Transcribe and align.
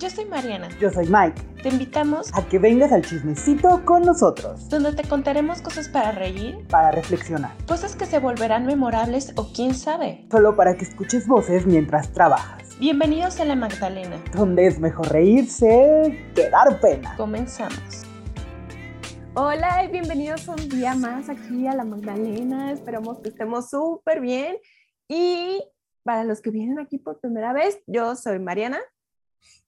Yo 0.00 0.10
soy 0.10 0.24
Mariana. 0.24 0.68
Yo 0.80 0.90
soy 0.90 1.06
Mike. 1.06 1.40
Te 1.62 1.68
invitamos 1.68 2.28
a 2.34 2.44
que 2.48 2.58
vengas 2.58 2.90
al 2.90 3.02
chismecito 3.02 3.84
con 3.84 4.02
nosotros. 4.02 4.68
Donde 4.68 4.92
te 4.92 5.08
contaremos 5.08 5.62
cosas 5.62 5.88
para 5.88 6.10
reír, 6.10 6.66
para 6.68 6.90
reflexionar, 6.90 7.52
cosas 7.68 7.94
que 7.94 8.04
se 8.04 8.18
volverán 8.18 8.66
memorables 8.66 9.32
o 9.36 9.52
quién 9.52 9.72
sabe. 9.72 10.26
Solo 10.32 10.56
para 10.56 10.76
que 10.76 10.84
escuches 10.84 11.28
voces 11.28 11.64
mientras 11.64 12.12
trabajas. 12.12 12.76
Bienvenidos 12.80 13.38
a 13.38 13.44
La 13.44 13.54
Magdalena. 13.54 14.20
Donde 14.34 14.66
es 14.66 14.80
mejor 14.80 15.12
reírse 15.12 16.28
que 16.34 16.50
dar 16.50 16.80
pena. 16.80 17.14
Comenzamos. 17.16 18.02
Hola 19.34 19.84
y 19.84 19.92
bienvenidos 19.92 20.48
un 20.48 20.68
día 20.68 20.96
más 20.96 21.28
aquí 21.28 21.68
a 21.68 21.74
La 21.74 21.84
Magdalena. 21.84 22.72
Esperamos 22.72 23.20
que 23.20 23.28
estemos 23.28 23.70
súper 23.70 24.20
bien. 24.20 24.56
Y 25.08 25.62
para 26.02 26.24
los 26.24 26.40
que 26.40 26.50
vienen 26.50 26.80
aquí 26.80 26.98
por 26.98 27.20
primera 27.20 27.52
vez, 27.52 27.78
yo 27.86 28.16
soy 28.16 28.40
Mariana. 28.40 28.80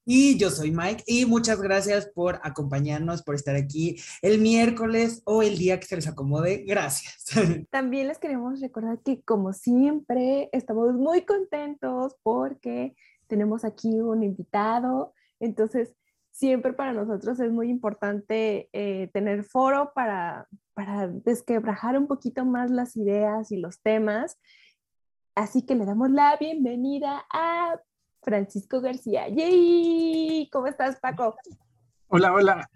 Y 0.09 0.37
yo 0.37 0.49
soy 0.49 0.71
Mike 0.71 1.03
y 1.05 1.25
muchas 1.25 1.61
gracias 1.61 2.07
por 2.07 2.39
acompañarnos, 2.41 3.23
por 3.23 3.35
estar 3.35 3.57
aquí 3.57 3.97
el 4.21 4.39
miércoles 4.39 5.21
o 5.25 5.43
el 5.43 5.57
día 5.57 5.81
que 5.81 5.85
se 5.85 5.97
les 5.97 6.07
acomode. 6.07 6.63
Gracias. 6.65 7.25
También 7.71 8.07
les 8.07 8.17
queremos 8.17 8.61
recordar 8.61 8.99
que 9.03 9.21
como 9.23 9.51
siempre 9.51 10.49
estamos 10.53 10.93
muy 10.93 11.23
contentos 11.25 12.15
porque 12.23 12.95
tenemos 13.27 13.65
aquí 13.65 13.99
un 13.99 14.23
invitado. 14.23 15.13
Entonces, 15.41 15.93
siempre 16.31 16.71
para 16.71 16.93
nosotros 16.93 17.37
es 17.41 17.51
muy 17.51 17.69
importante 17.69 18.69
eh, 18.71 19.09
tener 19.11 19.43
foro 19.43 19.91
para, 19.93 20.47
para 20.73 21.09
desquebrajar 21.09 21.97
un 21.97 22.07
poquito 22.07 22.45
más 22.45 22.71
las 22.71 22.95
ideas 22.95 23.51
y 23.51 23.57
los 23.57 23.81
temas. 23.81 24.39
Así 25.35 25.63
que 25.63 25.75
le 25.75 25.85
damos 25.85 26.11
la 26.11 26.37
bienvenida 26.39 27.25
a 27.29 27.77
Francisco 28.27 28.81
García. 28.81 29.29
¡Yay! 29.29 30.49
¿Cómo 30.51 30.67
estás, 30.67 30.99
Paco? 30.99 31.37
Hola, 32.07 32.33
hola. 32.33 32.69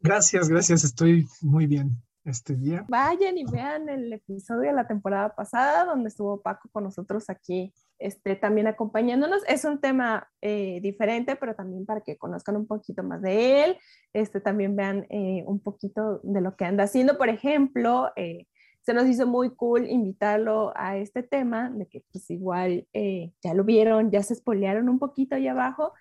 Gracias, 0.00 0.48
gracias. 0.48 0.82
Estoy 0.82 1.28
muy 1.40 1.68
bien 1.68 2.02
este 2.24 2.56
día. 2.56 2.84
Vayan 2.88 3.38
y 3.38 3.44
vean 3.44 3.88
el 3.88 4.12
episodio 4.12 4.70
de 4.70 4.72
la 4.72 4.88
temporada 4.88 5.32
pasada 5.32 5.84
donde 5.84 6.08
estuvo 6.08 6.42
Paco 6.42 6.68
con 6.72 6.82
nosotros 6.82 7.30
aquí, 7.30 7.72
este, 8.00 8.34
también 8.34 8.66
acompañándonos. 8.66 9.42
Es 9.46 9.64
un 9.64 9.80
tema 9.80 10.28
eh, 10.40 10.80
diferente, 10.82 11.36
pero 11.36 11.54
también 11.54 11.86
para 11.86 12.00
que 12.00 12.18
conozcan 12.18 12.56
un 12.56 12.66
poquito 12.66 13.04
más 13.04 13.22
de 13.22 13.62
él. 13.62 13.78
Este, 14.12 14.40
también 14.40 14.74
vean 14.74 15.06
eh, 15.08 15.44
un 15.46 15.60
poquito 15.60 16.18
de 16.24 16.40
lo 16.40 16.56
que 16.56 16.64
anda 16.64 16.82
haciendo. 16.82 17.16
Por 17.16 17.28
ejemplo, 17.28 18.10
eh, 18.16 18.48
se 18.86 18.94
nos 18.94 19.06
hizo 19.08 19.26
muy 19.26 19.50
cool 19.50 19.90
invitarlo 19.90 20.72
a 20.76 20.96
este 20.96 21.24
tema, 21.24 21.70
de 21.70 21.88
que 21.88 22.04
pues 22.12 22.30
igual 22.30 22.86
eh, 22.92 23.32
ya 23.42 23.52
lo 23.52 23.64
vieron, 23.64 24.12
ya 24.12 24.22
se 24.22 24.32
espolearon 24.32 24.88
un 24.88 25.00
poquito 25.00 25.34
ahí 25.34 25.48
abajo, 25.48 25.92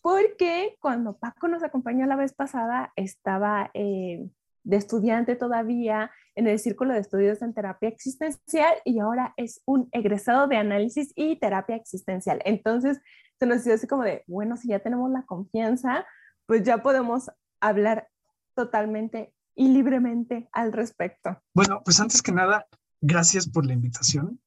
porque 0.00 0.78
cuando 0.80 1.18
Paco 1.18 1.46
nos 1.48 1.62
acompañó 1.62 2.06
la 2.06 2.16
vez 2.16 2.32
pasada, 2.32 2.90
estaba 2.96 3.70
eh, 3.74 4.30
de 4.64 4.76
estudiante 4.76 5.36
todavía 5.36 6.10
en 6.34 6.46
el 6.46 6.58
Círculo 6.58 6.94
de 6.94 7.00
Estudios 7.00 7.42
en 7.42 7.52
Terapia 7.52 7.90
Existencial 7.90 8.76
y 8.86 8.98
ahora 8.98 9.34
es 9.36 9.60
un 9.66 9.90
egresado 9.92 10.46
de 10.46 10.56
análisis 10.56 11.12
y 11.14 11.36
terapia 11.36 11.76
existencial. 11.76 12.40
Entonces, 12.46 13.02
se 13.38 13.44
nos 13.44 13.60
hizo 13.60 13.74
así 13.74 13.86
como 13.86 14.04
de, 14.04 14.24
bueno, 14.26 14.56
si 14.56 14.68
ya 14.68 14.78
tenemos 14.78 15.10
la 15.10 15.26
confianza, 15.26 16.06
pues 16.46 16.62
ya 16.62 16.78
podemos 16.78 17.30
hablar 17.60 18.08
totalmente 18.54 19.34
y 19.54 19.68
libremente 19.68 20.48
al 20.52 20.72
respecto. 20.72 21.42
Bueno, 21.54 21.82
pues 21.84 22.00
antes 22.00 22.22
que 22.22 22.32
nada, 22.32 22.66
gracias 23.00 23.48
por 23.48 23.66
la 23.66 23.72
invitación. 23.72 24.40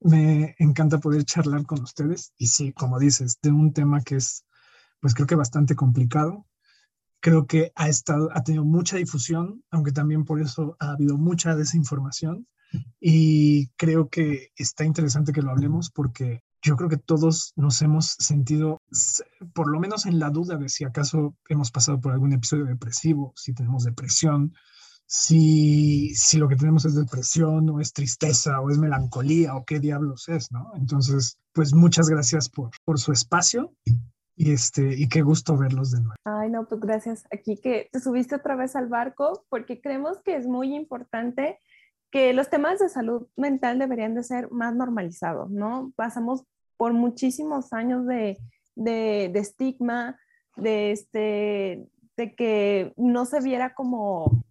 Me 0.00 0.54
encanta 0.58 0.98
poder 0.98 1.24
charlar 1.24 1.66
con 1.66 1.82
ustedes 1.82 2.32
y 2.36 2.46
sí, 2.46 2.72
como 2.72 2.98
dices, 2.98 3.38
de 3.42 3.50
un 3.50 3.72
tema 3.72 4.02
que 4.02 4.16
es, 4.16 4.44
pues 5.00 5.14
creo 5.14 5.26
que 5.26 5.34
bastante 5.34 5.74
complicado. 5.74 6.46
Creo 7.20 7.46
que 7.46 7.72
ha 7.74 7.88
estado, 7.88 8.30
ha 8.32 8.44
tenido 8.44 8.64
mucha 8.64 8.96
difusión, 8.96 9.64
aunque 9.70 9.90
también 9.90 10.24
por 10.24 10.40
eso 10.40 10.76
ha 10.78 10.92
habido 10.92 11.16
mucha 11.16 11.56
desinformación. 11.56 12.46
Y 13.00 13.68
creo 13.76 14.08
que 14.08 14.52
está 14.56 14.84
interesante 14.84 15.32
que 15.32 15.42
lo 15.42 15.50
hablemos 15.50 15.90
porque 15.90 16.42
yo 16.62 16.76
creo 16.76 16.88
que 16.88 16.96
todos 16.96 17.52
nos 17.56 17.82
hemos 17.82 18.16
sentido, 18.18 18.80
por 19.54 19.70
lo 19.70 19.78
menos 19.80 20.06
en 20.06 20.18
la 20.18 20.30
duda 20.30 20.56
de 20.56 20.68
si 20.68 20.84
acaso 20.84 21.34
hemos 21.48 21.70
pasado 21.70 22.00
por 22.00 22.12
algún 22.12 22.32
episodio 22.32 22.64
depresivo, 22.64 23.32
si 23.36 23.54
tenemos 23.54 23.84
depresión, 23.84 24.54
si, 25.06 26.14
si 26.14 26.36
lo 26.36 26.48
que 26.48 26.56
tenemos 26.56 26.84
es 26.84 26.94
depresión 26.94 27.68
o 27.70 27.80
es 27.80 27.92
tristeza 27.92 28.60
o 28.60 28.70
es 28.70 28.78
melancolía 28.78 29.54
o 29.54 29.64
qué 29.64 29.80
diablos 29.80 30.28
es, 30.28 30.52
¿no? 30.52 30.72
Entonces, 30.74 31.38
pues 31.52 31.72
muchas 31.72 32.10
gracias 32.10 32.48
por, 32.50 32.70
por 32.84 32.98
su 32.98 33.12
espacio 33.12 33.72
y, 34.36 34.52
este, 34.52 34.94
y 34.96 35.08
qué 35.08 35.22
gusto 35.22 35.56
verlos 35.56 35.92
de 35.92 36.00
nuevo. 36.00 36.14
Ay, 36.24 36.50
no, 36.50 36.68
pues 36.68 36.80
gracias. 36.80 37.24
Aquí 37.32 37.56
que 37.56 37.88
te 37.90 38.00
subiste 38.00 38.34
otra 38.34 38.54
vez 38.54 38.76
al 38.76 38.88
barco 38.88 39.46
porque 39.48 39.80
creemos 39.80 40.18
que 40.24 40.36
es 40.36 40.46
muy 40.46 40.74
importante 40.74 41.58
que 42.10 42.32
los 42.32 42.48
temas 42.48 42.78
de 42.78 42.88
salud 42.88 43.26
mental 43.36 43.78
deberían 43.78 44.14
de 44.14 44.22
ser 44.22 44.50
más 44.50 44.74
normalizados, 44.74 45.50
¿no? 45.50 45.92
Pasamos 45.96 46.44
por 46.76 46.92
muchísimos 46.92 47.72
años 47.72 48.06
de, 48.06 48.38
de, 48.74 49.30
estigma, 49.34 50.18
de, 50.56 50.92
este, 50.92 51.86
de 52.16 52.34
que 52.34 52.94
no 52.96 53.26
se 53.26 53.40
viera 53.40 53.74
como, 53.74 54.44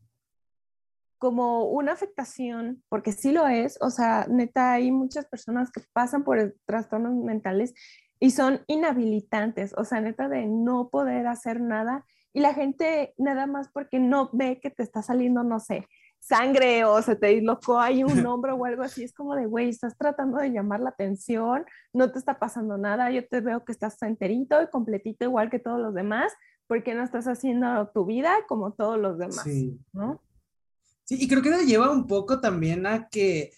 como 1.17 1.65
una 1.65 1.93
afectación, 1.93 2.83
porque 2.89 3.11
sí 3.11 3.31
lo 3.31 3.47
es, 3.47 3.77
o 3.81 3.89
sea, 3.89 4.27
neta, 4.29 4.73
hay 4.73 4.91
muchas 4.91 5.25
personas 5.25 5.71
que 5.71 5.81
pasan 5.93 6.23
por 6.23 6.55
trastornos 6.65 7.15
mentales 7.15 7.73
y 8.19 8.31
son 8.31 8.61
inhabilitantes, 8.67 9.73
o 9.77 9.83
sea, 9.83 10.01
neta 10.01 10.27
de 10.27 10.45
no 10.47 10.89
poder 10.89 11.27
hacer 11.27 11.61
nada 11.61 12.05
y 12.33 12.39
la 12.39 12.53
gente 12.53 13.13
nada 13.17 13.47
más 13.47 13.69
porque 13.69 13.99
no 13.99 14.29
ve 14.33 14.59
que 14.59 14.69
te 14.69 14.83
está 14.83 15.01
saliendo, 15.01 15.43
no 15.43 15.59
sé, 15.59 15.87
sangre 16.27 16.83
o 16.83 17.01
se 17.01 17.15
te 17.15 17.27
dislocó 17.27 17.79
ahí 17.79 18.03
un 18.03 18.09
hombro 18.25 18.55
o 18.55 18.65
algo 18.65 18.83
así, 18.83 19.03
es 19.03 19.13
como 19.13 19.35
de, 19.35 19.45
güey, 19.45 19.69
estás 19.69 19.97
tratando 19.97 20.37
de 20.37 20.49
llamar 20.49 20.79
la 20.79 20.89
atención, 20.89 21.65
no 21.93 22.11
te 22.11 22.19
está 22.19 22.39
pasando 22.39 22.77
nada, 22.77 23.11
yo 23.11 23.25
te 23.27 23.41
veo 23.41 23.63
que 23.63 23.71
estás 23.71 24.01
enterito 24.01 24.61
y 24.61 24.67
completito 24.69 25.25
igual 25.25 25.49
que 25.49 25.59
todos 25.59 25.79
los 25.79 25.93
demás, 25.93 26.33
porque 26.67 26.93
no 26.93 27.03
estás 27.03 27.27
haciendo 27.27 27.89
tu 27.93 28.05
vida 28.05 28.33
como 28.47 28.73
todos 28.73 28.99
los 28.99 29.17
demás? 29.17 29.43
Sí. 29.43 29.79
¿no? 29.93 30.21
Sí, 31.05 31.17
y 31.19 31.27
creo 31.27 31.41
que 31.41 31.49
nos 31.49 31.65
lleva 31.65 31.89
un 31.89 32.05
poco 32.05 32.41
también 32.41 32.85
a 32.85 33.07
que 33.07 33.53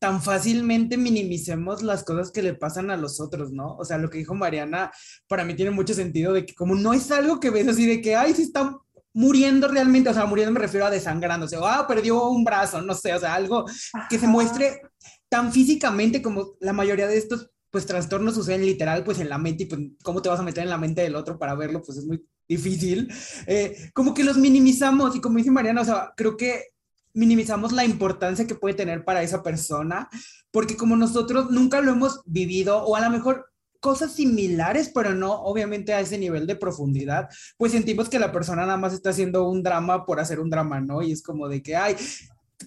tan 0.00 0.20
fácilmente 0.20 0.96
minimicemos 0.96 1.84
las 1.84 2.02
cosas 2.02 2.32
que 2.32 2.42
le 2.42 2.54
pasan 2.54 2.90
a 2.90 2.96
los 2.96 3.20
otros, 3.20 3.52
¿no? 3.52 3.76
O 3.76 3.84
sea, 3.84 3.98
lo 3.98 4.10
que 4.10 4.18
dijo 4.18 4.34
Mariana, 4.34 4.90
para 5.28 5.44
mí 5.44 5.54
tiene 5.54 5.70
mucho 5.70 5.94
sentido 5.94 6.32
de 6.32 6.44
que 6.44 6.56
como 6.56 6.74
no 6.74 6.92
es 6.92 7.12
algo 7.12 7.38
que 7.38 7.50
ves 7.50 7.68
así 7.68 7.86
de 7.86 8.00
que, 8.00 8.16
ay, 8.16 8.34
sí 8.34 8.42
está 8.42 8.76
muriendo 9.14 9.68
realmente, 9.68 10.10
o 10.10 10.14
sea, 10.14 10.26
muriendo 10.26 10.52
me 10.52 10.60
refiero 10.60 10.86
a 10.86 10.90
desangrándose, 10.90 11.56
o 11.56 11.66
ah, 11.66 11.86
perdió 11.86 12.28
un 12.28 12.44
brazo, 12.44 12.80
no 12.82 12.94
sé, 12.94 13.14
o 13.14 13.20
sea, 13.20 13.34
algo 13.34 13.66
que 14.08 14.18
se 14.18 14.26
muestre 14.26 14.82
tan 15.28 15.52
físicamente 15.52 16.22
como 16.22 16.54
la 16.60 16.72
mayoría 16.72 17.06
de 17.06 17.18
estos 17.18 17.50
pues 17.70 17.86
trastornos 17.86 18.34
suceden 18.34 18.66
literal 18.66 19.02
pues 19.02 19.18
en 19.18 19.30
la 19.30 19.38
mente 19.38 19.62
y 19.62 19.66
pues 19.66 19.80
cómo 20.02 20.20
te 20.20 20.28
vas 20.28 20.38
a 20.38 20.42
meter 20.42 20.62
en 20.62 20.68
la 20.68 20.76
mente 20.76 21.00
del 21.00 21.16
otro 21.16 21.38
para 21.38 21.54
verlo 21.54 21.80
pues 21.82 21.96
es 21.98 22.04
muy 22.04 22.22
difícil, 22.46 23.10
eh, 23.46 23.90
como 23.94 24.12
que 24.12 24.24
los 24.24 24.36
minimizamos 24.36 25.16
y 25.16 25.20
como 25.20 25.38
dice 25.38 25.50
Mariana, 25.50 25.80
o 25.80 25.84
sea, 25.84 26.12
creo 26.16 26.36
que 26.36 26.72
minimizamos 27.14 27.72
la 27.72 27.84
importancia 27.84 28.46
que 28.46 28.54
puede 28.54 28.74
tener 28.74 29.04
para 29.04 29.22
esa 29.22 29.42
persona, 29.42 30.08
porque 30.50 30.76
como 30.76 30.96
nosotros 30.96 31.50
nunca 31.50 31.80
lo 31.80 31.92
hemos 31.92 32.20
vivido 32.24 32.82
o 32.84 32.96
a 32.96 33.00
lo 33.00 33.10
mejor 33.10 33.51
cosas 33.82 34.12
similares, 34.12 34.92
pero 34.94 35.12
no 35.12 35.32
obviamente 35.42 35.92
a 35.92 35.98
ese 35.98 36.16
nivel 36.16 36.46
de 36.46 36.54
profundidad, 36.54 37.28
pues 37.56 37.72
sentimos 37.72 38.08
que 38.08 38.20
la 38.20 38.30
persona 38.30 38.64
nada 38.64 38.78
más 38.78 38.94
está 38.94 39.10
haciendo 39.10 39.48
un 39.48 39.64
drama 39.64 40.06
por 40.06 40.20
hacer 40.20 40.38
un 40.38 40.48
drama, 40.48 40.80
¿no? 40.80 41.02
Y 41.02 41.10
es 41.10 41.20
como 41.20 41.48
de 41.48 41.64
que, 41.64 41.74
ay, 41.74 41.96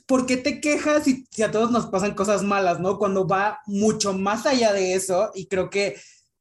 ¿por 0.06 0.26
qué 0.26 0.36
te 0.36 0.60
quejas 0.60 1.06
si, 1.06 1.26
si 1.32 1.42
a 1.42 1.52
todos 1.52 1.72
nos 1.72 1.86
pasan 1.88 2.16
cosas 2.16 2.44
malas, 2.44 2.82
¿no? 2.82 3.00
Cuando 3.00 3.26
va 3.26 3.60
mucho 3.66 4.12
más 4.12 4.46
allá 4.46 4.74
de 4.74 4.94
eso 4.94 5.32
y 5.34 5.48
creo 5.48 5.70
que 5.70 5.96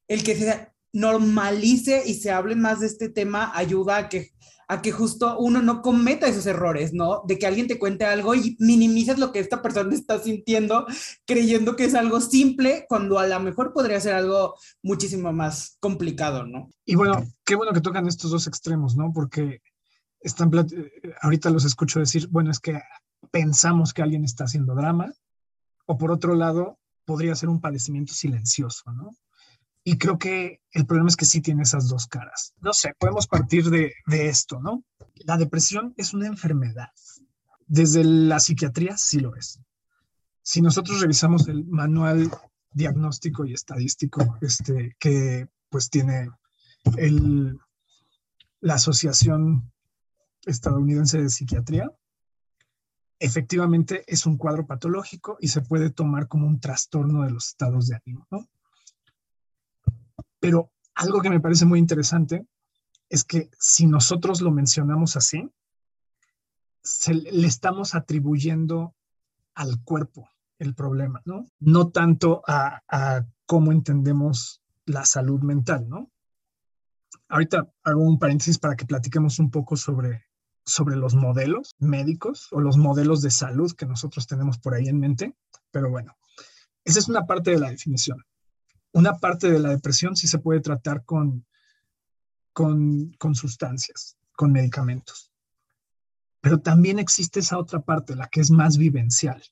el 0.08 0.24
que 0.24 0.34
se 0.34 0.68
normalice 0.92 2.02
y 2.04 2.14
se 2.14 2.32
hable 2.32 2.56
más 2.56 2.80
de 2.80 2.86
este 2.86 3.08
tema 3.08 3.52
ayuda 3.54 3.96
a 3.96 4.08
que 4.08 4.32
a 4.68 4.82
que 4.82 4.92
justo 4.92 5.38
uno 5.38 5.62
no 5.62 5.82
cometa 5.82 6.26
esos 6.26 6.46
errores, 6.46 6.92
¿no? 6.92 7.22
De 7.26 7.38
que 7.38 7.46
alguien 7.46 7.66
te 7.66 7.78
cuente 7.78 8.04
algo 8.04 8.34
y 8.34 8.56
minimices 8.58 9.18
lo 9.18 9.32
que 9.32 9.40
esta 9.40 9.62
persona 9.62 9.94
está 9.94 10.18
sintiendo, 10.18 10.86
creyendo 11.26 11.76
que 11.76 11.84
es 11.84 11.94
algo 11.94 12.20
simple, 12.20 12.86
cuando 12.88 13.18
a 13.18 13.26
lo 13.26 13.40
mejor 13.40 13.72
podría 13.72 14.00
ser 14.00 14.14
algo 14.14 14.54
muchísimo 14.82 15.32
más 15.32 15.76
complicado, 15.80 16.46
¿no? 16.46 16.70
Y 16.84 16.94
bueno, 16.94 17.24
qué 17.44 17.54
bueno 17.54 17.72
que 17.72 17.80
tocan 17.80 18.06
estos 18.06 18.30
dos 18.30 18.46
extremos, 18.46 18.96
¿no? 18.96 19.12
Porque 19.12 19.60
están, 20.20 20.50
ahorita 21.20 21.50
los 21.50 21.64
escucho 21.64 22.00
decir, 22.00 22.28
bueno, 22.28 22.50
es 22.50 22.60
que 22.60 22.80
pensamos 23.30 23.92
que 23.92 24.02
alguien 24.02 24.24
está 24.24 24.44
haciendo 24.44 24.74
drama, 24.74 25.12
o 25.86 25.98
por 25.98 26.10
otro 26.10 26.34
lado, 26.34 26.78
podría 27.04 27.34
ser 27.34 27.48
un 27.48 27.60
padecimiento 27.60 28.14
silencioso, 28.14 28.90
¿no? 28.92 29.10
Y 29.84 29.98
creo 29.98 30.18
que 30.18 30.62
el 30.72 30.86
problema 30.86 31.08
es 31.08 31.16
que 31.16 31.26
sí 31.26 31.42
tiene 31.42 31.62
esas 31.62 31.88
dos 31.88 32.06
caras. 32.06 32.54
No 32.60 32.72
sé, 32.72 32.94
podemos 32.98 33.26
partir 33.26 33.68
de, 33.68 33.92
de 34.06 34.28
esto, 34.28 34.58
¿no? 34.60 34.82
La 35.16 35.36
depresión 35.36 35.94
es 35.98 36.14
una 36.14 36.26
enfermedad. 36.26 36.88
Desde 37.66 38.02
la 38.02 38.40
psiquiatría 38.40 38.96
sí 38.96 39.20
lo 39.20 39.36
es. 39.36 39.60
Si 40.42 40.62
nosotros 40.62 41.00
revisamos 41.00 41.48
el 41.48 41.64
manual 41.66 42.30
diagnóstico 42.72 43.44
y 43.44 43.54
estadístico 43.54 44.36
este, 44.40 44.96
que 44.98 45.48
pues 45.70 45.90
tiene 45.90 46.28
el, 46.96 47.58
la 48.60 48.74
Asociación 48.74 49.72
Estadounidense 50.44 51.22
de 51.22 51.30
Psiquiatría, 51.30 51.90
efectivamente 53.18 54.04
es 54.06 54.26
un 54.26 54.36
cuadro 54.36 54.66
patológico 54.66 55.38
y 55.40 55.48
se 55.48 55.62
puede 55.62 55.90
tomar 55.90 56.28
como 56.28 56.46
un 56.46 56.60
trastorno 56.60 57.22
de 57.22 57.30
los 57.30 57.48
estados 57.48 57.86
de 57.86 57.96
ánimo, 57.96 58.26
¿no? 58.30 58.46
Pero 60.44 60.70
algo 60.94 61.22
que 61.22 61.30
me 61.30 61.40
parece 61.40 61.64
muy 61.64 61.78
interesante 61.78 62.46
es 63.08 63.24
que 63.24 63.48
si 63.58 63.86
nosotros 63.86 64.42
lo 64.42 64.50
mencionamos 64.50 65.16
así, 65.16 65.48
le 67.08 67.46
estamos 67.46 67.94
atribuyendo 67.94 68.94
al 69.54 69.82
cuerpo 69.82 70.28
el 70.58 70.74
problema, 70.74 71.22
¿no? 71.24 71.46
No 71.60 71.88
tanto 71.88 72.42
a, 72.46 72.82
a 72.88 73.24
cómo 73.46 73.72
entendemos 73.72 74.60
la 74.84 75.06
salud 75.06 75.40
mental, 75.40 75.88
¿no? 75.88 76.10
Ahorita 77.28 77.72
hago 77.82 78.02
un 78.02 78.18
paréntesis 78.18 78.58
para 78.58 78.76
que 78.76 78.84
platiquemos 78.84 79.38
un 79.38 79.50
poco 79.50 79.78
sobre, 79.78 80.26
sobre 80.66 80.96
los 80.96 81.14
modelos 81.14 81.74
médicos 81.78 82.48
o 82.52 82.60
los 82.60 82.76
modelos 82.76 83.22
de 83.22 83.30
salud 83.30 83.72
que 83.72 83.86
nosotros 83.86 84.26
tenemos 84.26 84.58
por 84.58 84.74
ahí 84.74 84.88
en 84.88 85.00
mente, 85.00 85.34
pero 85.70 85.88
bueno, 85.88 86.18
esa 86.84 86.98
es 86.98 87.08
una 87.08 87.24
parte 87.24 87.52
de 87.52 87.60
la 87.60 87.70
definición. 87.70 88.22
Una 88.94 89.18
parte 89.18 89.50
de 89.50 89.58
la 89.58 89.70
depresión 89.70 90.14
sí 90.14 90.28
se 90.28 90.38
puede 90.38 90.60
tratar 90.60 91.04
con, 91.04 91.44
con, 92.52 93.12
con 93.18 93.34
sustancias, 93.34 94.16
con 94.36 94.52
medicamentos. 94.52 95.32
Pero 96.40 96.60
también 96.60 97.00
existe 97.00 97.40
esa 97.40 97.58
otra 97.58 97.80
parte, 97.80 98.14
la 98.14 98.28
que 98.28 98.40
es 98.40 98.52
más 98.52 98.78
vivencial. 98.78 99.42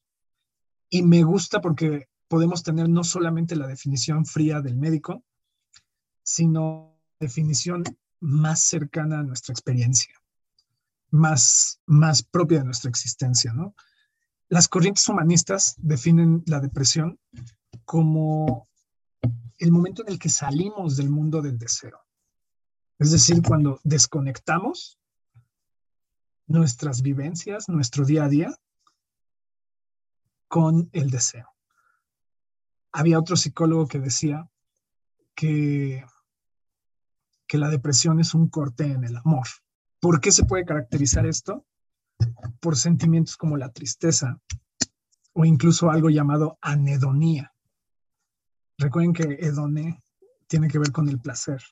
Y 0.88 1.02
me 1.02 1.24
gusta 1.24 1.60
porque 1.60 2.08
podemos 2.28 2.62
tener 2.62 2.88
no 2.88 3.02
solamente 3.02 3.56
la 3.56 3.66
definición 3.66 4.26
fría 4.26 4.60
del 4.60 4.76
médico, 4.76 5.24
sino 6.22 6.96
definición 7.18 7.82
más 8.20 8.60
cercana 8.60 9.18
a 9.18 9.22
nuestra 9.24 9.52
experiencia, 9.52 10.14
más, 11.10 11.80
más 11.86 12.22
propia 12.22 12.60
de 12.60 12.64
nuestra 12.64 12.90
existencia, 12.90 13.52
¿no? 13.52 13.74
Las 14.48 14.68
corrientes 14.68 15.08
humanistas 15.08 15.74
definen 15.78 16.44
la 16.46 16.60
depresión 16.60 17.18
como 17.84 18.68
el 19.62 19.70
momento 19.70 20.02
en 20.02 20.12
el 20.12 20.18
que 20.18 20.28
salimos 20.28 20.96
del 20.96 21.08
mundo 21.08 21.40
del 21.40 21.56
deseo. 21.56 22.00
Es 22.98 23.12
decir, 23.12 23.40
cuando 23.46 23.78
desconectamos 23.84 24.98
nuestras 26.48 27.00
vivencias, 27.00 27.68
nuestro 27.68 28.04
día 28.04 28.24
a 28.24 28.28
día, 28.28 28.52
con 30.48 30.90
el 30.92 31.10
deseo. 31.10 31.48
Había 32.90 33.20
otro 33.20 33.36
psicólogo 33.36 33.86
que 33.86 34.00
decía 34.00 34.50
que, 35.36 36.04
que 37.46 37.58
la 37.58 37.68
depresión 37.68 38.18
es 38.18 38.34
un 38.34 38.48
corte 38.48 38.84
en 38.84 39.04
el 39.04 39.16
amor. 39.16 39.46
¿Por 40.00 40.20
qué 40.20 40.32
se 40.32 40.44
puede 40.44 40.64
caracterizar 40.64 41.24
esto? 41.24 41.64
Por 42.58 42.76
sentimientos 42.76 43.36
como 43.36 43.56
la 43.56 43.70
tristeza 43.70 44.40
o 45.34 45.44
incluso 45.44 45.88
algo 45.88 46.10
llamado 46.10 46.58
anedonía. 46.60 47.51
Recuerden 48.78 49.12
que 49.12 49.38
hedoné 49.40 50.02
tiene 50.46 50.68
que 50.68 50.78
ver 50.78 50.92
con 50.92 51.08
el 51.08 51.20
placer. 51.20 51.62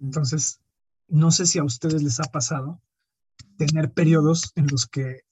Entonces, 0.00 0.60
no 1.08 1.30
sé 1.30 1.46
si 1.46 1.58
a 1.58 1.64
ustedes 1.64 2.02
les 2.02 2.20
ha 2.20 2.24
pasado 2.24 2.80
tener 3.56 3.92
periodos 3.92 4.52
en 4.56 4.66
los 4.68 4.86
que 4.86 5.24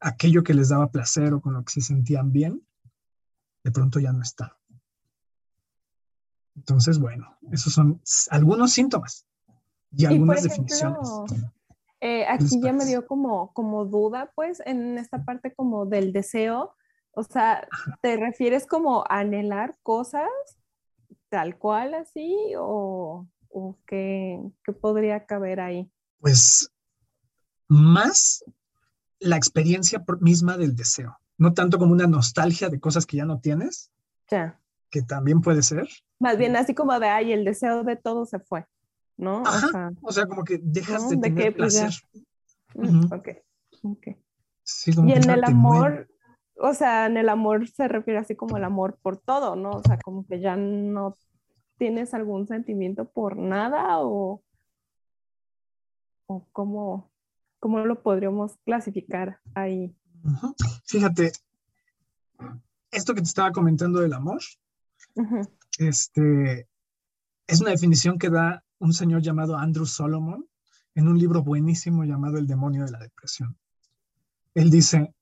aquello 0.00 0.42
que 0.42 0.54
les 0.54 0.68
daba 0.68 0.90
placer 0.90 1.32
o 1.32 1.40
con 1.40 1.54
lo 1.54 1.64
que 1.64 1.72
se 1.72 1.80
sentían 1.80 2.32
bien, 2.32 2.62
de 3.64 3.70
pronto 3.70 3.98
ya 3.98 4.12
no 4.12 4.22
está. 4.22 4.56
Entonces, 6.56 6.98
bueno, 6.98 7.38
esos 7.52 7.72
son 7.72 8.00
algunos 8.30 8.72
síntomas 8.72 9.26
y 9.92 10.06
algunas 10.06 10.42
definiciones. 10.42 11.08
Eh, 12.00 12.26
aquí 12.28 12.60
ya 12.60 12.72
me 12.72 12.84
dio 12.84 13.06
como, 13.06 13.52
como 13.52 13.84
duda, 13.84 14.32
pues, 14.34 14.62
en 14.66 14.98
esta 14.98 15.24
parte 15.24 15.54
como 15.54 15.86
del 15.86 16.12
deseo. 16.12 16.74
O 17.18 17.24
sea, 17.24 17.66
¿te 18.00 18.16
refieres 18.16 18.64
como 18.64 19.02
a 19.02 19.18
anhelar 19.18 19.76
cosas 19.82 20.28
tal 21.28 21.58
cual 21.58 21.94
así 21.94 22.32
o, 22.56 23.26
o 23.48 23.78
qué, 23.88 24.40
qué 24.62 24.72
podría 24.72 25.26
caber 25.26 25.58
ahí? 25.58 25.90
Pues 26.20 26.72
más 27.66 28.44
la 29.18 29.36
experiencia 29.36 30.04
misma 30.20 30.56
del 30.56 30.76
deseo, 30.76 31.18
no 31.38 31.54
tanto 31.54 31.76
como 31.78 31.90
una 31.90 32.06
nostalgia 32.06 32.68
de 32.68 32.78
cosas 32.78 33.04
que 33.04 33.16
ya 33.16 33.24
no 33.24 33.40
tienes, 33.40 33.90
ya. 34.30 34.60
que 34.88 35.02
también 35.02 35.40
puede 35.40 35.62
ser. 35.62 35.88
Más 36.20 36.38
bien 36.38 36.54
así 36.54 36.72
como 36.72 37.00
de, 37.00 37.08
ay, 37.08 37.32
el 37.32 37.44
deseo 37.44 37.82
de 37.82 37.96
todo 37.96 38.26
se 38.26 38.38
fue, 38.38 38.64
¿no? 39.16 39.42
o, 40.02 40.12
sea, 40.12 40.26
como 40.26 40.44
que 40.44 40.60
dejas 40.62 41.10
de 41.10 41.16
tener 41.16 41.56
pues 41.56 41.74
placer. 41.74 42.00
Mm, 42.74 43.12
ok, 43.12 43.28
ok. 43.82 44.06
y 45.04 45.12
en 45.14 45.30
el 45.30 45.42
amor, 45.42 46.08
o 46.60 46.74
sea, 46.74 47.06
en 47.06 47.16
el 47.16 47.28
amor 47.28 47.68
se 47.68 47.88
refiere 47.88 48.18
así 48.18 48.34
como 48.36 48.56
el 48.56 48.64
amor 48.64 48.98
por 49.02 49.18
todo, 49.18 49.56
¿no? 49.56 49.70
O 49.70 49.82
sea, 49.82 49.98
como 49.98 50.26
que 50.26 50.40
ya 50.40 50.56
no 50.56 51.14
tienes 51.78 52.14
algún 52.14 52.46
sentimiento 52.46 53.08
por 53.08 53.36
nada 53.36 54.00
o, 54.00 54.42
o 56.26 56.46
cómo, 56.52 57.10
¿Cómo 57.60 57.80
lo 57.80 58.02
podríamos 58.02 58.56
clasificar 58.64 59.40
ahí? 59.54 59.94
Fíjate, 60.84 61.32
esto 62.90 63.14
que 63.14 63.20
te 63.20 63.26
estaba 63.26 63.50
comentando 63.50 64.00
del 64.00 64.12
amor, 64.12 64.40
este, 65.78 66.68
es 67.46 67.60
una 67.60 67.70
definición 67.70 68.18
que 68.18 68.30
da 68.30 68.64
un 68.78 68.92
señor 68.92 69.22
llamado 69.22 69.56
Andrew 69.56 69.86
Solomon 69.86 70.48
en 70.94 71.08
un 71.08 71.18
libro 71.18 71.42
buenísimo 71.42 72.04
llamado 72.04 72.38
El 72.38 72.46
demonio 72.46 72.84
de 72.84 72.92
la 72.92 72.98
depresión. 72.98 73.58
Él 74.54 74.70
dice 74.70 75.12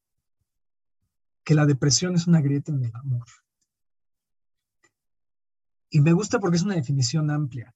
que 1.46 1.54
la 1.54 1.64
depresión 1.64 2.14
es 2.14 2.26
una 2.26 2.42
grieta 2.42 2.72
en 2.72 2.84
el 2.84 2.94
amor. 2.94 3.26
Y 5.88 6.00
me 6.00 6.12
gusta 6.12 6.38
porque 6.38 6.58
es 6.58 6.62
una 6.62 6.74
definición 6.74 7.30
amplia. 7.30 7.74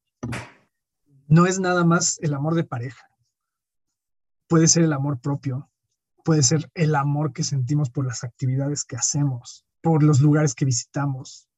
No 1.27 1.47
es 1.47 1.59
nada 1.59 1.85
más 1.85 2.19
el 2.21 2.35
amor 2.35 2.55
de 2.55 2.65
pareja 2.65 3.11
puede 4.51 4.67
ser 4.67 4.83
el 4.83 4.93
amor 4.93 5.21
propio, 5.21 5.71
puede 6.25 6.43
ser 6.43 6.69
el 6.75 6.97
amor 6.97 7.33
que 7.33 7.45
sentimos 7.45 7.89
por 7.89 8.05
las 8.05 8.25
actividades 8.25 8.85
que 8.85 8.97
hacemos, 8.97 9.65
por 9.81 10.03
los 10.03 10.21
lugares 10.21 10.57
que 10.57 10.65
visitamos, 10.65 11.49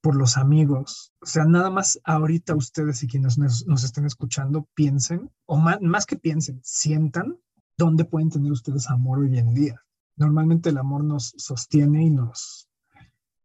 por 0.00 0.16
los 0.16 0.38
amigos. 0.38 1.12
O 1.20 1.26
sea, 1.26 1.44
nada 1.44 1.68
más 1.68 2.00
ahorita 2.04 2.54
ustedes 2.54 3.02
y 3.02 3.06
quienes 3.06 3.36
nos, 3.36 3.84
estén 3.84 4.06
escuchando 4.06 4.66
piensen, 4.72 5.30
o 5.44 5.58
más, 5.58 5.78
más 5.82 6.06
que 6.06 6.16
piensen, 6.16 6.58
sientan 6.64 7.38
dónde 7.76 8.06
pueden 8.06 8.30
tener 8.30 8.50
ustedes 8.50 8.88
amor 8.88 9.18
hoy 9.18 9.38
en 9.38 9.52
día. 9.52 9.84
Normalmente 10.18 10.68
el 10.68 10.78
amor 10.78 11.04
nos 11.04 11.32
sostiene 11.36 12.04
y 12.04 12.10
nos, 12.10 12.68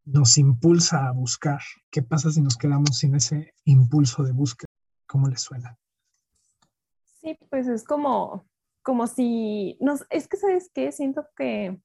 nos 0.04 0.38
impulsa 0.38 1.08
a 1.08 1.12
buscar. 1.12 1.62
¿Qué 1.90 2.02
pasa 2.02 2.32
si 2.32 2.42
nos 2.42 2.58
quedamos 2.58 2.98
sin 2.98 3.16
ese 3.16 3.54
impulso 3.64 4.24
de 4.24 4.34
búsqueda? 4.34 4.68
¿Cómo 5.08 5.28
les 5.28 5.42
suena? 5.42 5.78
Sí, 7.22 7.38
pues 7.50 7.68
es 7.68 7.86
como 7.86 8.46
como 8.84 9.08
si, 9.08 9.78
no, 9.80 9.96
es 10.10 10.28
que, 10.28 10.38
¿sabes 10.38 10.70
qué? 10.74 10.92
Siento 10.92 11.26
que, 11.36 11.82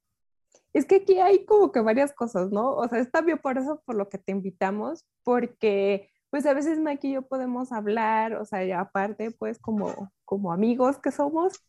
es 0.73 0.85
que 0.85 0.97
aquí 0.97 1.19
hay 1.21 1.47
como 1.47 1.73
que 1.73 1.81
varias 1.81 2.13
cosas, 2.13 2.51
¿no? 2.51 2.75
O 2.75 2.89
sea, 2.89 2.99
está 2.99 3.23
bien 3.23 3.39
por 3.39 3.57
eso, 3.57 3.81
por 3.87 3.95
lo 3.95 4.09
que 4.09 4.19
te 4.19 4.33
invitamos, 4.33 5.07
porque 5.23 6.11
pues 6.31 6.45
a 6.45 6.53
veces 6.53 6.79
Mike 6.79 7.09
y 7.09 7.13
yo 7.13 7.23
podemos 7.23 7.73
hablar, 7.73 8.35
o 8.35 8.45
sea, 8.45 8.81
aparte, 8.81 9.31
pues 9.31 9.59
como, 9.59 10.13
como 10.27 10.53
amigos 10.53 10.99
que 10.99 11.11
somos, 11.11 11.63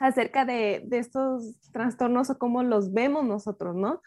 acerca 0.00 0.44
de, 0.44 0.82
de 0.86 0.98
estos 0.98 1.60
trastornos 1.72 2.30
o 2.30 2.38
cómo 2.38 2.62
los 2.62 2.92
vemos 2.92 3.24
nosotros, 3.24 3.76
¿no? 3.76 4.02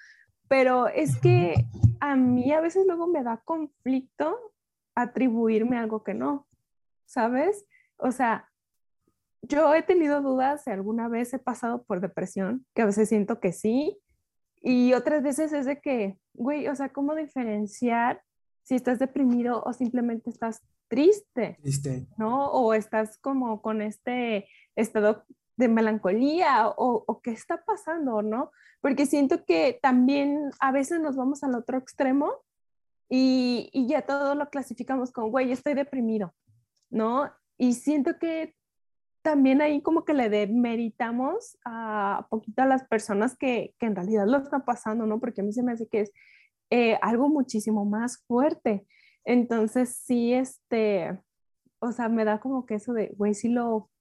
Pero 0.49 0.87
es 0.87 1.15
que 1.17 1.55
a 1.99 2.15
mí 2.15 2.51
a 2.51 2.59
veces 2.59 2.85
luego 2.85 3.07
me 3.07 3.23
da 3.23 3.41
conflicto 3.45 4.37
atribuirme 4.95 5.77
algo 5.77 6.03
que 6.03 6.13
no, 6.13 6.47
¿sabes? 7.05 7.65
O 7.97 8.11
sea, 8.11 8.49
yo 9.41 9.73
he 9.73 9.83
tenido 9.83 10.21
dudas 10.21 10.63
si 10.63 10.71
alguna 10.71 11.07
vez 11.07 11.33
he 11.33 11.39
pasado 11.39 11.83
por 11.83 12.01
depresión, 12.01 12.65
que 12.73 12.81
a 12.81 12.85
veces 12.85 13.09
siento 13.09 13.39
que 13.39 13.51
sí, 13.51 13.99
y 14.61 14.93
otras 14.93 15.21
veces 15.21 15.51
es 15.53 15.65
de 15.65 15.79
que, 15.81 16.17
güey, 16.33 16.67
o 16.69 16.75
sea, 16.75 16.89
¿cómo 16.89 17.15
diferenciar 17.15 18.23
si 18.63 18.75
estás 18.75 18.97
deprimido 18.97 19.61
o 19.63 19.73
simplemente 19.73 20.29
estás 20.29 20.61
triste? 20.87 21.57
Triste. 21.61 22.07
¿No? 22.17 22.47
O 22.51 22.73
estás 22.73 23.17
como 23.17 23.61
con 23.61 23.81
este 23.81 24.47
estado 24.75 25.25
de 25.55 25.67
melancolía 25.67 26.67
o, 26.69 27.03
o 27.05 27.21
qué 27.21 27.31
está 27.31 27.63
pasando, 27.63 28.21
¿no? 28.21 28.51
Porque 28.81 29.05
siento 29.05 29.45
que 29.45 29.79
también 29.81 30.51
a 30.59 30.71
veces 30.71 30.99
nos 30.99 31.15
vamos 31.15 31.43
al 31.43 31.55
otro 31.55 31.77
extremo 31.77 32.43
y, 33.15 33.69
ya 33.87 34.01
todo 34.01 34.33
lo 34.33 34.49
clasificamos 34.49 35.11
como, 35.11 35.29
güey, 35.29 35.51
estoy 35.51 35.75
deprimido, 35.75 36.33
¿no? 36.89 37.31
Y 37.57 37.73
siento 37.73 38.17
que 38.17 38.55
también 39.21 39.61
ahí 39.61 39.81
como 39.81 40.03
que 40.03 40.15
le 40.15 40.29
demeritamos 40.29 41.57
a 41.63 42.25
poquito 42.31 42.63
a 42.63 42.65
las 42.65 42.85
personas 42.87 43.37
que, 43.37 43.75
que, 43.77 43.85
en 43.85 43.95
realidad 43.95 44.25
lo 44.27 44.39
están 44.39 44.65
pasando, 44.65 45.05
¿no? 45.05 45.19
Porque 45.19 45.41
a 45.41 45.43
mí 45.43 45.53
se 45.53 45.61
me 45.61 45.73
hace 45.73 45.87
que 45.87 46.01
es 46.01 46.11
eh, 46.71 46.97
algo 47.03 47.29
muchísimo 47.29 47.85
más 47.85 48.23
fuerte. 48.25 48.87
Entonces, 49.25 49.95
sí, 49.95 50.33
este, 50.33 51.19
o 51.79 51.91
sea, 51.91 52.09
me 52.09 52.25
da 52.25 52.39
como 52.39 52.65
que 52.65 52.75
eso 52.75 52.93
de, 52.93 53.13
güey, 53.15 53.35
sí 53.35 53.47
lo 53.47 53.91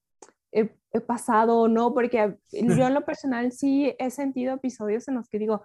he, 0.53 0.75
he 0.91 1.01
pasado 1.01 1.59
o 1.59 1.67
no, 1.67 1.93
porque 1.93 2.37
yo 2.51 2.87
en 2.87 2.93
lo 2.93 3.05
personal 3.05 3.51
sí 3.51 3.95
he 3.99 4.09
sentido 4.11 4.55
episodios 4.55 5.07
en 5.07 5.15
los 5.15 5.29
que 5.29 5.39
digo, 5.39 5.63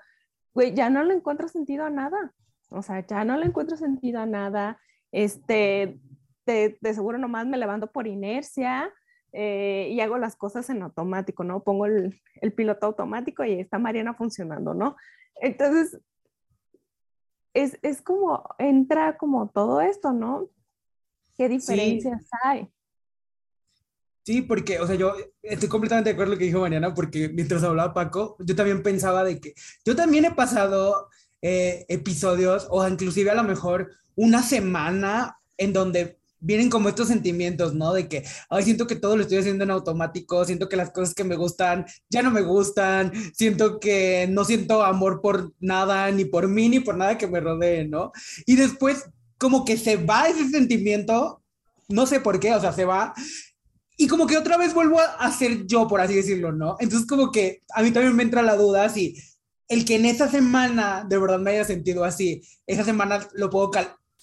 güey, 0.54 0.74
ya 0.74 0.90
no 0.90 1.04
le 1.04 1.14
encuentro 1.14 1.48
sentido 1.48 1.84
a 1.84 1.90
nada. 1.90 2.34
O 2.70 2.82
sea, 2.82 3.06
ya 3.06 3.24
no 3.24 3.36
le 3.36 3.46
encuentro 3.46 3.76
sentido 3.76 4.20
a 4.20 4.26
nada. 4.26 4.80
Este, 5.12 6.00
de, 6.46 6.78
de 6.80 6.94
seguro 6.94 7.18
nomás 7.18 7.46
me 7.46 7.58
levanto 7.58 7.90
por 7.90 8.06
inercia 8.06 8.92
eh, 9.32 9.88
y 9.90 10.00
hago 10.00 10.18
las 10.18 10.36
cosas 10.36 10.68
en 10.70 10.82
automático, 10.82 11.44
¿no? 11.44 11.62
Pongo 11.62 11.86
el, 11.86 12.20
el, 12.40 12.52
piloto 12.52 12.86
automático 12.86 13.44
y 13.44 13.60
está 13.60 13.78
Mariana 13.78 14.14
funcionando, 14.14 14.74
¿no? 14.74 14.96
Entonces, 15.36 16.00
es, 17.52 17.78
es 17.82 18.00
como, 18.00 18.42
entra 18.58 19.18
como 19.18 19.48
todo 19.48 19.80
esto, 19.80 20.12
¿no? 20.12 20.48
¿Qué 21.36 21.48
diferencias 21.48 22.22
sí. 22.22 22.28
hay? 22.42 22.68
Sí, 24.28 24.42
porque, 24.42 24.78
o 24.78 24.86
sea, 24.86 24.94
yo 24.94 25.14
estoy 25.40 25.70
completamente 25.70 26.10
de 26.10 26.12
acuerdo 26.12 26.32
con 26.32 26.34
lo 26.34 26.38
que 26.38 26.44
dijo 26.44 26.60
Mariana, 26.60 26.92
porque 26.92 27.30
mientras 27.30 27.62
hablaba 27.62 27.94
Paco, 27.94 28.36
yo 28.40 28.54
también 28.54 28.82
pensaba 28.82 29.24
de 29.24 29.40
que 29.40 29.54
yo 29.86 29.96
también 29.96 30.26
he 30.26 30.32
pasado 30.32 31.08
eh, 31.40 31.86
episodios 31.88 32.66
o 32.68 32.86
inclusive 32.86 33.30
a 33.30 33.34
lo 33.34 33.42
mejor 33.42 33.90
una 34.16 34.42
semana 34.42 35.38
en 35.56 35.72
donde 35.72 36.18
vienen 36.40 36.68
como 36.68 36.90
estos 36.90 37.08
sentimientos, 37.08 37.72
¿no? 37.72 37.94
De 37.94 38.06
que, 38.06 38.22
ay, 38.50 38.64
siento 38.64 38.86
que 38.86 38.96
todo 38.96 39.16
lo 39.16 39.22
estoy 39.22 39.38
haciendo 39.38 39.64
en 39.64 39.70
automático, 39.70 40.44
siento 40.44 40.68
que 40.68 40.76
las 40.76 40.90
cosas 40.90 41.14
que 41.14 41.24
me 41.24 41.36
gustan 41.36 41.86
ya 42.10 42.20
no 42.20 42.30
me 42.30 42.42
gustan, 42.42 43.10
siento 43.34 43.80
que 43.80 44.26
no 44.28 44.44
siento 44.44 44.84
amor 44.84 45.22
por 45.22 45.54
nada, 45.58 46.10
ni 46.10 46.26
por 46.26 46.48
mí, 46.48 46.68
ni 46.68 46.80
por 46.80 46.98
nada 46.98 47.16
que 47.16 47.28
me 47.28 47.40
rodee, 47.40 47.88
¿no? 47.88 48.12
Y 48.44 48.56
después 48.56 49.06
como 49.38 49.64
que 49.64 49.78
se 49.78 49.96
va 49.96 50.28
ese 50.28 50.50
sentimiento, 50.50 51.40
no 51.88 52.06
sé 52.06 52.20
por 52.20 52.38
qué, 52.38 52.54
o 52.54 52.60
sea, 52.60 52.74
se 52.74 52.84
va. 52.84 53.14
Y 54.00 54.06
como 54.06 54.28
que 54.28 54.38
otra 54.38 54.56
vez 54.56 54.74
vuelvo 54.74 55.00
a 55.00 55.30
ser 55.32 55.66
yo, 55.66 55.88
por 55.88 56.00
así 56.00 56.14
decirlo, 56.14 56.52
¿no? 56.52 56.76
Entonces 56.78 57.06
como 57.06 57.32
que 57.32 57.62
a 57.74 57.82
mí 57.82 57.90
también 57.90 58.14
me 58.14 58.22
entra 58.22 58.42
la 58.42 58.54
duda 58.54 58.88
si 58.88 59.16
el 59.66 59.84
que 59.84 59.96
en 59.96 60.06
esa 60.06 60.30
semana 60.30 61.04
de 61.06 61.18
verdad 61.18 61.40
me 61.40 61.50
haya 61.50 61.64
sentido 61.64 62.04
así, 62.04 62.42
esa 62.66 62.84
semana 62.84 63.28
lo 63.34 63.50
puedo 63.50 63.72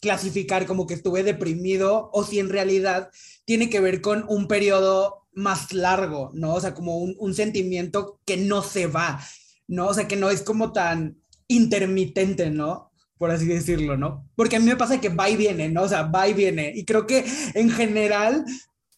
clasificar 0.01 0.65
como 0.65 0.87
que 0.87 0.93
estuve 0.93 1.23
deprimido 1.23 2.09
o 2.13 2.23
si 2.23 2.39
en 2.39 2.49
realidad 2.49 3.09
tiene 3.43 3.69
que 3.69 3.81
ver 3.81 3.99
con 3.99 4.25
un 4.29 4.47
periodo 4.47 5.27
más 5.33 5.73
largo, 5.73 6.31
¿no? 6.33 6.53
O 6.53 6.61
sea, 6.61 6.73
como 6.73 6.97
un, 6.97 7.15
un, 7.19 7.33
sentimiento 7.33 8.21
que 8.25 8.37
no 8.37 8.63
se 8.63 8.87
va, 8.87 9.19
¿no? 9.67 9.87
O 9.87 9.93
sea, 9.93 10.07
que 10.07 10.15
no 10.15 10.29
es 10.29 10.41
como 10.41 10.71
tan 10.71 11.17
intermitente, 11.49 12.49
¿no? 12.49 12.91
Por 13.17 13.31
así 13.31 13.45
decirlo, 13.45 13.97
¿no? 13.97 14.29
Porque 14.35 14.55
a 14.55 14.59
mí 14.59 14.65
me 14.65 14.77
pasa 14.77 15.01
que 15.01 15.09
va 15.09 15.29
y 15.29 15.35
viene, 15.35 15.69
¿no? 15.69 15.83
O 15.83 15.89
sea, 15.89 16.03
va 16.03 16.27
y 16.27 16.33
viene. 16.33 16.71
Y 16.73 16.85
creo 16.85 17.05
que 17.05 17.25
en 17.53 17.69
general 17.69 18.45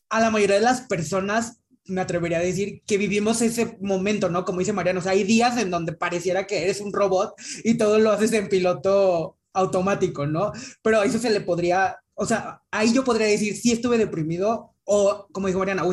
a 0.10 0.20
la 0.20 0.30
mayoría 0.30 0.56
de 0.56 0.62
las 0.62 0.82
personas 0.82 1.60
me 1.86 2.02
atrevería 2.02 2.40
a 2.40 2.42
decir 2.42 2.84
que 2.86 2.98
vivimos 2.98 3.42
ese 3.42 3.78
momento, 3.82 4.30
¿no? 4.30 4.44
Como 4.44 4.60
dice 4.60 4.74
Mariano, 4.74 5.00
o 5.00 5.04
sea, 5.04 5.14
hay 5.14 5.24
días 5.24 5.58
en 5.58 5.72
donde 5.72 5.94
pareciera 5.94 6.46
que 6.46 6.64
eres 6.64 6.82
un 6.82 6.92
robot 6.92 7.34
y 7.64 7.76
todo 7.76 7.98
lo 7.98 8.12
haces 8.12 8.34
en 8.34 8.50
piloto 8.50 9.38
automático, 9.54 10.26
¿no? 10.28 10.52
Pero 10.82 11.02
a 11.02 11.06
eso 11.06 11.18
se 11.18 11.30
le 11.30 11.42
podría, 11.42 11.98
o 12.14 12.26
sea, 12.26 12.62
ahí 12.72 12.94
yo 12.94 13.04
podría 13.04 13.28
decir 13.28 13.56
si 13.56 13.72
estuve 13.72 13.98
deprimido 13.98 14.74
o, 14.84 15.28
como 15.32 15.48
dijo 15.48 15.60
Mariana, 15.60 15.84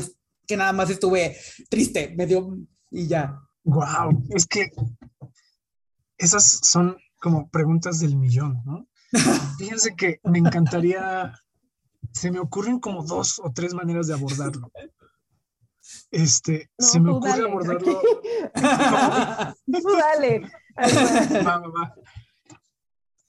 que 0.46 0.56
nada 0.56 0.72
más 0.72 0.90
estuve 0.90 1.36
triste, 1.68 2.12
medio 2.16 2.58
y 2.90 3.06
ya. 3.06 3.40
Wow, 3.64 4.24
es 4.30 4.46
que 4.46 4.70
esas 6.18 6.60
son 6.62 6.96
como 7.20 7.48
preguntas 7.48 8.00
del 8.00 8.16
millón, 8.16 8.62
¿no? 8.64 8.86
Fíjense 9.58 9.94
que 9.96 10.20
me 10.24 10.38
encantaría, 10.38 11.32
se 12.14 12.30
me 12.30 12.38
ocurren 12.38 12.78
como 12.78 13.02
dos 13.02 13.40
o 13.40 13.52
tres 13.52 13.74
maneras 13.74 14.06
de 14.06 14.14
abordarlo. 14.14 14.70
Este, 16.10 16.70
no, 16.78 16.86
se 16.86 17.00
me 17.00 17.10
ocurre 17.10 17.30
dale, 17.30 17.50
abordarlo. 17.50 18.00
Tú 19.66 19.96
dale. 19.98 20.40
Va, 21.44 21.58
va, 21.58 21.68
va. 21.68 21.94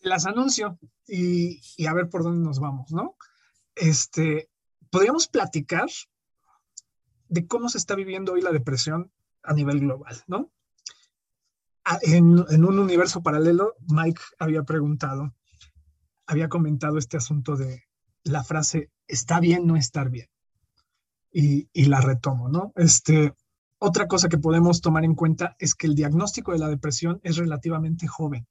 Las 0.01 0.27
anuncio 0.27 0.77
y, 1.07 1.59
y, 1.77 1.87
a 1.87 1.93
ver 1.93 2.09
por 2.09 2.23
dónde 2.23 2.45
nos 2.45 2.59
vamos, 2.59 2.91
¿no? 2.91 3.17
Este, 3.73 4.49
podríamos 4.91 5.27
platicar 5.27 5.89
de 7.27 7.47
cómo 7.47 7.69
se 7.69 7.79
está 7.79 7.95
viviendo 7.95 8.33
hoy 8.33 8.41
la 8.41 8.51
depresión 8.51 9.11
a 9.41 9.53
nivel 9.53 9.79
global, 9.79 10.23
¿no? 10.27 10.51
En, 12.01 12.45
en, 12.49 12.65
un 12.65 12.79
universo 12.79 13.23
paralelo, 13.23 13.75
Mike 13.89 14.21
había 14.37 14.63
preguntado, 14.63 15.35
había 16.27 16.49
comentado 16.49 16.97
este 16.99 17.17
asunto 17.17 17.55
de 17.55 17.84
la 18.25 18.43
frase, 18.43 18.89
está 19.07 19.39
bien 19.39 19.65
no 19.65 19.77
estar 19.77 20.09
bien. 20.09 20.27
Y, 21.31 21.67
la 21.85 21.99
retomo, 21.99 22.47
¿no? 22.47 22.71
Este, 22.75 23.33
otra 23.77 24.07
cosa 24.07 24.29
que 24.29 24.37
podemos 24.37 24.79
tomar 24.81 25.03
en 25.03 25.15
cuenta 25.15 25.55
es 25.59 25.75
que 25.75 25.87
el 25.87 25.95
diagnóstico 25.95 26.53
de 26.53 26.59
la 26.59 26.69
depresión 26.69 27.19
es 27.23 27.35
relativamente 27.37 28.07
joven. 28.07 28.47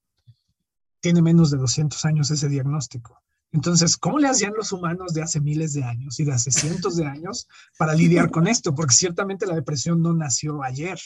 Tiene 1.00 1.23
menos 1.23 1.50
de 1.50 1.59
200 1.59 2.04
años 2.04 2.31
ese 2.31 2.49
diagnóstico. 2.49 3.23
Entonces, 3.52 3.97
¿cómo 3.97 4.19
le 4.19 4.28
hacían 4.28 4.52
los 4.54 4.73
humanos 4.73 5.14
de 5.14 5.23
hace 5.23 5.40
miles 5.40 5.73
de 5.73 5.85
años 5.85 6.21
y 6.21 6.25
de 6.25 6.33
hace 6.33 6.50
cientos 6.50 6.97
de 6.97 7.07
años 7.07 7.49
para 7.78 7.95
lidiar 7.95 8.31
con 8.31 8.47
esto? 8.47 8.75
Porque 8.75 8.95
ciertamente 8.95 9.47
la 9.47 9.54
depresión 9.54 10.02
no 10.02 10.12
nació 10.12 10.62
ayer. 10.62 10.99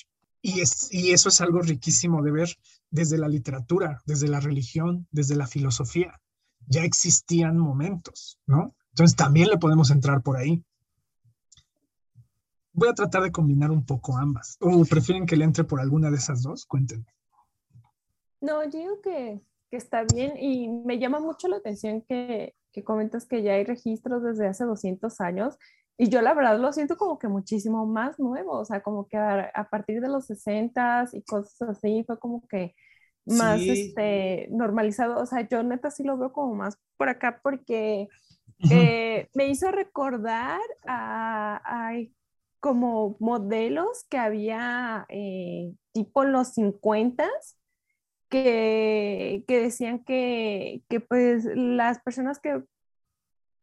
Y, 0.43 0.61
es, 0.61 0.89
y 0.91 1.13
eso 1.13 1.29
es 1.29 1.41
algo 1.41 1.61
riquísimo 1.61 2.23
de 2.23 2.33
ver 2.33 2.57
desde 2.91 3.19
la 3.19 3.29
literatura, 3.29 4.03
desde 4.07 4.29
la 4.29 4.41
religión, 4.41 5.07
desde 5.11 5.37
la 5.37 5.47
filosofía. 5.47 6.21
Ya 6.69 6.85
existían 6.85 7.59
momentos, 7.59 8.41
¿no? 8.47 8.75
Entonces 8.91 9.17
también 9.17 9.49
le 9.49 9.59
podemos 9.59 9.91
entrar 9.91 10.23
por 10.23 10.37
ahí. 10.37 10.63
Voy 12.73 12.89
a 12.89 12.95
tratar 12.95 13.23
de 13.23 13.33
combinar 13.33 13.71
un 13.71 13.85
poco 13.85 14.17
ambas. 14.17 14.57
¿O 14.61 14.85
prefieren 14.85 15.27
que 15.27 15.37
le 15.37 15.45
entre 15.45 15.65
por 15.65 15.81
alguna 15.81 16.11
de 16.11 16.17
esas 16.17 16.43
dos? 16.43 16.67
Cuéntenme. 16.67 17.07
No, 18.41 18.63
yo 18.65 18.79
digo 18.79 19.01
que, 19.01 19.41
está 19.71 20.05
bien 20.05 20.35
y 20.39 20.69
me 20.69 20.99
llama 20.99 21.21
mucho 21.21 21.47
la 21.49 21.57
atención 21.57 22.03
que, 22.03 22.55
que 22.73 22.85
comentas 22.85 23.27
que 23.27 23.43
ya 23.43 23.53
hay 23.53 23.65
registros 23.65 24.23
desde 24.23 24.47
hace 24.47 24.65
200 24.65 25.21
años 25.21 25.59
y 26.01 26.09
yo 26.09 26.23
la 26.23 26.33
verdad 26.33 26.59
lo 26.59 26.73
siento 26.73 26.97
como 26.97 27.19
que 27.19 27.27
muchísimo 27.29 27.85
más 27.85 28.19
nuevo, 28.21 28.53
o 28.53 28.65
sea, 28.65 28.83
como 28.83 29.09
que 29.09 29.17
a, 29.17 29.51
a 29.53 29.69
partir 29.69 30.01
de 30.01 30.09
los 30.09 30.27
60 30.27 31.09
y 31.13 31.23
cosas 31.23 31.61
así 31.69 32.05
fue 32.07 32.19
como 32.19 32.47
que 32.47 32.75
más 33.29 33.61
sí. 33.61 33.71
este, 33.71 34.49
normalizado, 34.51 35.21
o 35.21 35.27
sea, 35.27 35.47
yo 35.49 35.63
neta 35.63 35.91
sí 35.91 36.03
lo 36.03 36.17
veo 36.17 36.33
como 36.33 36.55
más 36.55 36.79
por 36.97 37.09
acá 37.09 37.41
porque 37.43 38.09
eh, 38.71 39.29
me 39.35 39.49
hizo 39.49 39.71
recordar 39.71 40.61
a, 40.87 41.61
a, 41.65 41.93
como 42.61 43.17
modelos 43.21 44.05
que 44.09 44.19
había 44.19 45.07
eh, 45.09 45.73
tipo 45.93 46.25
en 46.25 46.33
los 46.33 46.55
50 46.55 47.29
que, 48.29 49.45
que 49.47 49.61
decían 49.61 50.05
que, 50.05 50.83
que 50.89 51.01
pues 51.01 51.45
las 51.55 52.01
personas 52.01 52.41
que 52.41 52.63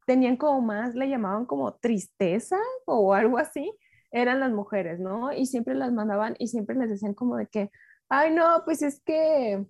tenían 0.05 0.37
como 0.37 0.61
más, 0.61 0.95
le 0.95 1.09
llamaban 1.09 1.45
como 1.45 1.73
tristeza 1.75 2.57
o 2.85 3.13
algo 3.13 3.37
así, 3.37 3.71
eran 4.11 4.39
las 4.39 4.51
mujeres, 4.51 4.99
¿no? 4.99 5.33
Y 5.33 5.45
siempre 5.45 5.75
las 5.75 5.91
mandaban 5.91 6.35
y 6.39 6.47
siempre 6.47 6.75
les 6.75 6.89
decían 6.89 7.13
como 7.13 7.35
de 7.35 7.47
que, 7.47 7.71
ay, 8.09 8.31
no, 8.33 8.63
pues 8.65 8.81
es 8.81 9.01
que, 9.01 9.65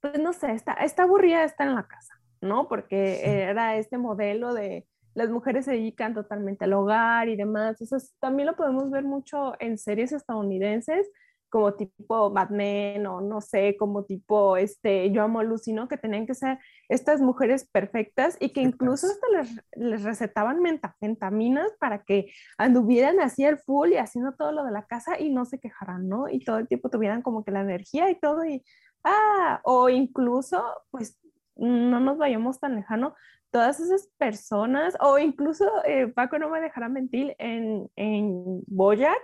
pues 0.00 0.18
no 0.18 0.32
sé, 0.32 0.52
está, 0.52 0.74
está 0.74 1.04
aburrida, 1.04 1.44
está 1.44 1.64
en 1.64 1.74
la 1.74 1.86
casa, 1.86 2.14
¿no? 2.40 2.68
Porque 2.68 3.20
era 3.24 3.76
este 3.76 3.98
modelo 3.98 4.54
de 4.54 4.86
las 5.14 5.28
mujeres 5.28 5.64
se 5.64 5.72
dedican 5.72 6.14
totalmente 6.14 6.64
al 6.64 6.72
hogar 6.72 7.28
y 7.28 7.36
demás. 7.36 7.80
Eso 7.80 7.96
es, 7.96 8.14
también 8.20 8.46
lo 8.46 8.56
podemos 8.56 8.90
ver 8.90 9.04
mucho 9.04 9.54
en 9.60 9.78
series 9.78 10.12
estadounidenses, 10.12 11.10
como 11.50 11.74
tipo 11.74 12.30
Batman 12.30 13.06
o 13.06 13.20
no 13.20 13.40
sé, 13.40 13.76
como 13.76 14.04
tipo 14.04 14.56
este, 14.56 15.10
Yo 15.10 15.22
amo 15.22 15.40
a 15.40 15.44
Lucy, 15.44 15.72
¿no? 15.72 15.88
Que 15.88 15.98
tenían 15.98 16.26
que 16.26 16.34
ser 16.34 16.58
estas 16.88 17.20
mujeres 17.20 17.68
perfectas 17.68 18.36
y 18.40 18.50
que 18.50 18.62
incluso 18.62 19.08
hasta 19.08 19.26
les, 19.28 19.64
les 19.74 20.02
recetaban 20.02 20.60
mentaminas 21.00 21.72
para 21.78 22.04
que 22.04 22.32
anduvieran 22.56 23.20
así 23.20 23.44
al 23.44 23.58
full 23.58 23.92
y 23.92 23.96
haciendo 23.96 24.32
todo 24.32 24.52
lo 24.52 24.64
de 24.64 24.72
la 24.72 24.86
casa 24.86 25.18
y 25.20 25.30
no 25.30 25.44
se 25.44 25.58
quejaran, 25.58 26.08
¿no? 26.08 26.28
Y 26.28 26.44
todo 26.44 26.58
el 26.58 26.68
tiempo 26.68 26.88
tuvieran 26.88 27.22
como 27.22 27.44
que 27.44 27.50
la 27.50 27.60
energía 27.60 28.10
y 28.10 28.18
todo 28.18 28.44
y, 28.44 28.64
ah, 29.04 29.60
o 29.64 29.88
incluso, 29.88 30.64
pues 30.90 31.18
no 31.56 32.00
nos 32.00 32.16
vayamos 32.16 32.58
tan 32.58 32.74
lejano, 32.76 33.14
todas 33.50 33.80
esas 33.80 34.08
personas, 34.18 34.96
o 35.00 35.18
incluso 35.18 35.66
eh, 35.84 36.06
Paco 36.08 36.38
no 36.38 36.48
me 36.48 36.60
dejará 36.60 36.88
mentir, 36.88 37.34
en, 37.38 37.90
en 37.96 38.62
Boyac, 38.66 39.20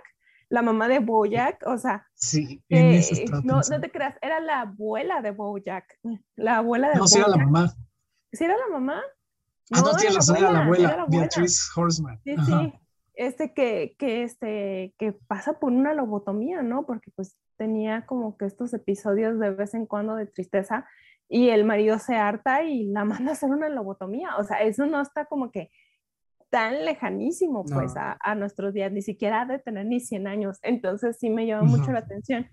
la 0.49 0.61
mamá 0.61 0.87
de 0.87 0.99
Bojack, 0.99 1.65
o 1.65 1.77
sea, 1.77 2.06
sí, 2.17 2.63
eh, 2.69 3.01
no, 3.43 3.61
no, 3.69 3.79
te 3.81 3.91
creas, 3.91 4.15
era 4.21 4.39
la 4.39 4.61
abuela 4.61 5.21
de 5.21 5.31
Bojack, 5.31 5.99
la 6.35 6.57
abuela 6.57 6.89
de 6.89 6.95
No, 6.95 7.01
Bojack. 7.01 7.13
sí 7.13 7.19
era 7.19 7.27
la 7.29 7.37
mamá. 7.37 7.73
¿Sí 8.31 8.43
era 8.43 8.55
la 8.57 8.67
mamá? 8.71 9.01
Ah, 9.71 9.81
no, 9.81 9.91
no 9.91 9.99
era 9.99 10.51
la 10.51 10.63
abuela, 10.63 10.87
era 10.87 10.97
la 10.97 11.03
abuela. 11.03 11.21
Beatriz 11.21 11.71
Horseman. 11.75 12.19
Sí, 12.23 12.35
Ajá. 12.37 12.45
sí, 12.45 12.73
este 13.13 13.53
que, 13.53 13.95
que, 13.97 14.23
este, 14.23 14.93
que 14.97 15.13
pasa 15.13 15.59
por 15.59 15.71
una 15.71 15.93
lobotomía, 15.93 16.61
¿no? 16.61 16.85
Porque 16.85 17.11
pues 17.15 17.37
tenía 17.57 18.05
como 18.05 18.37
que 18.37 18.45
estos 18.45 18.73
episodios 18.73 19.39
de 19.39 19.51
vez 19.51 19.73
en 19.73 19.85
cuando 19.85 20.15
de 20.15 20.27
tristeza 20.27 20.87
y 21.27 21.49
el 21.49 21.65
marido 21.65 21.99
se 21.99 22.15
harta 22.15 22.63
y 22.63 22.85
la 22.85 23.05
manda 23.05 23.31
a 23.31 23.33
hacer 23.33 23.49
una 23.49 23.69
lobotomía, 23.69 24.37
o 24.37 24.43
sea, 24.43 24.57
eso 24.61 24.85
no 24.85 25.01
está 25.01 25.25
como 25.25 25.51
que 25.51 25.71
tan 26.49 26.85
lejanísimo 26.85 27.63
pues 27.65 27.95
No. 27.95 28.01
a, 28.01 28.17
a 28.21 28.35
nuestros 28.35 28.73
días, 28.73 28.91
ni 28.91 29.01
siquiera 29.01 29.45
de 29.45 29.59
tener 29.59 29.85
ni 29.85 29.99
100 29.99 30.27
años. 30.27 30.59
Entonces 30.61 31.17
sí 31.19 31.29
me 31.29 31.45
llama 31.45 31.65
mucho 31.65 31.83
Ujú. 31.83 31.91
la 31.93 31.99
atención 31.99 32.49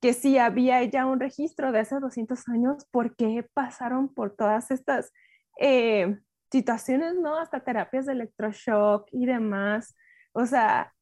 que 0.00 0.12
si 0.12 0.36
había 0.36 0.82
ya 0.84 1.06
un 1.06 1.18
registro 1.18 1.72
de 1.72 1.80
hace 1.80 1.98
200 1.98 2.46
años, 2.48 2.86
¿por 2.90 3.16
qué 3.16 3.48
pasaron 3.54 4.12
por 4.12 4.36
todas 4.36 4.70
estas 4.70 5.12
eh, 5.58 6.18
situaciones, 6.50 7.14
no? 7.14 7.38
Hasta 7.38 7.64
terapias 7.64 8.06
de 8.06 8.12
electroshock 8.12 9.08
y 9.12 9.24
demás. 9.24 9.96
O 10.32 10.44
sea, 10.44 10.92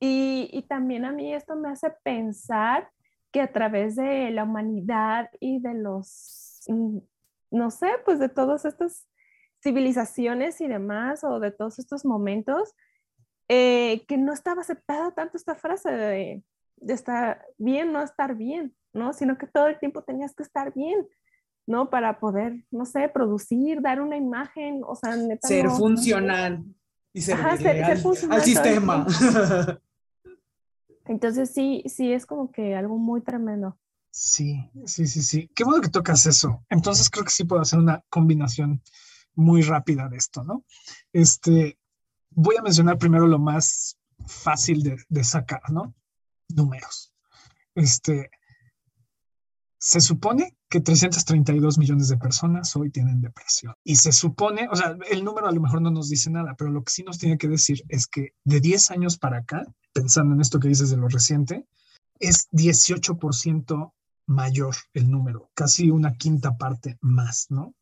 y, 0.00 0.50
y 0.52 0.62
también 0.62 1.04
a 1.04 1.12
mí 1.12 1.32
esto 1.32 1.54
me 1.54 1.68
hace 1.70 1.92
pensar 2.02 2.90
que 3.30 3.40
a 3.40 3.52
través 3.52 3.94
de 3.94 4.30
la 4.32 4.42
humanidad 4.44 5.30
y 5.38 5.60
de 5.60 5.74
los, 5.74 6.62
mm, 6.66 6.98
no 7.52 7.70
sé, 7.70 7.88
pues 8.04 8.18
de 8.18 8.28
todas 8.28 8.64
estas 8.64 9.06
civilizaciones 9.62 10.60
y 10.60 10.68
demás, 10.68 11.22
o 11.24 11.40
de 11.40 11.50
todos 11.50 11.78
estos 11.78 12.04
momentos, 12.04 12.74
eh, 13.48 14.04
que 14.06 14.16
no 14.16 14.32
estaba 14.32 14.62
aceptada 14.62 15.10
tanto 15.12 15.36
esta 15.36 15.54
frase 15.54 15.90
de, 15.90 16.42
de 16.76 16.94
estar 16.94 17.44
bien, 17.58 17.92
no 17.92 18.02
estar 18.02 18.34
bien, 18.36 18.74
¿no? 18.92 19.12
Sino 19.12 19.36
que 19.38 19.46
todo 19.46 19.66
el 19.68 19.78
tiempo 19.78 20.02
tenías 20.02 20.34
que 20.34 20.42
estar 20.42 20.72
bien, 20.74 21.06
¿no? 21.66 21.90
Para 21.90 22.18
poder, 22.20 22.64
no 22.70 22.84
sé, 22.86 23.08
producir, 23.08 23.80
dar 23.82 24.00
una 24.00 24.16
imagen, 24.16 24.82
o 24.86 24.94
sea, 24.94 25.16
neta, 25.16 25.48
Ser 25.48 25.64
no- 25.66 25.76
funcional 25.76 26.64
y 27.12 27.20
Ajá, 27.32 27.56
servirle 27.56 27.56
ser- 27.58 27.76
ser 27.84 27.84
al, 27.96 27.98
funcional 27.98 28.38
al 28.38 28.44
sistema. 28.44 29.06
Entonces 31.06 31.50
sí, 31.52 31.82
sí 31.86 32.12
es 32.12 32.24
como 32.26 32.52
que 32.52 32.74
algo 32.74 32.96
muy 32.96 33.20
tremendo. 33.20 33.76
Sí, 34.12 34.70
sí, 34.86 35.06
sí, 35.06 35.22
sí. 35.22 35.50
Qué 35.54 35.64
bueno 35.64 35.80
que 35.80 35.88
tocas 35.88 36.26
eso. 36.26 36.64
Entonces 36.68 37.10
creo 37.10 37.24
que 37.24 37.30
sí 37.30 37.44
puedo 37.44 37.62
hacer 37.62 37.78
una 37.78 38.04
combinación 38.10 38.80
muy 39.40 39.62
rápida 39.62 40.08
de 40.08 40.16
esto, 40.16 40.44
¿no? 40.44 40.64
Este, 41.12 41.78
voy 42.30 42.56
a 42.56 42.62
mencionar 42.62 42.98
primero 42.98 43.26
lo 43.26 43.38
más 43.38 43.96
fácil 44.26 44.82
de, 44.82 44.96
de 45.08 45.24
sacar, 45.24 45.62
¿no? 45.70 45.94
Números. 46.48 47.12
Este, 47.74 48.30
se 49.78 50.00
supone 50.00 50.56
que 50.68 50.80
332 50.80 51.78
millones 51.78 52.08
de 52.08 52.18
personas 52.18 52.76
hoy 52.76 52.90
tienen 52.90 53.22
depresión. 53.22 53.74
Y 53.82 53.96
se 53.96 54.12
supone, 54.12 54.68
o 54.70 54.76
sea, 54.76 54.96
el 55.10 55.24
número 55.24 55.48
a 55.48 55.52
lo 55.52 55.60
mejor 55.60 55.80
no 55.80 55.90
nos 55.90 56.10
dice 56.10 56.30
nada, 56.30 56.54
pero 56.56 56.70
lo 56.70 56.84
que 56.84 56.92
sí 56.92 57.02
nos 57.02 57.18
tiene 57.18 57.38
que 57.38 57.48
decir 57.48 57.82
es 57.88 58.06
que 58.06 58.34
de 58.44 58.60
10 58.60 58.90
años 58.90 59.18
para 59.18 59.38
acá, 59.38 59.64
pensando 59.92 60.34
en 60.34 60.40
esto 60.42 60.60
que 60.60 60.68
dices 60.68 60.90
de 60.90 60.98
lo 60.98 61.08
reciente, 61.08 61.66
es 62.18 62.48
18% 62.50 63.92
mayor 64.26 64.76
el 64.92 65.10
número, 65.10 65.50
casi 65.54 65.90
una 65.90 66.12
quinta 66.12 66.56
parte 66.56 66.98
más, 67.00 67.46
¿no? 67.48 67.74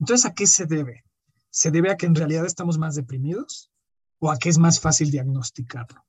Entonces, 0.00 0.26
¿a 0.26 0.34
qué 0.34 0.46
se 0.46 0.66
debe? 0.66 1.04
¿Se 1.50 1.70
debe 1.70 1.90
a 1.90 1.96
que 1.96 2.06
en 2.06 2.14
realidad 2.14 2.46
estamos 2.46 2.78
más 2.78 2.94
deprimidos 2.94 3.70
o 4.18 4.30
a 4.30 4.38
que 4.38 4.48
es 4.48 4.58
más 4.58 4.80
fácil 4.80 5.10
diagnosticarlo? 5.10 6.04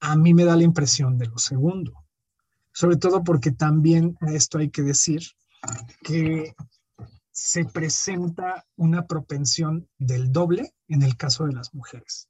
A 0.00 0.16
mí 0.16 0.34
me 0.34 0.44
da 0.44 0.56
la 0.56 0.62
impresión 0.62 1.18
de 1.18 1.26
lo 1.26 1.38
segundo, 1.38 2.04
sobre 2.72 2.96
todo 2.96 3.24
porque 3.24 3.50
también 3.52 4.16
a 4.20 4.32
esto 4.32 4.58
hay 4.58 4.70
que 4.70 4.82
decir 4.82 5.22
que 6.02 6.54
se 7.32 7.64
presenta 7.64 8.64
una 8.76 9.06
propensión 9.06 9.88
del 9.98 10.30
doble 10.30 10.72
en 10.88 11.02
el 11.02 11.16
caso 11.16 11.46
de 11.46 11.52
las 11.52 11.74
mujeres. 11.74 12.28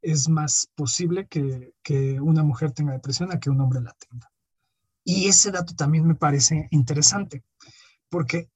Es 0.00 0.28
más 0.30 0.68
posible 0.74 1.26
que, 1.26 1.74
que 1.82 2.18
una 2.20 2.42
mujer 2.42 2.72
tenga 2.72 2.92
depresión 2.92 3.30
a 3.32 3.38
que 3.38 3.50
un 3.50 3.60
hombre 3.60 3.82
la 3.82 3.94
tenga. 4.08 4.32
Y 5.04 5.28
ese 5.28 5.50
dato 5.50 5.74
también 5.74 6.06
me 6.06 6.14
parece 6.14 6.68
interesante, 6.70 7.44
porque 8.08 8.48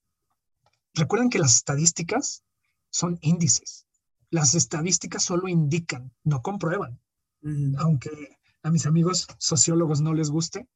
recuerden 0.95 1.31
que 1.31 1.39
las 1.39 1.57
estadísticas 1.57 2.43
son 2.91 3.19
índices. 3.21 3.87
Las 4.31 4.55
estadísticas 4.55 5.23
solo 5.23 5.49
indican, 5.49 6.13
no 6.23 6.43
comprueban. 6.43 7.01
Ujú. 7.43 7.75
Aunque 7.79 8.39
a 8.63 8.71
mis 8.71 8.87
amigos 8.87 9.27
sociólogos 9.39 10.01
no 10.01 10.15
les 10.15 10.31
guste, 10.31 10.69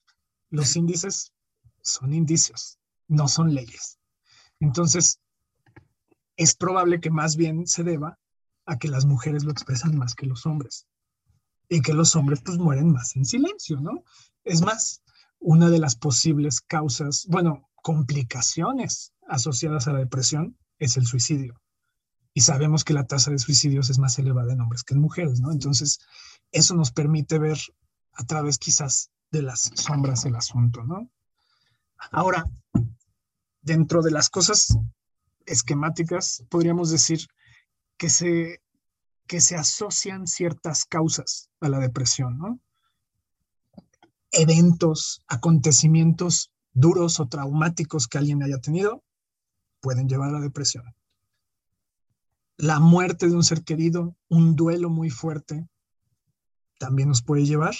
los 0.50 0.76
índices 0.76 1.32
son 1.82 2.12
indicios, 2.12 2.78
no 3.06 3.28
son 3.28 3.54
leyes. 3.54 3.98
Entonces, 4.60 5.20
es 6.36 6.54
probable 6.54 7.00
que 7.00 7.10
más 7.10 7.36
bien 7.36 7.66
se 7.66 7.82
deba 7.82 8.18
a 8.66 8.78
que 8.78 8.88
las 8.88 9.06
mujeres 9.06 9.44
lo 9.44 9.52
expresan 9.52 9.96
más 9.96 10.14
que 10.14 10.26
los 10.26 10.46
hombres 10.46 10.86
y 11.68 11.80
que 11.80 11.94
los 11.94 12.14
hombres 12.16 12.40
pues 12.44 12.58
mueren 12.58 12.92
más 12.92 13.16
en 13.16 13.24
silencio, 13.24 13.80
¿no? 13.80 14.04
Es 14.44 14.62
más, 14.62 15.02
una 15.40 15.70
de 15.70 15.78
las 15.78 15.96
posibles 15.96 16.60
causas, 16.60 17.26
bueno, 17.28 17.68
complicaciones 17.82 19.12
asociadas 19.28 19.86
a 19.86 19.92
la 19.92 20.00
depresión 20.00 20.56
es 20.78 20.96
el 20.96 21.06
suicidio. 21.06 21.60
Y 22.34 22.40
sabemos 22.42 22.84
que 22.84 22.94
la 22.94 23.06
tasa 23.06 23.30
de 23.30 23.38
suicidios 23.38 23.90
es 23.90 23.98
más 23.98 24.18
elevada 24.18 24.52
en 24.52 24.60
hombres 24.60 24.84
que 24.84 24.94
en 24.94 25.00
mujeres, 25.00 25.40
¿no? 25.40 25.52
Entonces, 25.52 25.98
eso 26.52 26.74
nos 26.74 26.92
permite 26.92 27.38
ver 27.38 27.58
a 28.12 28.24
través 28.24 28.58
quizás 28.58 29.10
de 29.30 29.42
las 29.42 29.70
sombras 29.74 30.24
del 30.24 30.36
asunto, 30.36 30.84
¿no? 30.84 31.10
Ahora, 32.10 32.46
dentro 33.60 34.02
de 34.02 34.10
las 34.10 34.30
cosas 34.30 34.78
esquemáticas, 35.46 36.44
podríamos 36.48 36.90
decir 36.90 37.26
que 37.96 38.08
se, 38.08 38.62
que 39.26 39.40
se 39.40 39.56
asocian 39.56 40.26
ciertas 40.26 40.84
causas 40.84 41.50
a 41.60 41.68
la 41.68 41.78
depresión, 41.78 42.38
¿no? 42.38 42.60
Eventos, 44.30 45.22
acontecimientos 45.26 46.52
duros 46.72 47.18
o 47.18 47.26
traumáticos 47.26 48.06
que 48.06 48.18
alguien 48.18 48.42
haya 48.42 48.58
tenido 48.58 49.02
pueden 49.80 50.08
llevar 50.08 50.30
a 50.30 50.32
la 50.32 50.40
depresión. 50.40 50.84
La 52.56 52.80
muerte 52.80 53.28
de 53.28 53.34
un 53.34 53.44
ser 53.44 53.62
querido, 53.62 54.16
un 54.28 54.56
duelo 54.56 54.90
muy 54.90 55.10
fuerte, 55.10 55.68
también 56.78 57.08
nos 57.08 57.22
puede 57.22 57.44
llevar. 57.44 57.74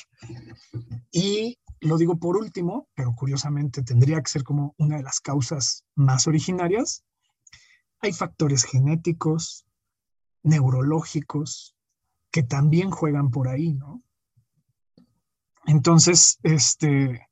Y 1.11 1.59
lo 1.81 1.97
digo 1.97 2.19
por 2.19 2.37
último, 2.37 2.89
pero 2.95 3.15
curiosamente 3.15 3.83
tendría 3.83 4.21
que 4.21 4.31
ser 4.31 4.45
como 4.45 4.75
una 4.79 4.97
de 4.97 5.03
las 5.03 5.21
causas 5.21 5.85
más 5.95 6.27
originarias. 6.27 7.05
Hay 8.01 8.13
factores 8.13 8.65
genéticos, 8.65 9.67
neurológicos, 10.43 11.75
que 12.31 12.43
también 12.43 12.91
juegan 12.91 13.31
por 13.31 13.49
ahí, 13.49 13.75
¿no? 13.75 14.03
Entonces, 15.67 16.39
este, 16.43 17.29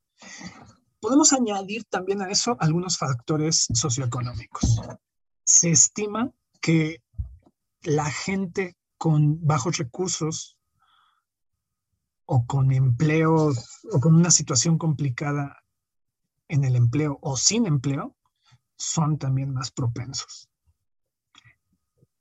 podemos 0.99 1.33
añadir 1.33 1.85
también 1.85 2.21
a 2.21 2.29
eso 2.29 2.57
algunos 2.59 2.97
factores 2.97 3.67
socioeconómicos. 3.73 4.81
Se 5.43 5.71
estima 5.71 6.31
que 6.61 7.01
la 7.83 8.09
gente 8.11 8.75
con 8.97 9.45
bajos 9.45 9.77
recursos 9.77 10.57
o 12.25 12.45
con 12.45 12.71
empleo 12.71 13.53
o 13.91 13.99
con 13.99 14.15
una 14.15 14.31
situación 14.31 14.77
complicada 14.77 15.63
en 16.49 16.63
el 16.63 16.75
empleo 16.75 17.19
o 17.21 17.37
sin 17.37 17.65
empleo 17.65 18.15
son 18.75 19.17
también 19.17 19.53
más 19.53 19.71
propensos. 19.71 20.49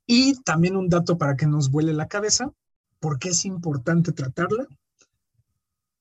Y 0.06 0.40
también 0.42 0.76
un 0.76 0.88
dato 0.88 1.18
para 1.18 1.36
que 1.36 1.46
nos 1.46 1.70
vuele 1.70 1.92
la 1.92 2.06
cabeza, 2.06 2.52
¿por 3.00 3.18
qué 3.18 3.30
es 3.30 3.44
importante 3.44 4.12
tratarla? 4.12 4.66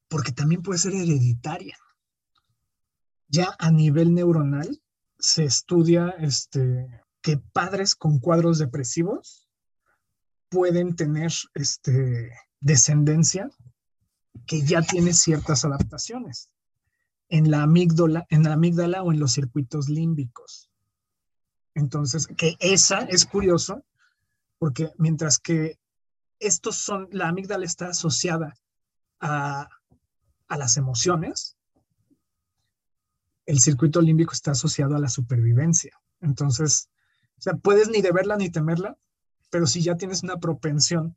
Porque 0.08 0.32
también 0.32 0.62
puede 0.62 0.80
ser 0.80 0.94
hereditaria. 0.94 1.76
Ya 3.28 3.56
a 3.60 3.72
nivel 3.72 4.14
neuronal 4.14 4.82
se 5.20 5.46
estudia 5.46 6.10
este, 6.20 7.02
que 7.22 7.38
padres 7.38 7.96
con 7.96 8.20
cuadros 8.20 8.60
depresivos 8.60 9.48
pueden 10.50 10.96
tener 10.96 11.32
este, 11.54 12.32
descendencia 12.60 13.50
que 14.46 14.62
ya 14.62 14.82
tiene 14.82 15.14
ciertas 15.14 15.66
adaptaciones 15.66 16.50
en 17.30 17.50
la 17.50 17.64
amígdala, 17.64 18.26
en 18.30 18.44
la 18.44 18.54
amígdala 18.54 19.04
o 19.04 19.12
en 19.12 19.20
los 19.20 19.34
circuitos 19.34 19.90
límbicos. 19.90 20.70
Entonces, 21.74 22.28
que 22.28 22.56
esa 22.60 23.00
es 23.00 23.26
curioso 23.26 23.84
porque 24.60 24.92
mientras 24.98 25.40
que 25.40 25.78
estos 26.40 26.78
son, 26.78 27.08
la 27.12 27.30
amígdala 27.30 27.66
está 27.66 27.90
asociada 27.90 28.56
a, 29.20 29.68
a 30.48 30.58
las 30.58 30.78
emociones, 30.78 31.58
el 33.46 33.60
circuito 33.60 34.02
límbico 34.02 34.34
está 34.34 34.52
asociado 34.52 34.96
a 34.96 35.00
la 35.00 35.10
supervivencia. 35.10 36.00
Entonces, 36.22 36.90
o 37.38 37.42
sea, 37.42 37.54
puedes 37.54 37.90
ni 37.90 38.02
deberla 38.02 38.38
ni 38.38 38.50
temerla, 38.50 38.98
pero 39.50 39.68
si 39.68 39.82
ya 39.82 39.96
tienes 39.96 40.24
una 40.24 40.38
propensión 40.38 41.16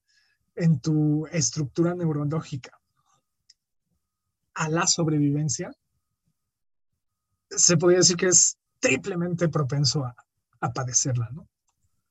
en 0.54 0.80
tu 0.80 1.26
estructura 1.28 1.94
neurológica 1.94 2.78
a 4.54 4.68
la 4.68 4.86
sobrevivencia, 4.86 5.70
se 7.50 7.76
podría 7.76 7.98
decir 7.98 8.16
que 8.16 8.26
es 8.26 8.58
triplemente 8.80 9.48
propenso 9.48 10.04
a, 10.04 10.14
padecerla, 10.74 11.30
¿no? 11.32 11.48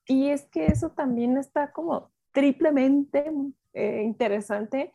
Y 0.05 0.29
es 0.29 0.45
que 0.45 0.67
eso 0.67 0.89
también 0.91 1.37
está 1.37 1.73
como 1.73 2.11
triplemente 2.31 3.29
eh, 3.73 4.01
interesante 4.03 4.93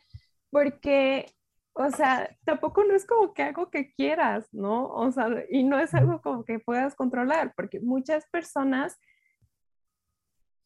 porque, 0.49 1.27
o 1.75 1.91
sea, 1.91 2.37
tampoco 2.45 2.85
no 2.85 2.95
es 2.95 3.07
como 3.07 3.33
que 3.33 3.43
algo 3.43 3.71
que 3.71 3.93
quieras, 3.95 4.47
¿no? 4.53 4.89
O 4.89 5.11
sea, 5.11 5.29
y 5.51 5.65
no 5.65 5.79
es 5.79 5.95
algo 5.95 6.21
como 6.21 6.45
que 6.45 6.59
puedas 6.59 6.95
controlar, 6.95 7.55
porque 7.57 7.81
muchas 7.81 8.27
personas 8.27 8.99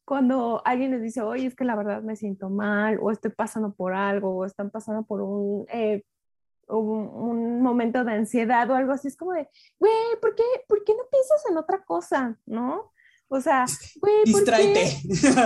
cuando 0.07 0.61
alguien 0.63 0.91
les 0.91 1.01
dice, 1.01 1.21
oye, 1.21 1.47
es 1.47 1.55
que 1.55 1.65
la 1.65 1.75
verdad 1.75 2.01
me 2.01 2.15
siento 2.15 2.49
mal, 2.49 2.97
o 3.01 3.11
estoy 3.11 3.31
pasando 3.31 3.73
por 3.73 3.93
algo, 3.93 4.37
o 4.37 4.45
están 4.45 4.69
pasando 4.69 5.03
por 5.05 5.21
un, 5.21 5.65
eh, 5.69 6.03
un, 6.69 7.61
momento 7.61 8.03
de 8.05 8.13
ansiedad 8.13 8.69
o 8.69 8.75
algo 8.75 8.93
así, 8.93 9.09
es 9.09 9.17
como 9.17 9.33
de, 9.33 9.49
güey, 9.79 9.93
¿por 10.21 10.33
qué, 10.35 10.43
¿por 10.67 10.83
qué 10.85 10.93
no 10.93 11.03
piensas 11.11 11.43
en 11.49 11.57
otra 11.57 11.83
cosa? 11.83 12.37
¿No? 12.45 12.93
O 13.27 13.41
sea, 13.41 13.65
güey, 14.01 14.31
¿por 14.31 14.45
qué 14.45 14.51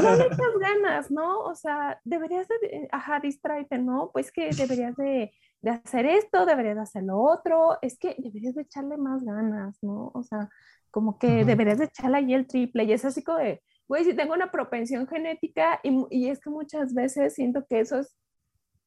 no 0.02 0.15
le 0.15 0.26
echas 0.28 0.58
ganas, 0.60 1.10
no? 1.10 1.39
O 1.39 1.56
sea, 1.56 2.00
deberías 2.04 2.47
de, 2.47 2.88
ajá, 2.91 3.19
distráete, 3.19 3.80
¿no? 3.80 4.12
Pues 4.13 4.32
que 4.32 4.52
deberías 4.52 4.95
de, 4.95 5.34
de 5.62 5.71
hacer 5.71 6.06
esto, 6.06 6.45
deberías 6.45 6.76
de 6.76 6.82
hacer 6.82 7.04
lo 7.04 7.19
otro, 7.19 7.78
es 7.82 7.97
que 7.97 8.15
deberías 8.17 8.56
de 8.56 8.63
echarle 8.63 8.97
más 8.97 9.24
ganas, 9.24 9.78
¿no? 9.82 10.12
O 10.13 10.24
sea, 10.24 10.50
como 10.89 11.17
que 11.19 11.45
deberías 11.45 11.78
de 11.78 11.86
echarle 11.86 12.17
ahí 12.17 12.34
el 12.34 12.47
triple 12.47 12.84
y 12.84 12.93
es 12.93 13.06
así 13.06 13.24
como 13.24 13.38
de, 13.39 13.62
güey, 13.88 14.04
si 14.04 14.15
tengo 14.15 14.34
una 14.34 14.52
propensión 14.52 15.08
genética 15.08 15.80
y, 15.84 16.06
y, 16.10 16.30
es 16.30 16.39
que 16.39 16.50
muchas 16.50 16.93
veces 16.93 17.36
siento 17.36 17.65
que 17.67 17.80
eso 17.80 18.00
es 18.00 18.17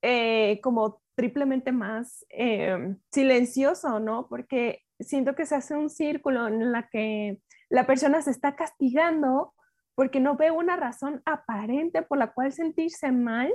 eh, 0.03 0.61
como 0.63 1.01
triplemente 1.15 1.73
más 1.73 2.27
eh, 2.31 2.97
silencioso, 3.11 4.01
¿no? 4.01 4.29
Porque 4.29 4.81
siento 5.01 5.35
que 5.35 5.47
se 5.47 5.55
hace 5.55 5.75
un 5.75 5.89
círculo 5.89 6.49
en 6.49 6.73
la 6.73 6.89
que 6.89 7.41
la 7.71 7.87
persona 7.87 8.21
se 8.23 8.31
está 8.31 8.57
castigando 8.57 9.55
porque 9.95 10.21
no 10.21 10.37
ve 10.37 10.51
una 10.51 10.77
razón 10.77 11.23
aparente 11.25 12.03
por 12.03 12.19
la 12.19 12.33
cual 12.33 12.53
sentirse 12.53 13.13
mal 13.13 13.55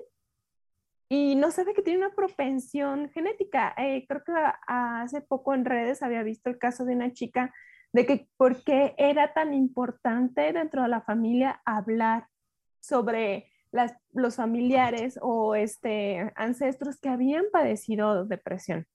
y 1.09 1.35
no 1.35 1.49
sabe 1.49 1.73
que 1.73 1.81
tiene 1.81 2.05
una 2.05 2.15
propensión 2.15 3.09
genética. 3.09 3.73
Eh, 3.77 4.05
creo 4.07 4.23
que 4.23 4.31
hace 4.67 5.21
poco 5.21 5.55
en 5.55 5.65
redes 5.65 6.03
había 6.03 6.21
visto 6.21 6.51
el 6.51 6.59
caso 6.59 6.85
de 6.85 6.93
una 6.93 7.11
chica 7.13 7.51
de 7.91 8.05
que 8.05 8.29
por 8.37 8.63
qué 8.63 8.93
era 8.99 9.33
tan 9.33 9.55
importante 9.55 10.53
dentro 10.53 10.83
de 10.83 10.89
la 10.89 11.01
familia 11.01 11.61
hablar 11.65 12.27
sobre 12.79 13.51
las, 13.71 13.93
los 14.13 14.35
familiares 14.35 15.17
o 15.19 15.55
este, 15.55 16.31
ancestros 16.35 16.99
que 16.99 17.09
habían 17.09 17.45
padecido 17.51 18.25
depresión. 18.25 18.85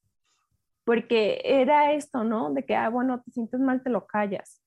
Porque 0.84 1.40
era 1.44 1.94
esto, 1.94 2.22
¿no? 2.22 2.52
De 2.52 2.64
que, 2.64 2.76
ah, 2.76 2.90
bueno, 2.90 3.22
te 3.22 3.32
sientes 3.32 3.58
mal, 3.58 3.82
te 3.82 3.90
lo 3.90 4.06
callas. 4.06 4.62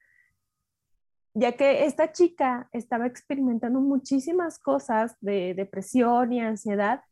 Ya 1.34 1.54
que 1.54 1.86
esta 1.86 2.12
chica 2.12 2.68
estaba 2.74 3.06
experimentando 3.06 3.80
muchísimas 3.80 4.60
cosas 4.60 5.16
de 5.22 5.54
depresión 5.54 6.34
y 6.34 6.42
ansiedad 6.42 7.04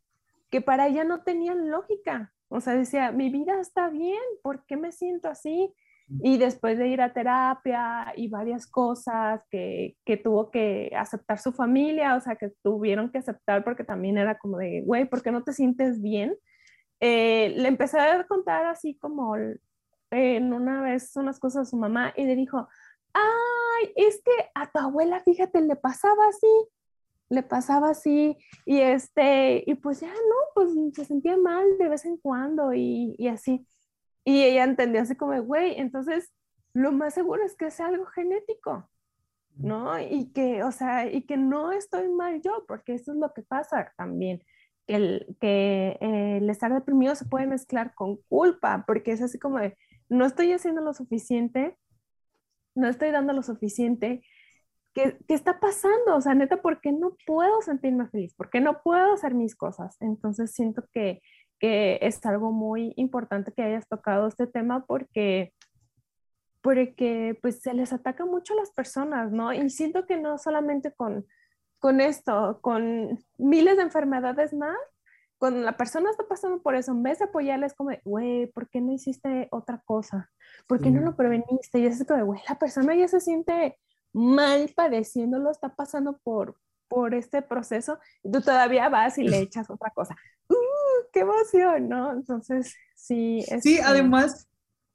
que 0.50 0.60
para 0.60 0.86
ella 0.86 1.04
no 1.04 1.22
tenían 1.22 1.70
lógica. 1.70 2.32
O 2.48 2.60
sea, 2.60 2.74
decía, 2.74 3.12
mi 3.12 3.30
vida 3.30 3.60
está 3.60 3.88
bien, 3.88 4.20
¿por 4.42 4.64
qué 4.66 4.76
me 4.76 4.92
siento 4.92 5.28
así? 5.28 5.74
Y 6.22 6.38
después 6.38 6.78
de 6.78 6.86
ir 6.86 7.00
a 7.00 7.12
terapia 7.12 8.12
y 8.16 8.28
varias 8.28 8.68
cosas 8.68 9.40
que, 9.50 9.96
que, 10.04 10.16
tuvo 10.16 10.52
que 10.52 10.92
aceptar 10.96 11.40
su 11.40 11.52
familia, 11.52 12.14
o 12.14 12.20
sea, 12.20 12.36
que 12.36 12.52
tuvieron 12.62 13.10
que 13.10 13.18
aceptar 13.18 13.64
porque 13.64 13.82
también 13.82 14.16
era 14.16 14.38
como 14.38 14.58
de, 14.58 14.82
güey, 14.82 15.06
¿por 15.06 15.20
qué 15.20 15.32
no 15.32 15.42
te 15.42 15.52
sientes 15.52 16.00
bien? 16.00 16.36
Eh, 17.00 17.54
le 17.56 17.66
empecé 17.66 17.98
a 17.98 18.24
contar 18.24 18.66
así 18.66 18.96
como 18.96 19.36
en 19.36 20.52
una 20.52 20.80
vez 20.80 21.14
unas 21.16 21.40
cosas 21.40 21.66
a 21.66 21.70
su 21.70 21.76
mamá 21.76 22.12
y 22.16 22.24
le 22.24 22.36
dijo, 22.36 22.68
ay, 23.12 23.92
es 23.96 24.22
que 24.24 24.50
a 24.54 24.70
tu 24.70 24.78
abuela, 24.78 25.20
fíjate, 25.20 25.60
le 25.60 25.76
pasaba 25.76 26.28
así 26.28 26.68
le 27.28 27.42
pasaba 27.42 27.90
así 27.90 28.36
y 28.64 28.78
este, 28.80 29.64
y 29.66 29.74
pues 29.74 30.00
ya 30.00 30.08
no, 30.08 30.36
pues 30.54 30.70
se 30.94 31.04
sentía 31.04 31.36
mal 31.36 31.78
de 31.78 31.88
vez 31.88 32.04
en 32.04 32.16
cuando 32.18 32.72
y, 32.72 33.14
y 33.18 33.28
así. 33.28 33.66
Y 34.24 34.42
ella 34.42 34.64
entendió 34.64 35.02
así 35.02 35.16
como, 35.16 35.40
güey, 35.42 35.78
entonces 35.78 36.32
lo 36.72 36.92
más 36.92 37.14
seguro 37.14 37.44
es 37.44 37.56
que 37.56 37.70
sea 37.70 37.86
algo 37.86 38.06
genético, 38.06 38.88
¿no? 39.56 39.98
Y 39.98 40.32
que, 40.32 40.62
o 40.62 40.72
sea, 40.72 41.10
y 41.10 41.22
que 41.22 41.36
no 41.36 41.72
estoy 41.72 42.08
mal 42.08 42.42
yo, 42.42 42.64
porque 42.68 42.94
eso 42.94 43.12
es 43.12 43.18
lo 43.18 43.32
que 43.32 43.42
pasa 43.42 43.92
también, 43.96 44.42
que 44.86 44.96
el, 44.96 45.36
que, 45.40 45.96
eh, 46.00 46.38
el 46.38 46.50
estar 46.50 46.72
deprimido 46.72 47.14
se 47.14 47.24
puede 47.24 47.46
mezclar 47.46 47.94
con 47.94 48.16
culpa, 48.28 48.84
porque 48.86 49.12
es 49.12 49.22
así 49.22 49.38
como 49.38 49.58
de, 49.58 49.76
no 50.08 50.26
estoy 50.26 50.52
haciendo 50.52 50.82
lo 50.82 50.92
suficiente, 50.92 51.78
no 52.74 52.88
estoy 52.88 53.10
dando 53.10 53.32
lo 53.32 53.42
suficiente, 53.42 54.22
¿Qué, 54.96 55.18
¿qué, 55.28 55.34
está 55.34 55.60
pasando? 55.60 56.16
O 56.16 56.20
sea, 56.22 56.34
neta, 56.34 56.62
¿por 56.62 56.80
qué 56.80 56.90
no 56.90 57.18
puedo 57.26 57.60
sentirme 57.60 58.08
feliz? 58.08 58.34
¿Por 58.34 58.48
qué 58.48 58.62
no 58.62 58.80
puedo 58.82 59.12
hacer 59.12 59.34
mis 59.34 59.54
cosas? 59.54 59.94
Entonces 60.00 60.52
siento 60.52 60.84
que, 60.90 61.20
que 61.58 61.98
es 62.00 62.24
algo 62.24 62.50
muy 62.50 62.94
importante 62.96 63.52
que 63.52 63.62
hayas 63.62 63.86
tocado 63.86 64.26
este 64.26 64.46
tema 64.46 64.86
porque, 64.86 65.52
porque 66.62 67.38
pues 67.42 67.60
se 67.60 67.74
les 67.74 67.92
ataca 67.92 68.24
mucho 68.24 68.54
a 68.54 68.56
las 68.56 68.70
personas, 68.70 69.30
¿no? 69.30 69.52
Y 69.52 69.68
siento 69.68 70.06
que 70.06 70.16
no 70.16 70.38
solamente 70.38 70.90
con, 70.92 71.26
con 71.78 72.00
esto, 72.00 72.60
con 72.62 73.18
miles 73.36 73.76
de 73.76 73.82
enfermedades 73.82 74.54
más, 74.54 74.78
cuando 75.36 75.60
la 75.60 75.76
persona 75.76 76.10
está 76.10 76.26
pasando 76.26 76.62
por 76.62 76.74
eso, 76.74 76.92
en 76.92 77.02
vez 77.02 77.18
de 77.18 77.26
apoyarles 77.26 77.74
como, 77.74 77.90
güey, 78.04 78.46
¿por 78.46 78.70
qué 78.70 78.80
no 78.80 78.92
hiciste 78.94 79.48
otra 79.50 79.82
cosa? 79.84 80.30
¿Por 80.66 80.80
qué 80.80 80.90
no 80.90 81.02
lo 81.02 81.16
preveniste? 81.16 81.80
Y 81.80 81.84
es 81.84 82.02
como, 82.06 82.24
güey, 82.24 82.40
la 82.48 82.58
persona 82.58 82.94
ya 82.94 83.06
se 83.08 83.20
siente 83.20 83.76
mal 84.16 84.72
padeciéndolo, 84.74 85.50
está 85.50 85.74
pasando 85.74 86.18
por, 86.24 86.56
por 86.88 87.14
este 87.14 87.42
proceso, 87.42 87.98
y 88.22 88.30
tú 88.30 88.40
todavía 88.40 88.88
vas 88.88 89.18
y 89.18 89.24
le 89.24 89.40
echas 89.40 89.68
otra 89.68 89.90
cosa. 89.94 90.16
¡Uh, 90.48 90.54
qué 91.12 91.20
emoción! 91.20 91.88
¿no? 91.88 92.12
Entonces, 92.12 92.74
sí. 92.94 93.44
sí, 93.60 93.78
además, 93.78 94.48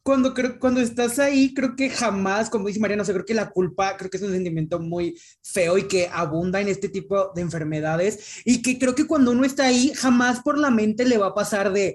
cuando, 0.03 0.33
creo, 0.33 0.57
cuando 0.57 0.81
estás 0.81 1.19
ahí, 1.19 1.53
creo 1.53 1.75
que 1.75 1.91
jamás, 1.91 2.49
como 2.49 2.67
dice 2.67 2.79
Mariano, 2.79 3.03
o 3.03 3.05
creo 3.05 3.25
que 3.25 3.35
la 3.35 3.51
culpa, 3.51 3.95
creo 3.97 4.09
que 4.09 4.17
es 4.17 4.23
un 4.23 4.31
sentimiento 4.31 4.79
muy 4.79 5.15
feo 5.43 5.77
y 5.77 5.87
que 5.87 6.09
abunda 6.11 6.59
en 6.59 6.67
este 6.67 6.89
tipo 6.89 7.31
de 7.35 7.41
enfermedades 7.41 8.41
y 8.43 8.63
que 8.63 8.79
creo 8.79 8.95
que 8.95 9.05
cuando 9.05 9.29
uno 9.29 9.45
está 9.45 9.65
ahí, 9.65 9.93
jamás 9.93 10.41
por 10.41 10.57
la 10.57 10.71
mente 10.71 11.05
le 11.05 11.19
va 11.19 11.27
a 11.27 11.35
pasar 11.35 11.71
de, 11.71 11.93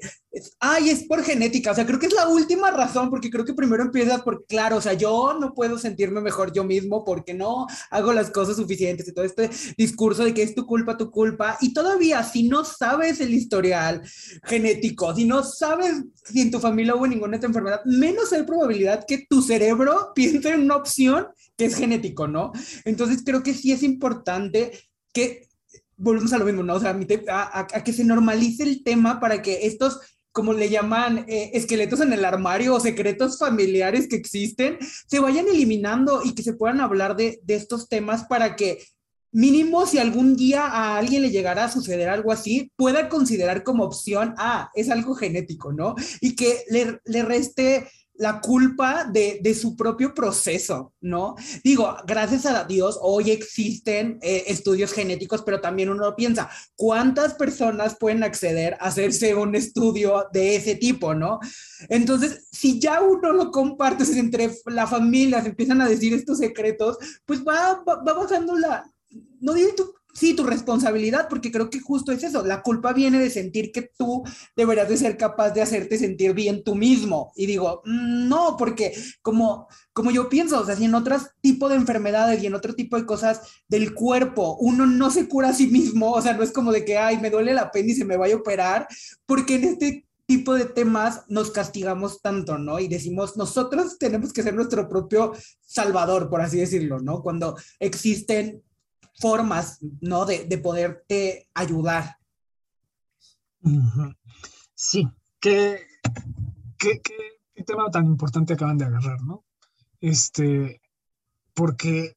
ay, 0.60 0.90
es 0.90 1.04
por 1.04 1.22
genética, 1.22 1.72
o 1.72 1.74
sea, 1.74 1.86
creo 1.86 1.98
que 1.98 2.06
es 2.06 2.12
la 2.12 2.28
última 2.28 2.70
razón, 2.70 3.10
porque 3.10 3.30
creo 3.30 3.44
que 3.44 3.54
primero 3.54 3.82
empiezas 3.82 4.22
por, 4.22 4.46
claro, 4.46 4.76
o 4.76 4.80
sea, 4.80 4.92
yo 4.94 5.36
no 5.40 5.54
puedo 5.54 5.78
sentirme 5.78 6.20
mejor 6.20 6.52
yo 6.52 6.64
mismo 6.64 7.04
porque 7.04 7.34
no 7.34 7.66
hago 7.90 8.12
las 8.12 8.30
cosas 8.30 8.56
suficientes 8.56 9.08
y 9.08 9.12
todo 9.12 9.24
este 9.24 9.50
discurso 9.76 10.24
de 10.24 10.34
que 10.34 10.42
es 10.42 10.54
tu 10.54 10.66
culpa, 10.66 10.96
tu 10.96 11.10
culpa, 11.10 11.56
y 11.60 11.72
todavía 11.72 12.22
si 12.22 12.48
no 12.48 12.64
sabes 12.64 13.20
el 13.20 13.32
historial 13.34 14.02
genético, 14.44 15.14
si 15.14 15.24
no 15.24 15.42
sabes 15.42 16.04
si 16.24 16.40
en 16.40 16.50
tu 16.50 16.58
familia 16.60 16.94
hubo 16.94 17.06
ninguna 17.06 17.36
enfermedad, 17.36 17.82
menos 17.84 18.32
hay 18.32 18.42
probabilidad 18.42 19.04
que 19.06 19.26
tu 19.28 19.42
cerebro 19.42 20.12
piense 20.14 20.50
en 20.50 20.62
una 20.62 20.76
opción 20.76 21.26
que 21.56 21.66
es 21.66 21.76
genético, 21.76 22.28
¿no? 22.28 22.52
Entonces 22.84 23.22
creo 23.24 23.42
que 23.42 23.54
sí 23.54 23.72
es 23.72 23.82
importante 23.82 24.72
que 25.12 25.48
volvemos 25.96 26.32
a 26.32 26.38
lo 26.38 26.44
mismo, 26.44 26.62
¿no? 26.62 26.74
O 26.74 26.80
sea, 26.80 26.98
a, 27.28 27.60
a, 27.60 27.84
que 27.84 27.92
se 27.92 28.04
normalice 28.04 28.62
el 28.62 28.82
tema 28.82 29.18
para 29.18 29.40
que 29.40 29.66
estos 29.66 30.00
como 30.36 30.52
le 30.52 30.68
llaman, 30.68 31.24
eh, 31.28 31.52
esqueletos 31.54 32.02
en 32.02 32.12
el 32.12 32.22
armario 32.22 32.74
o 32.74 32.80
secretos 32.80 33.38
familiares 33.38 34.06
que 34.06 34.16
existen, 34.16 34.76
se 35.06 35.18
vayan 35.18 35.48
eliminando 35.48 36.20
y 36.22 36.34
que 36.34 36.42
se 36.42 36.52
puedan 36.52 36.82
hablar 36.82 37.16
de, 37.16 37.40
estos 37.48 37.88
temas 37.88 38.24
para 38.24 38.54
que 38.54 38.84
mínimo 39.32 39.86
si 39.86 39.98
algún 39.98 40.36
día 40.36 40.66
a 40.66 40.98
alguien 40.98 41.22
le 41.22 41.30
llegara 41.30 41.64
a 41.64 41.72
suceder 41.72 42.10
algo 42.10 42.32
así, 42.32 42.70
pueda 42.76 43.08
considerar 43.08 43.62
como 43.62 43.84
opción, 43.84 44.34
ah, 44.36 44.70
es 44.74 44.90
algo 44.90 45.14
genético, 45.14 45.72
¿no? 45.72 45.94
Y 46.20 46.36
que 46.36 46.64
le 46.68 47.22
reste 47.22 47.88
la 48.18 48.40
culpa 48.40 49.04
de, 49.04 49.40
de, 49.42 49.54
su 49.54 49.76
propio 49.76 50.14
proceso, 50.14 50.92
¿no? 51.00 51.34
Digo, 51.62 51.96
gracias 52.06 52.46
a 52.46 52.64
Dios, 52.64 52.98
hoy 53.00 53.30
existen 53.30 54.18
eh, 54.22 54.44
estudios 54.46 54.92
genéticos, 54.92 55.42
pero 55.42 55.60
también 55.60 55.90
uno 55.90 56.14
piensa, 56.16 56.48
¿cuántas 56.74 57.34
personas 57.34 57.96
pueden 57.98 58.22
acceder 58.22 58.74
a 58.74 58.86
hacerse 58.86 59.34
un 59.34 59.54
estudio 59.54 60.26
de 60.32 60.56
ese 60.56 60.76
tipo, 60.76 61.14
¿no? 61.14 61.40
Entonces, 61.88 62.48
si 62.50 62.78
ya 62.80 63.02
uno 63.02 63.32
lo 63.32 63.50
comparte 63.50 64.04
entre 64.18 64.50
la 64.66 64.86
familia, 64.86 65.42
se 65.42 65.48
empiezan 65.48 65.80
a 65.80 65.88
decir 65.88 66.14
estos 66.14 66.38
secretos, 66.38 66.98
pues 67.24 67.40
va, 67.46 67.82
va, 67.86 68.02
va 68.02 68.12
bajando 68.14 68.56
la, 68.56 68.90
no 69.40 69.54
tu 69.76 69.94
sí, 70.16 70.34
tu 70.34 70.44
responsabilidad, 70.44 71.28
porque 71.28 71.52
creo 71.52 71.68
que 71.68 71.80
justo 71.80 72.10
es 72.10 72.24
eso, 72.24 72.44
la 72.44 72.62
culpa 72.62 72.94
viene 72.94 73.18
de 73.18 73.28
sentir 73.28 73.70
que 73.70 73.82
tú 73.82 74.24
deberías 74.56 74.88
de 74.88 74.96
ser 74.96 75.18
capaz 75.18 75.50
de 75.50 75.60
hacerte 75.60 75.98
sentir 75.98 76.32
bien 76.32 76.64
tú 76.64 76.74
mismo. 76.74 77.32
Y 77.36 77.44
digo, 77.44 77.82
mm, 77.84 78.26
no, 78.26 78.56
porque 78.56 78.94
como, 79.20 79.68
como 79.92 80.10
yo 80.10 80.30
pienso, 80.30 80.60
o 80.60 80.64
sea, 80.64 80.74
si 80.74 80.86
en 80.86 80.94
otros 80.94 81.30
tipo 81.42 81.68
de 81.68 81.76
enfermedades 81.76 82.42
y 82.42 82.46
en 82.46 82.54
otro 82.54 82.74
tipo 82.74 82.96
de 82.96 83.04
cosas 83.04 83.42
del 83.68 83.92
cuerpo 83.94 84.56
uno 84.60 84.86
no 84.86 85.10
se 85.10 85.28
cura 85.28 85.50
a 85.50 85.54
sí 85.54 85.66
mismo, 85.66 86.12
o 86.12 86.22
sea, 86.22 86.32
no 86.32 86.42
es 86.42 86.52
como 86.52 86.72
de 86.72 86.84
que, 86.84 86.96
ay, 86.96 87.18
me 87.18 87.30
duele 87.30 87.54
y 87.74 87.94
se 87.94 88.04
me 88.04 88.16
vaya 88.16 88.34
a 88.34 88.38
operar, 88.38 88.88
porque 89.26 89.56
en 89.56 89.64
este 89.64 90.06
tipo 90.26 90.54
de 90.54 90.64
temas 90.64 91.24
nos 91.28 91.50
castigamos 91.50 92.20
tanto, 92.20 92.58
¿no? 92.58 92.80
Y 92.80 92.88
decimos, 92.88 93.36
nosotros 93.36 93.98
tenemos 93.98 94.32
que 94.32 94.42
ser 94.42 94.54
nuestro 94.54 94.88
propio 94.88 95.32
salvador, 95.60 96.28
por 96.28 96.40
así 96.40 96.58
decirlo, 96.58 96.98
¿no? 97.00 97.22
Cuando 97.22 97.56
existen 97.78 98.62
formas, 99.18 99.78
¿no? 100.00 100.24
De, 100.24 100.44
de 100.44 100.58
poderte 100.58 101.48
ayudar. 101.54 102.18
Sí, 104.74 105.08
qué, 105.40 105.80
qué, 106.78 107.00
qué, 107.02 107.64
tema 107.64 107.90
tan 107.90 108.06
importante 108.06 108.54
acaban 108.54 108.78
de 108.78 108.84
agarrar, 108.84 109.20
¿no? 109.22 109.44
Este, 110.00 110.80
porque 111.52 112.16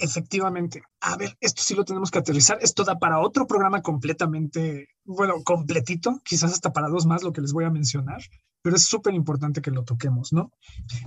Efectivamente. 0.00 0.82
A 1.00 1.16
ver, 1.16 1.36
esto 1.40 1.62
sí 1.62 1.74
lo 1.74 1.84
tenemos 1.84 2.10
que 2.10 2.18
aterrizar. 2.18 2.58
Esto 2.62 2.84
da 2.84 2.98
para 2.98 3.20
otro 3.20 3.46
programa 3.46 3.82
completamente, 3.82 4.88
bueno, 5.04 5.44
completito, 5.44 6.20
quizás 6.24 6.52
hasta 6.52 6.72
para 6.72 6.88
dos 6.88 7.04
más 7.04 7.22
lo 7.22 7.32
que 7.32 7.42
les 7.42 7.52
voy 7.52 7.64
a 7.64 7.70
mencionar, 7.70 8.22
pero 8.62 8.76
es 8.76 8.84
súper 8.84 9.14
importante 9.14 9.60
que 9.60 9.70
lo 9.70 9.84
toquemos, 9.84 10.32
¿no? 10.32 10.52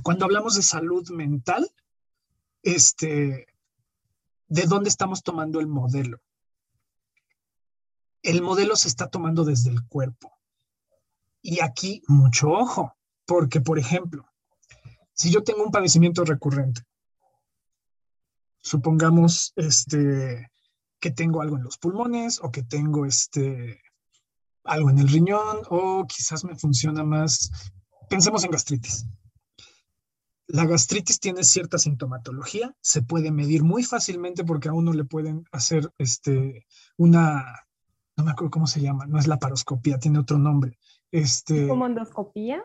Cuando 0.04 0.26
hablamos 0.26 0.56
de 0.56 0.62
salud 0.62 1.10
mental, 1.10 1.68
este, 2.62 3.48
¿de 4.48 4.64
dónde 4.64 4.90
estamos 4.90 5.24
tomando 5.24 5.60
el 5.60 5.68
modelo? 5.68 6.20
El 8.22 8.42
modelo 8.42 8.76
se 8.76 8.88
está 8.88 9.08
tomando 9.10 9.44
desde 9.44 9.70
el 9.70 9.86
cuerpo. 9.88 10.32
Y 11.42 11.60
aquí 11.60 12.02
mucho 12.08 12.50
ojo, 12.52 12.96
porque, 13.26 13.60
por 13.60 13.78
ejemplo, 13.78 14.26
si 15.14 15.32
yo 15.32 15.44
tengo 15.44 15.64
un 15.64 15.72
padecimiento 15.72 16.24
recurrente, 16.24 16.84
supongamos 18.62 19.52
este, 19.58 20.52
que 21.00 21.12
tengo 21.12 21.42
algo 21.42 21.58
en 21.58 21.64
los 21.64 21.78
pulmones 21.78 22.40
o 22.42 22.52
que 22.52 22.64
tengo 22.64 23.06
este, 23.06 23.82
algo 24.64 24.90
en 24.90 25.00
el 25.00 25.10
riñón 25.10 25.60
o 25.70 26.06
quizás 26.08 26.46
me 26.46 26.56
funciona 26.56 27.04
más, 27.04 27.52
pensemos 28.10 28.44
en 28.46 28.52
gastritis. 28.52 29.06
La 30.54 30.68
gastritis 30.68 31.20
tiene 31.20 31.44
cierta 31.44 31.80
sintomatología, 31.80 32.76
se 32.80 33.02
puede 33.02 33.32
medir 33.32 33.64
muy 33.64 33.84
fácilmente 33.84 34.44
porque 34.44 34.70
a 34.70 34.74
uno 34.74 34.94
le 34.94 35.04
pueden 35.04 35.46
hacer 35.52 35.92
este, 35.98 36.68
una, 36.96 37.66
no 38.16 38.24
me 38.24 38.30
acuerdo 38.30 38.52
cómo 38.52 38.68
se 38.68 38.80
llama, 38.80 39.08
no 39.08 39.18
es 39.18 39.26
la 39.26 39.40
paroscopía, 39.40 39.98
tiene 39.98 40.20
otro 40.20 40.38
nombre. 40.38 40.78
Este, 41.12 41.68
¿Como 41.68 41.88
endoscopía? 41.88 42.64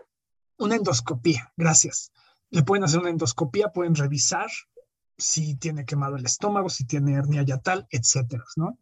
Una 0.58 0.76
endoscopía, 0.76 1.50
gracias. 1.56 2.12
Le 2.50 2.62
pueden 2.62 2.84
hacer 2.84 3.00
una 3.00 3.08
endoscopía, 3.08 3.72
pueden 3.72 3.94
revisar 3.94 4.50
si 5.16 5.54
tiene 5.54 5.86
quemado 5.86 6.16
el 6.16 6.26
estómago, 6.26 6.68
si 6.68 6.84
tiene 6.84 7.14
hernia 7.14 7.40
yatal, 7.40 7.86
etcétera, 7.90 8.44
¿no? 8.56 8.78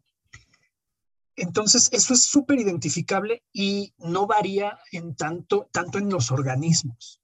Entonces, 1.37 1.87
eso 1.93 2.13
es 2.13 2.23
súper 2.23 2.59
identificable 2.59 3.41
y 3.53 3.93
no 3.99 4.27
varía 4.27 4.77
en 4.91 5.15
tanto, 5.15 5.69
tanto 5.71 5.97
en 5.97 6.09
los 6.09 6.29
organismos, 6.29 7.21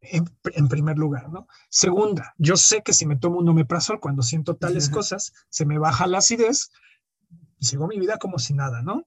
en, 0.00 0.30
en, 0.54 0.68
primer 0.68 0.98
lugar, 0.98 1.30
¿no? 1.30 1.46
Segunda, 1.68 2.34
yo 2.38 2.56
sé 2.56 2.82
que 2.82 2.92
si 2.92 3.06
me 3.06 3.16
tomo 3.16 3.38
un 3.38 3.48
omeprazol 3.48 4.00
cuando 4.00 4.22
siento 4.22 4.56
tales 4.56 4.88
cosas, 4.88 5.32
se 5.48 5.66
me 5.66 5.78
baja 5.78 6.06
la 6.06 6.18
acidez 6.18 6.70
y 7.58 7.66
sigo 7.66 7.86
mi 7.86 7.98
vida 7.98 8.18
como 8.18 8.38
si 8.38 8.54
nada, 8.54 8.82
¿no? 8.82 9.06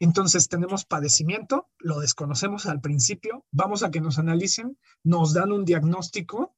Entonces 0.00 0.48
tenemos 0.48 0.84
padecimiento, 0.84 1.68
lo 1.78 2.00
desconocemos 2.00 2.66
al 2.66 2.80
principio, 2.80 3.44
vamos 3.52 3.82
a 3.82 3.90
que 3.90 4.00
nos 4.00 4.18
analicen, 4.18 4.76
nos 5.04 5.32
dan 5.32 5.52
un 5.52 5.64
diagnóstico 5.64 6.56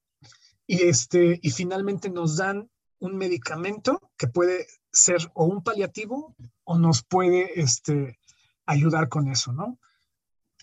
y, 0.66 0.82
este, 0.82 1.40
y 1.42 1.50
finalmente 1.50 2.08
nos 2.08 2.36
dan 2.36 2.70
un 3.00 3.16
medicamento 3.16 4.00
que 4.16 4.28
puede 4.28 4.66
ser 4.92 5.30
o 5.34 5.44
un 5.44 5.62
paliativo 5.62 6.34
o 6.64 6.78
nos 6.78 7.02
puede 7.02 7.60
este, 7.60 8.18
ayudar 8.64 9.08
con 9.08 9.28
eso, 9.28 9.52
¿no? 9.52 9.78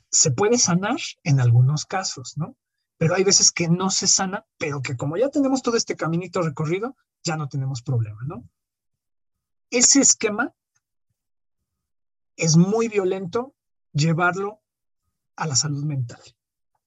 Se 0.10 0.32
puede 0.32 0.58
sanar 0.58 0.98
en 1.24 1.40
algunos 1.40 1.86
casos, 1.86 2.38
¿no? 2.38 2.56
Pero 3.02 3.16
hay 3.16 3.24
veces 3.24 3.52
que 3.52 3.68
no 3.68 3.90
se 3.90 4.06
sana, 4.06 4.46
pero 4.60 4.84
que 4.84 4.96
como 4.96 5.18
ya 5.18 5.30
tenemos 5.30 5.64
todo 5.64 5.76
este 5.76 5.96
caminito 5.96 6.44
recorrido, 6.44 6.96
ya 7.24 7.36
no 7.36 7.50
tenemos 7.50 7.82
problema, 7.82 8.22
¿no? 8.26 8.48
Ese 9.72 10.02
esquema 10.02 10.54
es 12.36 12.58
muy 12.58 12.90
violento 12.90 13.56
llevarlo 13.92 14.62
a 15.36 15.48
la 15.48 15.56
salud 15.56 15.84
mental. 15.84 16.22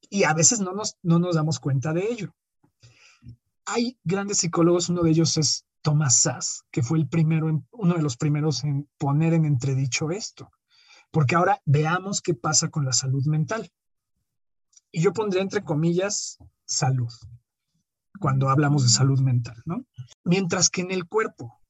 Y 0.09 0.23
a 0.23 0.35
veces 0.35 0.61
no 0.61 0.73
nos, 0.73 0.97
no 1.03 1.19
nos 1.19 1.35
damos 1.35 1.59
cuenta 1.59 1.93
de 1.93 2.05
ello 2.05 2.33
hay 3.67 3.99
grandes 4.05 4.39
psicólogos, 4.39 4.89
uno 4.89 5.03
de 5.03 5.11
ellos 5.11 5.37
es 5.37 5.65
Thomas 5.83 6.17
Sass, 6.17 6.65
que 6.71 6.83
fue 6.83 6.99
el 6.99 7.09
primero, 7.09 7.63
uno 7.71 7.95
de 7.95 8.03
los 8.03 8.17
primeros 8.17 8.65
en 8.65 8.89
poner 8.99 9.35
en 9.35 9.45
entredicho 9.45 10.11
esto. 10.11 10.51
Porque 11.11 11.35
ahora 11.35 11.61
veamos 11.65 12.21
qué 12.21 12.35
pasa 12.35 12.69
con 12.71 12.85
la 12.85 12.93
salud 12.93 13.25
mental. 13.27 13.71
Y 14.95 15.01
yo 15.01 15.13
pondría 15.13 15.43
entre 15.43 15.65
comillas 15.65 16.39
salud, 16.67 17.13
cuando 18.21 18.49
hablamos 18.49 18.85
de 18.85 18.91
salud 18.91 19.19
mental, 19.19 19.61
¿no? 19.65 19.85
Mientras 20.23 20.71
que 20.71 20.83
en 20.83 20.93
el 20.93 21.09
cuerpo 21.09 21.61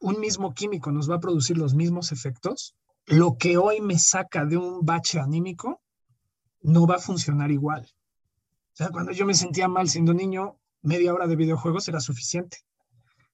un 0.00 0.18
mismo 0.18 0.52
químico 0.52 0.90
nos 0.90 1.08
va 1.08 1.14
a 1.14 1.20
producir 1.20 1.56
los 1.56 1.76
mismos 1.76 2.10
efectos, 2.10 2.74
lo 3.06 3.36
que 3.38 3.56
hoy 3.56 3.80
me 3.80 4.00
saca 4.00 4.44
de 4.46 4.56
un 4.56 4.84
bache 4.84 5.20
anímico 5.20 5.80
no 6.60 6.88
va 6.88 6.96
a 6.96 6.98
funcionar 6.98 7.52
igual. 7.52 7.86
O 8.72 8.74
sea, 8.76 8.88
cuando 8.88 9.12
yo 9.12 9.26
me 9.26 9.34
sentía 9.34 9.68
mal 9.68 9.88
siendo 9.88 10.12
niño, 10.12 10.58
media 10.82 11.14
hora 11.14 11.28
de 11.28 11.36
videojuegos 11.36 11.86
era 11.86 12.00
suficiente. 12.00 12.64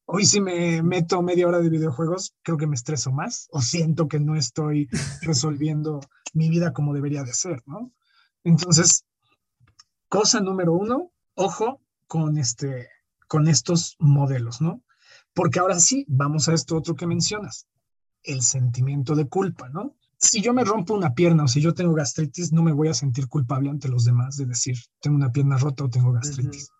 Hoy 0.04 0.26
si 0.26 0.42
me 0.42 0.82
meto 0.82 1.22
media 1.22 1.48
hora 1.48 1.60
de 1.60 1.70
videojuegos, 1.70 2.34
creo 2.42 2.58
que 2.58 2.66
me 2.66 2.74
estreso 2.74 3.12
más 3.12 3.48
o 3.50 3.62
siento 3.62 4.08
que 4.08 4.20
no 4.20 4.36
estoy 4.36 4.90
resolviendo 5.22 6.00
mi 6.34 6.50
vida 6.50 6.74
como 6.74 6.92
debería 6.92 7.22
de 7.22 7.32
ser, 7.32 7.62
¿no? 7.64 7.94
Entonces, 8.44 9.06
cosa 10.08 10.40
número 10.40 10.72
uno, 10.72 11.12
ojo 11.34 11.80
con, 12.06 12.38
este, 12.38 12.88
con 13.26 13.48
estos 13.48 13.96
modelos, 13.98 14.60
¿no? 14.60 14.82
Porque 15.34 15.60
ahora 15.60 15.78
sí, 15.78 16.04
vamos 16.08 16.48
a 16.48 16.54
esto 16.54 16.76
otro 16.76 16.96
que 16.96 17.06
mencionas, 17.06 17.66
el 18.22 18.42
sentimiento 18.42 19.14
de 19.14 19.28
culpa, 19.28 19.68
¿no? 19.68 19.94
Si 20.16 20.40
yo 20.40 20.52
me 20.52 20.64
rompo 20.64 20.94
una 20.94 21.14
pierna 21.14 21.44
o 21.44 21.48
si 21.48 21.60
yo 21.60 21.74
tengo 21.74 21.94
gastritis, 21.94 22.52
no 22.52 22.62
me 22.62 22.72
voy 22.72 22.88
a 22.88 22.94
sentir 22.94 23.28
culpable 23.28 23.70
ante 23.70 23.88
los 23.88 24.04
demás 24.04 24.36
de 24.36 24.46
decir, 24.46 24.76
tengo 25.00 25.16
una 25.16 25.30
pierna 25.30 25.58
rota 25.58 25.84
o 25.84 25.90
tengo 25.90 26.10
gastritis. 26.10 26.70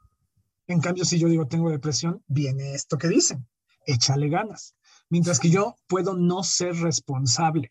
En 0.66 0.80
cambio, 0.80 1.04
si 1.04 1.18
yo 1.18 1.28
digo 1.28 1.46
tengo 1.46 1.70
depresión, 1.70 2.22
viene 2.26 2.74
esto 2.74 2.98
que 2.98 3.08
dicen, 3.08 3.46
échale 3.86 4.28
ganas. 4.28 4.74
Mientras 5.08 5.38
que 5.38 5.50
yo 5.50 5.76
puedo 5.86 6.14
no 6.14 6.42
ser 6.42 6.74
responsable. 6.76 7.70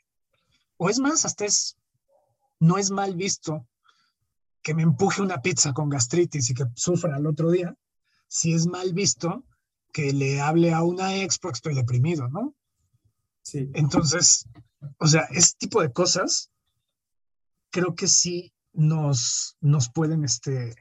O 0.78 0.90
es 0.90 1.00
más, 1.00 1.26
hasta 1.26 1.46
es, 1.46 1.78
no 2.60 2.78
es 2.78 2.90
mal 2.90 3.16
visto 3.16 3.68
que 4.62 4.74
me 4.74 4.84
empuje 4.84 5.22
una 5.22 5.42
pizza 5.42 5.74
con 5.74 5.90
gastritis 5.90 6.50
y 6.50 6.54
que 6.54 6.66
sufra 6.76 7.16
al 7.16 7.26
otro 7.26 7.52
día, 7.52 7.76
si 8.28 8.54
es 8.54 8.68
mal 8.68 8.94
visto 8.94 9.46
que 9.94 10.14
le 10.14 10.42
hable 10.42 10.74
a 10.74 10.84
una 10.84 11.16
ex 11.16 11.40
porque 11.40 11.58
estoy 11.58 11.76
deprimido, 11.76 12.28
¿no? 12.30 12.54
Sí. 13.42 13.70
Entonces, 13.74 14.48
o 15.00 15.08
sea, 15.08 15.22
este 15.32 15.58
tipo 15.60 15.82
de 15.82 15.92
cosas 15.92 16.52
creo 17.70 17.96
que 17.96 18.08
sí 18.08 18.54
nos, 18.74 19.58
nos 19.62 19.90
pueden 19.90 20.24
este, 20.24 20.76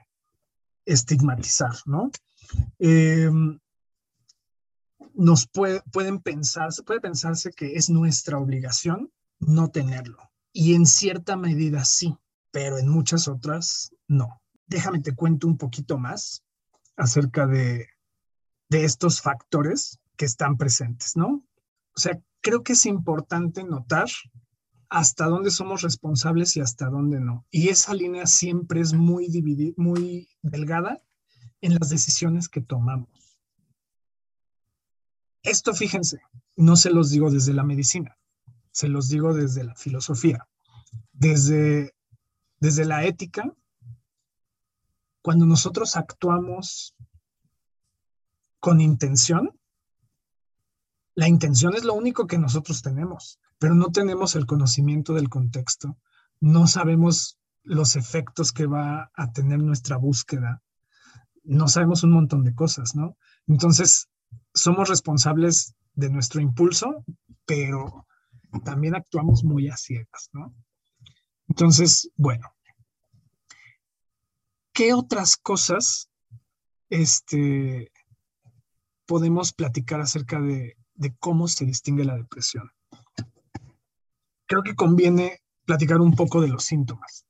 estigmatizar, 0.85 1.75
¿no? 1.87 2.11
Eh, 2.79 3.31
nos 5.15 5.47
puede, 5.49 5.83
pueden 5.93 6.21
pensar, 6.21 6.71
puede 6.85 7.01
pensarse 7.01 7.51
que 7.51 7.75
es 7.75 7.89
nuestra 7.89 8.39
obligación 8.39 9.11
no 9.39 9.71
tenerlo. 9.71 10.31
Y 10.53 10.75
en 10.75 10.87
cierta 10.87 11.37
medida 11.37 11.85
sí, 11.85 12.17
pero 12.57 12.79
en 12.79 12.89
muchas 12.89 13.29
otras 13.29 13.93
no. 14.09 14.41
Déjame 14.67 15.01
te 15.01 15.15
cuento 15.15 15.47
un 15.47 15.59
poquito 15.59 15.99
más 15.99 16.43
acerca 16.97 17.47
de, 17.47 17.87
de 18.71 18.85
estos 18.87 19.21
factores 19.21 20.01
que 20.17 20.25
están 20.25 20.57
presentes, 20.57 21.19
¿no? 21.19 21.45
O 21.95 22.01
sea, 22.01 22.19
creo 22.41 22.63
que 22.63 22.73
es 22.73 22.87
importante 22.87 23.63
notar 23.63 24.09
hasta 24.89 25.27
dónde 25.27 25.51
somos 25.51 25.83
responsables 25.83 26.57
y 26.57 26.63
hasta 26.63 26.89
dónde 26.89 27.21
no. 27.21 27.45
Y 27.51 27.69
esa 27.69 27.93
línea 27.93 28.25
siempre 28.25 28.81
es 28.81 28.95
muy 28.95 29.29
dividida, 29.29 29.75
muy 29.77 30.27
delgada 30.41 31.03
en 31.61 31.75
las 31.75 31.91
decisiones 31.91 32.49
que 32.49 32.63
tomamos. 32.63 33.39
Esto, 35.43 35.75
fíjense, 35.75 36.21
no 36.57 36.77
se 36.77 36.89
los 36.89 37.11
digo 37.11 37.31
desde 37.31 37.53
la 37.53 37.65
medicina, 37.65 38.17
se 38.71 38.89
los 38.89 39.11
digo 39.11 39.35
desde 39.35 39.63
la 39.63 39.75
filosofía, 39.75 40.49
desde, 41.13 41.96
desde 42.61 42.85
la 42.85 43.05
ética. 43.05 43.53
Cuando 45.23 45.47
nosotros 45.47 45.97
actuamos 45.97 46.95
con 48.61 48.81
intención, 48.81 49.59
la 51.15 51.29
intención 51.29 51.75
es 51.75 51.85
lo 51.85 51.95
único 51.95 52.27
que 52.27 52.39
nosotros 52.39 52.83
tenemos 52.83 53.39
pero 53.59 53.75
no 53.75 53.91
tenemos 53.91 54.35
el 54.37 54.47
conocimiento 54.47 55.15
del 55.15 55.29
contexto, 55.29 55.97
no 56.41 56.67
sabemos 56.67 57.39
los 57.63 57.97
efectos 57.97 58.53
que 58.53 58.67
va 58.67 59.11
a 59.15 59.33
tener 59.33 59.59
nuestra 59.61 59.97
búsqueda, 59.97 60.63
no 61.43 61.69
sabemos 61.69 62.03
un 62.03 62.13
montón 62.13 62.45
de 62.45 62.55
cosas, 62.55 62.95
¿no? 62.95 63.17
Entonces, 63.47 64.09
somos 64.53 64.89
responsables 64.89 65.75
de 65.95 66.11
nuestro 66.11 66.41
impulso, 66.41 67.05
pero 67.45 68.07
también 68.65 68.95
actuamos 68.95 69.45
muy 69.45 69.69
a 69.69 69.77
ciegas, 69.77 70.29
¿no? 70.33 70.55
Entonces, 71.57 72.11
bueno, 72.17 72.55
¿qué 74.73 74.93
otras 74.93 75.37
cosas 75.37 76.11
este, 76.91 77.91
podemos 79.07 79.53
platicar 79.53 80.01
acerca 80.01 80.41
de, 80.41 80.77
de 80.95 81.17
cómo 81.17 81.49
se 81.49 81.65
distingue 81.65 82.05
la 82.05 82.17
depresión? 82.17 82.71
creo 84.47 84.63
que 84.63 84.75
conviene 84.75 85.41
platicar 85.65 86.01
un 86.01 86.15
poco 86.15 86.41
de 86.41 86.49
los 86.49 86.65
síntomas. 86.65 87.27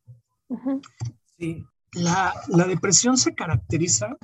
Sí. 1.39 1.65
La, 1.93 2.35
depresión 2.69 3.17
se 3.17 3.35
caracteriza 3.35 4.17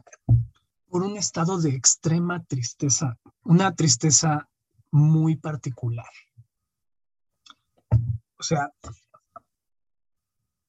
por 0.89 1.03
un 1.03 1.17
estado 1.17 1.59
de 1.59 1.71
extrema 1.71 2.45
tristeza, 2.45 3.19
una 3.45 3.75
tristeza 3.75 4.49
muy 4.91 5.37
particular. 5.37 6.11
O 8.39 8.43
sea, 8.43 8.71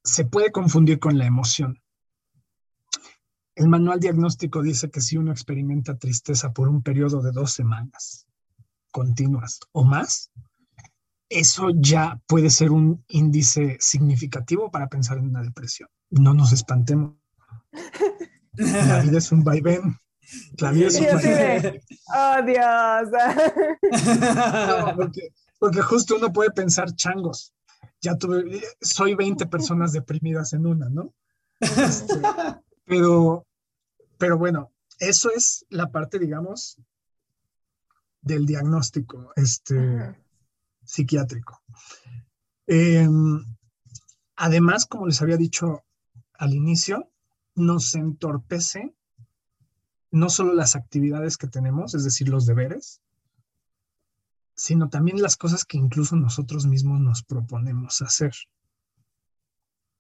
se 0.04 0.26
puede 0.26 0.52
confundir 0.52 1.00
con 1.00 1.18
la 1.18 1.26
emoción. 1.26 1.82
El 3.56 3.68
manual 3.68 4.00
diagnóstico 4.00 4.62
dice 4.62 4.90
que 4.90 5.00
si 5.00 5.18
uno 5.18 5.32
experimenta 5.32 5.98
tristeza 5.98 6.52
por 6.52 6.68
un 6.68 6.82
periodo 6.82 7.22
de 7.22 7.32
dos 7.32 7.54
semanas 7.54 8.28
continuas 8.92 9.60
o 9.72 9.84
más, 9.84 10.32
eso 11.30 11.70
ya 11.76 12.20
puede 12.28 12.50
ser 12.50 12.72
un 12.72 13.04
índice 13.08 13.78
significativo 13.80 14.70
para 14.72 14.88
pensar 14.88 15.18
en 15.18 15.26
una 15.26 15.42
depresión. 15.42 15.90
No 16.10 16.34
nos 16.34 16.52
espantemos. 16.52 17.16
La 18.54 19.02
vida 19.02 19.18
es 19.18 19.32
un 19.32 19.44
vaivén. 19.44 19.98
La 20.58 20.72
vida 20.72 20.88
es 20.88 21.00
un 21.00 21.08
vaivén. 21.08 21.82
Oh, 22.16 22.38
Dios. 22.46 23.10
porque, 24.96 25.22
porque 25.60 25.82
justo 25.82 26.16
uno 26.18 26.32
puede 26.32 26.52
pensar 26.52 26.94
changos 26.96 27.54
ya 28.04 28.18
tuve, 28.18 28.62
soy 28.82 29.16
20 29.16 29.48
personas 29.48 29.94
deprimidas 29.94 30.52
en 30.54 30.66
una, 30.66 30.90
¿no? 30.90 31.14
Este, 31.60 32.14
pero, 32.86 33.48
pero 34.18 34.38
bueno, 34.38 34.72
eso 35.00 35.32
es 35.32 35.66
la 35.70 35.90
parte, 35.90 36.20
digamos, 36.20 36.78
del 38.22 38.46
diagnóstico 38.46 39.32
este, 39.38 40.18
psiquiátrico. 40.84 41.62
Em, 42.68 43.42
además, 44.36 44.86
como 44.86 45.08
les 45.08 45.22
había 45.22 45.38
dicho 45.38 45.84
al 46.34 46.54
inicio, 46.54 47.10
nos 47.56 47.96
entorpece 47.96 48.94
no 50.12 50.30
solo 50.30 50.54
las 50.54 50.76
actividades 50.76 51.38
que 51.38 51.48
tenemos, 51.48 51.96
es 51.96 52.04
decir, 52.04 52.28
los 52.28 52.46
deberes, 52.46 53.02
sino 54.56 54.90
también 54.90 55.22
las 55.22 55.38
cosas 55.38 55.66
que 55.66 55.78
incluso 55.78 56.16
nosotros 56.16 56.66
mismos 56.66 57.00
nos 57.00 57.24
proponemos 57.24 58.02
hacer. 58.02 58.34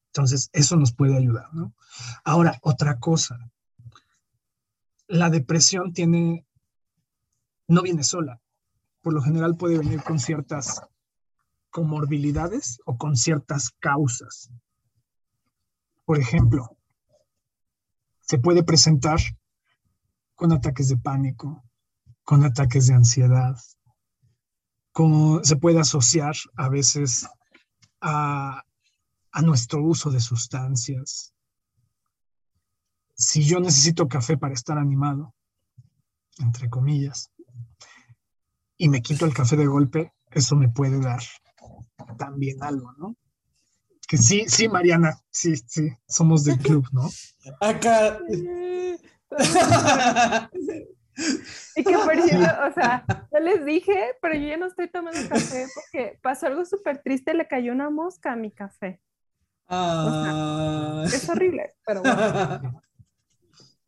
Entonces, 0.07 0.49
eso 0.53 0.75
nos 0.75 0.93
puede 0.93 1.17
ayudar, 1.17 1.51
¿no? 1.53 1.73
Ahora, 2.23 2.59
otra 2.61 2.99
cosa. 2.99 3.39
La 5.07 5.29
depresión 5.29 5.91
tiene, 5.91 6.45
no 7.67 7.81
viene 7.81 8.03
sola. 8.03 8.39
Por 9.01 9.13
lo 9.13 9.21
general 9.21 9.57
puede 9.57 9.79
venir 9.79 10.03
con 10.03 10.19
ciertas 10.19 10.81
comorbilidades 11.71 12.79
o 12.85 12.97
con 12.97 13.17
ciertas 13.17 13.71
causas. 13.79 14.51
Por 16.05 16.19
ejemplo, 16.19 16.77
se 18.21 18.37
puede 18.37 18.63
presentar 18.63 19.19
con 20.35 20.51
ataques 20.51 20.89
de 20.89 20.97
pánico, 20.97 21.63
con 22.23 22.43
ataques 22.43 22.87
de 22.87 22.93
ansiedad, 22.93 23.57
como 24.93 25.43
se 25.43 25.57
puede 25.57 25.79
asociar 25.79 26.35
a 26.55 26.69
veces 26.69 27.27
a, 27.99 28.63
nuestro 29.41 29.83
uso 29.83 30.11
de 30.11 30.19
sustancias. 30.19 31.33
Si 33.15 33.43
yo 33.43 33.59
necesito 33.59 34.07
café 34.07 34.37
para 34.37 34.53
estar 34.53 34.77
animado, 34.77 35.33
entre 36.37 36.69
comillas, 36.69 37.31
y 38.77 38.89
me 38.89 39.01
quito 39.01 39.25
el 39.25 39.33
café 39.33 39.55
de 39.55 39.65
golpe, 39.65 40.13
eso 40.29 40.55
me 40.55 40.69
puede 40.69 40.99
dar 40.99 41.21
también 42.17 42.61
algo, 42.61 42.93
¿no? 42.93 43.15
Que 44.07 44.17
sí, 44.17 44.45
sí, 44.47 44.69
Mariana, 44.69 45.19
sí, 45.31 45.55
sí, 45.57 45.89
somos 46.07 46.43
del 46.43 46.59
club, 46.59 46.87
¿no? 46.91 47.09
Acá. 47.59 48.19
Y 51.75 51.83
que 51.83 51.93
por 51.93 52.21
cierto, 52.21 52.51
o 52.67 52.73
sea, 52.73 53.05
yo 53.31 53.39
les 53.39 53.65
dije, 53.65 54.15
pero 54.21 54.35
yo 54.35 54.47
ya 54.47 54.57
no 54.57 54.67
estoy 54.67 54.89
tomando 54.89 55.19
café 55.29 55.65
porque 55.75 56.19
pasó 56.21 56.47
algo 56.47 56.65
súper 56.65 57.01
triste, 57.01 57.33
le 57.33 57.47
cayó 57.47 57.71
una 57.71 57.89
mosca 57.89 58.33
a 58.33 58.35
mi 58.35 58.51
café. 58.51 58.99
Ah. 59.67 61.03
es 61.05 61.29
horrible, 61.29 61.73
pero 61.85 62.01
bueno. 62.01 62.81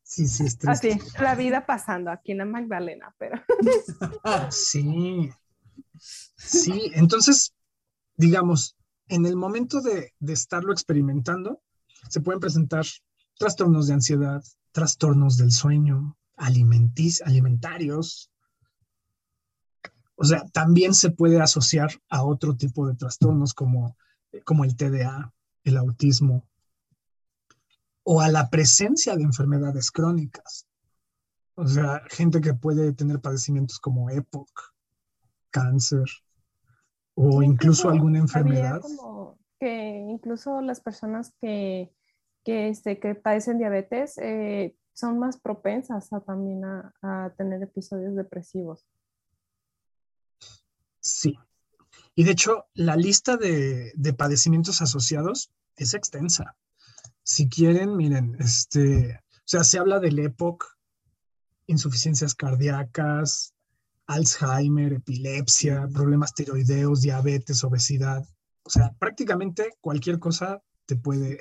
Sí, 0.07 0.27
sí, 0.27 0.45
es 0.45 0.57
Así, 0.67 0.91
la 1.19 1.33
vida 1.33 1.65
pasando 1.65 2.11
aquí 2.11 2.31
en 2.31 2.37
la 2.37 2.45
Magdalena, 2.45 3.13
pero. 3.17 3.41
Sí, 4.51 5.31
sí, 6.37 6.91
entonces, 6.93 7.53
digamos, 8.15 8.77
en 9.07 9.25
el 9.25 9.35
momento 9.35 9.81
de, 9.81 10.13
de 10.19 10.33
estarlo 10.33 10.71
experimentando, 10.71 11.61
se 12.07 12.21
pueden 12.21 12.39
presentar 12.39 12.85
trastornos 13.37 13.87
de 13.87 13.95
ansiedad, 13.95 14.43
trastornos 14.71 15.37
del 15.37 15.51
sueño, 15.51 16.15
alimentarios. 16.37 18.31
O 20.15 20.23
sea, 20.23 20.45
también 20.53 20.93
se 20.93 21.11
puede 21.11 21.41
asociar 21.41 21.89
a 22.09 22.23
otro 22.23 22.55
tipo 22.55 22.87
de 22.87 22.95
trastornos 22.95 23.53
como, 23.53 23.97
como 24.45 24.63
el 24.63 24.75
TDA, 24.75 25.33
el 25.63 25.77
autismo, 25.77 26.47
o 28.03 28.21
a 28.21 28.29
la 28.29 28.49
presencia 28.49 29.15
de 29.15 29.23
enfermedades 29.23 29.91
crónicas. 29.91 30.67
O 31.55 31.67
sea, 31.67 32.01
gente 32.09 32.41
que 32.41 32.53
puede 32.53 32.93
tener 32.93 33.19
padecimientos 33.19 33.79
como 33.79 34.09
EPOC, 34.09 34.49
cáncer, 35.49 36.05
o 37.15 37.41
incluso, 37.41 37.89
alguna 37.89 38.19
enfermedad. 38.19 38.81
Como 38.81 39.37
que 39.59 40.05
incluso 40.09 40.61
las 40.61 40.81
personas 40.81 41.33
que, 41.39 41.93
que, 42.43 42.67
este, 42.67 42.99
que 42.99 43.15
padecen 43.15 43.57
diabetes 43.57 44.17
eh, 44.17 44.75
son 44.95 45.19
más 45.19 45.37
propensas 45.37 46.11
a, 46.13 46.21
también 46.21 46.63
a, 46.65 47.33
tener 47.37 47.61
episodios 47.61 48.15
depresivos. 48.15 48.87
Sí. 51.01 51.37
Y 52.15 52.23
de 52.23 52.31
hecho, 52.31 52.65
la 52.73 52.95
lista 52.95 53.35
de, 53.35 53.93
padecimientos 54.17 54.81
asociados 54.81 55.51
es 55.75 55.93
extensa. 55.93 56.55
Si 57.23 57.49
quieren, 57.49 57.97
miren, 57.97 58.37
este, 58.39 59.15
o 59.15 59.43
sea, 59.47 59.63
se 59.65 59.77
habla 59.79 59.99
del 59.99 60.17
EPOC, 60.17 60.65
insuficiencias 61.67 62.33
cardíacas, 62.33 63.53
Alzheimer, 64.07 64.93
epilepsia, 64.93 65.89
problemas 65.93 66.33
tiroideos, 66.33 67.01
diabetes, 67.01 67.63
obesidad. 67.63 68.23
O 68.63 68.69
sea, 68.69 68.93
prácticamente 68.97 69.73
cualquier 69.81 70.19
cosa 70.19 70.61
te 70.85 70.95
puede 70.95 71.39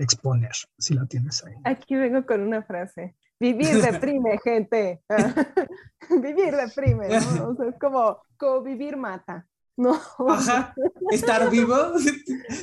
exponer, 0.00 0.52
si 0.78 0.94
la 0.94 1.06
tienes 1.06 1.44
ahí. 1.44 1.54
Aquí 1.64 1.94
vengo 1.94 2.24
con 2.26 2.40
una 2.40 2.62
frase. 2.62 3.16
Vivir 3.38 3.80
deprime, 3.82 4.38
gente. 4.42 5.02
vivir 6.22 6.54
deprime, 6.56 7.08
¿no? 7.08 7.48
O 7.48 7.54
sea, 7.54 7.68
es 7.68 7.78
como, 7.78 8.22
como 8.36 8.62
vivir 8.62 8.96
mata. 8.96 9.46
No. 9.76 9.98
Ajá. 10.28 10.74
Estar 11.10 11.50
vivo 11.50 11.74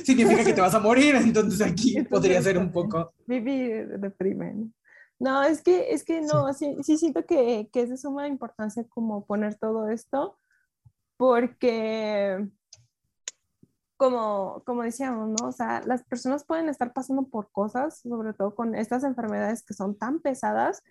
significa 0.04 0.44
que 0.44 0.52
te 0.52 0.60
vas 0.60 0.74
a 0.74 0.80
morir, 0.80 1.16
entonces 1.16 1.60
aquí 1.60 2.00
podría 2.02 2.42
ser 2.42 2.58
un 2.58 2.70
poco. 2.70 3.12
Vivir 3.26 3.98
deprime. 3.98 4.54
¿no? 4.54 4.70
No, 5.20 5.42
es 5.42 5.62
que, 5.62 5.92
es 5.92 6.04
que 6.04 6.20
no, 6.20 6.52
sí, 6.54 6.76
sí, 6.82 6.96
siento 6.96 7.26
que, 7.26 7.68
que, 7.72 7.82
es 7.82 7.90
de 7.90 7.96
suma 7.96 8.28
importancia 8.28 8.84
como 8.88 9.26
poner 9.26 9.56
todo 9.56 9.88
esto, 9.88 10.38
porque 11.16 12.48
como, 13.98 14.62
como 14.64 14.82
decíamos, 14.84 15.28
¿no? 15.28 15.48
O 15.48 15.52
sea, 15.52 15.82
las 15.84 16.04
personas 16.04 16.44
pueden 16.44 16.70
estar 16.70 16.92
pasando 16.94 17.24
por 17.28 17.50
cosas, 17.52 18.00
sobre 18.00 18.32
todo 18.32 18.54
con 18.54 18.74
estas 18.74 19.04
enfermedades 19.04 19.64
que 19.64 19.74
son 19.74 19.98
tan 19.98 20.20
pesadas, 20.20 20.82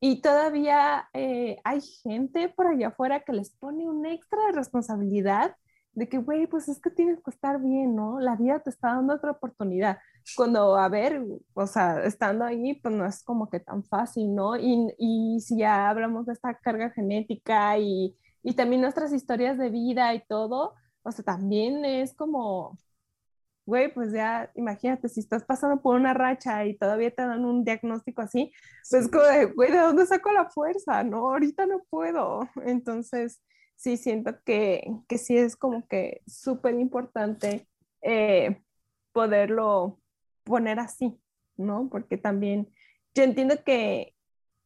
y 0.00 0.20
todavía 0.20 1.08
eh, 1.14 1.58
hay 1.64 1.80
gente 1.80 2.48
por 2.50 2.66
allá 2.66 2.88
afuera 2.88 3.20
que 3.24 3.32
les 3.32 3.50
pone 3.50 3.88
un 3.88 4.04
extra 4.06 4.46
de 4.46 4.52
responsabilidad 4.52 5.56
de 5.94 6.08
que, 6.08 6.18
güey, 6.18 6.46
pues 6.46 6.68
es 6.68 6.80
que 6.80 6.90
tienes 6.90 7.20
que 7.22 7.30
estar 7.30 7.60
bien, 7.60 7.94
¿no? 7.96 8.20
La 8.20 8.36
vida 8.36 8.60
te 8.60 8.70
está 8.70 8.94
dando 8.94 9.14
otra 9.14 9.32
oportunidad. 9.32 9.98
Cuando, 10.36 10.76
a 10.76 10.88
ver, 10.88 11.22
o 11.54 11.66
sea, 11.66 12.04
estando 12.04 12.44
ahí, 12.44 12.74
pues 12.74 12.94
no 12.94 13.06
es 13.06 13.22
como 13.22 13.48
que 13.50 13.60
tan 13.60 13.84
fácil, 13.84 14.34
¿no? 14.34 14.56
Y, 14.56 14.92
y 14.98 15.40
si 15.40 15.58
ya 15.58 15.88
hablamos 15.90 16.26
de 16.26 16.32
esta 16.32 16.54
carga 16.58 16.90
genética 16.90 17.78
y, 17.78 18.16
y 18.42 18.54
también 18.54 18.82
nuestras 18.82 19.12
historias 19.12 19.58
de 19.58 19.70
vida 19.70 20.14
y 20.14 20.24
todo, 20.26 20.74
o 21.02 21.12
sea, 21.12 21.24
también 21.24 21.84
es 21.84 22.14
como, 22.14 22.78
güey, 23.66 23.92
pues 23.92 24.12
ya 24.12 24.50
imagínate, 24.54 25.08
si 25.08 25.20
estás 25.20 25.44
pasando 25.44 25.80
por 25.82 25.96
una 25.96 26.14
racha 26.14 26.64
y 26.64 26.76
todavía 26.76 27.10
te 27.14 27.22
dan 27.22 27.44
un 27.44 27.64
diagnóstico 27.64 28.22
así, 28.22 28.52
pues 28.90 29.08
como 29.08 29.24
de, 29.24 29.46
güey, 29.46 29.70
¿de 29.72 29.78
dónde 29.78 30.06
saco 30.06 30.32
la 30.32 30.50
fuerza? 30.50 31.04
No, 31.04 31.30
ahorita 31.30 31.66
no 31.66 31.82
puedo. 31.90 32.48
Entonces, 32.64 33.42
sí 33.76 33.96
siento 33.96 34.32
que, 34.44 34.84
que 35.08 35.18
sí 35.18 35.36
es 35.36 35.56
como 35.56 35.86
que 35.88 36.22
súper 36.26 36.74
importante 36.78 37.68
eh, 38.02 38.62
poderlo 39.12 40.00
poner 40.44 40.80
así, 40.80 41.18
¿no? 41.56 41.88
Porque 41.90 42.16
también 42.18 42.68
yo 43.14 43.24
entiendo 43.24 43.56
que, 43.64 44.14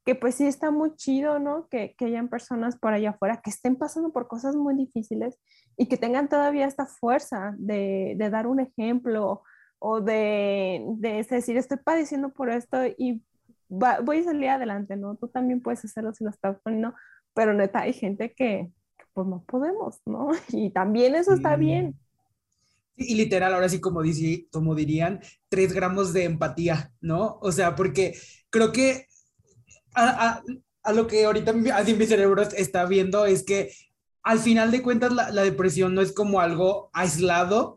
que 0.05 0.15
pues 0.15 0.37
sí 0.37 0.47
está 0.47 0.71
muy 0.71 0.95
chido, 0.97 1.39
¿no? 1.39 1.69
Que, 1.69 1.95
que 1.97 2.07
hayan 2.07 2.29
personas 2.29 2.79
por 2.79 2.93
allá 2.93 3.11
afuera 3.11 3.41
que 3.43 3.51
estén 3.51 3.77
pasando 3.77 4.13
por 4.13 4.29
cosas 4.29 4.57
muy 4.57 4.75
difíciles 4.77 5.39
y 5.77 5.87
que 5.87 5.97
tengan 5.97 6.29
todavía 6.29 6.67
esta 6.67 6.87
fuerza 6.87 7.55
de, 7.59 8.15
de 8.17 8.31
dar 8.31 8.47
un 8.47 8.61
ejemplo 8.61 9.43
o 9.79 10.01
de, 10.01 10.83
de, 10.97 11.23
decir, 11.23 11.57
estoy 11.57 11.79
padeciendo 11.79 12.31
por 12.31 12.51
esto 12.51 12.79
y 12.99 13.23
voy 13.69 14.19
a 14.19 14.25
salir 14.25 14.49
adelante, 14.49 14.97
¿no? 14.97 15.17
Tú 15.17 15.29
también 15.29 15.61
puedes 15.61 15.85
hacerlo 15.85 16.15
si 16.15 16.25
lo 16.25 16.31
estás 16.31 16.57
poniendo, 16.63 16.95
pero 17.35 17.53
neta, 17.53 17.81
hay 17.81 17.93
gente 17.93 18.33
que, 18.33 18.71
pues 19.13 19.27
no 19.27 19.45
podemos, 19.45 20.01
¿no? 20.07 20.31
Y 20.49 20.71
también 20.71 21.15
eso 21.15 21.35
está 21.35 21.57
bien. 21.57 21.95
Y 22.97 23.15
literal, 23.15 23.53
ahora 23.53 23.69
sí, 23.69 23.79
como, 23.79 24.01
dice, 24.01 24.49
como 24.51 24.75
dirían, 24.75 25.21
tres 25.51 25.75
gramos 25.75 26.15
de 26.15 26.25
empatía, 26.25 26.93
¿no? 27.01 27.39
O 27.43 27.53
sea, 27.53 27.75
porque 27.75 28.15
creo 28.49 28.73
que 28.73 29.07
a, 29.95 30.43
a, 30.83 30.93
lo 30.93 31.07
que 31.07 31.27
ahorita 31.27 31.55
así 31.75 31.95
mi 31.95 32.07
cerebro 32.07 32.43
está 32.43 32.87
viendo 32.87 33.27
es 33.27 33.45
que 33.45 33.71
al 34.27 34.41
final 34.41 34.73
de 34.73 34.83
cuentas 34.83 35.13
la, 35.13 35.31
depresión 35.31 35.95
no 35.95 36.03
es 36.03 36.11
como 36.11 36.41
algo 36.41 36.91
aislado 36.93 37.77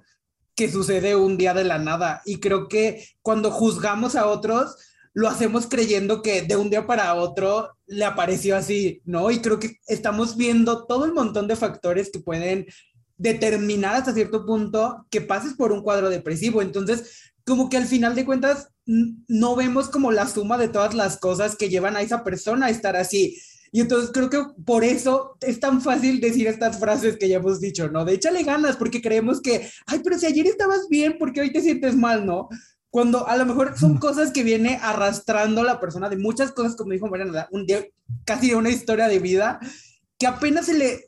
que 0.55 0.69
sucede 0.69 1.15
un 1.15 1.37
día 1.37 1.53
de 1.53 1.63
la 1.63 1.77
nada. 1.77 2.23
Y 2.25 2.39
creo 2.39 2.67
que 2.67 3.05
cuando 3.21 3.51
juzgamos 3.51 4.15
a 4.15 4.25
otros, 4.25 4.75
lo 5.13 5.29
hacemos 5.29 5.67
creyendo 5.67 6.23
que 6.23 6.41
de 6.41 6.55
un 6.55 6.71
día 6.71 6.87
para 6.87 7.13
otro 7.13 7.77
le 7.85 8.03
apareció 8.03 8.57
así, 8.57 8.99
¿no? 9.05 9.29
Y 9.29 9.41
creo 9.41 9.59
que 9.59 9.77
estamos 9.85 10.37
viendo 10.37 10.87
todo 10.87 11.05
el 11.05 11.13
montón 11.13 11.47
de 11.47 11.55
factores 11.55 12.09
que 12.11 12.19
pueden 12.19 12.65
determinar 13.15 13.93
hasta 13.93 14.13
cierto 14.13 14.43
punto 14.43 15.05
que 15.11 15.21
pases 15.21 15.53
por 15.53 15.71
un 15.71 15.83
cuadro 15.83 16.09
depresivo. 16.09 16.63
Entonces, 16.63 17.31
como 17.45 17.69
que 17.69 17.77
al 17.77 17.85
final 17.85 18.15
de 18.15 18.25
cuentas, 18.25 18.69
no 18.87 19.55
vemos 19.55 19.87
como 19.89 20.11
la 20.11 20.27
suma 20.27 20.57
de 20.57 20.69
todas 20.69 20.95
las 20.95 21.19
cosas 21.19 21.55
que 21.55 21.69
llevan 21.69 21.95
a 21.95 22.01
esa 22.01 22.23
persona 22.23 22.65
a 22.65 22.69
estar 22.71 22.95
así. 22.95 23.39
Y 23.71 23.81
entonces 23.81 24.11
creo 24.11 24.29
que 24.29 24.43
por 24.65 24.83
eso 24.83 25.37
es 25.41 25.59
tan 25.59 25.81
fácil 25.81 26.19
decir 26.19 26.47
estas 26.47 26.79
frases 26.79 27.17
que 27.17 27.29
ya 27.29 27.37
hemos 27.37 27.59
dicho, 27.59 27.89
¿no? 27.89 28.05
De 28.05 28.13
échale 28.13 28.43
ganas, 28.43 28.77
porque 28.77 29.01
creemos 29.01 29.41
que, 29.41 29.69
ay, 29.85 30.01
pero 30.03 30.17
si 30.17 30.25
ayer 30.25 30.47
estabas 30.47 30.87
bien, 30.89 31.17
¿por 31.17 31.33
qué 31.33 31.41
hoy 31.41 31.51
te 31.51 31.61
sientes 31.61 31.95
mal, 31.95 32.25
no? 32.25 32.49
Cuando 32.89 33.27
a 33.27 33.37
lo 33.37 33.45
mejor 33.45 33.77
son 33.77 33.97
cosas 33.97 34.31
que 34.31 34.43
viene 34.43 34.79
arrastrando 34.81 35.63
la 35.63 35.79
persona 35.79 36.09
de 36.09 36.17
muchas 36.17 36.51
cosas, 36.51 36.75
como 36.75 36.93
dijo 36.93 37.07
Mariana, 37.07 37.47
un 37.51 37.67
día, 37.67 37.85
casi 38.25 38.53
una 38.53 38.69
historia 38.69 39.07
de 39.07 39.19
vida, 39.19 39.59
que 40.17 40.25
apenas 40.25 40.65
se 40.65 40.73
le 40.73 41.05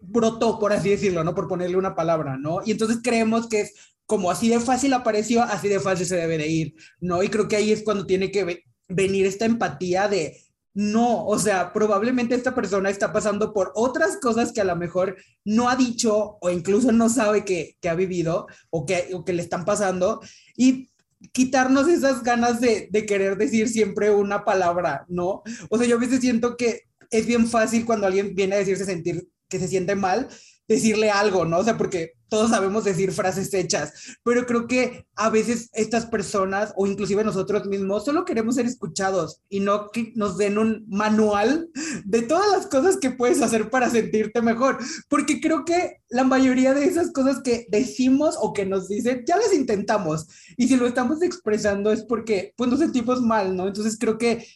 brotó, 0.00 0.58
por 0.58 0.72
así 0.72 0.90
decirlo, 0.90 1.22
¿no? 1.22 1.34
Por 1.34 1.46
ponerle 1.46 1.76
una 1.76 1.94
palabra, 1.94 2.36
¿no? 2.36 2.58
Y 2.64 2.72
entonces 2.72 2.98
creemos 3.02 3.48
que 3.48 3.60
es 3.60 3.74
como 4.06 4.30
así 4.30 4.48
de 4.48 4.58
fácil 4.58 4.92
apareció, 4.92 5.42
así 5.42 5.68
de 5.68 5.78
fácil 5.78 6.06
se 6.06 6.16
debe 6.16 6.38
de 6.38 6.48
ir, 6.48 6.74
¿no? 7.00 7.22
Y 7.22 7.28
creo 7.28 7.46
que 7.46 7.56
ahí 7.56 7.70
es 7.70 7.82
cuando 7.82 8.04
tiene 8.04 8.32
que 8.32 8.64
venir 8.88 9.26
esta 9.26 9.44
empatía 9.44 10.08
de, 10.08 10.36
no, 10.74 11.26
o 11.26 11.38
sea, 11.38 11.72
probablemente 11.72 12.34
esta 12.34 12.54
persona 12.54 12.88
está 12.88 13.12
pasando 13.12 13.52
por 13.52 13.72
otras 13.74 14.16
cosas 14.16 14.52
que 14.52 14.62
a 14.62 14.64
lo 14.64 14.74
mejor 14.74 15.16
no 15.44 15.68
ha 15.68 15.76
dicho 15.76 16.38
o 16.40 16.50
incluso 16.50 16.92
no 16.92 17.08
sabe 17.08 17.44
que, 17.44 17.76
que 17.80 17.88
ha 17.90 17.94
vivido 17.94 18.46
o 18.70 18.86
que, 18.86 19.10
o 19.12 19.24
que 19.24 19.34
le 19.34 19.42
están 19.42 19.64
pasando 19.64 20.20
y 20.56 20.88
quitarnos 21.32 21.88
esas 21.88 22.22
ganas 22.22 22.60
de, 22.60 22.88
de, 22.90 23.06
querer 23.06 23.36
decir 23.36 23.68
siempre 23.68 24.10
una 24.10 24.44
palabra, 24.44 25.04
¿no? 25.08 25.42
O 25.68 25.78
sea, 25.78 25.86
yo 25.86 25.96
a 25.96 26.00
veces 26.00 26.20
siento 26.20 26.56
que 26.56 26.82
es 27.10 27.26
bien 27.26 27.46
fácil 27.46 27.84
cuando 27.84 28.06
alguien 28.06 28.34
viene 28.34 28.56
a 28.56 28.58
decirse 28.58 28.84
sentir 28.84 29.28
que 29.48 29.58
se 29.58 29.68
siente 29.68 29.94
mal, 29.94 30.28
decirle 30.72 31.10
algo, 31.10 31.44
¿no? 31.44 31.58
O 31.58 31.64
sea, 31.64 31.76
porque 31.76 32.12
todos 32.28 32.50
sabemos 32.50 32.84
decir 32.84 33.12
frases 33.12 33.52
hechas, 33.52 34.16
pero 34.24 34.46
creo 34.46 34.66
que 34.66 35.06
a 35.16 35.28
veces 35.28 35.68
estas 35.74 36.06
personas 36.06 36.72
o 36.76 36.86
inclusive 36.86 37.22
nosotros 37.24 37.66
mismos 37.66 38.06
solo 38.06 38.24
queremos 38.24 38.54
ser 38.54 38.64
escuchados 38.64 39.42
y 39.50 39.60
no 39.60 39.90
que 39.90 40.12
nos 40.16 40.38
den 40.38 40.56
un 40.56 40.86
manual 40.88 41.68
de 42.06 42.22
todas 42.22 42.50
las 42.50 42.66
cosas 42.68 42.96
que 42.96 43.10
puedes 43.10 43.42
hacer 43.42 43.68
para 43.68 43.90
sentirte 43.90 44.40
mejor, 44.40 44.78
porque 45.10 45.42
creo 45.42 45.66
que 45.66 45.98
la 46.08 46.24
mayoría 46.24 46.72
de 46.72 46.86
esas 46.86 47.12
cosas 47.12 47.42
que 47.42 47.66
decimos 47.68 48.36
o 48.40 48.54
que 48.54 48.64
nos 48.64 48.88
dicen 48.88 49.24
ya 49.26 49.36
las 49.36 49.52
intentamos 49.52 50.26
y 50.56 50.68
si 50.68 50.76
lo 50.76 50.86
estamos 50.86 51.20
expresando 51.22 51.92
es 51.92 52.02
porque 52.02 52.54
pues 52.56 52.70
nos 52.70 52.80
sentimos 52.80 53.20
mal, 53.20 53.54
¿no? 53.54 53.66
Entonces 53.66 53.98
creo 54.00 54.16
que 54.16 54.46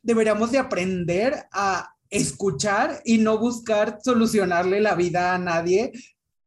deberíamos 0.00 0.52
de 0.52 0.58
aprender 0.58 1.46
a 1.50 1.95
escuchar 2.10 3.00
y 3.04 3.18
no 3.18 3.38
buscar 3.38 3.98
solucionarle 4.02 4.80
la 4.80 4.94
vida 4.94 5.34
a 5.34 5.38
nadie 5.38 5.92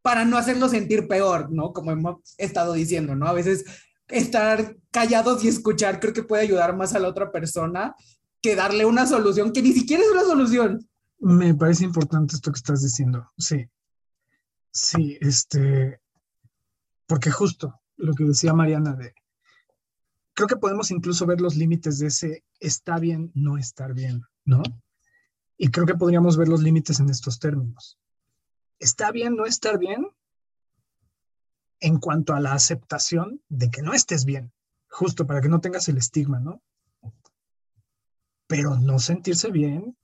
para 0.02 0.26
no 0.26 0.38
hacerlo 0.38 0.70
sentir 0.70 1.08
peor, 1.08 1.52
¿no? 1.52 1.74
Como 1.74 1.92
hemos 1.92 2.36
estado 2.38 2.74
diciendo, 2.74 3.16
¿no? 3.16 3.28
A 3.28 3.34
veces 3.34 3.66
estar 4.08 4.76
callados 4.92 5.44
y 5.44 5.48
escuchar 5.48 6.00
creo 6.00 6.14
que 6.14 6.24
puede 6.24 6.44
ayudar 6.44 6.76
más 6.76 6.96
a 6.96 7.00
la 7.00 7.08
otra 7.08 7.32
persona 7.32 7.96
que 8.42 8.56
darle 8.56 8.86
una 8.86 9.06
solución 9.06 9.52
que 9.52 9.62
ni 9.62 9.74
siquiera 9.74 10.04
es 10.04 10.10
una 10.10 10.24
solución. 10.24 10.90
Me 11.20 11.54
parece 11.54 11.84
importante 11.84 12.36
esto 12.36 12.52
que 12.52 12.58
estás 12.58 12.82
diciendo, 12.82 13.30
sí. 13.38 13.70
Sí, 14.72 15.18
este, 15.20 16.00
porque 17.06 17.32
justo 17.32 17.82
lo 17.98 18.14
que 18.14 18.24
decía 18.24 18.54
Mariana 18.54 18.94
de, 18.94 19.14
creo 20.34 20.48
que 20.48 20.56
podemos 20.56 20.90
incluso 20.92 21.26
ver 21.26 21.42
los 21.42 21.58
límites 21.58 22.00
de 22.00 22.08
ese 22.08 22.44
está 22.60 22.98
bien, 22.98 23.32
no 23.34 23.58
estar 23.58 23.94
bien, 23.94 24.22
¿no? 24.46 24.64
Y 25.62 25.72
creo 25.72 25.86
que 25.86 25.94
podríamos 25.94 26.38
ver 26.38 26.48
los 26.48 26.62
límites 26.62 27.02
en 27.02 27.10
estos 27.10 27.38
términos. 27.38 28.00
¿Está 28.80 29.12
bien 29.12 29.36
no 29.36 29.46
estar 29.46 29.78
bien? 29.78 30.08
En 31.82 32.00
cuanto 32.00 32.34
a 32.34 32.40
la 32.40 32.54
aceptación 32.54 33.42
de 33.50 33.70
que 33.70 33.82
no 33.82 33.94
estés 33.94 34.24
bien, 34.24 34.54
justo 34.88 35.28
para 35.28 35.42
que 35.42 35.50
no 35.50 35.60
tengas 35.60 35.90
el 35.90 35.98
estigma, 35.98 36.40
¿no? 36.40 36.64
Pero 38.48 38.78
no 38.78 39.00
sentirse 39.00 39.52
bien, 39.52 39.98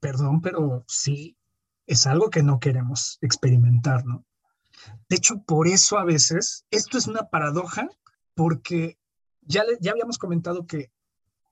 perdón, 0.00 0.42
pero 0.42 0.84
sí, 0.88 1.36
es 1.86 2.08
algo 2.08 2.28
que 2.28 2.42
no 2.42 2.58
queremos 2.58 3.18
experimentar, 3.20 4.04
¿no? 4.04 4.26
De 5.08 5.16
hecho, 5.16 5.44
por 5.44 5.68
eso 5.68 5.98
a 5.98 6.04
veces, 6.04 6.66
esto 6.72 6.98
es 6.98 7.06
una 7.06 7.28
paradoja, 7.30 7.88
porque 8.34 8.98
ya, 9.42 9.62
ya 9.80 9.92
habíamos 9.92 10.18
comentado 10.18 10.66
que 10.66 10.90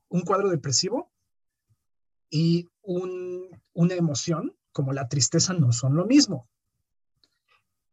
un 0.08 0.22
cuadro 0.22 0.48
depresivo 0.48 1.12
y 2.30 2.68
una 2.88 3.94
emoción 3.94 4.54
como 4.72 4.92
la 4.92 5.08
tristeza 5.08 5.52
no 5.52 5.72
son 5.72 5.94
lo 5.94 6.06
mismo. 6.06 6.48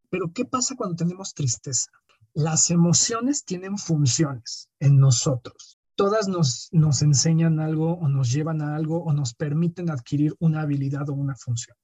Pero 0.10 0.32
¿qué 0.34 0.46
pasa 0.46 0.76
cuando 0.76 0.96
tenemos 0.96 1.34
tristeza? 1.34 1.92
Las 2.34 2.70
emociones 2.70 3.44
tienen 3.44 3.78
funciones 3.78 4.70
en 4.80 5.00
nosotros. 5.00 5.80
Todas 5.96 6.28
nos, 6.28 6.70
nos 6.72 7.02
enseñan 7.02 7.60
algo 7.60 7.94
o 7.94 8.08
nos 8.08 8.32
llevan 8.32 8.62
a 8.62 8.76
algo 8.76 9.04
o 9.04 9.14
nos 9.14 9.34
permiten 9.34 9.90
adquirir 9.90 10.36
una 10.40 10.62
habilidad 10.62 11.10
o 11.10 11.14
una 11.14 11.36
función. 11.36 11.76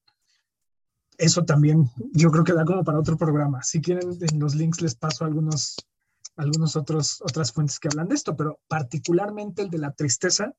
Eso 1.18 1.43
también 1.43 1.89
yo 2.14 2.32
creo 2.32 2.43
que 2.43 2.53
da 2.53 2.66
como 2.66 2.84
para 2.84 2.99
otro 2.99 3.18
programa. 3.18 3.62
Si 3.64 3.82
quieren, 3.82 4.18
en 4.20 4.39
los 4.39 4.55
links 4.55 4.82
les 4.82 4.95
paso 4.95 5.24
algunos, 5.24 5.76
algunos 6.36 6.76
otros, 6.76 7.22
otras 7.22 7.51
fuentes 7.51 7.80
que 7.80 7.89
hablan 7.89 8.07
de 8.07 8.16
esto, 8.16 8.36
pero 8.36 8.59
particularmente 8.68 9.62
el 9.62 9.70
de 9.70 9.78
la 9.78 9.91
tristeza, 9.91 10.53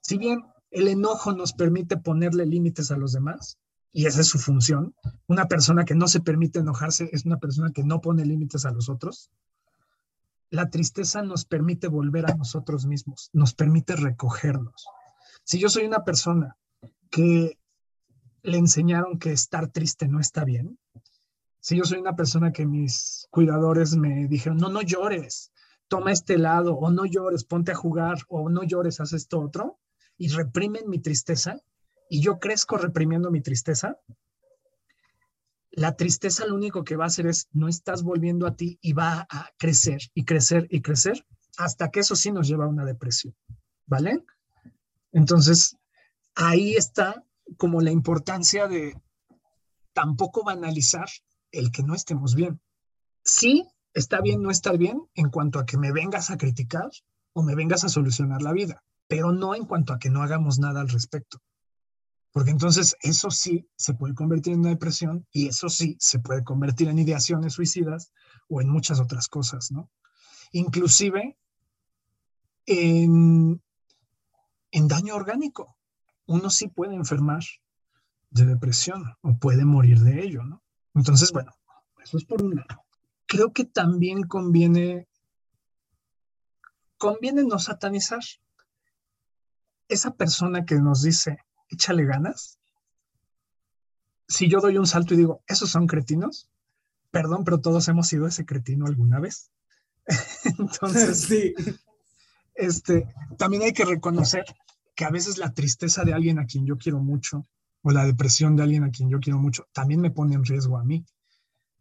si 0.00 0.16
bien 0.16 0.42
el 0.70 0.88
enojo 0.88 1.32
nos 1.32 1.52
permite 1.52 1.96
ponerle 1.96 2.46
límites 2.46 2.90
a 2.90 2.96
los 2.96 3.12
demás 3.12 3.58
y 3.92 4.06
esa 4.06 4.20
es 4.20 4.28
su 4.28 4.38
función. 4.38 4.94
Una 5.26 5.48
persona 5.48 5.84
que 5.84 5.94
no 5.94 6.08
se 6.08 6.20
permite 6.20 6.58
enojarse 6.58 7.08
es 7.12 7.24
una 7.24 7.38
persona 7.38 7.72
que 7.72 7.82
no 7.82 8.00
pone 8.00 8.26
límites 8.26 8.66
a 8.66 8.70
los 8.70 8.88
otros. 8.88 9.30
La 10.50 10.68
tristeza 10.70 11.22
nos 11.22 11.44
permite 11.44 11.88
volver 11.88 12.30
a 12.30 12.34
nosotros 12.34 12.86
mismos, 12.86 13.30
nos 13.32 13.54
permite 13.54 13.96
recogernos. 13.96 14.86
Si 15.44 15.58
yo 15.58 15.68
soy 15.68 15.86
una 15.86 16.04
persona 16.04 16.56
que 17.10 17.58
le 18.42 18.58
enseñaron 18.58 19.18
que 19.18 19.32
estar 19.32 19.68
triste 19.68 20.08
no 20.08 20.20
está 20.20 20.44
bien, 20.44 20.78
si 21.60 21.76
yo 21.76 21.84
soy 21.84 21.98
una 21.98 22.14
persona 22.14 22.52
que 22.52 22.66
mis 22.66 23.26
cuidadores 23.30 23.96
me 23.96 24.28
dijeron, 24.28 24.58
no, 24.58 24.68
no 24.68 24.82
llores, 24.82 25.52
toma 25.88 26.12
este 26.12 26.38
lado, 26.38 26.74
o 26.74 26.90
no 26.90 27.06
llores, 27.06 27.44
ponte 27.44 27.72
a 27.72 27.76
jugar, 27.76 28.18
o 28.28 28.48
no 28.50 28.62
llores, 28.62 29.00
haz 29.00 29.14
esto 29.14 29.40
otro, 29.40 29.78
y 30.18 30.28
reprimen 30.28 30.88
mi 30.88 30.98
tristeza 30.98 31.60
y 32.08 32.20
yo 32.20 32.38
crezco 32.38 32.76
reprimiendo 32.76 33.30
mi 33.30 33.40
tristeza, 33.40 33.98
la 35.70 35.96
tristeza 35.96 36.46
lo 36.46 36.54
único 36.54 36.84
que 36.84 36.96
va 36.96 37.04
a 37.04 37.08
hacer 37.08 37.26
es 37.26 37.48
no 37.52 37.68
estás 37.68 38.02
volviendo 38.02 38.46
a 38.46 38.56
ti 38.56 38.78
y 38.80 38.92
va 38.92 39.26
a 39.28 39.50
crecer 39.58 40.00
y 40.14 40.24
crecer 40.24 40.66
y 40.70 40.80
crecer 40.80 41.26
hasta 41.58 41.90
que 41.90 42.00
eso 42.00 42.16
sí 42.16 42.32
nos 42.32 42.48
lleva 42.48 42.64
a 42.64 42.68
una 42.68 42.84
depresión, 42.84 43.34
¿vale? 43.86 44.24
Entonces, 45.12 45.76
ahí 46.34 46.74
está 46.74 47.24
como 47.56 47.80
la 47.80 47.90
importancia 47.90 48.68
de 48.68 48.98
tampoco 49.92 50.44
banalizar 50.44 51.08
el 51.52 51.70
que 51.70 51.82
no 51.82 51.94
estemos 51.94 52.34
bien. 52.34 52.60
Sí, 53.22 53.66
está 53.92 54.20
bien 54.20 54.42
no 54.42 54.50
estar 54.50 54.78
bien 54.78 55.02
en 55.14 55.30
cuanto 55.30 55.58
a 55.58 55.66
que 55.66 55.78
me 55.78 55.92
vengas 55.92 56.30
a 56.30 56.36
criticar 56.36 56.90
o 57.32 57.42
me 57.42 57.54
vengas 57.54 57.84
a 57.84 57.88
solucionar 57.88 58.42
la 58.42 58.52
vida 58.52 58.82
pero 59.08 59.32
no 59.32 59.54
en 59.54 59.64
cuanto 59.64 59.92
a 59.92 59.98
que 59.98 60.10
no 60.10 60.22
hagamos 60.22 60.58
nada 60.58 60.80
al 60.80 60.88
respecto. 60.88 61.40
Porque 62.32 62.50
entonces 62.50 62.96
eso 63.00 63.30
sí 63.30 63.66
se 63.76 63.94
puede 63.94 64.14
convertir 64.14 64.52
en 64.52 64.60
una 64.60 64.68
depresión 64.68 65.26
y 65.32 65.48
eso 65.48 65.70
sí 65.70 65.96
se 65.98 66.18
puede 66.18 66.44
convertir 66.44 66.88
en 66.88 66.98
ideaciones 66.98 67.54
suicidas 67.54 68.12
o 68.48 68.60
en 68.60 68.68
muchas 68.68 69.00
otras 69.00 69.28
cosas, 69.28 69.72
¿no? 69.72 69.90
Inclusive 70.52 71.38
en, 72.66 73.62
daño 74.70 75.14
orgánico. 75.14 75.78
Uno 76.26 76.50
sí 76.50 76.68
puede 76.68 76.94
enfermar 76.94 77.42
de 78.30 78.44
depresión 78.44 79.14
o 79.22 79.38
puede 79.38 79.64
morir 79.64 80.00
de 80.00 80.22
ello, 80.22 80.44
¿no? 80.44 80.62
Entonces, 80.94 81.32
bueno, 81.32 81.52
eso 82.02 82.18
es 82.18 82.24
por 82.24 82.42
un 82.42 82.56
lado. 82.56 82.84
Creo 83.26 83.52
que 83.52 83.64
también 83.64 84.24
conviene, 84.24 85.08
conviene 86.98 87.44
no 87.44 87.58
satanizar 87.58 88.22
esa 89.88 90.12
persona 90.12 90.64
que 90.64 90.76
nos 90.76 91.02
dice, 91.02 91.38
échale 91.68 92.04
ganas, 92.04 92.58
si 94.28 94.48
yo 94.48 94.60
doy 94.60 94.78
un 94.78 94.86
salto 94.86 95.14
y 95.14 95.18
digo, 95.18 95.42
esos 95.46 95.70
son 95.70 95.86
cretinos, 95.86 96.50
perdón, 97.10 97.44
pero 97.44 97.60
todos 97.60 97.86
hemos 97.88 98.08
sido 98.08 98.26
ese 98.26 98.44
cretino 98.44 98.86
alguna 98.86 99.20
vez. 99.20 99.50
Entonces, 100.58 101.20
sí. 101.22 101.54
este, 102.54 103.08
también 103.38 103.62
hay 103.62 103.72
que 103.72 103.84
reconocer 103.84 104.44
que 104.94 105.04
a 105.04 105.10
veces 105.10 105.38
la 105.38 105.52
tristeza 105.52 106.04
de 106.04 106.14
alguien 106.14 106.38
a 106.38 106.46
quien 106.46 106.66
yo 106.66 106.76
quiero 106.78 106.98
mucho 107.00 107.46
o 107.82 107.90
la 107.90 108.04
depresión 108.04 108.56
de 108.56 108.62
alguien 108.62 108.82
a 108.82 108.90
quien 108.90 109.08
yo 109.08 109.20
quiero 109.20 109.38
mucho 109.38 109.68
también 109.72 110.00
me 110.00 110.10
pone 110.10 110.34
en 110.34 110.44
riesgo 110.44 110.78
a 110.78 110.84
mí. 110.84 111.04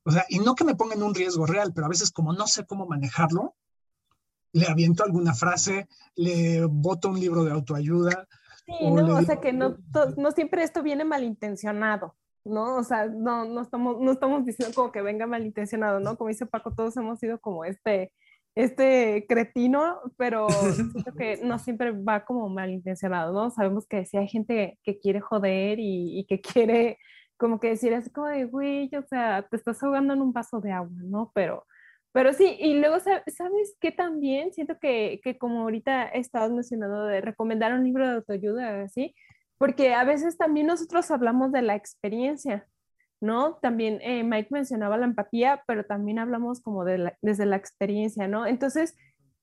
O 0.04 0.12
sea, 0.12 0.26
y 0.30 0.40
no 0.40 0.54
que 0.54 0.64
me 0.64 0.76
ponga 0.76 0.94
en 0.94 1.02
un 1.02 1.16
riesgo 1.16 1.48
real, 1.48 1.74
pero 1.74 1.88
a 1.88 1.90
veces 1.90 2.12
como 2.12 2.34
no 2.34 2.46
sé 2.46 2.66
cómo 2.66 2.86
manejarlo, 2.86 3.56
le 4.56 4.68
aviento 4.68 5.04
alguna 5.04 5.34
frase, 5.34 5.88
le 6.16 6.66
boto 6.66 7.10
un 7.10 7.20
libro 7.20 7.44
de 7.44 7.52
autoayuda. 7.52 8.26
Sí, 8.66 8.74
o 8.80 9.02
no, 9.02 9.18
o 9.18 9.22
sea 9.22 9.42
que 9.42 9.52
no, 9.52 9.76
no 10.18 10.32
siempre 10.32 10.64
esto 10.64 10.82
viene 10.82 11.04
malintencionado. 11.04 12.16
¿no? 12.46 12.78
O 12.78 12.84
sea, 12.84 13.08
no, 13.08 13.46
no, 13.46 13.62
estamos, 13.62 14.00
no 14.00 14.12
estamos 14.12 14.46
diciendo 14.46 14.74
como 14.74 14.92
que 14.92 15.02
venga 15.02 15.28
malintencionado, 15.28 16.00
¿no? 16.00 16.16
Como 16.16 16.30
dice 16.30 16.46
Paco, 16.46 16.72
todos 16.74 16.96
hemos 16.96 17.20
sido 17.20 17.40
como 17.42 17.66
este, 17.66 18.14
este 18.54 19.26
cretino, 19.28 20.00
pero 20.16 20.48
siento 20.50 21.12
que 21.18 21.42
no 21.44 21.60
siempre 21.60 21.92
va 21.92 22.24
como 22.24 22.48
malintencionado, 22.48 23.34
¿no? 23.34 23.50
Sabemos 23.50 23.88
que 23.88 24.06
si 24.06 24.18
hay 24.18 24.28
gente 24.28 24.80
que 24.84 25.00
quiere 25.00 25.20
joder 25.20 25.80
y, 25.80 26.20
y 26.20 26.26
que 26.26 26.40
quiere 26.40 26.98
como 27.38 27.60
que 27.60 27.70
decir 27.70 27.94
así 27.94 28.10
como 28.12 28.28
de, 28.28 28.46
güey, 28.46 28.90
o 28.96 29.04
sea, 29.10 29.46
te 29.50 29.58
estás 29.58 29.84
ahogando 29.84 30.14
en 30.14 30.22
un 30.22 30.32
vaso 30.32 30.62
de 30.62 30.72
agua, 30.72 30.96
¿no? 31.04 31.32
Pero, 31.34 31.66
pero 32.16 32.32
sí, 32.32 32.56
y 32.62 32.76
luego, 32.80 32.96
¿sabes 33.02 33.76
qué 33.82 33.92
también? 33.92 34.54
Siento 34.54 34.80
que, 34.80 35.20
que 35.22 35.38
como 35.38 35.64
ahorita 35.64 36.06
estabas 36.06 36.50
mencionando 36.50 37.04
de 37.04 37.20
recomendar 37.20 37.74
un 37.74 37.84
libro 37.84 38.08
de 38.08 38.16
autoayuda, 38.16 38.84
así, 38.84 39.14
porque 39.58 39.94
a 39.94 40.06
veces 40.06 40.38
también 40.38 40.68
nosotros 40.68 41.12
hablamos 41.12 41.52
de 41.52 41.62
la 41.62 41.76
experiencia, 41.76 42.70
¿no? 43.20 43.56
También 43.56 44.00
eh, 44.02 44.24
Mike 44.24 44.48
mencionaba 44.50 44.96
la 44.96 45.04
empatía, 45.04 45.62
pero 45.68 45.84
también 45.84 46.18
hablamos 46.18 46.62
como 46.62 46.86
de 46.86 47.12
desde 47.22 47.46
la 47.46 47.58
experiencia, 47.58 48.30
¿no? 48.30 48.48
Entonces, 48.48 48.96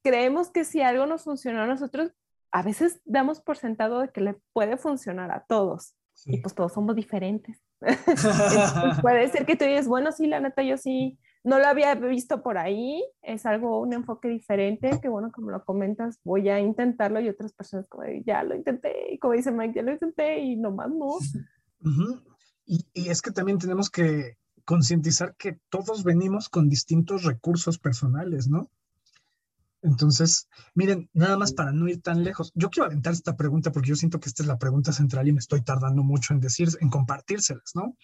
creemos 0.03 0.49
que 0.51 0.65
si 0.65 0.81
algo 0.81 1.05
nos 1.05 1.25
funciona 1.25 1.65
a 1.65 1.67
nosotros, 1.67 2.13
a 2.53 2.63
veces 2.63 3.03
damos 3.05 3.43
por 3.43 3.59
sentado 3.59 4.01
de 4.01 4.09
que 4.09 4.23
le 4.23 4.37
puede 4.55 4.79
funcionar 4.79 5.31
a 5.31 5.45
todos. 5.47 5.95
Y 6.25 6.41
pues 6.41 6.55
todos 6.55 6.73
somos 6.73 6.97
diferentes. 6.97 7.63
puede 9.03 9.29
ser 9.29 9.45
que 9.45 9.57
tú 9.57 9.67
digas, 9.67 9.87
bueno, 9.87 10.11
sí, 10.11 10.27
la 10.27 10.41
neta, 10.41 10.63
yo 10.63 10.79
sí, 10.79 11.19
no 11.45 11.59
lo 11.59 11.67
había 11.67 11.95
visto 11.95 12.43
por 12.43 12.59
ahí, 12.59 13.03
es 13.23 13.47
algo, 13.47 13.81
un 13.81 13.93
enfoque 13.93 14.29
diferente, 14.29 15.01
que 15.01 15.09
bueno, 15.09 15.33
como 15.33 15.51
lo 15.51 15.65
comentas, 15.65 16.21
voy 16.25 16.49
a 16.49 16.61
intentarlo 16.61 17.21
y 17.21 17.29
otras 17.29 17.53
personas 17.53 17.87
como, 17.89 18.05
ya 18.25 18.43
lo 18.45 18.55
intenté, 18.55 19.15
y 19.15 19.19
como 19.19 19.35
dice 19.35 19.51
Mike, 19.51 19.75
ya 19.75 19.83
lo 19.83 19.93
intenté 19.93 20.41
y 20.41 20.57
nomás 20.57 20.91
no. 20.91 21.19
y, 22.67 22.87
y 22.93 23.09
es 23.09 23.23
que 23.23 23.33
también 23.33 23.59
tenemos 23.59 23.91
que 23.91 24.37
concientizar 24.65 25.35
que 25.37 25.59
todos 25.69 26.05
venimos 26.05 26.49
con 26.49 26.69
distintos 26.69 27.25
recursos 27.25 27.79
personales, 27.79 28.49
¿no? 28.49 28.71
Entonces, 29.83 30.49
miren, 30.75 31.11
nada 31.13 31.37
más 31.37 31.53
para 31.53 31.73
no 31.73 31.89
ir 31.89 32.01
tan 32.01 32.23
lejos, 32.23 32.53
yo 32.55 32.71
quiero 32.71 32.87
aventar 32.87 33.13
esta 33.13 33.37
pregunta 33.37 33.73
porque 33.73 33.89
yo 33.89 33.97
siento 33.97 34.21
que 34.21 34.29
esta 34.29 34.45
es 34.45 34.47
la 34.47 34.59
pregunta 34.59 34.93
central 34.93 35.27
y 35.27 35.33
me 35.33 35.41
estoy 35.41 35.63
tardando 35.63 36.05
mucho 36.05 36.33
en 36.33 36.41
decir, 36.41 36.69
en 36.81 36.89
compartírselas, 36.89 37.73
¿no? 37.75 37.97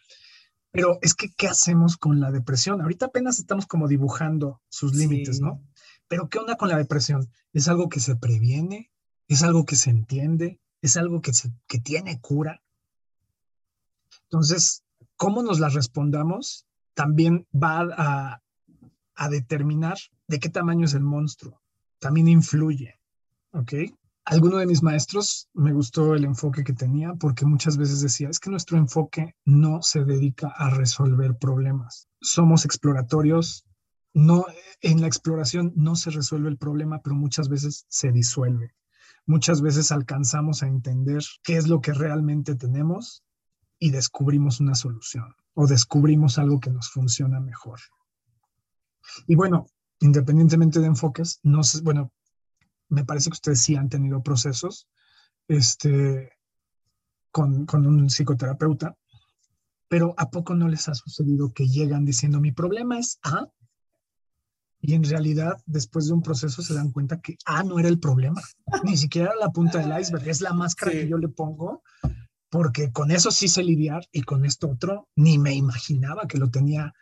Pero 0.71 0.99
es 1.03 1.15
que, 1.15 1.31
¿qué 1.31 1.49
hacemos 1.49 1.97
con 1.97 2.21
la 2.21 2.31
depresión? 2.31 2.81
Ahorita 2.81 3.07
apenas 3.07 3.39
estamos 3.39 3.67
como 3.67 3.89
dibujando 3.89 4.61
sus 4.69 4.95
límites, 4.95 5.41
¿no? 5.41 5.63
Pero 6.09 6.29
¿qué 6.29 6.39
onda 6.39 6.57
con 6.57 6.69
la 6.69 6.77
depresión? 6.77 7.31
¿Es 7.53 7.69
algo 7.69 7.89
que 7.89 8.01
se 8.01 8.17
previene? 8.17 8.91
¿Es 9.29 9.43
algo 9.43 9.65
que 9.65 9.77
se 9.77 9.91
entiende? 9.91 10.61
¿Es 10.81 10.97
algo 10.97 11.21
que, 11.21 11.33
se, 11.33 11.51
que 11.67 11.79
tiene 11.79 12.21
cura? 12.21 12.63
Entonces, 14.25 14.85
cómo 15.17 15.43
nos 15.43 15.59
la 15.59 15.69
respondamos 15.69 16.67
también 16.95 17.47
va 17.55 17.89
a, 17.97 18.43
a 19.15 19.29
determinar 19.29 19.99
de 20.27 20.39
qué 20.39 20.49
tamaño 20.49 20.85
es 20.85 20.95
el 20.95 21.03
monstruo. 21.03 21.63
También 21.99 22.29
influye, 22.29 23.01
¿ok? 23.53 23.73
Alguno 24.29 24.59
de 24.59 24.67
mis 24.67 24.83
maestros 24.83 25.49
me 25.55 25.73
gustó 25.73 26.15
el 26.15 26.25
enfoque 26.25 26.63
que 26.63 26.75
tenía 26.75 27.15
porque 27.15 27.47
muchas 27.47 27.79
veces 27.79 28.03
decía, 28.03 28.29
es 28.29 28.39
que 28.39 28.51
nuestro 28.51 28.77
enfoque 28.77 29.35
no 29.47 29.81
se 29.81 30.05
dedica 30.05 30.49
a 30.49 30.69
resolver 30.69 31.39
problemas. 31.39 32.09
Somos 32.21 32.67
exploratorios, 32.67 33.65
no 34.13 34.45
en 34.83 35.01
la 35.01 35.07
exploración 35.07 35.73
no 35.77 35.97
se 35.97 36.11
resuelve 36.11 36.51
el 36.51 36.59
problema, 36.59 37.01
pero 37.03 37.17
muchas 37.17 37.49
veces 37.49 37.87
se 37.89 38.13
disuelve. 38.13 38.75
Muchas 39.25 39.63
veces 39.63 39.93
alcanzamos 39.93 40.63
a 40.63 40.67
entender 40.67 41.23
qué 41.43 41.57
es 41.57 41.67
lo 41.67 41.81
que 41.81 41.95
realmente 41.95 42.55
tenemos 42.55 43.25
y 43.79 43.91
descubrimos 43.91 44.61
una 44.61 44.75
solución 44.75 45.35
o 45.55 45.67
descubrimos 45.67 46.39
algo 46.39 46.61
que 46.61 46.71
nos 46.71 46.91
funciona 46.91 47.41
mejor. 47.41 47.81
Y 49.27 49.37
bueno, 49.37 49.67
independientemente 50.01 50.81
de 50.81 50.87
enfoques, 50.87 51.41
no 51.43 51.63
sé, 51.63 51.81
bueno, 51.81 52.13
me 52.89 53.05
parece 53.05 53.31
que 53.31 53.35
ustedes 53.35 53.61
sí 53.61 53.77
han 53.77 53.89
tenido 53.89 54.23
procesos 54.23 54.89
este, 55.49 56.33
con, 57.31 57.67
con 57.67 57.87
un 57.87 58.09
psicoterapeuta, 58.09 58.97
pero 59.89 60.15
¿a 60.19 60.31
poco 60.31 60.55
no 60.55 60.69
les 60.69 60.89
ha 60.89 60.95
sucedido 60.95 61.53
que 61.53 61.67
llegan 61.67 62.05
diciendo 62.05 62.41
mi 62.41 62.53
problema 62.53 62.99
es 62.99 63.19
A? 63.23 63.49
Y 64.81 64.95
en 64.95 65.03
realidad, 65.03 65.61
después 65.67 66.07
de 66.07 66.13
un 66.13 66.23
proceso, 66.23 66.63
se 66.63 66.75
dan 66.75 66.93
cuenta 66.93 67.21
que 67.21 67.37
A 67.45 67.65
no 67.65 67.79
era 67.79 67.89
el 67.89 67.99
problema, 67.99 68.41
ni 68.85 68.97
siquiera 68.97 69.35
la 69.35 69.51
punta 69.51 69.79
del 69.79 70.01
iceberg, 70.01 70.29
es 70.29 70.41
la 70.41 70.53
máscara 70.53 70.93
que 70.93 71.09
yo 71.09 71.19
le 71.19 71.29
pongo, 71.29 71.83
porque 72.49 72.93
con 72.93 73.11
eso 73.11 73.31
sí 73.31 73.49
sé 73.49 73.63
lidiar 73.63 74.07
y 74.13 74.23
con 74.23 74.45
esto 74.45 74.71
otro 74.71 75.09
ni 75.17 75.39
me 75.39 75.55
imaginaba 75.55 76.29
que 76.29 76.39
lo 76.39 76.51
tenía 76.51 76.95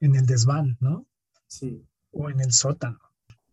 en 0.00 0.16
el 0.16 0.26
desván, 0.26 0.76
¿no? 0.80 1.06
Sí. 1.46 1.82
O 2.10 2.28
en 2.28 2.40
el 2.40 2.52
sótano. 2.52 2.98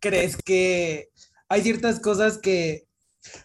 ¿Crees 0.00 0.36
que 0.36 1.10
hay 1.52 1.62
ciertas 1.62 2.00
cosas 2.00 2.38
que 2.38 2.88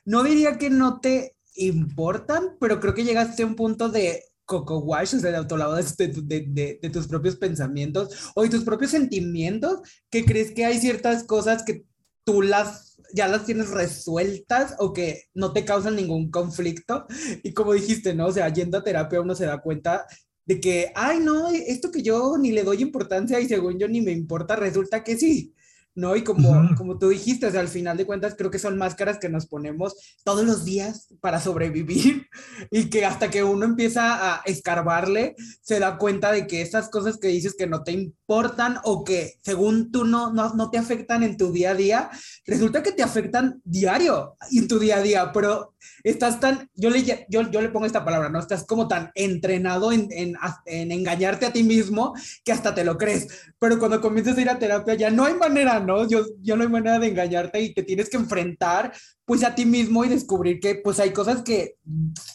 no 0.06 0.24
diría 0.24 0.58
que 0.58 0.70
no 0.70 1.02
te 1.02 1.36
importan, 1.56 2.56
pero 2.60 2.80
creo 2.80 2.94
que 2.94 3.04
llegaste 3.04 3.44
a 3.44 3.46
un 3.46 3.56
punto 3.56 3.90
de 3.90 4.24
coco 4.46 4.80
wash, 4.80 5.16
o 5.16 5.20
sea, 5.20 5.32
de 5.32 5.38
autolavado 5.38 5.76
de, 5.76 6.08
de, 6.08 6.80
de, 6.82 6.90
tus 6.90 7.08
propios 7.08 7.36
pensamientos 7.36 8.32
o 8.34 8.44
de 8.44 8.50
tus 8.50 8.64
propios 8.64 8.92
sentimientos, 8.92 9.82
que 10.10 10.24
crees 10.24 10.52
que 10.52 10.64
hay 10.64 10.80
ciertas 10.80 11.26
cosas 11.26 11.64
que 11.64 11.84
tú 12.24 12.42
las 12.42 12.96
ya 13.14 13.28
las 13.28 13.46
tienes 13.46 13.72
resueltas 13.72 14.76
o 14.80 14.94
que 14.94 15.24
no 15.34 15.52
te 15.52 15.66
causan 15.66 15.96
ningún 15.96 16.32
conflicto. 16.32 17.08
Y 17.44 17.54
como 17.54 17.74
dijiste, 17.74 18.14
¿no? 18.14 18.28
O 18.28 18.32
sea, 18.32 18.48
yendo 18.50 18.78
a 18.78 18.84
terapia 18.84 19.22
uno 19.22 19.36
se 19.36 19.46
da 19.46 19.62
cuenta 19.62 20.06
de 20.46 20.62
que, 20.62 20.92
ay, 20.96 21.20
no, 21.20 21.50
esto 21.50 21.92
que 21.92 22.04
yo 22.04 22.38
ni 22.38 22.52
le 22.52 22.64
doy 22.64 22.82
importancia 22.82 23.40
y 23.40 23.48
según 23.48 23.80
yo 23.80 23.88
ni 23.90 24.02
me 24.02 24.12
importa, 24.12 24.56
resulta 24.56 25.04
que 25.04 25.18
sí. 25.18 25.54
¿No? 25.98 26.16
Y 26.16 26.24
como, 26.24 26.76
como 26.78 27.00
tú 27.00 27.10
dijiste, 27.10 27.48
al 27.48 27.68
final 27.68 27.98
de 27.98 28.06
cuentas 28.06 28.36
creo 28.38 28.52
que 28.52 28.60
son 28.60 28.78
máscaras 28.78 29.18
que 29.18 29.30
nos 29.30 29.48
ponemos 29.48 29.96
todos 30.24 30.46
los 30.46 30.64
días 30.64 31.08
para 31.22 31.42
sobrevivir 31.42 32.28
y 32.72 32.92
que 32.92 33.04
hasta 33.04 33.32
que 33.32 33.44
uno 33.44 33.66
empieza 33.66 34.36
a 34.36 34.42
escarbarle, 34.46 35.36
se 35.62 35.80
da 35.80 35.98
cuenta 35.98 36.32
de 36.32 36.46
que 36.46 36.62
esas 36.62 36.90
cosas 36.90 37.18
que 37.18 37.30
dices 37.30 37.56
que 37.58 37.66
no 37.66 37.84
te 37.84 37.94
importan 37.94 38.78
o 38.84 39.04
que 39.04 39.40
según 39.44 39.92
tú 39.92 40.06
no, 40.06 40.32
no, 40.32 40.54
no 40.54 40.70
te 40.70 40.78
afectan 40.78 41.24
en 41.24 41.36
tu 41.36 41.52
día 41.52 41.72
a 41.72 41.76
día, 41.76 42.10
resulta 42.46 42.84
que 42.84 42.92
te 42.92 43.02
afectan 43.02 43.60
diario 43.64 44.38
en 44.52 44.68
tu 44.68 44.78
día 44.78 44.98
a 44.98 45.02
día, 45.02 45.32
pero 45.34 45.74
estás 46.04 46.40
tan, 46.40 46.70
yo 46.76 46.92
le, 46.92 47.04
yo, 47.04 47.42
yo 47.50 47.62
le 47.62 47.70
pongo 47.70 47.88
esta 47.88 48.06
palabra, 48.06 48.30
¿no? 48.30 48.40
Estás 48.40 48.66
como 48.66 48.88
tan 48.88 49.10
entrenado 49.16 49.92
en, 49.92 50.08
en, 50.12 50.36
en 50.66 50.92
engañarte 50.92 51.48
a 51.48 51.54
ti 51.54 51.64
mismo 51.64 52.14
que 52.46 52.52
hasta 52.52 52.76
te 52.76 52.84
lo 52.84 53.00
crees, 53.00 53.28
pero 53.58 53.80
cuando 53.80 54.00
comienzas 54.00 54.38
a 54.38 54.42
ir 54.42 54.50
a 54.50 54.60
terapia 54.60 54.94
ya 54.94 55.10
no 55.10 55.26
hay 55.26 55.34
manera, 55.34 55.87
¿no? 55.88 56.08
Yo, 56.08 56.26
yo 56.42 56.56
no 56.56 56.64
hay 56.64 56.70
manera 56.70 57.00
de 57.00 57.08
engañarte 57.08 57.60
y 57.62 57.74
te 57.74 57.82
tienes 57.82 58.10
que 58.10 58.18
enfrentar 58.18 58.94
pues 59.26 59.44
a 59.44 59.56
ti 59.56 59.66
mismo 59.66 60.06
y 60.06 60.10
descubrir 60.10 60.60
que 60.60 60.76
pues 60.76 61.00
hay 61.00 61.12
cosas 61.12 61.42
que 61.42 61.78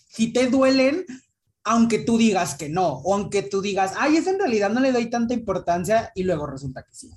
si 0.08 0.32
te 0.32 0.48
duelen, 0.48 1.04
aunque 1.64 2.00
tú 2.00 2.18
digas 2.18 2.56
que 2.56 2.68
no, 2.68 2.98
o 2.98 3.14
aunque 3.14 3.42
tú 3.42 3.62
digas, 3.62 3.94
ay, 3.96 4.16
eso 4.16 4.30
en 4.30 4.38
realidad 4.38 4.70
no 4.70 4.80
le 4.80 4.92
doy 4.92 5.08
tanta 5.08 5.34
importancia 5.34 6.10
y 6.14 6.24
luego 6.24 6.46
resulta 6.46 6.82
que 6.82 6.92
sí. 6.92 7.10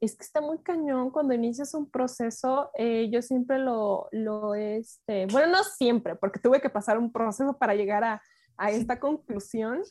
Es 0.00 0.14
que 0.14 0.24
está 0.24 0.40
muy 0.40 0.58
cañón 0.58 1.10
cuando 1.10 1.34
inicias 1.34 1.74
un 1.74 1.90
proceso, 1.90 2.70
eh, 2.78 3.08
yo 3.10 3.22
siempre 3.22 3.58
lo, 3.58 4.08
lo, 4.12 4.54
este, 4.54 5.26
bueno, 5.26 5.48
no 5.50 5.64
siempre, 5.64 6.16
porque 6.16 6.38
tuve 6.38 6.60
que 6.60 6.70
pasar 6.70 6.98
un 6.98 7.12
proceso 7.12 7.56
para 7.58 7.74
llegar 7.74 8.04
a, 8.04 8.22
a 8.56 8.70
esta 8.70 8.98
conclusión, 9.00 9.82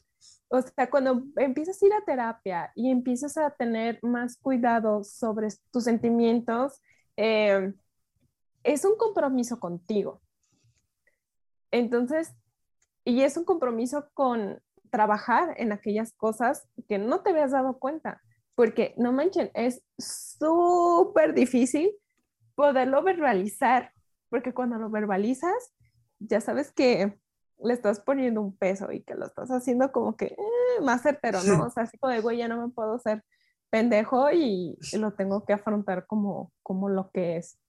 o 0.50 0.62
sea, 0.62 0.90
cuando 0.90 1.24
empiezas 1.38 1.82
a 1.82 1.86
ir 1.86 1.94
a 1.94 2.06
terapia 2.06 2.72
y 2.76 2.90
empiezas 2.90 3.38
a 3.38 3.52
tener 3.52 4.00
más 4.02 4.38
cuidado 4.38 5.04
sobre 5.04 5.50
tus 5.72 5.84
sentimientos, 5.84 6.82
eh, 7.18 7.74
es 8.64 8.86
un 8.86 8.98
compromiso 8.98 9.60
contigo. 9.60 10.22
Entonces, 11.72 12.34
y 13.04 13.22
es 13.22 13.38
un 13.38 13.46
compromiso 13.46 14.10
con 14.14 14.62
trabajar 14.90 15.54
en 15.58 15.72
aquellas 15.72 16.14
cosas 16.14 16.68
que 16.88 16.98
no 16.98 17.22
te 17.22 17.32
habías 17.32 17.52
dado 17.52 17.78
cuenta, 17.78 18.22
porque 18.56 18.94
no 18.98 19.12
manchen, 19.12 19.52
es 19.54 19.84
súper 19.98 21.34
difícil 21.34 21.92
poderlo 22.56 23.04
verbalizar 23.04 23.92
porque 24.36 24.54
cuando 24.54 24.78
lo 24.78 24.90
verbalizas, 24.90 25.74
ya 26.20 26.42
sabes 26.42 26.72
que 26.72 27.18
le 27.64 27.74
estás 27.74 28.00
poniendo 28.00 28.42
un 28.42 28.56
peso 28.56 28.92
y 28.92 29.02
que 29.02 29.16
lo 29.16 29.26
estás 29.26 29.50
haciendo 29.50 29.92
como 29.92 30.16
que 30.16 30.26
eh, 30.26 30.82
más 30.82 31.02
certero, 31.02 31.42
¿no? 31.44 31.66
O 31.66 31.70
sea, 31.70 31.84
así 31.84 31.98
como 31.98 32.14
de, 32.14 32.22
güey, 32.22 32.38
ya 32.38 32.48
no 32.48 32.66
me 32.66 32.74
puedo 32.74 33.00
ser 33.00 33.24
pendejo 33.70 34.32
y 34.32 34.78
lo 34.98 35.14
tengo 35.14 35.46
que 35.46 35.54
afrontar 35.54 36.06
como, 36.08 36.52
como 36.64 36.90
lo 36.90 37.12
que 37.12 37.38
es, 37.38 37.60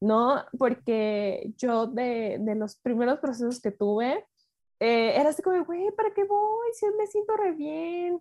¿no? 0.00 0.44
Porque 0.58 1.52
yo 1.56 1.86
de, 1.86 2.38
de 2.40 2.54
los 2.54 2.76
primeros 2.76 3.18
procesos 3.20 3.60
que 3.60 3.70
tuve, 3.70 4.24
eh, 4.80 5.14
era 5.18 5.30
así 5.30 5.42
como, 5.42 5.64
güey, 5.64 5.90
¿para 5.92 6.12
qué 6.12 6.24
voy? 6.24 6.68
Si 6.74 6.86
me 6.98 7.06
siento 7.06 7.36
re 7.36 7.52
bien. 7.52 8.20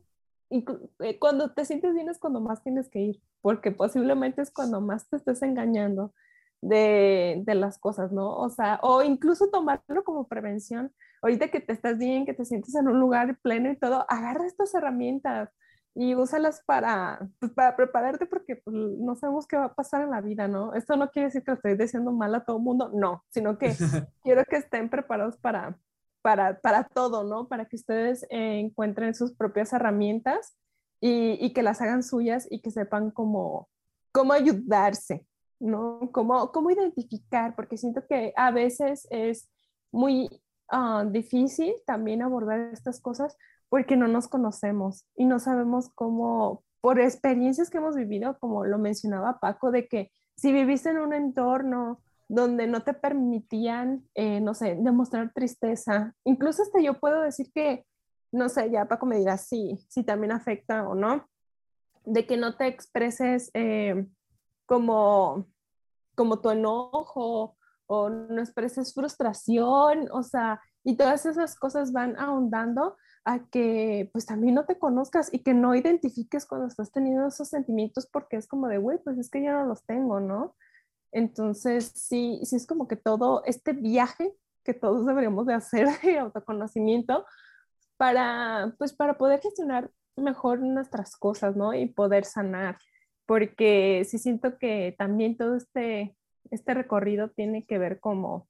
Y 0.50 0.64
eh, 1.00 1.20
cuando 1.20 1.54
te 1.54 1.66
sientes 1.66 1.94
bien 1.94 2.10
es 2.10 2.20
cuando 2.20 2.40
más 2.40 2.64
tienes 2.64 2.90
que 2.90 3.00
ir, 3.00 3.22
porque 3.42 3.72
posiblemente 3.72 4.42
es 4.42 4.52
cuando 4.52 4.80
más 4.80 5.10
te 5.10 5.18
estés 5.18 5.42
engañando 5.42 6.14
de, 6.62 7.42
de, 7.46 7.56
las 7.56 7.78
cosas, 7.78 8.12
¿no? 8.12 8.36
O 8.38 8.50
sea, 8.50 8.80
o 8.84 9.04
incluso 9.04 9.50
tomarlo 9.50 10.04
como 10.04 10.28
prevención. 10.28 10.94
Ahorita 11.26 11.48
que 11.48 11.60
te 11.60 11.74
estás 11.74 11.98
bien, 11.98 12.24
que 12.24 12.36
te 12.36 12.46
sientes 12.46 12.76
en 12.76 12.88
un 12.88 13.00
lugar 13.00 13.40
pleno 13.42 13.72
y 13.72 13.76
todo, 13.76 14.06
agarra 14.08 14.46
estas 14.46 14.76
herramientas 14.76 15.50
y 15.96 16.14
úsalas 16.14 16.62
para, 16.68 17.28
pues, 17.40 17.52
para 17.54 17.76
prepararte 17.76 18.28
porque 18.28 18.58
pues, 18.58 18.76
no 18.76 19.16
sabemos 19.16 19.48
qué 19.48 19.58
va 19.58 19.66
a 19.66 19.74
pasar 19.74 20.04
en 20.04 20.12
la 20.12 20.22
vida, 20.22 20.48
¿no? 20.48 20.76
Esto 20.76 20.96
no 20.98 21.10
quiere 21.10 21.30
decir 21.30 21.44
que 21.44 21.50
lo 21.50 21.56
estoy 21.56 21.76
diciendo 21.76 22.12
mal 22.12 22.36
a 22.36 22.46
todo 22.46 22.58
el 22.58 22.64
mundo, 22.64 22.92
no, 22.94 23.24
sino 23.30 23.58
que 23.58 23.70
quiero 24.24 24.44
que 24.46 24.58
estén 24.58 24.88
preparados 24.88 25.36
para, 25.38 25.80
para, 26.22 26.60
para 26.60 26.84
todo, 26.84 27.24
¿no? 27.24 27.48
Para 27.48 27.66
que 27.66 27.78
ustedes 27.78 28.22
eh, 28.30 28.60
encuentren 28.60 29.16
sus 29.16 29.34
propias 29.34 29.74
herramientas 29.74 30.56
y, 31.02 31.44
y, 31.44 31.54
que 31.54 31.64
las 31.64 31.82
hagan 31.82 32.04
suyas 32.04 32.48
y 32.52 32.62
que 32.62 32.70
sepan 32.70 33.10
cómo, 33.10 33.68
cómo 34.12 34.32
ayudarse, 34.32 35.26
¿no? 35.60 36.12
Cómo, 36.12 36.52
cómo 36.52 36.70
identificar, 36.70 37.56
porque 37.56 37.78
siento 37.78 38.06
que 38.06 38.32
a 38.36 38.52
veces 38.52 39.08
es 39.10 39.50
muy 39.92 40.30
uh, 40.72 41.10
difícil 41.10 41.74
también 41.86 42.22
abordar 42.22 42.60
estas 42.60 43.00
cosas 43.00 43.38
porque 43.70 43.98
no 43.98 44.08
nos 44.08 44.28
conocemos 44.28 45.06
y 45.16 45.26
no 45.26 45.40
sabemos 45.40 45.90
cómo, 45.96 46.64
por 46.82 47.00
experiencias 47.00 47.70
que 47.70 47.78
hemos 47.78 47.96
vivido, 47.96 48.38
como 48.40 48.66
lo 48.66 48.78
mencionaba 48.78 49.40
Paco, 49.40 49.72
de 49.72 49.88
que 49.88 50.12
si 50.36 50.52
viviste 50.52 50.90
en 50.90 51.00
un 51.00 51.14
entorno 51.14 52.02
donde 52.28 52.68
no 52.68 52.84
te 52.84 52.94
permitían, 52.94 54.08
eh, 54.16 54.40
no 54.42 54.54
sé, 54.54 54.76
demostrar 54.80 55.32
tristeza, 55.34 56.14
incluso 56.24 56.64
hasta 56.64 56.80
yo 56.82 57.00
puedo 57.00 57.22
decir 57.22 57.52
que, 57.54 57.86
no 58.32 58.50
sé, 58.50 58.72
ya 58.72 58.88
Paco 58.88 59.06
me 59.06 59.18
dirá 59.18 59.38
sí, 59.38 59.86
si 59.90 60.04
también 60.04 60.32
afecta 60.32 60.88
o 60.88 60.96
no, 60.96 61.28
de 62.06 62.26
que 62.26 62.38
no 62.38 62.56
te 62.56 62.68
expreses 62.68 63.52
eh, 63.54 64.08
como, 64.66 65.48
como 66.16 66.40
tu 66.40 66.50
enojo 66.50 67.55
o 67.88 68.10
no 68.10 68.42
expreses 68.42 68.94
frustración, 68.94 70.10
o 70.12 70.24
sea, 70.24 70.62
y 70.84 70.98
todas 70.98 71.26
esas 71.26 71.56
cosas 71.56 71.92
van 71.92 72.18
ahondando 72.18 72.96
a 73.26 73.40
que 73.50 74.10
pues 74.14 74.26
también 74.26 74.54
no 74.56 74.66
te 74.66 74.78
conozcas 74.78 75.34
y 75.34 75.40
que 75.40 75.54
no 75.54 75.76
identifiques 75.76 76.46
cuando 76.46 76.68
estás 76.68 76.92
teniendo 76.92 77.28
esos 77.28 77.50
sentimientos 77.50 78.08
porque 78.12 78.38
es 78.38 78.48
como 78.48 78.68
de, 78.68 78.78
güey, 78.78 79.00
pues 79.04 79.18
es 79.18 79.30
que 79.30 79.42
ya 79.42 79.54
no 79.54 79.66
los 79.66 79.84
tengo, 79.86 80.20
¿no? 80.20 80.56
Entonces, 81.12 81.92
sí, 81.96 82.40
sí 82.44 82.56
es 82.56 82.68
como 82.68 82.88
que 82.88 82.96
todo 82.98 83.44
este 83.46 83.74
viaje 83.74 84.36
que 84.64 84.74
todos 84.74 85.06
deberíamos 85.06 85.46
de 85.46 85.54
hacer 85.54 85.88
de 86.04 86.20
autoconocimiento 86.20 87.26
para, 87.98 88.76
pues 88.78 88.94
para 88.94 89.18
poder 89.18 89.40
gestionar 89.42 89.90
mejor 90.18 90.60
nuestras 90.60 91.16
cosas, 91.16 91.56
¿no? 91.56 91.74
Y 91.74 91.88
poder 91.88 92.26
sanar, 92.26 92.78
porque 93.26 94.04
sí 94.06 94.18
siento 94.20 94.58
que 94.58 94.96
también 94.98 95.38
todo 95.38 95.56
este, 95.56 96.16
este 96.52 96.74
recorrido 96.74 97.30
tiene 97.30 97.66
que 97.66 97.78
ver 97.78 98.00
como 98.00 98.48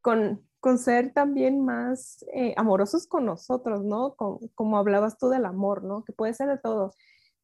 con 0.00 0.46
con 0.66 0.78
ser 0.78 1.12
también 1.12 1.64
más 1.64 2.24
eh, 2.34 2.52
amorosos 2.56 3.06
con 3.06 3.24
nosotros, 3.24 3.84
¿no? 3.84 4.16
como 4.16 4.78
hablabas 4.78 5.16
tú 5.16 5.28
del 5.28 5.44
amor, 5.44 5.84
¿no? 5.84 6.02
Que 6.02 6.12
puede 6.12 6.34
ser 6.34 6.48
de 6.48 6.58
todo. 6.58 6.92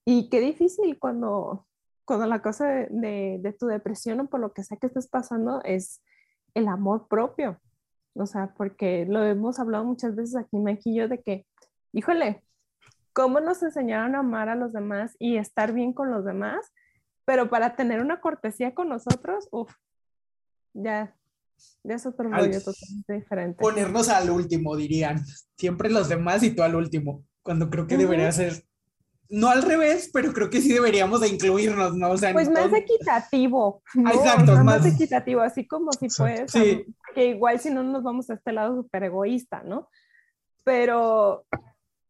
Y 0.04 0.28
qué 0.28 0.40
difícil 0.40 0.98
cuando, 0.98 1.68
cuando 2.04 2.26
la 2.26 2.42
cosa 2.42 2.66
de, 2.66 3.56
tu 3.60 3.66
depresión 3.66 4.18
o 4.18 4.26
por 4.26 4.40
lo 4.40 4.52
que 4.52 4.64
sea 4.64 4.76
que 4.76 4.88
estés 4.88 5.06
pasando 5.06 5.62
es 5.62 6.02
el 6.54 6.66
amor 6.66 7.06
propio. 7.06 7.60
O 8.14 8.26
sea, 8.26 8.54
porque 8.56 9.06
lo 9.06 9.24
hemos 9.24 9.60
hablado 9.60 9.84
muchas 9.84 10.16
veces 10.16 10.34
aquí, 10.34 10.56
y 10.84 10.96
yo, 10.96 11.06
de 11.06 11.22
que, 11.22 11.46
híjole, 11.92 12.42
¿cómo 13.12 13.38
nos 13.38 13.62
enseñaron 13.62 14.16
a 14.16 14.18
amar 14.18 14.48
a 14.48 14.56
los 14.56 14.72
demás 14.72 15.14
y 15.20 15.36
estar 15.36 15.72
bien 15.72 15.92
con 15.92 16.10
los 16.10 16.24
demás? 16.24 16.72
Pero 17.24 17.48
para 17.48 17.76
tener 17.76 18.00
una 18.00 18.20
cortesía 18.20 18.74
con 18.74 18.88
nosotros, 18.88 19.48
uff, 19.52 19.72
ya 20.74 21.14
es 21.84 22.06
otro 22.06 22.30
rollo 22.30 22.60
totalmente 22.62 23.12
diferente. 23.12 23.60
Ponernos 23.60 24.08
al 24.08 24.30
último, 24.30 24.76
dirían. 24.76 25.24
Siempre 25.56 25.90
los 25.90 26.08
demás 26.08 26.42
y 26.42 26.54
tú 26.54 26.62
al 26.62 26.74
último. 26.74 27.24
Cuando 27.42 27.70
creo 27.70 27.86
que 27.86 27.96
debería 27.96 28.32
ser. 28.32 28.64
No 29.28 29.48
al 29.48 29.62
revés, 29.62 30.10
pero 30.12 30.32
creo 30.32 30.50
que 30.50 30.60
sí 30.60 30.72
deberíamos 30.72 31.22
de 31.22 31.28
incluirnos, 31.28 31.96
¿no? 31.96 32.10
O 32.10 32.18
sea, 32.18 32.34
pues 32.34 32.50
más 32.50 32.70
equitativo. 32.72 33.82
Exacto, 33.94 34.62
más... 34.62 34.84
equitativo, 34.84 35.40
así 35.40 35.66
como 35.66 35.90
si 35.92 36.08
puedes. 36.08 36.52
Que 36.52 37.26
igual 37.26 37.58
si 37.58 37.70
no 37.70 37.82
nos 37.82 38.02
vamos 38.02 38.28
a 38.28 38.34
este 38.34 38.52
lado 38.52 38.76
súper 38.76 39.04
egoísta, 39.04 39.62
¿no? 39.62 39.88
Pero 40.64 41.46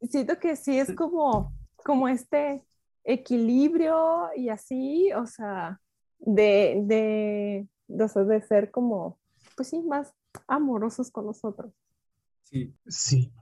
siento 0.03 0.39
que 0.39 0.57
sí 0.57 0.79
es 0.79 0.93
como, 0.95 1.55
como 1.77 2.09
este 2.09 2.65
equilibrio 3.05 4.29
y 4.37 4.49
así, 4.49 5.13
o 5.13 5.27
sea, 5.27 5.81
de, 6.19 6.83
de, 6.85 7.69
de, 7.89 8.25
de 8.25 8.43
ser 8.43 8.71
como 8.71 9.19
pues 9.57 9.69
sí, 9.69 9.81
más 9.83 10.13
amorosos 10.47 11.11
con 11.11 11.27
nosotros. 11.27 11.73
Sí. 12.45 12.75
Sí, 12.87 13.33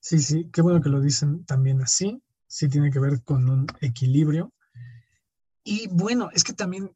sí, 0.00 0.18
sí, 0.18 0.50
qué 0.52 0.62
bueno 0.62 0.80
que 0.80 0.88
lo 0.88 1.00
dicen 1.00 1.44
también 1.44 1.80
así, 1.82 2.22
sí 2.46 2.68
tiene 2.68 2.90
que 2.90 2.98
ver 2.98 3.22
con 3.22 3.48
un 3.48 3.66
equilibrio. 3.80 4.52
Y 5.64 5.88
bueno, 5.88 6.30
es 6.32 6.44
que 6.44 6.52
también 6.52 6.90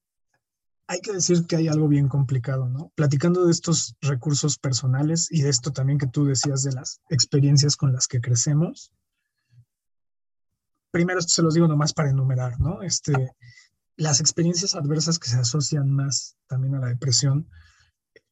hay 0.88 1.00
que 1.00 1.12
decir 1.12 1.46
que 1.46 1.56
hay 1.56 1.68
algo 1.68 1.88
bien 1.88 2.08
complicado, 2.08 2.68
¿no? 2.68 2.92
Platicando 2.94 3.44
de 3.44 3.52
estos 3.52 3.96
recursos 4.00 4.58
personales 4.58 5.28
y 5.30 5.42
de 5.42 5.50
esto 5.50 5.72
también 5.72 5.98
que 5.98 6.06
tú 6.06 6.24
decías 6.24 6.62
de 6.62 6.72
las 6.72 7.00
experiencias 7.10 7.76
con 7.76 7.92
las 7.92 8.06
que 8.06 8.20
crecemos. 8.20 8.92
Primero 10.96 11.20
se 11.20 11.42
los 11.42 11.52
digo 11.52 11.68
nomás 11.68 11.92
para 11.92 12.08
enumerar, 12.08 12.58
¿no? 12.58 12.80
Este, 12.80 13.34
las 13.96 14.18
experiencias 14.20 14.74
adversas 14.74 15.18
que 15.18 15.28
se 15.28 15.36
asocian 15.36 15.90
más 15.90 16.38
también 16.46 16.74
a 16.74 16.78
la 16.78 16.86
depresión 16.86 17.50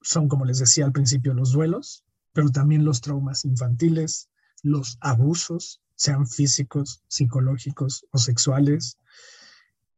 son, 0.00 0.28
como 0.28 0.46
les 0.46 0.60
decía 0.60 0.86
al 0.86 0.92
principio, 0.92 1.34
los 1.34 1.52
duelos, 1.52 2.06
pero 2.32 2.48
también 2.48 2.86
los 2.86 3.02
traumas 3.02 3.44
infantiles, 3.44 4.30
los 4.62 4.96
abusos, 5.02 5.82
sean 5.94 6.26
físicos, 6.26 7.02
psicológicos 7.06 8.06
o 8.12 8.16
sexuales, 8.16 8.96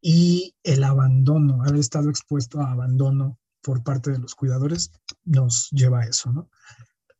y 0.00 0.56
el 0.64 0.82
abandono, 0.82 1.62
haber 1.62 1.76
estado 1.76 2.10
expuesto 2.10 2.60
a 2.60 2.72
abandono 2.72 3.38
por 3.62 3.84
parte 3.84 4.10
de 4.10 4.18
los 4.18 4.34
cuidadores, 4.34 4.90
nos 5.24 5.70
lleva 5.70 6.00
a 6.00 6.06
eso, 6.06 6.32
¿no? 6.32 6.50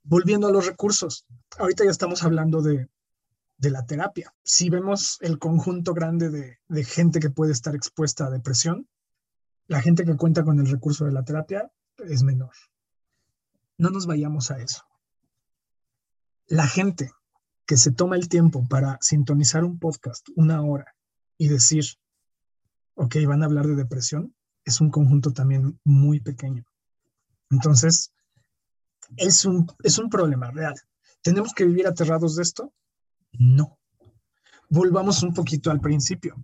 Volviendo 0.03 0.49
a 0.49 0.51
los 0.51 0.67
recursos, 0.67 1.25
ahorita 1.57 1.85
ya 1.85 1.93
estamos 1.93 2.25
hablando 2.25 2.63
de, 2.63 2.89
de 3.59 3.71
la 3.71 3.87
terapia. 3.87 4.35
Si 4.43 4.71
vemos 4.71 5.19
el 5.21 5.39
conjunto 5.39 5.95
grande 5.95 6.31
de, 6.31 6.59
de 6.69 6.85
gente 6.85 7.21
que 7.21 7.31
puede 7.31 7.53
estar 7.53 7.75
expuesta 7.75 8.27
a 8.27 8.31
depresión, 8.31 8.89
la 9.67 9.81
gente 9.81 10.05
que 10.05 10.17
cuenta 10.17 10.45
con 10.45 10.61
el 10.61 10.71
recurso 10.71 11.05
de 11.05 11.13
la 11.13 11.25
terapia 11.25 11.71
es 11.99 12.23
menor 12.23 12.53
no 13.79 13.91
nos 13.91 14.07
vayamos 14.07 14.51
a 14.51 14.61
eso. 14.61 14.83
La 16.47 16.67
gente 16.67 17.13
que 17.67 17.77
se 17.77 17.91
toma 17.91 18.17
el 18.17 18.29
tiempo 18.29 18.67
para 18.69 18.99
sintonizar 19.01 19.65
un 19.65 19.79
podcast 19.79 20.29
una 20.37 20.63
hora 20.63 20.95
y 21.37 21.49
decir, 21.49 21.85
ok, 22.95 23.17
van 23.27 23.43
a 23.43 23.47
hablar 23.47 23.67
de 23.67 23.75
depresión, 23.75 24.35
es 24.65 24.81
un 24.81 24.91
conjunto 24.91 25.33
también 25.33 25.79
muy 25.85 26.21
pequeño. 26.21 26.65
Entonces, 27.51 28.13
es 29.17 29.45
un, 29.45 29.67
es 29.83 29.99
un 29.99 30.09
problema 30.09 30.51
real. 30.51 30.75
¿Tenemos 31.23 31.53
que 31.53 31.65
vivir 31.65 31.87
aterrados 31.87 32.37
de 32.37 32.43
esto? 32.43 32.73
No. 33.39 33.79
Volvamos 34.69 35.23
un 35.23 35.33
poquito 35.33 35.71
al 35.71 35.81
principio. 35.81 36.37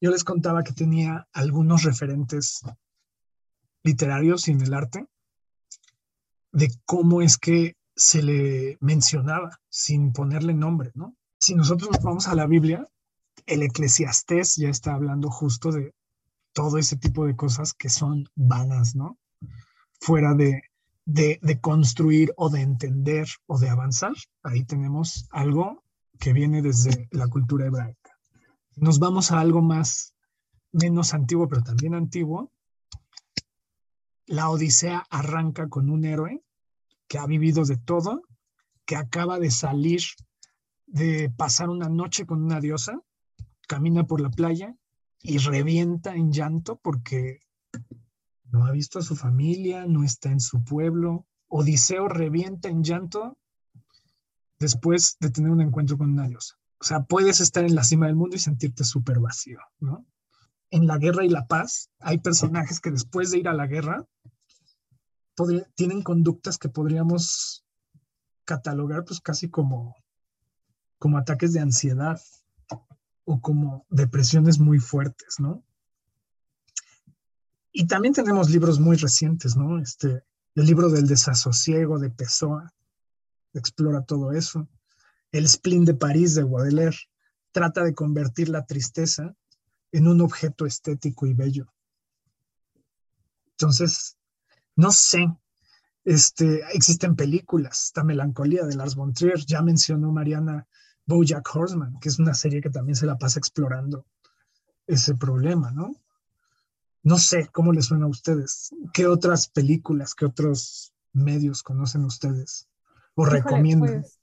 Yo 0.00 0.10
les 0.10 0.24
contaba 0.24 0.62
que 0.62 0.72
tenía 0.72 1.28
algunos 1.32 1.82
referentes 1.82 2.62
literarios 3.82 4.48
y 4.48 4.52
en 4.52 4.62
el 4.62 4.74
arte 4.74 5.06
de 6.52 6.72
cómo 6.86 7.22
es 7.22 7.36
que 7.38 7.76
se 7.94 8.22
le 8.22 8.78
mencionaba 8.80 9.60
sin 9.68 10.12
ponerle 10.12 10.54
nombre, 10.54 10.90
¿no? 10.94 11.16
Si 11.38 11.54
nosotros 11.54 11.90
nos 11.90 12.02
vamos 12.02 12.28
a 12.28 12.34
la 12.34 12.46
Biblia, 12.46 12.88
el 13.46 13.62
eclesiastés 13.62 14.56
ya 14.56 14.68
está 14.68 14.94
hablando 14.94 15.30
justo 15.30 15.70
de 15.70 15.94
todo 16.52 16.78
ese 16.78 16.96
tipo 16.96 17.26
de 17.26 17.36
cosas 17.36 17.74
que 17.74 17.88
son 17.88 18.28
vanas, 18.34 18.96
¿no? 18.96 19.18
Fuera 20.00 20.34
de, 20.34 20.62
de, 21.04 21.38
de 21.42 21.60
construir 21.60 22.32
o 22.36 22.48
de 22.48 22.62
entender 22.62 23.28
o 23.46 23.58
de 23.58 23.68
avanzar. 23.68 24.12
Ahí 24.42 24.64
tenemos 24.64 25.26
algo 25.30 25.84
que 26.20 26.32
viene 26.34 26.60
desde 26.60 27.08
la 27.10 27.26
cultura 27.28 27.66
hebraica. 27.66 28.16
Nos 28.76 28.98
vamos 28.98 29.32
a 29.32 29.40
algo 29.40 29.62
más, 29.62 30.14
menos 30.70 31.14
antiguo, 31.14 31.48
pero 31.48 31.62
también 31.62 31.94
antiguo, 31.94 32.52
la 34.26 34.50
Odisea 34.50 35.04
arranca 35.10 35.68
con 35.68 35.90
un 35.90 36.04
héroe 36.04 36.44
que 37.08 37.18
ha 37.18 37.26
vivido 37.26 37.64
de 37.64 37.78
todo, 37.78 38.22
que 38.84 38.96
acaba 38.96 39.38
de 39.40 39.50
salir 39.50 40.02
de 40.86 41.32
pasar 41.36 41.70
una 41.70 41.88
noche 41.88 42.26
con 42.26 42.42
una 42.44 42.60
diosa, 42.60 43.00
camina 43.66 44.04
por 44.04 44.20
la 44.20 44.30
playa 44.30 44.76
y 45.22 45.38
revienta 45.38 46.14
en 46.14 46.32
llanto 46.32 46.78
porque 46.78 47.40
no 48.44 48.66
ha 48.66 48.72
visto 48.72 48.98
a 48.98 49.02
su 49.02 49.16
familia, 49.16 49.86
no 49.86 50.04
está 50.04 50.30
en 50.30 50.40
su 50.40 50.62
pueblo. 50.62 51.26
Odiseo 51.48 52.08
revienta 52.08 52.68
en 52.68 52.84
llanto 52.84 53.38
después 54.60 55.16
de 55.18 55.30
tener 55.30 55.50
un 55.50 55.62
encuentro 55.62 55.98
con 55.98 56.10
una 56.10 56.28
diosa. 56.28 56.54
O 56.78 56.84
sea, 56.84 57.02
puedes 57.02 57.40
estar 57.40 57.64
en 57.64 57.74
la 57.74 57.82
cima 57.82 58.06
del 58.06 58.14
mundo 58.14 58.36
y 58.36 58.38
sentirte 58.38 58.84
súper 58.84 59.18
vacío, 59.18 59.58
¿no? 59.80 60.06
En 60.70 60.86
la 60.86 60.98
guerra 60.98 61.24
y 61.24 61.28
la 61.28 61.46
paz 61.46 61.90
hay 61.98 62.18
personajes 62.18 62.78
que 62.78 62.90
después 62.90 63.30
de 63.30 63.38
ir 63.38 63.48
a 63.48 63.54
la 63.54 63.66
guerra 63.66 64.06
tienen 65.74 66.02
conductas 66.02 66.58
que 66.58 66.68
podríamos 66.68 67.64
catalogar 68.44 69.04
pues 69.04 69.20
casi 69.20 69.48
como, 69.48 69.96
como 70.98 71.16
ataques 71.16 71.54
de 71.54 71.60
ansiedad 71.60 72.20
o 73.24 73.40
como 73.40 73.86
depresiones 73.88 74.58
muy 74.58 74.78
fuertes, 74.78 75.36
¿no? 75.38 75.64
Y 77.72 77.86
también 77.86 78.12
tenemos 78.12 78.50
libros 78.50 78.80
muy 78.80 78.96
recientes, 78.96 79.56
¿no? 79.56 79.78
Este, 79.78 80.24
el 80.54 80.66
libro 80.66 80.90
del 80.90 81.06
desasosiego 81.06 81.98
de 81.98 82.10
Pessoa 82.10 82.72
explora 83.54 84.02
todo 84.02 84.32
eso. 84.32 84.68
El 85.32 85.48
spleen 85.48 85.84
de 85.84 85.94
París 85.94 86.34
de 86.34 86.44
Baudelaire 86.44 86.96
trata 87.52 87.82
de 87.82 87.94
convertir 87.94 88.48
la 88.48 88.66
tristeza 88.66 89.34
en 89.92 90.06
un 90.06 90.20
objeto 90.20 90.66
estético 90.66 91.26
y 91.26 91.34
bello. 91.34 91.72
Entonces, 93.52 94.16
no 94.76 94.92
sé, 94.92 95.26
este, 96.04 96.62
existen 96.72 97.16
películas, 97.16 97.86
esta 97.86 98.04
melancolía 98.04 98.64
de 98.64 98.76
Lars 98.76 98.94
von 98.94 99.12
Trier, 99.12 99.38
ya 99.44 99.62
mencionó 99.62 100.12
Mariana 100.12 100.66
Bojack 101.06 101.54
Horseman, 101.54 101.98
que 102.00 102.08
es 102.08 102.18
una 102.18 102.34
serie 102.34 102.60
que 102.60 102.70
también 102.70 102.96
se 102.96 103.06
la 103.06 103.18
pasa 103.18 103.38
explorando 103.38 104.06
ese 104.86 105.14
problema, 105.14 105.70
¿no? 105.70 105.94
No 107.02 107.18
sé 107.18 107.48
cómo 107.52 107.72
les 107.72 107.86
suena 107.86 108.06
a 108.06 108.08
ustedes. 108.08 108.74
¿Qué 108.92 109.06
otras 109.06 109.48
películas, 109.48 110.14
qué 110.14 110.26
otros 110.26 110.92
medios 111.12 111.62
conocen 111.62 112.04
ustedes 112.04 112.68
o? 113.82 113.86
Pues, 113.86 114.20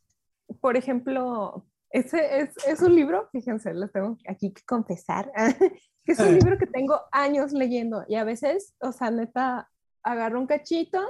por 0.60 0.78
ejemplo, 0.78 1.66
ese 1.90 2.42
es, 2.42 2.50
es, 2.68 2.82
un 2.82 2.96
libro, 2.96 3.30
fíjense, 3.32 3.74
lo 3.74 3.90
tengo 3.90 4.18
aquí 4.28 4.54
que 4.54 4.64
confesar, 4.64 5.32
que 6.06 6.12
es 6.12 6.20
un 6.20 6.34
libro 6.34 6.58
que 6.58 6.68
tengo 6.68 7.02
años 7.12 7.54
leyendo 7.54 8.04
y 8.08 8.16
a 8.16 8.24
veces, 8.24 8.74
o 8.80 8.92
sea, 8.92 9.12
neta, 9.12 9.70
agarro 10.04 10.40
un 10.40 10.48
cachito 10.48 11.02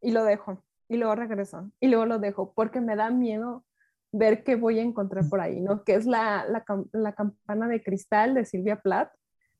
y 0.00 0.12
lo 0.12 0.24
dejo 0.24 0.62
y 0.88 0.96
luego 0.96 1.14
regreso 1.14 1.70
y 1.80 1.88
luego 1.88 2.06
lo 2.06 2.18
dejo 2.18 2.52
porque 2.52 2.80
me 2.80 2.94
da 2.94 3.10
miedo 3.10 3.64
ver 4.12 4.44
qué 4.44 4.54
voy 4.54 4.78
a 4.78 4.82
encontrar 4.82 5.28
por 5.28 5.40
ahí, 5.40 5.60
¿no? 5.60 5.82
Que 5.82 5.94
es 5.94 6.06
la, 6.06 6.46
la, 6.48 6.64
la 6.92 7.14
campana 7.14 7.66
de 7.66 7.82
cristal 7.82 8.34
de 8.34 8.44
Silvia 8.44 8.76
Plath 8.80 9.10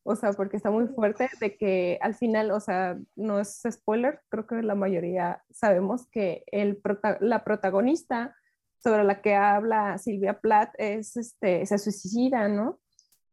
o 0.05 0.17
sea, 0.17 0.33
porque 0.33 0.57
está 0.57 0.71
muy 0.71 0.87
fuerte 0.89 1.31
de 1.41 1.57
que 1.57 1.99
al 2.03 2.15
final, 2.15 2.51
o 2.51 2.61
sea, 2.61 2.99
no 3.17 3.41
es 3.41 3.63
spoiler, 3.71 4.21
creo 4.29 4.47
que 4.47 4.63
la 4.63 4.75
mayoría 4.75 5.43
sabemos 5.51 6.07
que 6.11 6.45
el 6.49 6.81
la 7.21 7.43
protagonista 7.43 8.37
sobre 8.83 9.05
la 9.05 9.23
que 9.23 9.35
habla 9.35 9.97
Silvia 9.97 10.41
Plath 10.41 10.75
es, 10.77 11.17
este, 11.17 11.65
se 11.65 11.79
suicida, 11.79 12.49
¿no? 12.49 12.79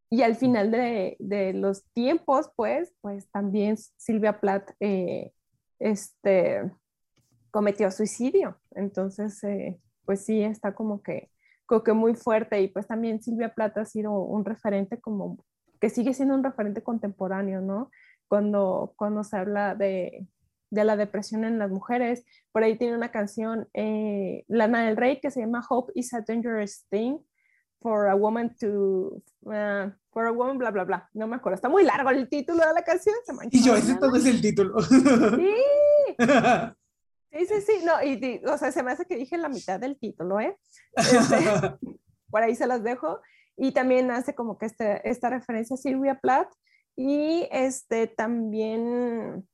Y 0.09 0.23
al 0.23 0.35
final 0.35 0.71
de, 0.71 1.17
de 1.19 1.53
los 1.53 1.83
tiempos, 1.93 2.49
pues, 2.55 2.93
pues 3.01 3.29
también 3.31 3.77
Silvia 3.77 4.39
Plath, 4.39 4.71
eh, 4.79 5.33
este, 5.79 6.71
cometió 7.51 7.91
suicidio. 7.91 8.59
Entonces, 8.71 9.43
eh, 9.43 9.79
pues 10.05 10.23
sí, 10.23 10.41
está 10.41 10.73
como 10.73 11.03
que, 11.03 11.29
como 11.65 11.83
que 11.83 11.93
muy 11.93 12.15
fuerte 12.15 12.61
y 12.61 12.69
pues 12.69 12.87
también 12.87 13.21
Silvia 13.21 13.53
Plath 13.53 13.77
ha 13.77 13.85
sido 13.85 14.13
un 14.13 14.45
referente 14.45 14.99
como 15.01 15.43
que 15.81 15.89
sigue 15.89 16.13
siendo 16.13 16.35
un 16.35 16.43
referente 16.43 16.83
contemporáneo, 16.83 17.59
¿no? 17.59 17.91
Cuando, 18.27 18.93
cuando 18.95 19.25
se 19.25 19.35
habla 19.35 19.75
de, 19.75 20.27
de 20.69 20.83
la 20.85 20.95
depresión 20.95 21.43
en 21.43 21.59
las 21.59 21.69
mujeres. 21.69 22.23
Por 22.51 22.63
ahí 22.63 22.77
tiene 22.77 22.95
una 22.95 23.11
canción, 23.11 23.67
eh, 23.73 24.45
Lana 24.47 24.85
del 24.85 24.95
Rey, 24.95 25.19
que 25.19 25.31
se 25.31 25.41
llama 25.41 25.65
Hope 25.69 25.91
is 25.95 26.13
a 26.13 26.21
Dangerous 26.21 26.85
Thing 26.89 27.17
for 27.81 28.07
a 28.07 28.15
Woman 28.15 28.55
to... 28.59 29.21
Uh, 29.41 29.91
for 30.11 30.27
a 30.27 30.31
Woman, 30.31 30.57
bla, 30.57 30.71
bla, 30.71 30.83
bla. 30.83 31.09
No 31.13 31.27
me 31.27 31.37
acuerdo. 31.37 31.55
Está 31.55 31.67
muy 31.69 31.83
largo 31.83 32.09
el 32.11 32.29
título 32.29 32.65
de 32.65 32.73
la 32.73 32.83
canción. 32.83 33.15
y 33.49 33.63
yo, 33.63 33.75
ese 33.75 33.95
todo 33.95 34.15
es 34.15 34.25
el 34.25 34.41
título. 34.41 34.81
Sí. 34.81 35.55
Sí, 37.33 37.45
sí, 37.45 37.61
sí. 37.61 37.85
No, 37.85 37.93
y, 38.03 38.41
o 38.45 38.57
sea, 38.57 38.73
se 38.73 38.83
me 38.83 38.91
hace 38.91 39.05
que 39.05 39.15
dije 39.15 39.37
la 39.37 39.47
mitad 39.47 39.79
del 39.79 39.97
título, 39.97 40.41
¿eh? 40.41 40.57
Este, 40.97 41.37
por 42.29 42.43
ahí 42.43 42.55
se 42.55 42.67
las 42.67 42.83
dejo 42.83 43.21
y 43.57 43.71
también 43.73 44.11
hace 44.11 44.35
como 44.35 44.57
que 44.57 44.67
este, 44.67 45.07
esta 45.09 45.29
referencia 45.29 45.75
a 45.75 45.77
Silvia 45.77 46.19
Plath 46.19 46.51
y 46.95 47.47
este 47.51 48.07
también, 48.07 49.47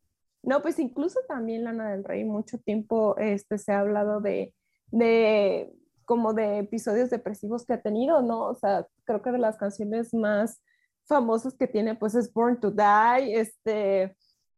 no, 0.44 0.62
pues 0.62 0.80
incluso 0.80 1.20
también 1.28 1.64
Lana 1.64 1.92
del 1.92 2.04
Rey, 2.04 2.24
mucho 2.24 2.58
tiempo 2.60 3.18
este, 3.18 3.58
se 3.58 3.74
ha 3.74 3.80
hablado 3.80 4.22
de, 4.22 4.54
de 4.88 5.72
como 6.06 6.34
de 6.34 6.60
episodios 6.60 7.10
depresivos 7.10 7.66
que 7.66 7.74
ha 7.74 7.82
tenido, 7.82 8.22
¿no? 8.22 8.42
O 8.46 8.56
sea, 8.56 8.88
creo 9.04 9.22
que 9.22 9.32
de 9.32 9.40
las 9.40 9.58
canciones 9.58 10.14
más 10.14 10.64
famosas 11.06 11.56
que 11.56 11.68
tiene 11.68 11.96
pues 11.96 12.16
es 12.16 12.32
Born 12.32 12.60
to 12.60 12.72
Die, 12.72 13.40
este, 13.40 14.16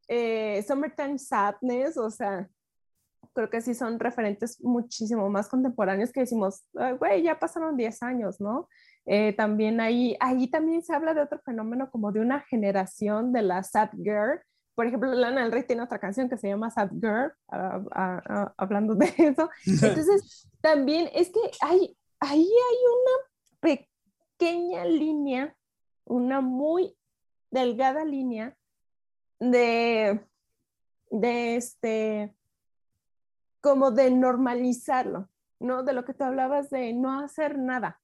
eh, 0.08 0.64
Summertime 0.68 1.18
Sadness, 1.18 1.98
o 1.98 2.10
sea, 2.10 2.50
creo 3.34 3.50
que 3.50 3.62
sí 3.62 3.74
son 3.74 4.00
referentes 4.00 4.62
muchísimo 4.62 5.30
más 5.30 5.48
contemporáneos 5.48 6.12
que 6.12 6.22
decimos, 6.22 6.66
güey, 7.00 7.24
ya 7.24 7.40
pasaron 7.40 7.78
10 7.78 8.04
años, 8.04 8.40
¿no? 8.42 8.68
Eh, 9.06 9.34
también 9.34 9.82
ahí, 9.82 10.16
ahí 10.20 10.50
también 10.50 10.84
se 10.84 10.94
habla 10.94 11.14
de 11.14 11.22
otro 11.22 11.40
fenómeno 11.40 11.90
como 11.90 12.12
de 12.12 12.20
una 12.20 12.42
generación 12.42 13.34
de 13.34 13.42
la 13.42 13.64
sad 13.64 13.90
girl. 13.98 14.42
Por 14.80 14.88
ejemplo, 14.88 15.12
Lana 15.14 15.44
del 15.44 15.52
Rey 15.52 15.64
tiene 15.64 15.82
otra 15.84 16.00
canción 16.00 16.30
que 16.30 16.38
se 16.38 16.48
llama 16.48 16.72
Sad 16.72 16.92
Girl, 17.02 17.34
ah, 17.50 17.82
ah, 17.92 18.22
ah, 18.30 18.54
hablando 18.56 18.96
de 18.96 19.14
eso. 19.18 19.50
Entonces, 19.66 20.48
también 20.62 21.10
es 21.14 21.30
que 21.32 21.42
hay, 21.60 21.98
ahí 22.22 22.48
hay 22.48 22.78
una 22.96 23.86
pequeña 24.40 24.86
línea, 24.86 25.54
una 26.06 26.40
muy 26.40 26.96
delgada 27.52 28.06
línea 28.06 28.56
de, 29.42 30.26
de 31.12 31.56
este, 31.58 32.34
como 33.60 33.92
de 33.92 34.12
normalizarlo, 34.12 35.30
¿no? 35.60 35.84
De 35.84 35.92
lo 35.92 36.06
que 36.06 36.14
tú 36.14 36.24
hablabas 36.24 36.70
de 36.70 36.94
no 36.94 37.20
hacer 37.20 37.58
nada, 37.58 38.00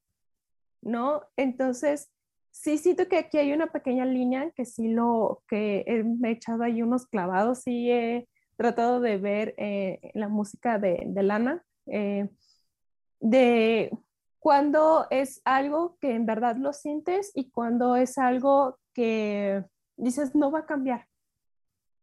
¿no? 0.85 1.23
Entonces, 1.35 2.09
sí 2.51 2.77
siento 2.77 3.09
que 3.09 3.17
aquí 3.17 3.37
hay 3.37 3.51
una 3.51 3.67
pequeña 3.67 4.05
línea 4.05 4.51
que 4.51 4.65
sí 4.65 4.87
lo, 4.87 5.43
que 5.49 5.83
he 5.87 6.31
echado 6.31 6.63
ahí 6.63 6.81
unos 6.81 7.07
clavados, 7.07 7.63
sí 7.63 7.91
he 7.91 8.29
tratado 8.55 9.01
de 9.01 9.17
ver 9.17 9.55
eh, 9.57 10.11
la 10.13 10.29
música 10.29 10.79
de, 10.79 11.11
Lana, 11.15 11.65
eh, 11.87 12.29
de 13.19 13.91
cuando 14.39 15.07
es 15.09 15.41
algo 15.43 15.97
que 15.99 16.13
en 16.13 16.25
verdad 16.25 16.55
lo 16.55 16.71
sientes 16.71 17.31
y 17.33 17.49
cuando 17.49 17.95
es 17.95 18.17
algo 18.17 18.77
que 18.93 19.65
dices 19.97 20.35
no 20.35 20.51
va 20.51 20.59
a 20.59 20.65
cambiar, 20.65 21.07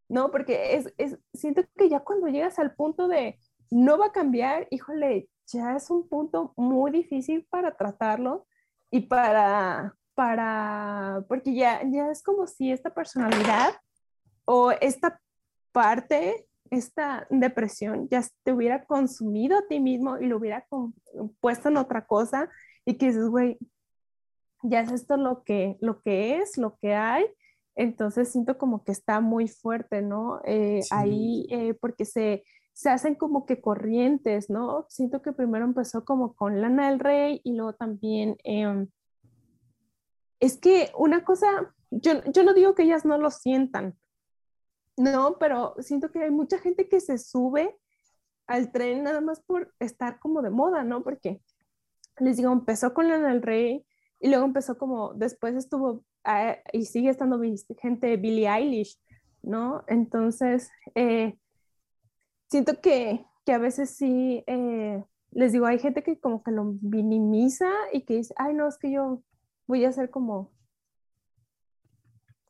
¿no? 0.08 0.30
Porque 0.30 0.74
es, 0.74 0.92
es, 0.98 1.18
siento 1.32 1.62
que 1.76 1.88
ya 1.88 2.00
cuando 2.00 2.26
llegas 2.26 2.58
al 2.58 2.74
punto 2.74 3.08
de 3.08 3.38
no 3.70 3.96
va 3.96 4.06
a 4.06 4.12
cambiar, 4.12 4.66
híjole, 4.70 5.30
ya 5.46 5.76
es 5.76 5.88
un 5.88 6.08
punto 6.08 6.52
muy 6.56 6.90
difícil 6.90 7.46
para 7.48 7.76
tratarlo 7.76 8.46
y 8.92 9.00
para, 9.00 9.96
para, 10.14 11.24
porque 11.26 11.54
ya, 11.54 11.80
ya 11.90 12.10
es 12.10 12.22
como 12.22 12.46
si 12.46 12.70
esta 12.70 12.92
personalidad 12.92 13.72
o 14.44 14.70
esta 14.70 15.18
parte, 15.72 16.46
esta 16.70 17.26
depresión 17.30 18.06
ya 18.10 18.22
te 18.44 18.52
hubiera 18.52 18.84
consumido 18.84 19.58
a 19.58 19.66
ti 19.66 19.80
mismo 19.80 20.18
y 20.18 20.26
lo 20.26 20.36
hubiera 20.36 20.66
puesto 21.40 21.70
en 21.70 21.78
otra 21.78 22.06
cosa 22.06 22.50
y 22.84 22.98
que 22.98 23.06
dices, 23.06 23.28
güey, 23.28 23.58
ya 24.62 24.80
es 24.80 24.92
esto 24.92 25.16
lo 25.16 25.42
que, 25.42 25.78
lo 25.80 26.02
que 26.02 26.36
es, 26.36 26.58
lo 26.58 26.76
que 26.76 26.94
hay. 26.94 27.24
Entonces 27.74 28.30
siento 28.30 28.58
como 28.58 28.84
que 28.84 28.92
está 28.92 29.20
muy 29.20 29.48
fuerte, 29.48 30.02
¿no? 30.02 30.42
Eh, 30.44 30.80
ahí, 30.90 31.46
eh, 31.48 31.72
porque 31.80 32.04
se, 32.04 32.44
se 32.72 32.90
hacen 32.90 33.14
como 33.14 33.46
que 33.46 33.60
corrientes, 33.60 34.50
¿no? 34.50 34.86
Siento 34.88 35.22
que 35.22 35.32
primero 35.32 35.64
empezó 35.64 36.04
como 36.04 36.34
con 36.34 36.60
Lana 36.60 36.90
del 36.90 37.00
Rey 37.00 37.40
y 37.44 37.54
luego 37.54 37.74
también... 37.74 38.36
Em, 38.44 38.88
es 40.40 40.58
que 40.58 40.90
una 40.98 41.24
cosa, 41.24 41.72
yo, 41.90 42.14
yo 42.24 42.42
no 42.42 42.52
digo 42.52 42.74
que 42.74 42.82
ellas 42.82 43.04
no 43.04 43.16
lo 43.16 43.30
sientan, 43.30 43.96
no, 44.96 45.38
pero 45.38 45.74
siento 45.78 46.10
que 46.10 46.22
hay 46.22 46.30
mucha 46.30 46.58
gente 46.58 46.88
que 46.88 47.00
se 47.00 47.18
sube 47.18 47.78
al 48.46 48.72
tren 48.72 49.04
nada 49.04 49.20
más 49.20 49.40
por 49.40 49.72
estar 49.78 50.18
como 50.18 50.42
de 50.42 50.50
moda, 50.50 50.84
¿no? 50.84 51.02
Porque 51.02 51.40
les 52.18 52.36
digo, 52.36 52.52
empezó 52.52 52.92
con 52.92 53.08
Lana 53.08 53.28
del 53.28 53.42
Rey 53.42 53.86
y 54.20 54.28
luego 54.28 54.44
empezó 54.44 54.76
como, 54.78 55.14
después 55.14 55.54
estuvo, 55.54 56.04
ah, 56.24 56.56
y 56.72 56.86
sigue 56.86 57.10
estando 57.10 57.40
gente 57.80 58.16
Billie 58.16 58.48
Eilish, 58.48 59.00
¿no? 59.42 59.84
Entonces, 59.86 60.70
eh, 60.94 61.38
siento 62.52 62.80
que, 62.80 63.24
que, 63.46 63.52
a 63.52 63.58
veces 63.58 63.96
sí, 63.96 64.44
eh, 64.46 65.02
les 65.30 65.52
digo, 65.52 65.64
hay 65.64 65.78
gente 65.78 66.02
que 66.02 66.20
como 66.20 66.42
que 66.42 66.50
lo 66.50 66.76
minimiza 66.82 67.70
y 67.92 68.02
que 68.02 68.16
dice, 68.16 68.34
ay, 68.36 68.52
no, 68.52 68.68
es 68.68 68.76
que 68.78 68.92
yo 68.92 69.22
voy 69.66 69.84
a 69.86 69.92
ser 69.92 70.10
como 70.10 70.52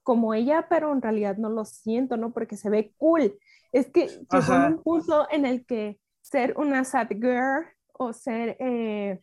como 0.02 0.34
ella, 0.34 0.66
pero 0.68 0.92
en 0.92 1.00
realidad 1.00 1.36
no 1.36 1.48
lo 1.48 1.64
siento, 1.64 2.16
¿no? 2.16 2.32
Porque 2.32 2.56
se 2.56 2.68
ve 2.68 2.92
cool. 2.96 3.38
Es 3.70 3.88
que 3.88 4.08
llegó 4.08 4.66
un 4.66 4.82
punto 4.82 5.28
en 5.30 5.46
el 5.46 5.64
que 5.64 6.00
ser 6.20 6.54
una 6.56 6.84
sad 6.84 7.08
girl 7.10 7.64
o 7.92 8.12
ser 8.12 8.56
eh, 8.58 9.22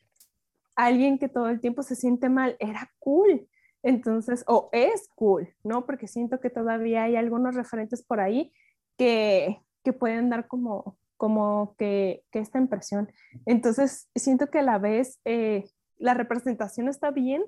alguien 0.76 1.20
que 1.20 1.28
todo 1.28 1.50
el 1.50 1.60
tiempo 1.60 1.84
se 1.84 1.98
siente 1.98 2.30
mal 2.30 2.56
era 2.60 2.90
cool. 3.00 3.46
Entonces, 3.84 4.46
o 4.48 4.70
es 4.72 5.10
cool, 5.16 5.54
¿no? 5.66 5.86
Porque 5.86 6.08
siento 6.08 6.40
que 6.40 6.50
todavía 6.50 7.04
hay 7.04 7.18
algunos 7.18 7.56
referentes 7.56 8.02
por 8.02 8.22
ahí 8.22 8.54
que, 8.98 9.62
que 9.84 9.94
pueden 9.94 10.30
dar 10.30 10.48
como, 10.48 10.98
como 11.18 11.76
que, 11.78 12.24
que, 12.32 12.40
esta 12.40 12.60
impresión. 12.60 13.12
Entonces, 13.46 14.10
siento 14.16 14.48
que 14.48 14.60
a 14.60 14.64
la 14.64 14.78
vez 14.78 15.20
eh, 15.26 15.70
la 15.98 16.14
representación 16.14 16.88
está 16.88 17.12
bien, 17.12 17.44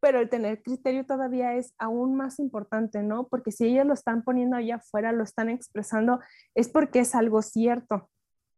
pero 0.00 0.20
el 0.20 0.28
tener 0.28 0.62
criterio 0.62 1.04
todavía 1.04 1.54
es 1.54 1.74
aún 1.78 2.14
más 2.14 2.38
importante, 2.38 3.02
¿no? 3.02 3.26
Porque 3.28 3.50
si 3.50 3.66
ellos 3.66 3.86
lo 3.86 3.94
están 3.94 4.22
poniendo 4.22 4.56
allá 4.56 4.76
afuera, 4.76 5.12
lo 5.12 5.24
están 5.24 5.48
expresando, 5.48 6.20
es 6.54 6.68
porque 6.68 7.00
es 7.00 7.14
algo 7.14 7.42
cierto, 7.42 8.08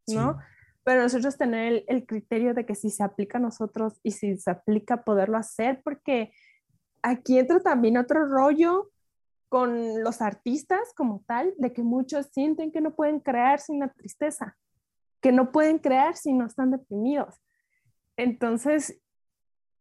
¿no? 0.08 0.38
Pero 0.84 1.02
nosotros 1.02 1.38
tener 1.38 1.72
el, 1.72 1.84
el, 1.88 2.06
criterio 2.06 2.52
de 2.52 2.66
que 2.66 2.74
si 2.74 2.90
se 2.90 3.02
aplica 3.02 3.38
a 3.38 3.40
nosotros 3.40 4.00
y 4.02 4.12
si 4.12 4.36
se 4.36 4.50
aplica 4.50 5.04
poderlo 5.04 5.38
hacer, 5.38 5.80
porque 5.84 6.32
aquí 7.02 7.38
entra 7.38 7.60
también 7.60 7.96
otro 7.96 8.26
rollo 8.26 8.90
con 9.50 10.04
los 10.04 10.22
artistas 10.22 10.94
como 10.96 11.24
tal, 11.26 11.52
de 11.58 11.72
que 11.72 11.82
muchos 11.82 12.26
sienten 12.26 12.70
que 12.70 12.80
no 12.80 12.94
pueden 12.94 13.18
crear 13.18 13.58
sin 13.58 13.80
la 13.80 13.88
tristeza, 13.88 14.56
que 15.20 15.32
no 15.32 15.50
pueden 15.50 15.78
crear 15.78 16.16
si 16.16 16.32
no 16.32 16.46
están 16.46 16.70
deprimidos. 16.70 17.34
Entonces, 18.16 19.02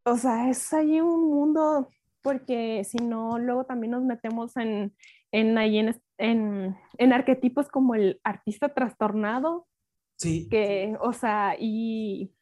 o 0.03 0.17
sea, 0.17 0.49
es 0.49 0.73
ahí 0.73 0.99
un 0.99 1.29
mundo, 1.29 1.87
porque 2.23 2.83
si 2.83 2.97
no, 2.97 3.37
luego 3.37 3.65
también 3.65 3.91
nos 3.91 4.03
metemos 4.03 4.57
en, 4.57 4.95
en, 5.31 5.55
ahí 5.59 5.77
en, 5.77 6.75
en, 6.97 7.13
arquetipos 7.13 7.69
como 7.69 7.93
el 7.93 8.19
artista 8.23 8.73
trastornado. 8.73 9.67
Sí. 10.15 10.49
Que, 10.49 10.97
o 10.99 11.13
sea, 11.13 11.55
y, 11.59 12.33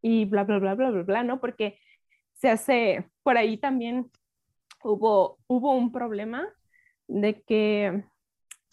y 0.00 0.26
bla, 0.26 0.44
bla, 0.44 0.60
bla, 0.60 0.76
bla, 0.76 0.90
bla, 0.90 1.02
bla, 1.02 1.24
¿no? 1.24 1.40
Porque 1.40 1.76
se 2.34 2.50
hace, 2.50 3.10
por 3.24 3.36
ahí 3.36 3.56
también 3.56 4.12
hubo, 4.84 5.38
hubo 5.46 5.72
un 5.72 5.92
problema 5.92 6.48
de 7.08 7.42
que 7.42 8.04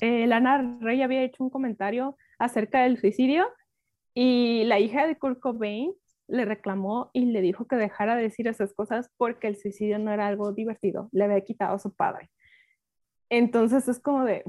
eh, 0.02 0.28
Lana 0.28 0.78
Rey 0.82 1.02
había 1.02 1.24
hecho 1.24 1.44
un 1.44 1.50
comentario 1.50 2.18
acerca 2.38 2.84
del 2.84 2.98
suicidio 2.98 3.48
y 4.14 4.64
la 4.66 4.80
hija 4.80 5.06
de 5.06 5.18
Kurt 5.18 5.40
Cobain 5.40 5.94
le 6.28 6.46
reclamó 6.46 7.10
y 7.14 7.26
le 7.26 7.42
dijo 7.42 7.68
que 7.68 7.76
dejara 7.76 8.16
de 8.16 8.24
decir 8.24 8.48
esas 8.48 8.74
cosas 8.74 9.10
porque 9.18 9.48
el 9.48 9.58
suicidio 9.58 10.00
no 10.00 10.12
era 10.12 10.28
algo 10.28 10.54
divertido, 10.54 11.10
le 11.12 11.26
había 11.26 11.42
quitado 11.42 11.76
a 11.76 11.80
su 11.80 11.94
padre. 11.94 12.30
Entonces 13.30 13.88
es 13.88 14.00
como 14.00 14.24
de, 14.24 14.44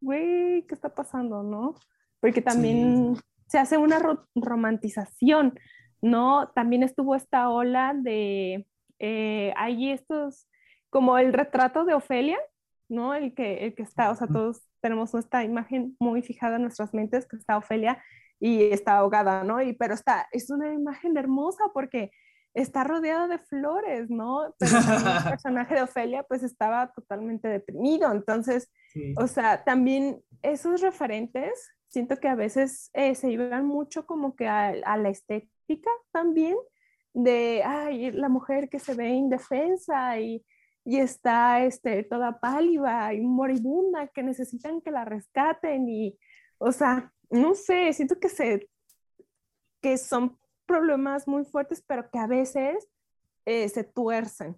güey, 0.00 0.66
¿qué 0.66 0.74
está 0.74 0.94
pasando, 0.94 1.42
no? 1.42 1.74
Porque 2.20 2.42
también 2.42 3.16
se 3.46 3.58
hace 3.58 3.78
una 3.78 4.00
romantización, 4.34 5.58
¿no? 6.02 6.50
También 6.54 6.82
estuvo 6.82 7.14
esta 7.14 7.48
ola 7.48 7.94
de, 7.96 8.66
eh, 9.00 9.52
hay 9.56 9.90
estos, 9.90 10.46
como 10.90 11.18
el 11.18 11.32
retrato 11.32 11.84
de 11.84 11.94
Ofelia, 11.94 12.38
¿no? 12.88 13.14
El 13.14 13.34
que, 13.34 13.64
el 13.66 13.74
que 13.74 13.82
está, 13.82 14.10
o 14.10 14.14
sea, 14.14 14.28
todos 14.28 14.62
tenemos 14.80 15.14
esta 15.14 15.42
imagen 15.44 15.96
muy 15.98 16.22
fijada 16.22 16.56
en 16.56 16.62
nuestras 16.62 16.94
mentes, 16.94 17.26
que 17.26 17.36
está 17.36 17.56
Ofelia 17.56 18.02
y 18.38 18.62
está 18.64 18.98
ahogada, 18.98 19.44
¿no? 19.44 19.60
Y, 19.62 19.72
pero 19.72 19.94
está, 19.94 20.28
es 20.32 20.50
una 20.50 20.72
imagen 20.72 21.16
hermosa 21.16 21.64
porque 21.72 22.10
está 22.54 22.84
rodeada 22.84 23.28
de 23.28 23.38
flores, 23.38 24.10
¿no? 24.10 24.54
Pero 24.58 24.78
el 24.78 25.24
personaje 25.30 25.74
de 25.74 25.82
Ofelia 25.82 26.22
pues 26.24 26.42
estaba 26.42 26.92
totalmente 26.92 27.48
deprimido, 27.48 28.10
entonces, 28.12 28.70
o 29.16 29.26
sea, 29.26 29.64
también 29.64 30.20
esos 30.42 30.80
referentes, 30.80 31.70
siento 31.88 32.18
que 32.18 32.28
a 32.28 32.34
veces 32.34 32.90
eh, 32.94 33.14
se 33.14 33.30
llevan 33.30 33.66
mucho 33.66 34.06
como 34.06 34.36
que 34.36 34.48
a, 34.48 34.68
a, 34.84 34.96
la 34.96 35.10
estética 35.10 35.90
también, 36.12 36.56
de, 37.12 37.62
ay, 37.64 38.10
la 38.12 38.28
mujer 38.28 38.68
que 38.68 38.78
se 38.78 38.94
ve 38.94 39.08
indefensa 39.08 40.18
y, 40.20 40.44
y 40.84 40.98
está 40.98 41.64
este, 41.64 42.02
toda 42.04 42.40
pálida 42.40 43.12
y 43.14 43.20
moribunda, 43.20 44.08
que 44.08 44.22
necesitan 44.22 44.80
que 44.80 44.90
la 44.90 45.04
rescaten 45.04 45.88
y, 45.88 46.18
o 46.58 46.72
sea, 46.72 47.12
no 47.30 47.54
sé, 47.54 47.92
siento 47.92 48.18
que, 48.18 48.28
se, 48.28 48.68
que 49.80 49.98
son 49.98 50.38
problemas 50.66 51.26
muy 51.26 51.44
fuertes, 51.44 51.82
pero 51.86 52.10
que 52.10 52.18
a 52.18 52.26
veces 52.26 52.88
eh, 53.44 53.68
se 53.68 53.84
tuercen. 53.84 54.56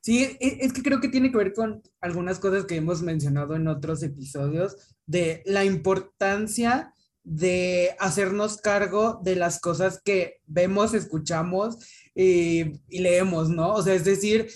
Sí, 0.00 0.24
e, 0.40 0.58
es 0.60 0.72
que 0.72 0.82
creo 0.82 1.00
que 1.00 1.08
tiene 1.08 1.30
que 1.30 1.36
ver 1.36 1.52
con 1.52 1.82
algunas 2.00 2.38
cosas 2.38 2.64
que 2.64 2.76
hemos 2.76 3.02
mencionado 3.02 3.54
en 3.54 3.68
otros 3.68 4.02
episodios 4.02 4.96
de 5.06 5.42
la 5.44 5.64
importancia 5.64 6.94
de 7.22 7.94
hacernos 7.98 8.58
cargo 8.58 9.20
de 9.22 9.36
las 9.36 9.60
cosas 9.60 10.00
que 10.02 10.40
vemos, 10.46 10.94
escuchamos 10.94 11.76
y, 12.14 12.80
y 12.88 12.98
leemos, 13.00 13.48
¿no? 13.48 13.74
O 13.74 13.82
sea, 13.82 13.94
es 13.94 14.04
decir, 14.04 14.48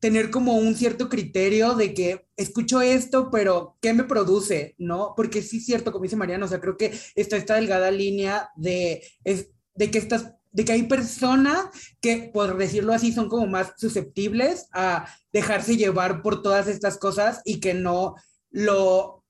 tener 0.00 0.30
como 0.30 0.54
un 0.54 0.74
cierto 0.74 1.08
criterio 1.08 1.74
de 1.74 1.94
que 1.94 2.26
escucho 2.36 2.82
esto, 2.82 3.30
pero 3.30 3.78
¿qué 3.80 3.94
me 3.94 4.04
produce? 4.04 4.74
¿No? 4.76 5.14
Porque 5.16 5.40
sí 5.40 5.56
es 5.56 5.66
cierto, 5.66 5.92
como 5.92 6.02
dice 6.02 6.16
Mariana, 6.16 6.44
o 6.44 6.48
sea, 6.48 6.60
creo 6.60 6.76
que 6.76 6.92
está 7.14 7.36
esta 7.36 7.54
delgada 7.54 7.90
línea 7.90 8.50
de, 8.54 9.02
de 9.24 9.90
que 9.90 9.98
estas 9.98 10.34
de 10.54 10.64
que 10.64 10.72
hay 10.72 10.84
personas 10.84 11.66
que, 12.00 12.30
por 12.32 12.56
decirlo 12.56 12.92
así, 12.92 13.12
son 13.12 13.28
como 13.28 13.46
más 13.48 13.72
susceptibles 13.76 14.68
a 14.72 15.06
dejarse 15.32 15.76
llevar 15.76 16.22
por 16.22 16.42
todas 16.42 16.68
estas 16.68 16.96
cosas 16.96 17.40
y 17.44 17.58
que 17.58 17.74
no 17.74 18.14
lo, 18.52 19.24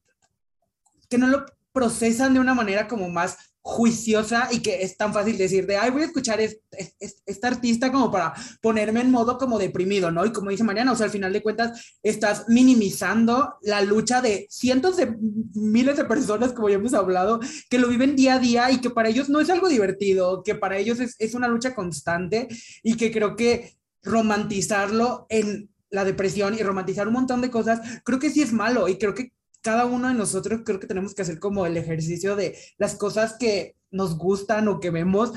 que 1.08 1.16
no 1.16 1.28
lo 1.28 1.46
procesan 1.74 2.32
de 2.32 2.40
una 2.40 2.54
manera 2.54 2.86
como 2.86 3.10
más 3.10 3.36
juiciosa 3.66 4.48
y 4.52 4.60
que 4.60 4.82
es 4.82 4.96
tan 4.96 5.14
fácil 5.14 5.38
decir 5.38 5.66
de, 5.66 5.78
ay, 5.78 5.90
voy 5.90 6.02
a 6.02 6.04
escuchar 6.04 6.38
esta 6.38 7.48
artista 7.48 7.90
como 7.90 8.10
para 8.10 8.34
ponerme 8.60 9.00
en 9.00 9.10
modo 9.10 9.38
como 9.38 9.58
deprimido, 9.58 10.10
¿no? 10.10 10.24
Y 10.26 10.32
como 10.32 10.50
dice 10.50 10.62
Mariana, 10.62 10.92
o 10.92 10.96
sea, 10.96 11.06
al 11.06 11.12
final 11.12 11.32
de 11.32 11.42
cuentas 11.42 11.96
estás 12.02 12.44
minimizando 12.48 13.54
la 13.62 13.80
lucha 13.80 14.20
de 14.20 14.46
cientos 14.50 14.98
de 14.98 15.16
miles 15.54 15.96
de 15.96 16.04
personas, 16.04 16.52
como 16.52 16.68
ya 16.68 16.74
hemos 16.74 16.92
hablado, 16.92 17.40
que 17.70 17.78
lo 17.78 17.88
viven 17.88 18.16
día 18.16 18.34
a 18.34 18.38
día 18.38 18.70
y 18.70 18.82
que 18.82 18.90
para 18.90 19.08
ellos 19.08 19.30
no 19.30 19.40
es 19.40 19.48
algo 19.48 19.68
divertido, 19.68 20.42
que 20.42 20.54
para 20.54 20.76
ellos 20.76 21.00
es, 21.00 21.16
es 21.18 21.34
una 21.34 21.48
lucha 21.48 21.74
constante 21.74 22.48
y 22.82 22.98
que 22.98 23.10
creo 23.10 23.34
que 23.34 23.78
romantizarlo 24.02 25.24
en 25.30 25.70
la 25.88 26.04
depresión 26.04 26.54
y 26.54 26.62
romantizar 26.62 27.08
un 27.08 27.14
montón 27.14 27.40
de 27.40 27.50
cosas, 27.50 27.80
creo 28.04 28.18
que 28.18 28.30
sí 28.30 28.42
es 28.42 28.52
malo 28.52 28.88
y 28.88 28.98
creo 28.98 29.14
que 29.14 29.32
cada 29.64 29.86
uno 29.86 30.08
de 30.08 30.14
nosotros 30.14 30.60
creo 30.62 30.78
que 30.78 30.86
tenemos 30.86 31.14
que 31.14 31.22
hacer 31.22 31.38
como 31.40 31.64
el 31.64 31.78
ejercicio 31.78 32.36
de 32.36 32.54
las 32.76 32.96
cosas 32.96 33.36
que 33.40 33.76
nos 33.90 34.18
gustan 34.18 34.68
o 34.68 34.78
que 34.78 34.90
vemos, 34.90 35.32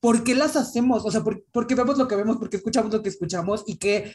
¿por 0.00 0.24
qué 0.24 0.34
las 0.34 0.56
hacemos? 0.56 1.04
O 1.04 1.10
sea, 1.10 1.22
¿por, 1.22 1.66
qué 1.66 1.74
vemos 1.74 1.98
lo 1.98 2.08
que 2.08 2.16
vemos? 2.16 2.38
¿Por 2.38 2.48
qué 2.48 2.56
escuchamos 2.56 2.90
lo 2.90 3.02
que 3.02 3.10
escuchamos? 3.10 3.64
Y 3.66 3.76
qué 3.76 4.14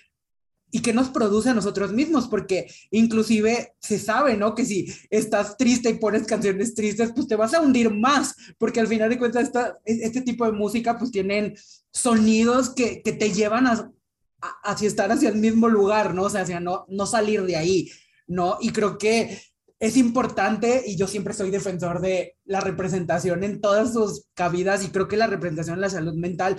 y 0.72 0.82
qué 0.82 0.91
nos 0.91 1.10
produce 1.10 1.51
a 1.51 1.54
nosotros 1.54 1.93
mismos, 1.93 2.28
porque 2.28 2.66
inclusive 2.89 3.76
se 3.80 3.99
sabe, 3.99 4.36
¿no? 4.36 4.56
Que 4.56 4.66
si 4.66 4.91
estás 5.12 5.56
triste 5.56 5.91
y 5.91 5.99
pones 5.99 6.26
canciones 6.26 6.74
tristes, 6.74 7.12
pues 7.14 7.28
te 7.28 7.36
vas 7.36 7.54
a 7.54 7.62
hundir 7.62 7.91
más, 7.93 8.36
porque 8.58 8.80
al 8.80 8.88
final 8.88 9.12
de 9.12 9.20
cuentas 9.20 9.43
esta, 9.43 9.78
este 9.86 10.22
tipo 10.22 10.47
de 10.47 10.51
música 10.51 10.97
pues 10.97 11.12
tienen 11.12 11.54
sonidos 11.91 12.72
que, 12.72 13.04
que 13.04 13.12
te 13.14 13.32
llevan 13.32 13.68
a, 13.68 13.91
a, 14.41 14.72
hacia 14.72 14.88
estar 14.88 15.12
hacia 15.12 15.30
el 15.30 15.36
mismo 15.36 15.70
lugar, 15.70 16.16
¿no? 16.16 16.24
O 16.24 16.30
sea, 16.32 16.41
hacia 16.41 16.60
no, 16.60 16.86
no 16.89 17.06
salir 17.06 17.43
de 17.43 17.56
ahí. 17.56 17.91
¿No? 18.28 18.57
Y 18.61 18.71
creo 18.71 18.97
que 18.97 19.41
es 19.80 19.97
importante 19.97 20.84
y 20.86 20.95
yo 20.95 21.07
siempre 21.07 21.34
soy 21.34 21.51
defensor 21.51 21.99
de 21.99 22.38
la 22.45 22.61
representación 22.61 23.43
en 23.43 23.59
todas 23.59 23.93
sus 23.93 24.28
cabidas 24.34 24.84
y 24.84 24.89
creo 24.89 25.07
que 25.07 25.17
la 25.17 25.28
representación 25.28 25.76
en 25.76 25.82
la 25.82 25.89
salud 25.89 26.13
mental 26.13 26.57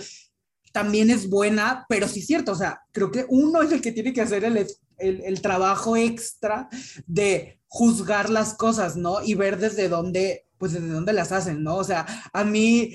también 0.72 1.08
es 1.08 1.30
buena, 1.30 1.86
pero 1.88 2.08
sí 2.08 2.20
es 2.20 2.26
cierto, 2.26 2.52
o 2.52 2.56
sea, 2.56 2.82
creo 2.90 3.10
que 3.10 3.24
uno 3.28 3.62
es 3.62 3.72
el 3.72 3.80
que 3.80 3.92
tiene 3.92 4.12
que 4.12 4.20
hacer 4.20 4.44
el, 4.44 4.66
el, 4.98 5.20
el 5.22 5.40
trabajo 5.40 5.96
extra 5.96 6.68
de 7.06 7.60
juzgar 7.66 8.28
las 8.28 8.54
cosas, 8.54 8.96
¿no? 8.96 9.22
Y 9.22 9.34
ver 9.34 9.58
desde 9.58 9.88
dónde, 9.88 10.46
pues 10.58 10.72
desde 10.72 10.88
dónde 10.88 11.12
las 11.12 11.32
hacen, 11.32 11.62
¿no? 11.62 11.76
O 11.76 11.84
sea, 11.84 12.06
a 12.32 12.44
mí 12.44 12.94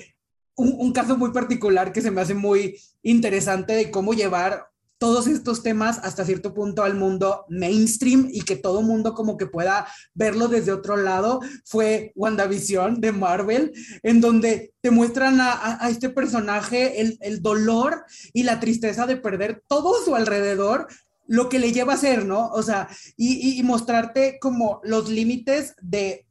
un, 0.56 0.76
un 0.78 0.92
caso 0.92 1.16
muy 1.16 1.32
particular 1.32 1.92
que 1.92 2.02
se 2.02 2.10
me 2.10 2.20
hace 2.20 2.34
muy 2.34 2.78
interesante 3.02 3.72
de 3.72 3.90
cómo 3.90 4.12
llevar 4.12 4.69
todos 5.00 5.26
estos 5.26 5.62
temas 5.62 5.98
hasta 6.02 6.26
cierto 6.26 6.52
punto 6.52 6.82
al 6.82 6.94
mundo 6.94 7.46
mainstream 7.48 8.28
y 8.30 8.42
que 8.42 8.56
todo 8.56 8.82
mundo 8.82 9.14
como 9.14 9.38
que 9.38 9.46
pueda 9.46 9.86
verlo 10.12 10.46
desde 10.46 10.72
otro 10.72 10.98
lado 10.98 11.40
fue 11.64 12.12
WandaVision 12.16 13.00
de 13.00 13.10
Marvel, 13.10 13.72
en 14.02 14.20
donde 14.20 14.74
te 14.82 14.90
muestran 14.90 15.40
a, 15.40 15.82
a 15.82 15.88
este 15.88 16.10
personaje 16.10 17.00
el, 17.00 17.16
el, 17.22 17.40
dolor 17.40 18.04
y 18.34 18.42
la 18.42 18.60
tristeza 18.60 19.06
de 19.06 19.16
perder 19.16 19.64
todo 19.66 20.04
su 20.04 20.14
alrededor 20.14 20.86
lo 21.26 21.48
que 21.48 21.60
le 21.60 21.72
lleva 21.72 21.94
a 21.94 21.96
ser, 21.96 22.26
¿no? 22.26 22.48
O 22.48 22.62
sea, 22.62 22.86
y, 23.16 23.58
y 23.58 23.62
mostrarte 23.62 24.38
como 24.38 24.82
los 24.84 25.08
límites 25.08 25.76
de, 25.80 26.26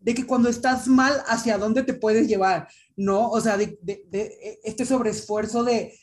de 0.00 0.14
que 0.14 0.26
cuando 0.26 0.48
estás 0.48 0.88
mal, 0.88 1.22
hacia 1.28 1.58
dónde 1.58 1.84
te 1.84 1.94
puedes 1.94 2.26
llevar, 2.26 2.66
¿no? 2.96 3.30
O 3.30 3.40
sea, 3.40 3.56
de, 3.56 3.78
de, 3.82 4.02
de 4.10 4.58
este 4.64 4.84
sobreesfuerzo 4.84 5.62
de 5.62 5.94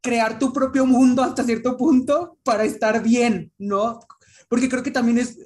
crear 0.00 0.38
tu 0.38 0.52
propio 0.52 0.86
mundo 0.86 1.22
hasta 1.22 1.44
cierto 1.44 1.76
punto 1.76 2.38
para 2.42 2.64
estar 2.64 3.02
bien, 3.02 3.52
¿no? 3.58 4.00
Porque 4.48 4.68
creo 4.68 4.82
que 4.82 4.90
también 4.90 5.18
es, 5.18 5.38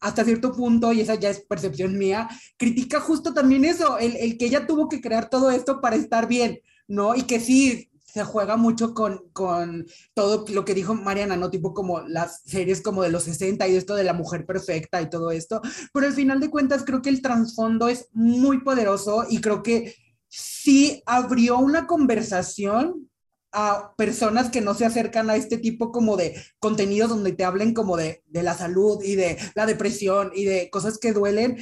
hasta 0.00 0.24
cierto 0.24 0.52
punto, 0.52 0.92
y 0.92 1.00
esa 1.00 1.14
ya 1.14 1.30
es 1.30 1.40
percepción 1.40 1.96
mía, 1.98 2.28
critica 2.56 3.00
justo 3.00 3.34
también 3.34 3.64
eso, 3.64 3.98
el, 3.98 4.16
el 4.16 4.38
que 4.38 4.46
ella 4.46 4.66
tuvo 4.66 4.88
que 4.88 5.00
crear 5.00 5.28
todo 5.28 5.50
esto 5.50 5.80
para 5.80 5.96
estar 5.96 6.26
bien, 6.26 6.60
¿no? 6.86 7.14
Y 7.14 7.22
que 7.22 7.40
sí, 7.40 7.88
se 8.12 8.24
juega 8.24 8.56
mucho 8.56 8.94
con, 8.94 9.28
con 9.32 9.86
todo 10.14 10.46
lo 10.48 10.64
que 10.64 10.74
dijo 10.74 10.94
Mariana, 10.94 11.36
¿no? 11.36 11.50
Tipo 11.50 11.74
como 11.74 12.00
las 12.00 12.42
series 12.44 12.80
como 12.80 13.02
de 13.02 13.10
los 13.10 13.24
60 13.24 13.68
y 13.68 13.76
esto 13.76 13.94
de 13.94 14.04
la 14.04 14.14
mujer 14.14 14.46
perfecta 14.46 15.02
y 15.02 15.10
todo 15.10 15.30
esto, 15.30 15.60
pero 15.92 16.06
al 16.06 16.14
final 16.14 16.40
de 16.40 16.50
cuentas 16.50 16.84
creo 16.84 17.02
que 17.02 17.10
el 17.10 17.22
trasfondo 17.22 17.88
es 17.88 18.08
muy 18.12 18.60
poderoso 18.62 19.26
y 19.28 19.40
creo 19.40 19.62
que 19.62 19.94
sí 20.28 21.02
abrió 21.06 21.58
una 21.58 21.86
conversación 21.86 23.07
a 23.52 23.94
personas 23.96 24.50
que 24.50 24.60
no 24.60 24.74
se 24.74 24.84
acercan 24.84 25.30
a 25.30 25.36
este 25.36 25.58
tipo 25.58 25.90
como 25.90 26.16
de 26.16 26.34
contenidos 26.58 27.08
donde 27.08 27.32
te 27.32 27.44
hablen 27.44 27.74
como 27.74 27.96
de, 27.96 28.22
de 28.26 28.42
la 28.42 28.54
salud 28.54 29.02
y 29.02 29.14
de 29.14 29.38
la 29.54 29.66
depresión 29.66 30.30
y 30.34 30.44
de 30.44 30.70
cosas 30.70 30.98
que 30.98 31.12
duelen 31.12 31.58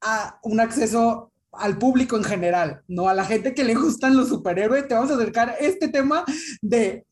a 0.00 0.38
un 0.42 0.60
acceso 0.60 1.32
al 1.52 1.78
público 1.78 2.16
en 2.16 2.24
general, 2.24 2.82
no 2.86 3.08
a 3.08 3.14
la 3.14 3.24
gente 3.24 3.54
que 3.54 3.64
le 3.64 3.74
gustan 3.74 4.16
los 4.16 4.28
superhéroes, 4.28 4.86
te 4.86 4.94
vamos 4.94 5.10
a 5.10 5.14
acercar 5.14 5.56
este 5.60 5.88
tema 5.88 6.24
de 6.62 7.06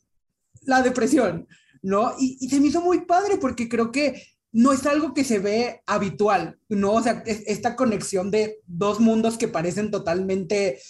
la 0.63 0.83
depresión, 0.83 1.49
¿no? 1.83 2.15
Y, 2.19 2.37
y 2.41 2.49
se 2.49 2.61
me 2.61 2.69
hizo 2.69 2.81
muy 2.81 3.05
padre 3.05 3.39
porque 3.39 3.69
creo 3.69 3.91
que 3.91 4.23
no 4.53 4.73
es 4.73 4.87
algo 4.87 5.15
que 5.15 5.25
se 5.25 5.39
ve 5.39 5.83
habitual, 5.87 6.59
¿no? 6.69 6.93
O 6.93 7.03
sea, 7.03 7.23
es, 7.27 7.43
esta 7.47 7.77
conexión 7.77 8.31
de 8.31 8.61
dos 8.67 9.01
mundos 9.01 9.37
que 9.39 9.49
parecen 9.49 9.91
totalmente 9.91 10.81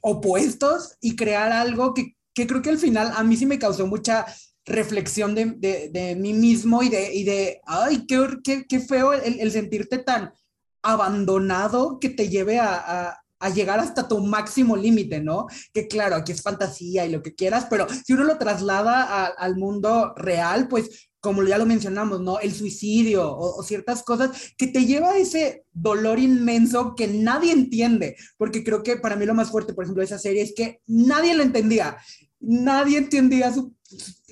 opuestos 0.00 0.96
y 1.00 1.16
crear 1.16 1.52
algo 1.52 1.94
que, 1.94 2.16
que 2.38 2.46
creo 2.46 2.62
que 2.62 2.70
al 2.70 2.78
final 2.78 3.10
a 3.16 3.24
mí 3.24 3.36
sí 3.36 3.46
me 3.46 3.58
causó 3.58 3.84
mucha 3.88 4.24
reflexión 4.64 5.34
de, 5.34 5.46
de, 5.56 5.90
de 5.92 6.14
mí 6.14 6.32
mismo 6.32 6.84
y 6.84 6.88
de, 6.88 7.12
y 7.12 7.24
de 7.24 7.60
ay, 7.66 8.06
qué, 8.06 8.28
qué, 8.44 8.64
qué 8.68 8.78
feo 8.78 9.12
el, 9.12 9.40
el 9.40 9.50
sentirte 9.50 9.98
tan 9.98 10.32
abandonado 10.80 11.98
que 11.98 12.10
te 12.10 12.28
lleve 12.28 12.60
a, 12.60 12.76
a, 12.76 13.24
a 13.40 13.50
llegar 13.50 13.80
hasta 13.80 14.06
tu 14.06 14.20
máximo 14.20 14.76
límite, 14.76 15.20
¿no? 15.20 15.48
Que 15.72 15.88
claro, 15.88 16.14
aquí 16.14 16.30
es 16.30 16.42
fantasía 16.42 17.04
y 17.06 17.10
lo 17.10 17.22
que 17.22 17.34
quieras, 17.34 17.66
pero 17.68 17.88
si 18.06 18.12
uno 18.12 18.22
lo 18.22 18.38
traslada 18.38 19.02
a, 19.02 19.26
al 19.26 19.56
mundo 19.56 20.14
real, 20.16 20.68
pues 20.68 21.08
como 21.18 21.42
ya 21.42 21.58
lo 21.58 21.66
mencionamos, 21.66 22.20
¿no? 22.20 22.38
El 22.38 22.54
suicidio 22.54 23.28
o, 23.28 23.58
o, 23.58 23.62
ciertas 23.64 24.04
cosas 24.04 24.52
que 24.56 24.68
te 24.68 24.86
lleva 24.86 25.10
a 25.10 25.18
ese 25.18 25.64
dolor 25.72 26.20
inmenso 26.20 26.94
que 26.94 27.08
nadie 27.08 27.50
entiende, 27.50 28.14
porque 28.36 28.62
creo 28.62 28.84
que 28.84 28.96
para 28.96 29.16
mí 29.16 29.26
lo 29.26 29.34
más 29.34 29.50
fuerte, 29.50 29.74
por 29.74 29.82
ejemplo, 29.82 30.02
de 30.02 30.06
esa 30.06 30.18
serie 30.20 30.42
es 30.42 30.52
que 30.54 30.80
nadie 30.86 31.34
lo 31.34 31.42
entendía, 31.42 31.98
nadie 32.40 32.98
entendía 32.98 33.52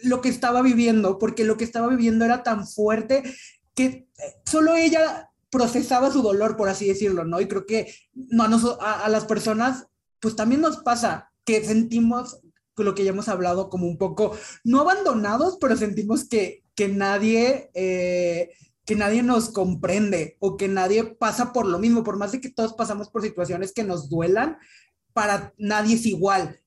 lo 0.03 0.21
que 0.21 0.29
estaba 0.29 0.63
viviendo, 0.63 1.19
porque 1.19 1.45
lo 1.45 1.57
que 1.57 1.65
estaba 1.65 1.89
viviendo 1.89 2.25
era 2.25 2.43
tan 2.43 2.67
fuerte 2.67 3.23
que 3.75 4.09
solo 4.45 4.77
ella 4.77 5.31
procesaba 5.51 6.11
su 6.11 6.23
dolor, 6.23 6.57
por 6.57 6.69
así 6.69 6.87
decirlo, 6.87 7.25
¿no? 7.25 7.41
Y 7.41 7.49
creo 7.49 7.67
que 7.67 7.95
no, 8.15 8.45
a, 8.81 9.05
a, 9.05 9.09
las 9.09 9.25
personas, 9.25 9.87
pues 10.21 10.37
también 10.37 10.61
nos 10.61 10.79
pasa 10.79 11.31
que 11.45 11.65
sentimos 11.65 12.41
lo 12.77 12.95
que 12.95 13.05
ya 13.05 13.11
hemos 13.11 13.29
hablado 13.29 13.71
como 13.71 13.87
un 13.87 13.97
poco, 13.97 14.37
no 14.65 14.81
abandonados, 14.81 15.57
pero 15.61 15.77
sentimos 15.77 16.29
que, 16.29 16.65
que 16.75 16.89
nadie... 16.89 17.71
Eh, 17.75 18.51
que 18.87 18.95
nadie 18.95 19.25
nos 19.25 19.51
comprende 19.51 20.37
o 20.39 20.57
que 20.57 20.69
nadie 20.69 21.03
pasa 21.05 21.53
por 21.53 21.67
lo 21.67 21.81
mismo, 21.81 22.05
por 22.05 22.17
más 22.17 22.31
de 22.31 22.41
que 22.41 22.53
todos 22.53 22.75
pasamos 22.75 23.11
por 23.11 23.21
situaciones 23.21 23.73
que 23.73 23.83
nos 23.83 24.09
duelan, 24.09 24.59
para 25.13 25.53
nadie 25.59 25.97
es 25.97 26.07
igual. 26.07 26.61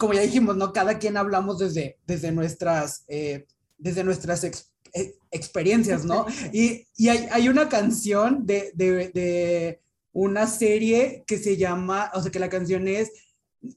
Como 0.00 0.14
ya 0.14 0.22
dijimos, 0.22 0.56
¿no? 0.56 0.72
Cada 0.72 0.98
quien 0.98 1.18
hablamos 1.18 1.58
desde, 1.58 1.98
desde 2.06 2.32
nuestras, 2.32 3.04
eh, 3.06 3.46
desde 3.76 4.02
nuestras 4.02 4.42
ex, 4.44 4.72
eh, 4.94 5.14
experiencias, 5.30 6.06
¿no? 6.06 6.24
Y, 6.54 6.86
y 6.96 7.10
hay, 7.10 7.28
hay, 7.30 7.50
una 7.50 7.68
canción 7.68 8.46
de, 8.46 8.72
de, 8.74 9.10
de, 9.10 9.80
una 10.14 10.46
serie 10.46 11.22
que 11.26 11.36
se 11.36 11.58
llama, 11.58 12.10
o 12.14 12.22
sea, 12.22 12.32
que 12.32 12.38
la 12.38 12.48
canción 12.48 12.88
es 12.88 13.12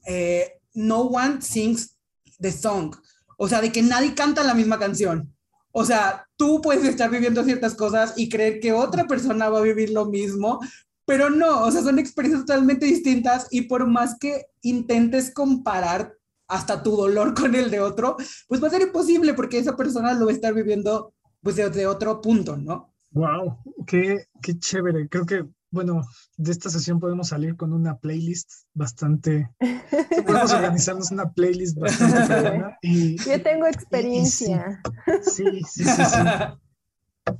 eh, 0.07 0.61
No 0.73 1.01
One 1.01 1.41
Sings 1.41 1.97
the 2.39 2.53
Song, 2.53 2.95
o 3.37 3.49
sea, 3.49 3.59
de 3.59 3.73
que 3.73 3.81
nadie 3.81 4.15
canta 4.15 4.45
la 4.45 4.53
misma 4.53 4.79
canción. 4.79 5.29
O 5.73 5.83
sea, 5.83 6.25
tú 6.37 6.61
puedes 6.61 6.85
estar 6.85 7.09
viviendo 7.09 7.43
ciertas 7.43 7.75
cosas 7.75 8.13
y 8.15 8.29
creer 8.29 8.61
que 8.61 8.71
otra 8.71 9.07
persona 9.07 9.49
va 9.49 9.59
a 9.59 9.63
vivir 9.63 9.89
lo 9.89 10.05
mismo, 10.05 10.61
pero 11.05 11.29
no, 11.29 11.65
o 11.65 11.71
sea, 11.71 11.81
son 11.81 11.99
experiencias 11.99 12.45
totalmente 12.45 12.85
distintas 12.85 13.47
y 13.51 13.63
por 13.63 13.87
más 13.87 14.17
que 14.19 14.45
intentes 14.61 15.33
comparar 15.33 16.15
hasta 16.47 16.83
tu 16.83 16.95
dolor 16.95 17.33
con 17.33 17.55
el 17.55 17.71
de 17.71 17.79
otro, 17.79 18.15
pues 18.47 18.61
va 18.61 18.67
a 18.67 18.71
ser 18.71 18.81
imposible 18.81 19.33
porque 19.33 19.57
esa 19.57 19.75
persona 19.75 20.13
lo 20.13 20.25
va 20.25 20.31
a 20.31 20.35
estar 20.35 20.53
viviendo 20.53 21.13
pues 21.41 21.55
de, 21.57 21.87
otro 21.87 22.21
punto, 22.21 22.55
¿no? 22.57 22.93
Wow, 23.11 23.57
qué, 23.85 24.27
qué 24.41 24.57
chévere. 24.57 25.09
Creo 25.09 25.25
que, 25.25 25.45
bueno, 25.71 26.03
de 26.37 26.51
esta 26.51 26.69
sesión 26.69 26.99
podemos 26.99 27.27
salir 27.27 27.57
con 27.57 27.73
una 27.73 27.97
playlist 27.97 28.49
bastante, 28.73 29.51
podemos 30.25 30.53
organizarnos 30.53 31.11
una 31.11 31.31
playlist 31.31 31.77
bastante 31.77 32.41
buena. 32.41 32.77
Y, 32.81 33.17
Yo 33.17 33.41
tengo 33.41 33.67
experiencia. 33.67 34.81
Y, 35.05 35.29
sí, 35.29 35.43
sí, 35.65 35.83
sí, 35.83 35.83
sí, 35.83 36.03
sí. 36.05 36.17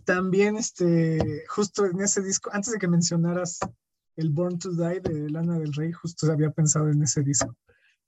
También, 0.05 0.55
este, 0.57 1.43
justo 1.47 1.85
en 1.85 1.99
ese 2.01 2.21
disco, 2.21 2.49
antes 2.53 2.71
de 2.73 2.79
que 2.79 2.87
mencionaras 2.87 3.59
el 4.15 4.29
Born 4.29 4.59
to 4.59 4.71
Die 4.71 4.99
de 5.01 5.29
Lana 5.29 5.57
del 5.59 5.73
Rey, 5.73 5.91
justo 5.91 6.31
había 6.31 6.51
pensado 6.51 6.89
en 6.89 7.01
ese 7.03 7.21
disco. 7.23 7.55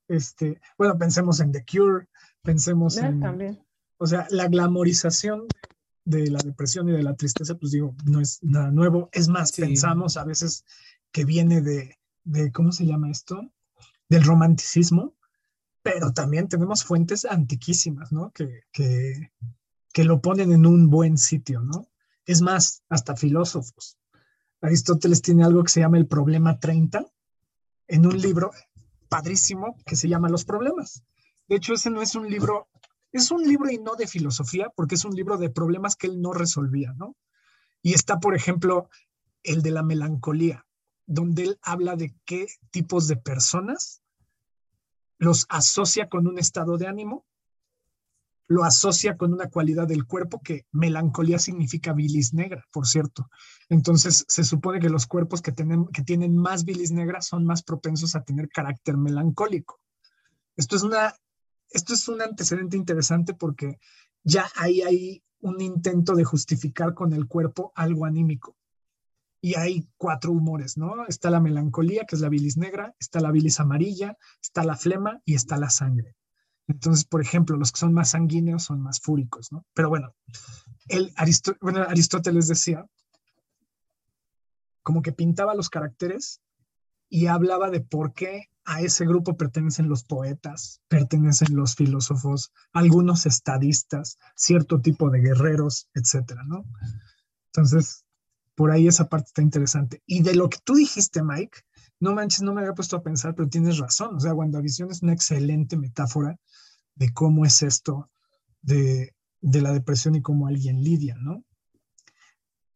Este, 0.08 0.60
bueno, 0.78 0.96
pensemos 0.98 1.40
en 1.40 1.52
The 1.52 1.64
Cure, 1.64 2.08
pensemos 2.42 2.94
Yeah, 2.94 3.08
en... 3.08 3.20
también. 3.20 3.66
O 3.98 4.06
sea, 4.06 4.26
la 4.30 4.46
glamorización 4.48 5.46
de 6.04 6.30
la 6.30 6.38
depresión 6.38 6.88
y 6.88 6.92
de 6.92 7.02
la 7.02 7.14
tristeza, 7.16 7.56
pues 7.56 7.72
digo, 7.72 7.94
no 8.04 8.20
es 8.20 8.38
nada 8.42 8.70
nuevo. 8.70 9.08
Es 9.12 9.28
más, 9.28 9.50
Sí. 9.50 9.62
pensamos 9.62 10.16
a 10.16 10.24
veces 10.24 10.64
que 11.10 11.24
viene 11.24 11.60
de, 11.62 11.98
de, 12.24 12.52
¿cómo 12.52 12.72
se 12.72 12.86
llama 12.86 13.10
esto? 13.10 13.50
Del 14.08 14.22
romanticismo, 14.22 15.14
pero 15.82 16.12
también 16.12 16.48
tenemos 16.48 16.84
fuentes 16.84 17.24
antiquísimas, 17.24 18.12
¿no? 18.12 18.30
Que, 18.32 18.62
que, 18.70 19.32
que 19.96 20.04
lo 20.04 20.20
ponen 20.20 20.52
en 20.52 20.66
un 20.66 20.90
buen 20.90 21.16
sitio, 21.16 21.62
¿no? 21.62 21.88
Es 22.26 22.42
más, 22.42 22.82
hasta 22.90 23.16
filósofos. 23.16 23.96
Aristóteles 24.60 25.22
tiene 25.22 25.42
algo 25.42 25.64
que 25.64 25.70
se 25.70 25.80
llama 25.80 25.96
el 25.96 26.06
problema 26.06 26.60
30 26.60 27.06
en 27.88 28.04
un 28.04 28.20
libro 28.20 28.50
padrísimo 29.08 29.78
que 29.86 29.96
se 29.96 30.06
llama 30.06 30.28
Los 30.28 30.44
problemas. 30.44 31.02
De 31.48 31.56
hecho, 31.56 31.72
ese 31.72 31.88
no 31.88 32.02
es 32.02 32.14
un 32.14 32.28
libro, 32.28 32.68
es 33.10 33.30
un 33.30 33.42
libro 33.42 33.70
y 33.70 33.78
no 33.78 33.94
de 33.94 34.06
filosofía, 34.06 34.70
porque 34.76 34.96
es 34.96 35.04
un 35.06 35.14
libro 35.14 35.38
de 35.38 35.48
problemas 35.48 35.96
que 35.96 36.08
él 36.08 36.20
no 36.20 36.34
resolvía, 36.34 36.92
¿no? 36.92 37.16
Y 37.80 37.94
está, 37.94 38.20
por 38.20 38.34
ejemplo, 38.34 38.90
el 39.44 39.62
de 39.62 39.70
la 39.70 39.82
melancolía, 39.82 40.66
donde 41.06 41.44
él 41.44 41.58
habla 41.62 41.96
de 41.96 42.14
qué 42.26 42.48
tipos 42.70 43.08
de 43.08 43.16
personas 43.16 44.02
los 45.16 45.46
asocia 45.48 46.10
con 46.10 46.26
un 46.26 46.38
estado 46.38 46.76
de 46.76 46.86
ánimo, 46.86 47.24
lo 48.48 48.64
asocia 48.64 49.16
con 49.16 49.32
una 49.32 49.48
cualidad 49.48 49.88
del 49.88 50.06
cuerpo 50.06 50.40
que 50.40 50.66
melancolía 50.72 51.38
significa 51.38 51.92
bilis 51.92 52.32
negra, 52.32 52.64
por 52.70 52.86
cierto. 52.86 53.28
Entonces, 53.68 54.24
se 54.28 54.44
supone 54.44 54.78
que 54.78 54.88
los 54.88 55.06
cuerpos 55.06 55.42
que, 55.42 55.52
tienen, 55.52 55.86
que 55.86 56.02
tienen 56.02 56.36
más 56.36 56.64
bilis 56.64 56.92
negra 56.92 57.20
son 57.22 57.44
más 57.44 57.62
propensos 57.62 58.14
a 58.14 58.22
tener 58.22 58.48
carácter 58.48 58.96
melancólico. 58.96 59.80
Esto 60.56 60.76
es, 60.76 60.82
una, 60.82 61.14
esto 61.70 61.94
es 61.94 62.08
un 62.08 62.22
antecedente 62.22 62.76
interesante 62.76 63.34
porque 63.34 63.78
ya 64.22 64.48
ahí 64.56 64.82
hay 64.82 65.22
un 65.40 65.60
intento 65.60 66.14
de 66.14 66.24
justificar 66.24 66.94
con 66.94 67.12
el 67.12 67.26
cuerpo 67.26 67.72
algo 67.74 68.04
anímico. 68.04 68.56
Y 69.40 69.54
hay 69.54 69.88
cuatro 69.96 70.32
humores, 70.32 70.76
¿no? 70.76 71.06
Está 71.06 71.30
la 71.30 71.40
melancolía, 71.40 72.04
que 72.04 72.16
es 72.16 72.22
la 72.22 72.28
bilis 72.28 72.56
negra, 72.56 72.94
está 72.98 73.20
la 73.20 73.30
bilis 73.30 73.60
amarilla, 73.60 74.16
está 74.40 74.64
la 74.64 74.76
flema 74.76 75.20
y 75.24 75.34
está 75.34 75.56
la 75.56 75.70
sangre. 75.70 76.16
Entonces, 76.68 77.04
por 77.04 77.20
ejemplo, 77.22 77.56
los 77.56 77.72
que 77.72 77.78
son 77.78 77.92
más 77.92 78.10
sanguíneos 78.10 78.64
son 78.64 78.80
más 78.80 79.00
fúricos, 79.00 79.52
¿no? 79.52 79.64
Pero 79.74 79.88
bueno, 79.88 80.14
el 80.88 81.12
Aristó 81.16 81.56
bueno, 81.60 81.82
Aristóteles 81.82 82.48
decía 82.48 82.84
como 84.82 85.02
que 85.02 85.12
pintaba 85.12 85.54
los 85.54 85.68
caracteres 85.68 86.40
y 87.08 87.26
hablaba 87.26 87.70
de 87.70 87.80
por 87.80 88.12
qué 88.12 88.50
a 88.64 88.80
ese 88.82 89.06
grupo 89.06 89.36
pertenecen 89.36 89.88
los 89.88 90.04
poetas, 90.04 90.80
pertenecen 90.88 91.54
los 91.54 91.76
filósofos, 91.76 92.52
algunos 92.72 93.26
estadistas, 93.26 94.18
cierto 94.34 94.80
tipo 94.80 95.10
de 95.10 95.20
guerreros, 95.20 95.88
etcétera, 95.94 96.42
¿no? 96.44 96.64
Entonces, 97.46 98.04
por 98.56 98.72
ahí 98.72 98.88
esa 98.88 99.08
parte 99.08 99.28
está 99.28 99.42
interesante. 99.42 100.02
Y 100.06 100.22
de 100.22 100.34
lo 100.34 100.48
que 100.48 100.58
tú 100.64 100.74
dijiste, 100.74 101.22
Mike, 101.22 101.58
no 102.00 102.14
manches, 102.14 102.42
no 102.42 102.52
me 102.52 102.62
había 102.62 102.74
puesto 102.74 102.96
a 102.96 103.02
pensar, 103.02 103.34
pero 103.34 103.48
tienes 103.48 103.78
razón. 103.78 104.16
O 104.16 104.20
sea, 104.20 104.34
WandaVision 104.34 104.90
es 104.90 105.02
una 105.02 105.12
excelente 105.12 105.76
metáfora 105.76 106.36
de 106.96 107.12
cómo 107.12 107.44
es 107.44 107.62
esto 107.62 108.10
de, 108.62 109.14
de 109.40 109.60
la 109.60 109.72
depresión 109.72 110.16
y 110.16 110.22
cómo 110.22 110.48
alguien 110.48 110.82
lidia, 110.82 111.14
¿no? 111.14 111.44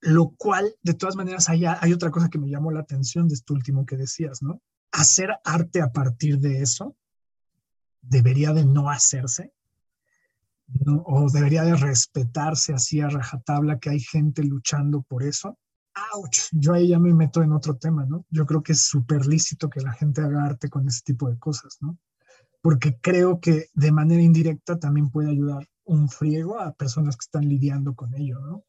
Lo 0.00 0.30
cual, 0.30 0.74
de 0.82 0.94
todas 0.94 1.16
maneras, 1.16 1.48
hay, 1.48 1.64
hay 1.66 1.92
otra 1.92 2.10
cosa 2.10 2.30
que 2.30 2.38
me 2.38 2.48
llamó 2.48 2.70
la 2.70 2.80
atención 2.80 3.28
de 3.28 3.34
esto 3.34 3.52
último 3.52 3.84
que 3.84 3.96
decías, 3.96 4.42
¿no? 4.42 4.62
Hacer 4.92 5.30
arte 5.44 5.82
a 5.82 5.92
partir 5.92 6.38
de 6.38 6.62
eso 6.62 6.96
debería 8.00 8.52
de 8.52 8.64
no 8.64 8.88
hacerse, 8.88 9.52
¿no? 10.66 11.02
o 11.06 11.28
debería 11.30 11.64
de 11.64 11.76
respetarse 11.76 12.72
así 12.72 13.00
a 13.00 13.08
rajatabla 13.08 13.78
que 13.78 13.90
hay 13.90 14.00
gente 14.00 14.42
luchando 14.42 15.02
por 15.02 15.22
eso. 15.22 15.58
¡Auch! 16.12 16.48
Yo 16.52 16.72
ahí 16.72 16.88
ya 16.88 16.98
me 16.98 17.12
meto 17.12 17.42
en 17.42 17.52
otro 17.52 17.76
tema, 17.76 18.06
¿no? 18.06 18.24
Yo 18.30 18.46
creo 18.46 18.62
que 18.62 18.72
es 18.72 18.82
súper 18.82 19.26
lícito 19.26 19.68
que 19.68 19.80
la 19.80 19.92
gente 19.92 20.22
haga 20.22 20.44
arte 20.44 20.70
con 20.70 20.86
ese 20.88 21.02
tipo 21.04 21.28
de 21.28 21.38
cosas, 21.38 21.78
¿no? 21.80 21.98
Porque 22.62 22.98
creo 23.00 23.40
que 23.40 23.68
de 23.74 23.92
manera 23.92 24.22
indirecta 24.22 24.78
también 24.78 25.10
puede 25.10 25.30
ayudar 25.30 25.68
un 25.84 26.08
friego 26.08 26.60
a 26.60 26.72
personas 26.74 27.16
que 27.16 27.24
están 27.24 27.48
lidiando 27.48 27.94
con 27.94 28.14
ello, 28.14 28.38
¿no? 28.40 28.64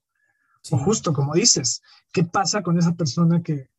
O 0.71 0.77
justo 0.77 1.11
como 1.13 1.33
dices, 1.33 1.81
¿qué 2.11 2.23
pasa 2.23 2.61
con 2.61 2.77
esa 2.77 2.93
persona 2.93 3.41
que, 3.41 3.69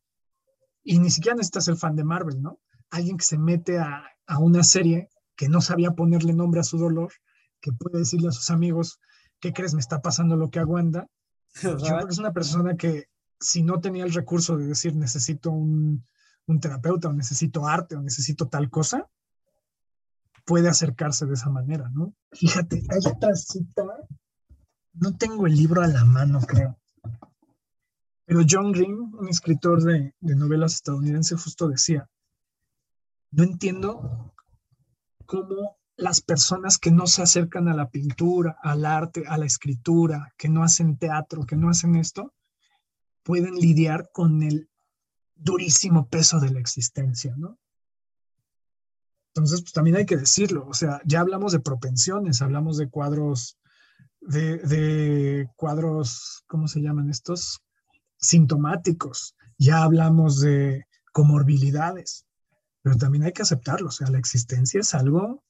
y 0.83 0.99
ni 0.99 1.09
siquiera 1.09 1.35
necesita 1.35 1.61
ser 1.61 1.77
fan 1.77 1.95
de 1.95 2.03
Marvel, 2.03 2.41
¿no? 2.41 2.59
Alguien 2.91 3.17
que 3.17 3.25
se 3.25 3.37
mete 3.37 3.79
a, 3.79 4.03
a 4.27 4.39
una 4.39 4.63
serie 4.63 5.09
que 5.35 5.49
no 5.49 5.61
sabía 5.61 5.91
ponerle 5.91 6.33
nombre 6.33 6.59
a 6.59 6.63
su 6.63 6.77
dolor, 6.77 7.11
que 7.61 7.71
puede 7.71 7.99
decirle 7.99 8.27
a 8.27 8.31
sus 8.31 8.49
amigos, 8.49 8.99
¿qué 9.39 9.53
crees? 9.53 9.73
Me 9.73 9.79
está 9.79 10.01
pasando 10.01 10.35
lo 10.35 10.49
que 10.49 10.59
aguanta. 10.59 11.07
Yo 11.63 11.77
creo 11.77 12.05
que 12.05 12.13
es 12.13 12.19
una 12.19 12.33
persona 12.33 12.75
que 12.75 13.07
si 13.39 13.63
no 13.63 13.79
tenía 13.79 14.05
el 14.05 14.13
recurso 14.13 14.57
de 14.57 14.67
decir 14.67 14.95
necesito 14.95 15.51
un, 15.51 16.05
un 16.47 16.59
terapeuta 16.59 17.09
o 17.09 17.13
necesito 17.13 17.67
arte 17.67 17.95
o 17.95 18.01
necesito 18.01 18.47
tal 18.47 18.69
cosa, 18.69 19.09
puede 20.45 20.69
acercarse 20.69 21.25
de 21.25 21.33
esa 21.33 21.49
manera, 21.49 21.89
¿no? 21.89 22.13
Fíjate, 22.31 22.83
hay 22.89 23.11
otra 23.11 23.35
cita, 23.35 23.83
no 24.93 25.15
tengo 25.15 25.47
el 25.47 25.55
libro 25.55 25.81
a 25.81 25.87
la 25.87 26.05
mano, 26.05 26.39
creo. 26.41 26.77
Pero 28.25 28.41
John 28.49 28.71
Green, 28.71 29.11
un 29.13 29.27
escritor 29.27 29.83
de, 29.83 30.13
de 30.19 30.35
novelas 30.35 30.75
estadounidense, 30.75 31.35
justo 31.35 31.67
decía, 31.67 32.09
no 33.31 33.43
entiendo 33.43 34.33
cómo 35.25 35.77
las 35.95 36.21
personas 36.21 36.77
que 36.77 36.91
no 36.91 37.07
se 37.07 37.21
acercan 37.21 37.67
a 37.67 37.73
la 37.73 37.89
pintura, 37.89 38.57
al 38.61 38.85
arte, 38.85 39.23
a 39.27 39.37
la 39.37 39.45
escritura, 39.45 40.33
que 40.37 40.49
no 40.49 40.63
hacen 40.63 40.97
teatro, 40.97 41.45
que 41.45 41.55
no 41.55 41.69
hacen 41.69 41.95
esto, 41.95 42.33
pueden 43.23 43.55
lidiar 43.55 44.09
con 44.11 44.41
el 44.43 44.69
durísimo 45.35 46.07
peso 46.07 46.39
de 46.39 46.51
la 46.51 46.59
existencia, 46.59 47.35
¿no? 47.37 47.57
Entonces, 49.35 49.61
pues 49.61 49.73
también 49.73 49.95
hay 49.95 50.05
que 50.05 50.17
decirlo, 50.17 50.67
o 50.67 50.75
sea, 50.75 51.01
ya 51.05 51.21
hablamos 51.21 51.53
de 51.53 51.59
propensiones, 51.59 52.43
hablamos 52.43 52.77
de 52.77 52.87
cuadros, 52.87 53.57
de, 54.21 54.57
de 54.57 55.49
cuadros, 55.55 56.43
¿cómo 56.45 56.67
se 56.67 56.81
llaman 56.81 57.09
estos? 57.09 57.63
Sintomáticos, 58.17 59.35
ya 59.57 59.81
hablamos 59.81 60.39
de 60.39 60.85
comorbilidades, 61.11 62.27
pero 62.83 62.95
también 62.95 63.23
hay 63.23 63.31
que 63.31 63.41
aceptarlo, 63.41 63.87
o 63.87 63.91
sea, 63.91 64.07
la 64.11 64.19
existencia 64.19 64.81
es 64.81 64.93
algo 64.93 65.43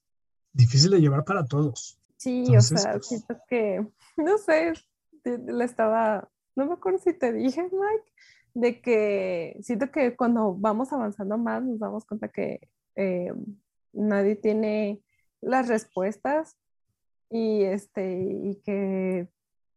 difícil 0.54 0.92
de 0.92 1.02
llevar 1.02 1.26
para 1.26 1.46
todos. 1.46 2.00
Sí, 2.16 2.56
o 2.56 2.62
sea, 2.62 2.94
pues 2.94 3.08
siento 3.08 3.38
que, 3.50 3.86
no 4.18 4.38
sé, 4.38 4.72
le 5.26 5.66
estaba, 5.66 6.30
no 6.56 6.66
me 6.68 6.74
acuerdo 6.74 7.00
si 7.00 7.14
te 7.14 7.34
dije, 7.34 7.64
Mike, 7.64 8.14
de 8.54 8.82
que 8.82 9.58
siento 9.62 9.92
que 9.92 10.16
cuando 10.16 10.56
vamos 10.56 10.94
avanzando 10.94 11.38
más 11.38 11.62
nos 11.64 11.80
damos 11.80 12.06
cuenta 12.06 12.30
que 12.30 12.70
eh, 12.96 13.34
nadie 13.94 14.36
tiene 14.36 15.02
las 15.42 15.68
respuestas 15.68 16.58
y, 17.30 17.64
este, 17.64 18.22
y 18.22 18.62
que 18.66 19.30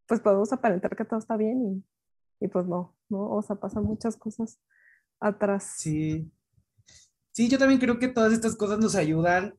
pues 0.07 0.21
podemos 0.21 0.53
aparentar 0.53 0.97
que 0.97 1.05
todo 1.05 1.19
está 1.19 1.37
bien 1.37 1.85
y, 2.41 2.45
y 2.45 2.49
pues 2.49 2.67
no, 2.67 2.97
¿no? 3.09 3.31
O 3.31 3.43
sea, 3.43 3.57
pasan 3.57 3.85
muchas 3.85 4.17
cosas 4.17 4.61
atrás. 5.21 5.75
Sí, 5.79 6.31
Sí, 7.37 7.49
yo 7.51 7.59
también 7.59 7.79
creo 7.79 7.99
que 7.99 8.09
todas 8.09 8.33
estas 8.33 8.57
cosas 8.57 8.79
nos 8.79 8.95
ayudan 8.95 9.55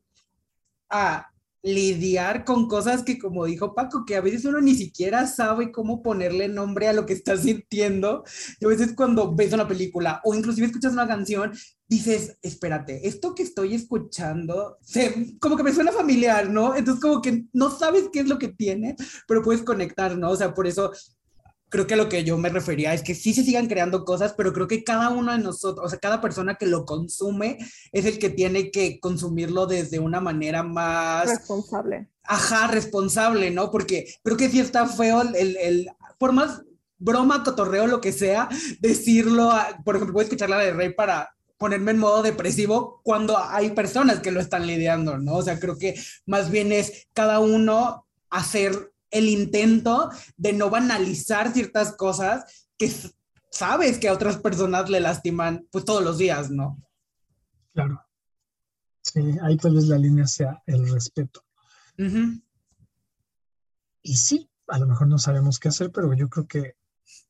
a 0.90 1.32
lidiar 1.62 2.44
con 2.44 2.68
cosas 2.68 3.04
que, 3.04 3.20
como 3.20 3.46
dijo 3.46 3.76
Paco, 3.76 4.04
que 4.04 4.16
a 4.16 4.22
veces 4.22 4.46
uno 4.46 4.60
ni 4.62 4.74
siquiera 4.74 5.28
sabe 5.28 5.72
cómo 5.72 6.02
ponerle 6.02 6.48
nombre 6.48 6.88
a 6.88 6.94
lo 6.94 7.06
que 7.06 7.14
está 7.14 7.38
sintiendo. 7.38 8.24
Y 8.60 8.66
a 8.66 8.68
veces 8.68 8.94
cuando 8.96 9.36
ves 9.36 9.54
una 9.54 9.68
película 9.68 10.22
o 10.24 10.34
inclusive 10.34 10.66
escuchas 10.66 10.94
una 10.94 11.08
canción, 11.08 11.54
dices, 11.88 12.38
espérate, 12.42 13.08
esto 13.08 13.34
que 13.34 13.44
estoy 13.44 13.76
escuchando, 13.76 14.78
se, 14.82 15.38
como 15.40 15.56
que 15.56 15.64
me 15.64 15.74
suena 15.74 15.92
familiar, 15.92 16.50
¿no? 16.50 16.76
Entonces 16.76 17.02
como 17.02 17.22
que 17.22 17.46
no 17.54 17.72
sabes 17.72 18.10
qué 18.12 18.20
es 18.20 18.28
lo 18.28 18.38
que 18.38 18.50
tiene, 18.50 18.96
pero 19.28 19.42
puedes 19.42 19.64
conectar, 19.64 20.18
¿no? 20.18 20.32
O 20.32 20.36
sea, 20.36 20.54
por 20.54 20.68
eso 20.68 20.92
creo 21.70 21.88
que 21.88 21.96
lo 21.96 22.10
que 22.10 22.24
yo 22.24 22.38
me 22.38 22.50
refería 22.50 22.94
es 22.94 23.04
que 23.04 23.16
sí 23.16 23.34
se 23.34 23.44
sigan 23.44 23.68
creando 23.68 24.06
cosas, 24.06 24.34
pero 24.38 24.54
creo 24.54 24.68
que 24.68 24.84
cada 24.84 25.10
uno 25.10 25.32
de 25.32 25.40
nosotros, 25.40 25.86
o 25.86 25.90
sea, 25.90 26.00
cada 26.00 26.22
persona 26.22 26.56
que 26.56 26.66
lo 26.66 26.86
consume 26.86 27.58
es 27.92 28.06
el 28.06 28.20
que 28.20 28.30
tiene 28.30 28.72
que 28.72 29.00
consumirlo 29.00 29.66
desde 29.66 30.00
una 30.00 30.22
manera 30.22 30.64
más... 30.64 31.28
Responsable. 31.28 32.10
Ajá, 32.24 32.68
responsable, 32.68 33.52
¿no? 33.52 33.72
Porque 33.72 34.14
creo 34.24 34.38
que 34.38 34.50
sí 34.50 34.60
está 34.60 34.88
feo 34.88 35.22
el, 35.22 35.58
el 35.58 35.90
por 36.18 36.34
más 36.34 36.62
broma, 36.98 37.44
cotorreo, 37.44 37.88
lo 37.88 38.02
que 38.02 38.12
sea, 38.12 38.50
decirlo, 38.80 39.52
por 39.86 39.96
ejemplo, 39.96 40.14
voy 40.14 40.22
a 40.22 40.24
escuchar 40.24 40.50
la 40.50 40.60
de 40.60 40.74
Rey 40.74 40.94
para 40.94 41.37
ponerme 41.58 41.92
en 41.92 42.00
modo 42.00 42.22
depresivo 42.22 43.02
cuando 43.04 43.38
hay 43.38 43.72
personas 43.72 44.20
que 44.20 44.32
lo 44.32 44.40
están 44.40 44.68
lidiando, 44.68 45.18
¿no? 45.18 45.36
O 45.36 45.42
sea, 45.42 45.60
creo 45.60 45.78
que 45.78 45.96
más 46.26 46.52
bien 46.52 46.72
es 46.72 47.08
cada 47.14 47.40
uno 47.40 48.08
hacer 48.30 48.94
el 49.10 49.30
intento 49.30 50.10
de 50.36 50.54
no 50.54 50.70
banalizar 50.70 51.52
ciertas 51.54 51.94
cosas 51.94 52.68
que 52.78 52.92
sabes 53.50 53.98
que 53.98 54.10
a 54.10 54.14
otras 54.14 54.38
personas 54.38 54.90
le 54.90 55.00
lastiman 55.00 55.68
pues 55.72 55.86
todos 55.86 56.04
los 56.04 56.18
días, 56.18 56.52
¿no? 56.52 56.78
Claro. 57.74 58.04
Sí, 59.02 59.22
ahí 59.42 59.58
tal 59.58 59.76
vez 59.76 59.86
la 59.86 59.98
línea 59.98 60.28
sea 60.28 60.62
el 60.66 60.90
respeto. 60.90 61.44
Y 64.04 64.16
sí, 64.16 64.50
a 64.68 64.78
lo 64.78 64.86
mejor 64.86 65.08
no 65.08 65.18
sabemos 65.18 65.60
qué 65.60 65.70
hacer, 65.70 65.92
pero 65.92 66.14
yo 66.14 66.30
creo 66.30 66.48
que 66.48 66.76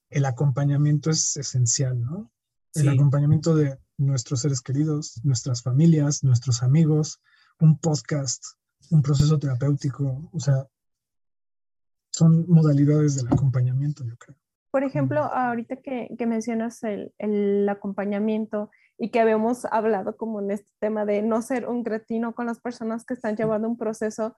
el 0.09 0.25
acompañamiento 0.25 1.09
es 1.09 1.37
esencial, 1.37 2.01
¿no? 2.01 2.31
El 2.73 2.89
acompañamiento 2.89 3.55
de 3.55 3.79
nuestros 3.97 4.41
seres 4.41 4.61
queridos, 4.61 5.19
nuestras 5.23 5.61
familias, 5.63 6.23
nuestros 6.23 6.63
amigos, 6.63 7.21
un 7.59 7.77
podcast, 7.77 8.43
un 8.91 9.01
proceso 9.01 9.39
terapéutico, 9.39 10.29
o 10.31 10.39
sea, 10.39 10.67
son 12.11 12.45
modalidades 12.47 13.15
del 13.15 13.27
acompañamiento, 13.27 14.03
yo 14.03 14.15
creo. 14.17 14.35
Por 14.71 14.83
ejemplo, 14.83 15.23
ahorita 15.23 15.77
que, 15.77 16.09
que 16.17 16.25
mencionas 16.25 16.83
el, 16.83 17.13
el, 17.17 17.67
acompañamiento 17.69 18.69
y 18.97 19.09
que 19.09 19.19
habíamos 19.19 19.65
hablado 19.65 20.17
como 20.17 20.41
en 20.41 20.51
este 20.51 20.69
tema 20.79 21.05
de 21.05 21.21
no 21.21 21.41
ser 21.41 21.67
un 21.67 21.83
cretino 21.83 22.35
con 22.35 22.45
las 22.45 22.59
personas 22.59 23.05
que 23.05 23.13
están 23.13 23.35
llevando 23.35 23.67
un 23.67 23.77
proceso, 23.77 24.35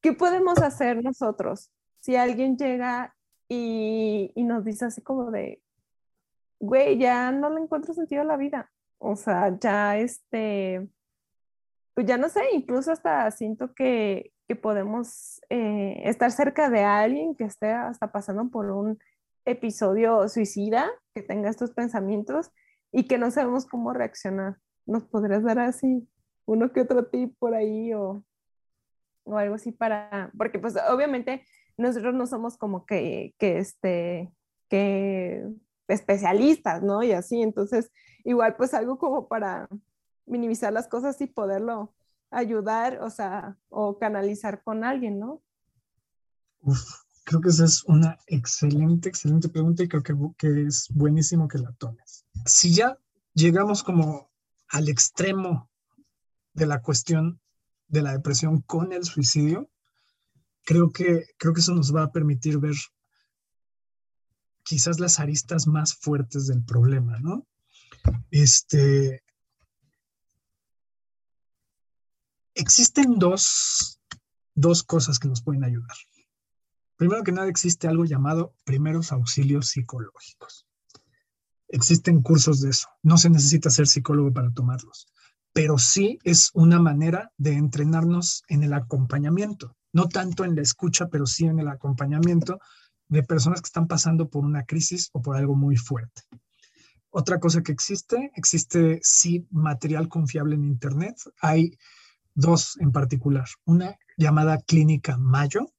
¿qué 0.00 0.12
podemos 0.12 0.58
hacer 0.58 1.02
nosotros? 1.02 1.70
Si 2.00 2.16
alguien 2.16 2.56
llega 2.56 3.14
y, 3.48 4.32
y 4.34 4.44
nos 4.44 4.64
dice 4.64 4.86
así 4.86 5.02
como 5.02 5.30
de, 5.30 5.62
güey, 6.58 6.98
ya 6.98 7.32
no 7.32 7.50
le 7.50 7.60
encuentro 7.60 7.94
sentido 7.94 8.22
a 8.22 8.26
la 8.26 8.36
vida. 8.36 8.70
O 9.02 9.16
sea, 9.16 9.56
ya 9.58 9.96
este, 9.96 10.88
pues 11.94 12.06
ya 12.06 12.18
no 12.18 12.28
sé, 12.28 12.42
incluso 12.52 12.92
hasta 12.92 13.30
siento 13.30 13.74
que, 13.74 14.32
que 14.46 14.56
podemos 14.56 15.40
eh, 15.48 16.02
estar 16.04 16.30
cerca 16.30 16.68
de 16.68 16.84
alguien 16.84 17.34
que 17.34 17.44
esté 17.44 17.72
hasta 17.72 18.12
pasando 18.12 18.48
por 18.50 18.70
un 18.70 18.98
episodio 19.46 20.28
suicida, 20.28 20.90
que 21.14 21.22
tenga 21.22 21.48
estos 21.48 21.70
pensamientos 21.70 22.50
y 22.92 23.08
que 23.08 23.16
no 23.16 23.30
sabemos 23.30 23.66
cómo 23.66 23.92
reaccionar. 23.94 24.58
¿Nos 24.84 25.04
podrías 25.04 25.42
dar 25.44 25.58
así 25.60 26.06
uno 26.44 26.72
que 26.72 26.82
otro 26.82 27.06
tip 27.06 27.34
por 27.38 27.54
ahí 27.54 27.94
o, 27.94 28.22
o 29.24 29.38
algo 29.38 29.54
así 29.54 29.72
para, 29.72 30.30
porque 30.36 30.58
pues 30.58 30.74
obviamente 30.90 31.44
nosotros 31.78 32.14
no 32.14 32.26
somos 32.26 32.58
como 32.58 32.84
que, 32.84 33.34
que 33.38 33.58
este, 33.58 34.30
que 34.68 35.48
especialistas, 35.92 36.82
¿no? 36.82 37.02
Y 37.02 37.12
así, 37.12 37.42
entonces 37.42 37.90
igual 38.24 38.56
pues 38.56 38.74
algo 38.74 38.98
como 38.98 39.28
para 39.28 39.68
minimizar 40.26 40.72
las 40.72 40.88
cosas 40.88 41.20
y 41.20 41.26
poderlo 41.26 41.92
ayudar, 42.30 43.00
o 43.02 43.10
sea, 43.10 43.56
o 43.68 43.98
canalizar 43.98 44.62
con 44.62 44.84
alguien, 44.84 45.18
¿no? 45.18 45.42
Uf, 46.62 46.80
creo 47.24 47.40
que 47.40 47.48
esa 47.48 47.64
es 47.64 47.84
una 47.84 48.18
excelente, 48.26 49.08
excelente 49.08 49.48
pregunta 49.48 49.82
y 49.82 49.88
creo 49.88 50.02
que, 50.02 50.14
que 50.38 50.66
es 50.66 50.88
buenísimo 50.90 51.48
que 51.48 51.58
la 51.58 51.72
tomes. 51.72 52.24
Si 52.46 52.72
ya 52.72 52.98
llegamos 53.34 53.82
como 53.82 54.30
al 54.68 54.88
extremo 54.88 55.68
de 56.52 56.66
la 56.66 56.82
cuestión 56.82 57.40
de 57.88 58.02
la 58.02 58.12
depresión 58.12 58.60
con 58.62 58.92
el 58.92 59.04
suicidio, 59.04 59.68
creo 60.64 60.90
que, 60.92 61.24
creo 61.36 61.52
que 61.52 61.60
eso 61.60 61.74
nos 61.74 61.94
va 61.94 62.04
a 62.04 62.12
permitir 62.12 62.58
ver 62.58 62.74
quizás 64.70 65.00
las 65.00 65.18
aristas 65.18 65.66
más 65.66 65.96
fuertes 65.96 66.46
del 66.46 66.62
problema, 66.62 67.18
¿no? 67.18 67.44
Este, 68.30 69.24
existen 72.54 73.18
dos, 73.18 73.98
dos 74.54 74.84
cosas 74.84 75.18
que 75.18 75.26
nos 75.26 75.42
pueden 75.42 75.64
ayudar. 75.64 75.96
Primero 76.94 77.24
que 77.24 77.32
nada 77.32 77.48
existe 77.48 77.88
algo 77.88 78.04
llamado 78.04 78.54
primeros 78.62 79.10
auxilios 79.10 79.70
psicológicos. 79.70 80.68
Existen 81.66 82.22
cursos 82.22 82.60
de 82.60 82.70
eso. 82.70 82.86
No 83.02 83.18
se 83.18 83.28
necesita 83.28 83.70
ser 83.70 83.88
psicólogo 83.88 84.32
para 84.32 84.52
tomarlos, 84.52 85.08
pero 85.52 85.78
sí 85.78 86.20
es 86.22 86.52
una 86.54 86.78
manera 86.78 87.32
de 87.38 87.54
entrenarnos 87.54 88.44
en 88.46 88.62
el 88.62 88.72
acompañamiento, 88.74 89.76
no 89.92 90.08
tanto 90.08 90.44
en 90.44 90.54
la 90.54 90.62
escucha, 90.62 91.08
pero 91.08 91.26
sí 91.26 91.46
en 91.46 91.58
el 91.58 91.66
acompañamiento 91.66 92.60
de 93.10 93.22
personas 93.22 93.60
que 93.60 93.66
están 93.66 93.86
pasando 93.86 94.30
por 94.30 94.44
una 94.44 94.64
crisis 94.64 95.10
o 95.12 95.20
por 95.20 95.36
algo 95.36 95.54
muy 95.54 95.76
fuerte. 95.76 96.22
Otra 97.10 97.40
cosa 97.40 97.62
que 97.62 97.72
existe, 97.72 98.30
existe 98.36 99.00
sí 99.02 99.46
material 99.50 100.08
confiable 100.08 100.54
en 100.54 100.64
Internet. 100.64 101.16
Hay 101.42 101.76
dos 102.34 102.78
en 102.80 102.92
particular. 102.92 103.46
Una 103.64 103.98
llamada 104.16 104.58
Clínica 104.58 105.18
Mayo. 105.18 105.72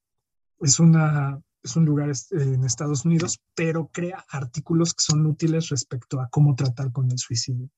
Es 0.59 0.79
una 0.79 1.41
es 1.63 1.75
un 1.75 1.85
lugar 1.85 2.11
en 2.31 2.63
Estados 2.63 3.05
Unidos, 3.05 3.39
pero 3.53 3.87
crea 3.93 4.25
artículos 4.29 4.93
que 4.93 5.03
son 5.03 5.25
útiles 5.25 5.69
respecto 5.69 6.19
a 6.19 6.27
cómo 6.27 6.55
tratar 6.55 6.91
con 6.91 7.11
el 7.11 7.19
suicidio. 7.19 7.69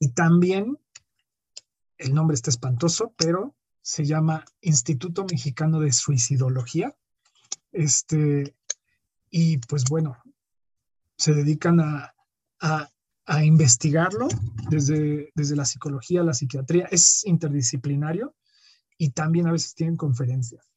Y 0.00 0.08
también, 0.08 0.78
el 1.96 2.12
nombre 2.12 2.34
está 2.34 2.50
espantoso, 2.50 3.14
pero 3.16 3.54
se 3.82 4.04
llama 4.04 4.44
Instituto 4.60 5.24
Mexicano 5.30 5.80
de 5.80 5.92
Suicidología. 5.92 6.94
Este, 7.72 8.54
y 9.30 9.58
pues 9.58 9.84
bueno, 9.84 10.16
se 11.16 11.34
dedican 11.34 11.80
a, 11.80 12.14
a, 12.60 12.88
a 13.26 13.44
investigarlo 13.44 14.28
desde, 14.70 15.30
desde 15.34 15.56
la 15.56 15.64
psicología, 15.64 16.22
la 16.22 16.34
psiquiatría. 16.34 16.86
Es 16.90 17.24
interdisciplinario 17.26 18.34
y 18.96 19.10
también 19.10 19.46
a 19.46 19.52
veces 19.52 19.74
tienen 19.74 19.96
conferencias 19.96 20.68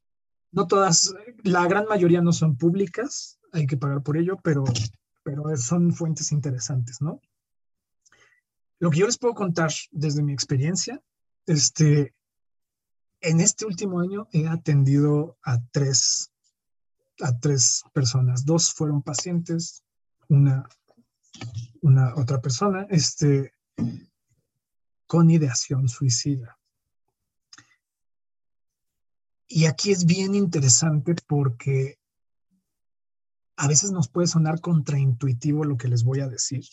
no 0.52 0.68
todas, 0.68 1.14
la 1.44 1.66
gran 1.68 1.86
mayoría 1.86 2.22
no 2.22 2.34
son 2.34 2.58
públicas, 2.58 3.40
hay 3.52 3.66
que 3.66 3.78
pagar 3.78 4.04
por 4.04 4.18
ello, 4.18 4.38
pero, 4.44 4.64
pero 5.24 5.56
son 5.58 5.94
fuentes 5.94 6.32
interesantes, 6.32 7.02
¿no? 7.02 7.22
Lo 8.80 8.90
que 8.90 9.00
yo 9.00 9.06
les 9.06 9.18
puedo 9.18 9.34
contar 9.34 9.72
desde 9.92 10.24
mi 10.24 10.34
experiencia, 10.34 11.02
este, 11.46 12.14
en 13.22 13.40
este 13.40 13.66
último 13.66 14.00
año 14.00 14.28
he 14.32 14.48
atendido 14.48 15.38
a 15.44 15.60
tres, 15.72 16.31
a 17.20 17.38
tres 17.40 17.84
personas. 17.94 18.46
Dos 18.46 18.74
fueron 18.74 19.02
pacientes, 19.02 19.84
una, 20.30 20.68
una 21.82 22.16
otra 22.16 22.42
persona, 22.42 22.88
este, 22.90 23.54
con 25.08 25.30
ideación 25.30 25.90
suicida. 25.90 26.58
Y 29.48 29.66
aquí 29.66 29.92
es 29.92 30.06
bien 30.06 30.34
interesante 30.34 31.14
porque 31.28 32.00
a 33.58 33.68
veces 33.68 33.92
nos 33.92 34.08
puede 34.08 34.28
sonar 34.28 34.62
contraintuitivo 34.62 35.66
lo 35.66 35.78
que 35.78 35.90
les 35.90 36.04
voy 36.04 36.22
a 36.22 36.30
decir 36.30 36.64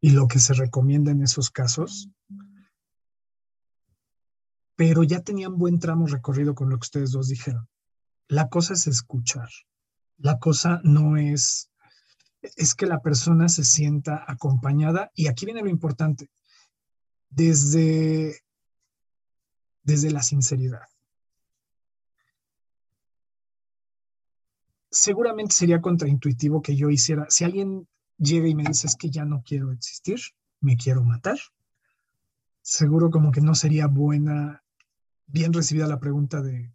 y 0.00 0.10
lo 0.10 0.26
que 0.26 0.40
se 0.40 0.54
recomienda 0.54 1.10
en 1.10 1.22
esos 1.22 1.50
casos, 1.50 2.10
pero 4.76 5.02
ya 5.04 5.22
tenían 5.22 5.56
buen 5.58 5.78
tramo 5.78 6.06
recorrido 6.06 6.54
con 6.54 6.70
lo 6.70 6.76
que 6.76 6.84
ustedes 6.84 7.12
dos 7.12 7.28
dijeron. 7.28 7.68
La 8.28 8.48
cosa 8.48 8.74
es 8.74 8.86
escuchar. 8.86 9.48
La 10.18 10.38
cosa 10.38 10.80
no 10.84 11.16
es, 11.16 11.70
es 12.42 12.74
que 12.74 12.86
la 12.86 13.00
persona 13.00 13.48
se 13.48 13.64
sienta 13.64 14.24
acompañada 14.26 15.10
y 15.14 15.28
aquí 15.28 15.44
viene 15.46 15.62
lo 15.62 15.68
importante, 15.68 16.30
desde, 17.30 18.40
desde 19.82 20.10
la 20.10 20.22
sinceridad. 20.22 20.82
seguramente 24.90 25.54
sería 25.54 25.80
contraintuitivo 25.80 26.62
que 26.62 26.76
yo 26.76 26.90
hiciera, 26.90 27.26
si 27.28 27.44
alguien 27.44 27.88
llega 28.16 28.48
y 28.48 28.54
me 28.54 28.64
dice 28.64 28.86
es 28.86 28.96
que 28.96 29.10
ya 29.10 29.24
no 29.24 29.42
quiero 29.44 29.72
existir, 29.72 30.18
me 30.60 30.76
quiero 30.76 31.04
matar, 31.04 31.38
seguro 32.62 33.10
como 33.10 33.30
que 33.30 33.40
no 33.40 33.54
sería 33.54 33.86
buena, 33.86 34.64
bien 35.26 35.52
recibida 35.52 35.86
la 35.86 36.00
pregunta 36.00 36.42
de, 36.42 36.72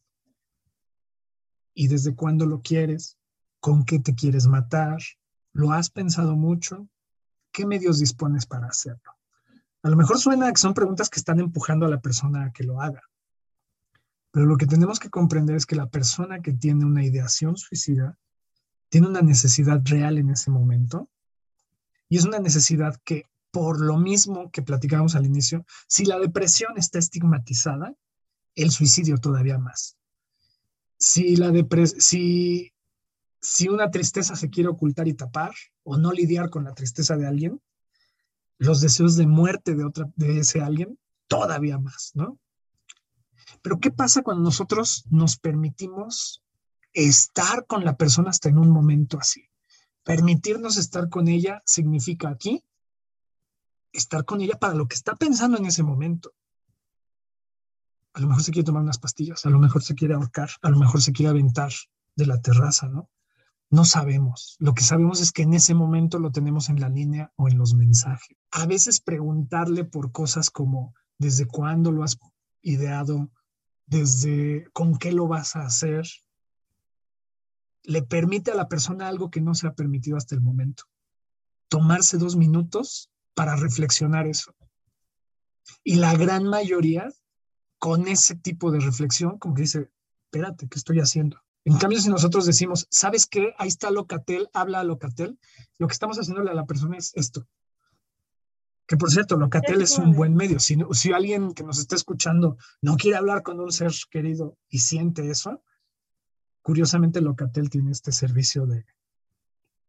¿y 1.73 1.87
desde 1.87 2.15
cuándo 2.15 2.45
lo 2.45 2.61
quieres? 2.61 3.17
¿Con 3.59 3.85
qué 3.85 3.99
te 3.99 4.15
quieres 4.15 4.47
matar? 4.47 4.99
¿Lo 5.51 5.71
has 5.71 5.89
pensado 5.89 6.35
mucho? 6.35 6.87
¿Qué 7.51 7.65
medios 7.65 7.99
dispones 7.99 8.45
para 8.45 8.67
hacerlo? 8.67 9.11
A 9.83 9.89
lo 9.89 9.95
mejor 9.95 10.17
suena 10.17 10.51
que 10.51 10.59
son 10.59 10.73
preguntas 10.73 11.09
que 11.09 11.19
están 11.19 11.39
empujando 11.39 11.85
a 11.85 11.89
la 11.89 11.99
persona 11.99 12.45
a 12.45 12.51
que 12.51 12.63
lo 12.63 12.81
haga. 12.81 13.01
Pero 14.31 14.45
lo 14.45 14.57
que 14.57 14.65
tenemos 14.65 14.99
que 14.99 15.09
comprender 15.09 15.55
es 15.55 15.65
que 15.65 15.75
la 15.75 15.89
persona 15.89 16.41
que 16.41 16.53
tiene 16.53 16.85
una 16.85 17.03
ideación 17.03 17.55
suicida 17.57 18.17
tiene 18.89 19.07
una 19.07 19.21
necesidad 19.21 19.81
real 19.83 20.17
en 20.17 20.29
ese 20.29 20.51
momento 20.51 21.09
y 22.09 22.17
es 22.17 22.25
una 22.25 22.39
necesidad 22.39 22.95
que 23.03 23.29
por 23.51 23.79
lo 23.79 23.97
mismo 23.97 24.49
que 24.51 24.63
platicábamos 24.63 25.15
al 25.15 25.25
inicio, 25.25 25.65
si 25.87 26.05
la 26.05 26.17
depresión 26.17 26.77
está 26.77 26.97
estigmatizada, 26.97 27.93
el 28.55 28.71
suicidio 28.71 29.17
todavía 29.17 29.59
más. 29.59 29.97
Si, 30.97 31.35
la 31.35 31.51
si, 31.97 32.73
si 33.41 33.69
una 33.69 33.91
tristeza 33.91 34.35
se 34.35 34.49
quiere 34.49 34.69
ocultar 34.69 35.07
y 35.07 35.13
tapar 35.13 35.53
o 35.83 35.97
no 35.97 36.11
lidiar 36.11 36.49
con 36.49 36.63
la 36.63 36.73
tristeza 36.73 37.17
de 37.17 37.27
alguien, 37.27 37.61
los 38.57 38.81
deseos 38.81 39.15
de 39.15 39.27
muerte 39.27 39.75
de, 39.75 39.83
otra, 39.83 40.09
de 40.15 40.39
ese 40.39 40.61
alguien, 40.61 40.97
todavía 41.27 41.77
más, 41.77 42.11
¿no? 42.13 42.39
Pero 43.61 43.79
¿qué 43.79 43.91
pasa 43.91 44.21
cuando 44.21 44.43
nosotros 44.43 45.05
nos 45.09 45.37
permitimos 45.37 46.43
estar 46.93 47.65
con 47.65 47.83
la 47.83 47.97
persona 47.97 48.29
hasta 48.29 48.49
en 48.49 48.57
un 48.57 48.69
momento 48.69 49.17
así? 49.19 49.49
Permitirnos 50.03 50.77
estar 50.77 51.09
con 51.09 51.27
ella 51.27 51.61
significa 51.65 52.29
aquí 52.29 52.63
estar 53.93 54.25
con 54.25 54.41
ella 54.41 54.57
para 54.59 54.73
lo 54.73 54.87
que 54.87 54.95
está 54.95 55.15
pensando 55.15 55.57
en 55.57 55.67
ese 55.67 55.83
momento. 55.83 56.33
A 58.13 58.21
lo 58.21 58.27
mejor 58.27 58.43
se 58.43 58.51
quiere 58.51 58.65
tomar 58.65 58.83
unas 58.83 58.99
pastillas, 58.99 59.45
a 59.45 59.49
lo 59.49 59.59
mejor 59.59 59.83
se 59.83 59.95
quiere 59.95 60.13
ahorcar, 60.13 60.49
a 60.61 60.69
lo 60.69 60.77
mejor 60.77 61.01
se 61.01 61.13
quiere 61.13 61.29
aventar 61.29 61.71
de 62.15 62.25
la 62.25 62.41
terraza, 62.41 62.87
¿no? 62.87 63.09
No 63.69 63.85
sabemos. 63.85 64.55
Lo 64.59 64.73
que 64.73 64.83
sabemos 64.83 65.19
es 65.19 65.31
que 65.31 65.41
en 65.41 65.53
ese 65.53 65.73
momento 65.73 66.19
lo 66.19 66.31
tenemos 66.31 66.69
en 66.69 66.79
la 66.79 66.89
línea 66.89 67.31
o 67.35 67.47
en 67.47 67.57
los 67.57 67.73
mensajes. 67.73 68.37
A 68.51 68.67
veces 68.67 69.01
preguntarle 69.01 69.83
por 69.83 70.11
cosas 70.11 70.51
como 70.51 70.93
¿desde 71.17 71.47
cuándo 71.47 71.91
lo 71.91 72.03
has 72.03 72.19
ideado? 72.61 73.31
desde 73.85 74.65
con 74.73 74.97
qué 74.97 75.11
lo 75.11 75.27
vas 75.27 75.55
a 75.55 75.65
hacer, 75.65 76.07
le 77.83 78.01
permite 78.01 78.51
a 78.51 78.55
la 78.55 78.67
persona 78.67 79.07
algo 79.07 79.29
que 79.29 79.41
no 79.41 79.53
se 79.55 79.67
ha 79.67 79.73
permitido 79.73 80.17
hasta 80.17 80.35
el 80.35 80.41
momento. 80.41 80.83
Tomarse 81.67 82.17
dos 82.17 82.35
minutos 82.35 83.09
para 83.33 83.55
reflexionar 83.55 84.27
eso. 84.27 84.55
Y 85.83 85.95
la 85.95 86.15
gran 86.15 86.45
mayoría, 86.45 87.09
con 87.83 88.07
ese 88.07 88.35
tipo 88.35 88.71
de 88.71 88.79
reflexión, 88.79 89.37
como 89.37 89.55
que 89.55 89.63
dice, 89.63 89.91
espérate, 90.27 90.69
¿qué 90.69 90.77
estoy 90.77 90.99
haciendo? 91.01 91.41
En 91.65 91.77
cambio, 91.77 91.99
si 91.99 92.07
nosotros 92.07 92.45
decimos, 92.45 92.87
¿sabes 92.89 93.25
qué? 93.25 93.53
Ahí 93.57 93.67
está 93.67 93.91
Locatel, 93.91 94.47
habla 94.53 94.79
a 94.79 94.85
Locatel, 94.85 95.37
lo 95.79 95.87
que 95.87 95.91
estamos 95.91 96.17
haciéndole 96.17 96.49
a 96.49 96.53
la 96.53 96.65
persona 96.65 96.95
es 96.95 97.11
esto. 97.15 97.45
Que 98.87 98.95
por 98.95 99.11
cierto, 99.11 99.35
Locatel 99.35 99.81
es 99.81 99.97
un 99.97 100.13
buen 100.13 100.33
medio. 100.33 100.61
Si, 100.61 100.77
si 100.93 101.11
alguien 101.11 101.53
que 101.53 101.65
nos 101.65 101.77
está 101.77 101.97
escuchando 101.97 102.55
no 102.81 102.95
quiere 102.95 103.17
hablar 103.17 103.43
con 103.43 103.59
un 103.59 103.69
ser 103.69 103.91
querido 104.09 104.57
y 104.69 104.79
siente 104.79 105.29
eso, 105.29 105.61
curiosamente 106.61 107.19
Locatel 107.19 107.69
tiene 107.69 107.91
este 107.91 108.13
servicio 108.13 108.65
de, 108.65 108.85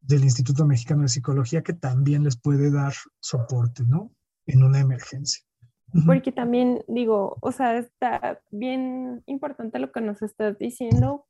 del 0.01 0.25
Instituto 0.25 0.67
Mexicano 0.67 1.03
de 1.03 1.09
Psicología 1.11 1.63
que 1.63 1.75
también 1.75 2.25
les 2.25 2.37
puede 2.37 2.73
dar 2.73 2.95
soporte, 3.21 3.85
¿no? 3.85 4.11
En 4.47 4.65
una 4.65 4.81
emergencia. 4.81 5.45
Porque 6.07 6.33
también 6.33 6.83
digo, 6.89 7.37
o 7.41 7.53
sea, 7.53 7.77
está 7.79 8.41
bien 8.51 9.23
importante 9.27 9.79
lo 9.79 9.93
que 9.93 10.01
nos 10.01 10.23
estás 10.23 10.59
diciendo, 10.59 11.25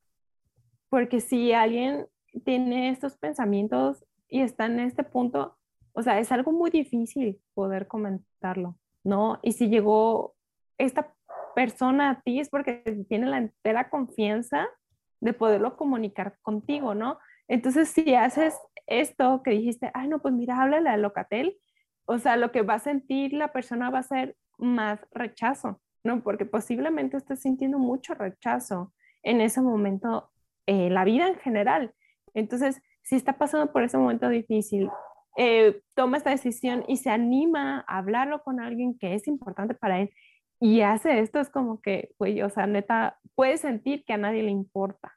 porque 0.88 1.20
si 1.20 1.52
alguien 1.52 2.06
tiene 2.44 2.88
estos 2.88 3.16
pensamientos 3.18 4.04
y 4.28 4.40
está 4.40 4.66
en 4.66 4.80
este 4.80 5.04
punto, 5.04 5.58
o 5.92 6.02
sea, 6.02 6.18
es 6.18 6.32
algo 6.32 6.50
muy 6.50 6.70
difícil 6.70 7.40
poder 7.52 7.86
comentarlo, 7.86 8.78
¿no? 9.02 9.38
Y 9.42 9.52
si 9.52 9.68
llegó 9.68 10.34
esta 10.78 11.14
persona 11.54 12.10
a 12.10 12.20
ti 12.22 12.40
es 12.40 12.48
porque 12.48 13.04
tiene 13.08 13.26
la 13.26 13.38
entera 13.38 13.90
confianza 13.90 14.66
de 15.20 15.32
poderlo 15.32 15.76
comunicar 15.76 16.38
contigo, 16.42 16.94
¿no? 16.94 17.18
Entonces, 17.48 17.88
si 17.88 18.14
haces 18.14 18.58
esto 18.86 19.42
que 19.42 19.52
dijiste, 19.52 19.90
ay, 19.94 20.08
no, 20.08 20.20
pues 20.20 20.34
mira, 20.34 20.60
háblale 20.60 20.88
a 20.90 20.96
Locatel, 20.96 21.56
o 22.06 22.18
sea, 22.18 22.36
lo 22.36 22.52
que 22.52 22.62
va 22.62 22.74
a 22.74 22.78
sentir 22.78 23.32
la 23.32 23.52
persona 23.52 23.90
va 23.90 24.00
a 24.00 24.02
ser 24.02 24.36
más 24.58 25.00
rechazo, 25.12 25.80
¿no? 26.02 26.22
Porque 26.22 26.46
posiblemente 26.46 27.16
estés 27.16 27.40
sintiendo 27.40 27.78
mucho 27.78 28.14
rechazo 28.14 28.92
en 29.22 29.40
ese 29.40 29.60
momento, 29.60 30.30
eh, 30.66 30.90
la 30.90 31.04
vida 31.04 31.28
en 31.28 31.36
general. 31.36 31.94
Entonces, 32.34 32.82
si 33.02 33.16
está 33.16 33.38
pasando 33.38 33.72
por 33.72 33.82
ese 33.82 33.98
momento 33.98 34.28
difícil 34.28 34.90
eh, 35.36 35.82
toma 35.94 36.16
esta 36.16 36.30
decisión 36.30 36.84
y 36.86 36.98
se 36.98 37.10
anima 37.10 37.84
a 37.88 37.98
hablarlo 37.98 38.42
con 38.44 38.60
alguien 38.60 38.96
que 38.96 39.14
es 39.14 39.26
importante 39.26 39.74
para 39.74 40.00
él 40.00 40.10
y 40.60 40.82
hace 40.82 41.18
esto, 41.18 41.40
es 41.40 41.50
como 41.50 41.80
que, 41.80 42.14
güey, 42.18 42.40
o 42.42 42.48
sea, 42.50 42.66
neta, 42.66 43.18
puede 43.34 43.58
sentir 43.58 44.04
que 44.04 44.12
a 44.12 44.16
nadie 44.16 44.44
le 44.44 44.52
importa, 44.52 45.12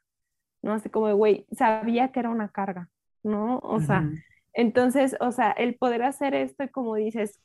¿no? 0.60 0.72
Así 0.72 0.90
como, 0.90 1.14
güey, 1.14 1.46
sabía 1.52 2.10
que 2.10 2.20
era 2.20 2.30
una 2.30 2.48
carga, 2.48 2.88
¿no? 3.22 3.60
O 3.60 3.80
sea, 3.80 4.10
entonces, 4.52 5.16
o 5.20 5.30
sea, 5.30 5.52
el 5.52 5.76
poder 5.76 6.02
hacer 6.02 6.34
esto 6.34 6.64
y 6.64 6.68
como 6.68 6.96
dices, 6.96 7.40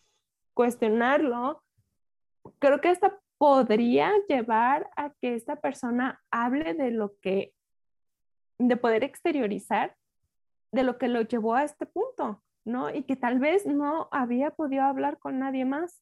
cuestionarlo, 0.55 1.61
creo 2.59 2.81
que 2.81 2.89
hasta 2.89 3.19
podría 3.37 4.11
llevar 4.27 4.89
a 4.95 5.11
que 5.21 5.35
esta 5.35 5.57
persona 5.57 6.21
hable 6.31 6.73
de 6.73 6.91
lo 6.91 7.13
que, 7.21 7.53
de 8.57 8.77
poder 8.77 9.03
exteriorizar, 9.03 9.95
de 10.71 10.83
lo 10.83 10.97
que 10.97 11.07
lo 11.07 11.21
llevó 11.21 11.55
a 11.55 11.63
este 11.63 11.85
punto, 11.85 12.41
¿no? 12.65 12.89
Y 12.89 13.03
que 13.03 13.15
tal 13.15 13.39
vez 13.39 13.65
no 13.65 14.07
había 14.11 14.51
podido 14.51 14.83
hablar 14.83 15.19
con 15.19 15.39
nadie 15.39 15.65
más, 15.65 16.01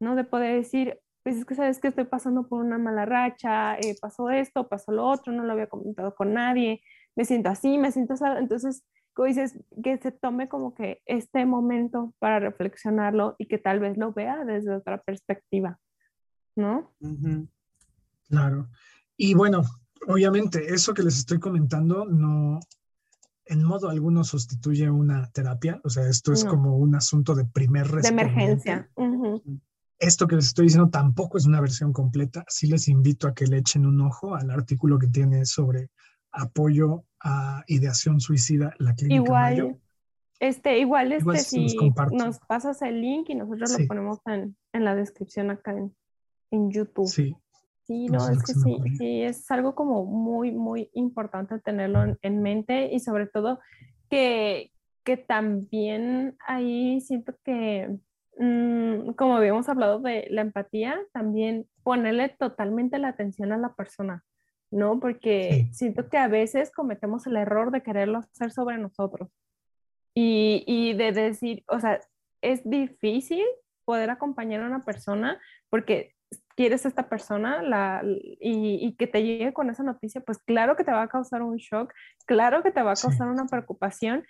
¿no? 0.00 0.14
De 0.14 0.24
poder 0.24 0.54
decir, 0.54 1.00
pues 1.22 1.36
es 1.36 1.44
que 1.44 1.54
sabes 1.54 1.80
que 1.80 1.88
estoy 1.88 2.04
pasando 2.04 2.46
por 2.46 2.62
una 2.62 2.78
mala 2.78 3.04
racha, 3.06 3.76
eh, 3.76 3.96
pasó 4.00 4.30
esto, 4.30 4.68
pasó 4.68 4.92
lo 4.92 5.06
otro, 5.06 5.32
no 5.32 5.42
lo 5.42 5.52
había 5.52 5.68
comentado 5.68 6.14
con 6.14 6.34
nadie, 6.34 6.82
me 7.16 7.24
siento 7.24 7.48
así, 7.50 7.78
me 7.78 7.90
siento 7.92 8.14
así. 8.14 8.24
Entonces, 8.38 8.84
como 9.14 9.28
dices, 9.28 9.58
que 9.82 9.96
se 9.98 10.12
tome 10.12 10.48
como 10.48 10.74
que 10.74 11.00
este 11.06 11.46
momento 11.46 12.14
para 12.18 12.40
reflexionarlo 12.40 13.36
y 13.38 13.46
que 13.46 13.58
tal 13.58 13.80
vez 13.80 13.96
lo 13.96 14.12
vea 14.12 14.44
desde 14.44 14.74
otra 14.74 15.00
perspectiva, 15.02 15.78
¿no? 16.56 16.92
Claro. 18.28 18.68
Y 19.16 19.34
bueno, 19.34 19.62
obviamente, 20.08 20.74
eso 20.74 20.92
que 20.94 21.04
les 21.04 21.18
estoy 21.18 21.38
comentando 21.38 22.04
no, 22.04 22.58
en 23.46 23.62
modo 23.62 23.88
alguno 23.88 24.24
sustituye 24.24 24.90
una 24.90 25.30
terapia, 25.30 25.80
o 25.84 25.88
sea, 25.88 26.08
esto 26.08 26.32
es 26.32 26.44
como 26.44 26.76
un 26.76 26.94
asunto 26.94 27.34
de 27.34 27.44
primer 27.44 27.86
De 27.88 28.08
emergencia. 28.08 28.90
Esto 29.98 30.26
que 30.26 30.36
les 30.36 30.46
estoy 30.46 30.66
diciendo 30.66 30.90
tampoco 30.90 31.38
es 31.38 31.46
una 31.46 31.60
versión 31.60 31.92
completa. 31.92 32.44
Sí 32.48 32.66
les 32.66 32.88
invito 32.88 33.28
a 33.28 33.34
que 33.34 33.46
le 33.46 33.58
echen 33.58 33.86
un 33.86 34.00
ojo 34.00 34.34
al 34.34 34.50
artículo 34.50 34.98
que 34.98 35.06
tiene 35.06 35.44
sobre 35.46 35.90
apoyo 36.32 37.04
a 37.24 37.64
ideación 37.66 38.20
suicida, 38.20 38.74
la 38.78 38.94
clínica 38.94 39.16
igual, 39.16 39.80
Este, 40.38 40.78
igual, 40.78 41.12
este, 41.12 41.38
si 41.38 41.76
nos 42.12 42.38
pasas 42.40 42.82
el 42.82 43.00
link 43.00 43.30
y 43.30 43.34
nosotros 43.34 43.80
lo 43.80 43.86
ponemos 43.86 44.18
en, 44.26 44.56
en, 44.72 44.84
la 44.84 44.94
descripción 44.94 45.50
acá 45.50 45.72
en, 45.72 45.96
en 46.50 46.70
YouTube. 46.70 47.08
Sí. 47.08 47.34
Sí, 47.86 48.06
no, 48.06 48.28
es 48.30 48.42
que 48.42 48.54
sí, 48.54 48.76
sí, 48.96 49.22
es 49.22 49.50
algo 49.50 49.74
como 49.74 50.06
muy, 50.06 50.52
muy 50.52 50.88
importante 50.94 51.58
tenerlo 51.58 52.16
en, 52.22 52.42
mente 52.42 52.90
y 52.90 52.98
sobre 53.00 53.26
todo 53.26 53.60
que, 54.08 54.72
que 55.02 55.18
también 55.18 56.34
ahí 56.46 57.02
siento 57.02 57.34
que, 57.44 57.98
mm, 58.38 59.10
como 59.16 59.36
habíamos 59.36 59.68
hablado 59.68 59.98
de 59.98 60.26
la 60.30 60.40
empatía, 60.40 60.98
también 61.12 61.66
ponerle 61.82 62.30
totalmente 62.30 62.98
la 62.98 63.08
atención 63.08 63.52
a 63.52 63.58
la 63.58 63.74
persona. 63.74 64.24
¿No? 64.74 64.98
Porque 64.98 65.68
siento 65.72 66.08
que 66.08 66.18
a 66.18 66.26
veces 66.26 66.72
cometemos 66.72 67.26
el 67.26 67.36
error 67.36 67.70
de 67.70 67.82
quererlo 67.82 68.18
hacer 68.18 68.50
sobre 68.50 68.76
nosotros 68.76 69.30
y, 70.14 70.64
y 70.66 70.94
de 70.94 71.12
decir, 71.12 71.64
o 71.68 71.78
sea, 71.78 72.00
es 72.42 72.68
difícil 72.68 73.44
poder 73.84 74.10
acompañar 74.10 74.62
a 74.62 74.66
una 74.66 74.84
persona 74.84 75.40
porque 75.70 76.14
quieres 76.56 76.84
a 76.84 76.88
esta 76.88 77.08
persona 77.08 77.62
la, 77.62 78.02
y, 78.04 78.84
y, 78.84 78.96
que 78.96 79.06
te 79.06 79.22
llegue 79.22 79.52
con 79.52 79.70
esa 79.70 79.84
noticia, 79.84 80.20
pues 80.22 80.38
claro 80.38 80.74
que 80.74 80.82
te 80.82 80.92
va 80.92 81.02
a 81.02 81.08
causar 81.08 81.42
un 81.42 81.56
shock, 81.56 81.92
claro 82.26 82.64
que 82.64 82.72
te 82.72 82.82
va 82.82 82.92
a 82.92 82.96
causar 83.00 83.28
una 83.28 83.46
preocupación, 83.46 84.24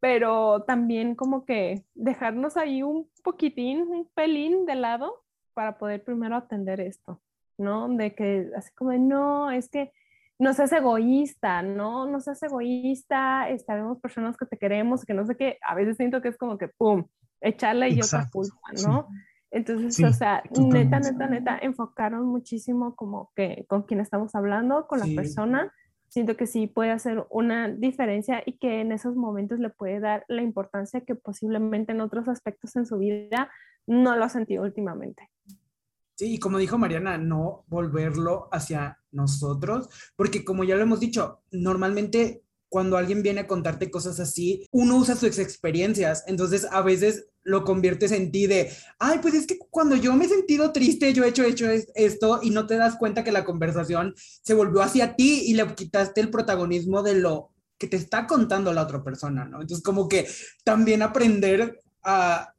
pero 0.00 0.64
también 0.64 1.14
como 1.14 1.44
que 1.44 1.84
dejarnos 1.94 2.56
ahí 2.56 2.82
un 2.82 3.08
poquitín, 3.22 3.82
un 3.82 4.10
pelín 4.14 4.66
de 4.66 4.74
lado 4.74 5.22
para 5.54 5.78
poder 5.78 6.02
primero 6.02 6.34
atender 6.34 6.80
esto. 6.80 7.20
¿No? 7.62 7.88
De 7.88 8.14
que 8.14 8.50
así 8.56 8.70
como, 8.74 8.92
no, 8.92 9.50
es 9.50 9.70
que 9.70 9.92
no 10.38 10.52
seas 10.52 10.72
egoísta, 10.72 11.62
¿no? 11.62 12.06
No 12.06 12.20
seas 12.20 12.42
egoísta, 12.42 13.46
sabemos 13.64 14.00
personas 14.00 14.36
que 14.36 14.44
te 14.44 14.58
queremos, 14.58 15.04
que 15.04 15.14
no 15.14 15.24
sé 15.24 15.36
qué, 15.36 15.58
a 15.66 15.74
veces 15.74 15.96
siento 15.96 16.20
que 16.20 16.28
es 16.28 16.36
como 16.36 16.58
que, 16.58 16.68
¡pum!, 16.68 17.06
echarle 17.40 17.90
y 17.90 18.00
otra 18.00 18.28
culpa, 18.30 18.60
¿no? 18.86 19.08
Entonces, 19.52 20.02
o 20.02 20.12
sea, 20.12 20.42
neta, 20.50 20.98
neta, 20.98 21.26
neta, 21.26 21.58
enfocaron 21.60 22.26
muchísimo 22.26 22.96
como 22.96 23.30
que 23.36 23.66
con 23.68 23.82
quién 23.82 24.00
estamos 24.00 24.34
hablando, 24.34 24.86
con 24.86 24.98
la 24.98 25.06
persona. 25.14 25.70
Siento 26.08 26.36
que 26.36 26.46
sí 26.46 26.66
puede 26.66 26.90
hacer 26.90 27.26
una 27.30 27.68
diferencia 27.68 28.42
y 28.44 28.58
que 28.58 28.80
en 28.80 28.92
esos 28.92 29.14
momentos 29.14 29.58
le 29.58 29.70
puede 29.70 30.00
dar 30.00 30.24
la 30.28 30.42
importancia 30.42 31.02
que 31.02 31.14
posiblemente 31.14 31.92
en 31.92 32.00
otros 32.00 32.28
aspectos 32.28 32.76
en 32.76 32.86
su 32.86 32.98
vida 32.98 33.50
no 33.86 34.16
lo 34.16 34.24
ha 34.24 34.28
sentido 34.28 34.62
últimamente. 34.62 35.28
Sí, 36.14 36.34
y 36.34 36.38
como 36.38 36.58
dijo 36.58 36.78
Mariana, 36.78 37.18
no 37.18 37.64
volverlo 37.68 38.48
hacia 38.52 38.98
nosotros, 39.10 39.88
porque 40.16 40.44
como 40.44 40.64
ya 40.64 40.76
lo 40.76 40.82
hemos 40.82 41.00
dicho, 41.00 41.40
normalmente 41.50 42.42
cuando 42.68 42.96
alguien 42.96 43.22
viene 43.22 43.40
a 43.40 43.46
contarte 43.46 43.90
cosas 43.90 44.18
así, 44.18 44.66
uno 44.70 44.96
usa 44.96 45.14
sus 45.14 45.38
experiencias, 45.38 46.24
entonces 46.26 46.66
a 46.70 46.80
veces 46.80 47.26
lo 47.42 47.64
conviertes 47.64 48.12
en 48.12 48.32
ti 48.32 48.46
de, 48.46 48.70
ay, 48.98 49.18
pues 49.20 49.34
es 49.34 49.46
que 49.46 49.58
cuando 49.58 49.94
yo 49.94 50.14
me 50.14 50.24
he 50.24 50.28
sentido 50.28 50.72
triste, 50.72 51.12
yo 51.12 51.24
he 51.24 51.28
hecho, 51.28 51.44
esto 51.94 52.40
y 52.42 52.50
no 52.50 52.66
te 52.66 52.76
das 52.76 52.96
cuenta 52.96 53.24
que 53.24 53.32
la 53.32 53.44
conversación 53.44 54.14
se 54.16 54.54
volvió 54.54 54.80
hacia 54.80 55.16
ti 55.16 55.42
y 55.46 55.54
le 55.54 55.74
quitaste 55.74 56.22
el 56.22 56.30
protagonismo 56.30 57.02
de 57.02 57.16
lo 57.16 57.50
que 57.76 57.88
te 57.88 57.96
está 57.96 58.26
contando 58.26 58.72
la 58.72 58.84
otra 58.84 59.02
persona, 59.04 59.44
¿no? 59.44 59.60
Entonces 59.60 59.84
como 59.84 60.08
que 60.08 60.26
también 60.64 61.02
aprender 61.02 61.82
a 62.02 62.51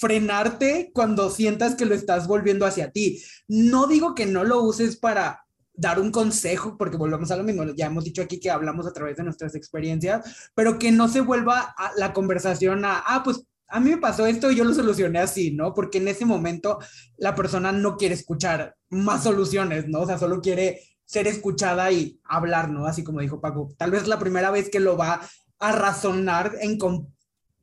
frenarte 0.00 0.90
cuando 0.94 1.30
sientas 1.30 1.74
que 1.74 1.84
lo 1.84 1.94
estás 1.94 2.26
volviendo 2.26 2.64
hacia 2.64 2.90
ti. 2.90 3.22
No 3.46 3.86
digo 3.86 4.14
que 4.14 4.24
no 4.24 4.44
lo 4.44 4.62
uses 4.62 4.96
para 4.96 5.44
dar 5.74 6.00
un 6.00 6.10
consejo, 6.10 6.76
porque 6.78 6.96
volvemos 6.96 7.30
a 7.30 7.36
lo 7.36 7.44
mismo, 7.44 7.64
ya 7.76 7.86
hemos 7.86 8.04
dicho 8.04 8.22
aquí 8.22 8.40
que 8.40 8.50
hablamos 8.50 8.86
a 8.86 8.92
través 8.92 9.16
de 9.16 9.24
nuestras 9.24 9.54
experiencias, 9.54 10.50
pero 10.54 10.78
que 10.78 10.90
no 10.90 11.08
se 11.08 11.20
vuelva 11.20 11.74
a 11.76 11.92
la 11.96 12.12
conversación 12.12 12.84
a, 12.84 12.98
ah, 13.06 13.22
pues 13.22 13.44
a 13.68 13.78
mí 13.78 13.90
me 13.90 13.98
pasó 13.98 14.26
esto 14.26 14.50
y 14.50 14.56
yo 14.56 14.64
lo 14.64 14.74
solucioné 14.74 15.20
así, 15.20 15.52
¿no? 15.52 15.74
Porque 15.74 15.98
en 15.98 16.08
ese 16.08 16.24
momento 16.24 16.78
la 17.18 17.34
persona 17.34 17.70
no 17.70 17.96
quiere 17.96 18.14
escuchar 18.14 18.74
más 18.88 19.22
soluciones, 19.22 19.86
¿no? 19.86 20.00
O 20.00 20.06
sea, 20.06 20.18
solo 20.18 20.40
quiere 20.40 20.80
ser 21.04 21.26
escuchada 21.26 21.92
y 21.92 22.20
hablar, 22.24 22.70
¿no? 22.70 22.86
Así 22.86 23.04
como 23.04 23.20
dijo 23.20 23.40
Paco, 23.40 23.72
tal 23.76 23.90
vez 23.90 24.08
la 24.08 24.18
primera 24.18 24.50
vez 24.50 24.70
que 24.70 24.80
lo 24.80 24.96
va 24.96 25.20
a 25.58 25.72
razonar 25.72 26.56
en, 26.60 26.78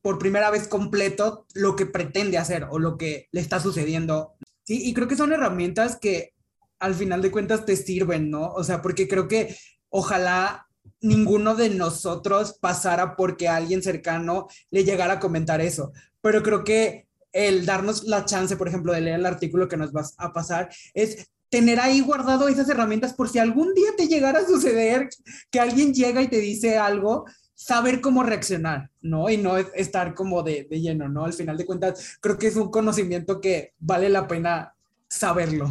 por 0.07 0.19
primera 0.19 0.49
vez 0.49 0.69
completo 0.69 1.45
lo 1.53 1.75
que 1.75 1.85
pretende 1.85 2.37
hacer 2.37 2.65
o 2.69 2.79
lo 2.79 2.97
que 2.97 3.27
le 3.33 3.41
está 3.41 3.59
sucediendo. 3.59 4.35
Sí, 4.63 4.87
y 4.87 4.93
creo 4.93 5.09
que 5.09 5.17
son 5.17 5.33
herramientas 5.33 5.97
que 5.99 6.33
al 6.79 6.95
final 6.95 7.21
de 7.21 7.29
cuentas 7.29 7.65
te 7.65 7.75
sirven, 7.75 8.31
¿no? 8.31 8.53
O 8.53 8.63
sea, 8.63 8.81
porque 8.81 9.09
creo 9.09 9.27
que 9.27 9.53
ojalá 9.89 10.65
ninguno 11.01 11.55
de 11.55 11.71
nosotros 11.71 12.57
pasara 12.61 13.17
porque 13.17 13.49
alguien 13.49 13.83
cercano 13.83 14.47
le 14.71 14.85
llegara 14.85 15.15
a 15.15 15.19
comentar 15.19 15.59
eso, 15.59 15.91
pero 16.21 16.41
creo 16.41 16.63
que 16.63 17.09
el 17.33 17.65
darnos 17.65 18.05
la 18.05 18.23
chance, 18.23 18.55
por 18.55 18.69
ejemplo, 18.69 18.93
de 18.93 19.01
leer 19.01 19.19
el 19.19 19.25
artículo 19.25 19.67
que 19.67 19.75
nos 19.75 19.91
vas 19.91 20.15
a 20.19 20.31
pasar, 20.31 20.69
es 20.93 21.29
tener 21.49 21.81
ahí 21.81 21.99
guardado 21.99 22.47
esas 22.47 22.69
herramientas 22.69 23.13
por 23.13 23.27
si 23.27 23.39
algún 23.39 23.73
día 23.73 23.89
te 23.97 24.07
llegara 24.07 24.39
a 24.39 24.47
suceder 24.47 25.09
que 25.51 25.59
alguien 25.59 25.93
llega 25.93 26.21
y 26.21 26.29
te 26.29 26.39
dice 26.39 26.77
algo, 26.77 27.25
saber 27.57 28.01
cómo 28.01 28.21
reaccionar, 28.21 28.91
¿no? 29.01 29.29
Y 29.31 29.37
no 29.37 29.57
estar 29.57 30.13
como 30.13 30.43
de, 30.43 30.67
de, 30.69 30.79
lleno, 30.79 31.09
¿no? 31.09 31.25
Al 31.25 31.33
final 31.33 31.57
de 31.57 31.65
cuentas, 31.65 32.19
creo 32.21 32.37
que 32.37 32.45
es 32.45 32.55
un 32.55 32.69
conocimiento 32.69 33.41
que 33.41 33.73
vale 33.79 34.09
la 34.09 34.27
pena 34.27 34.75
saberlo. 35.09 35.67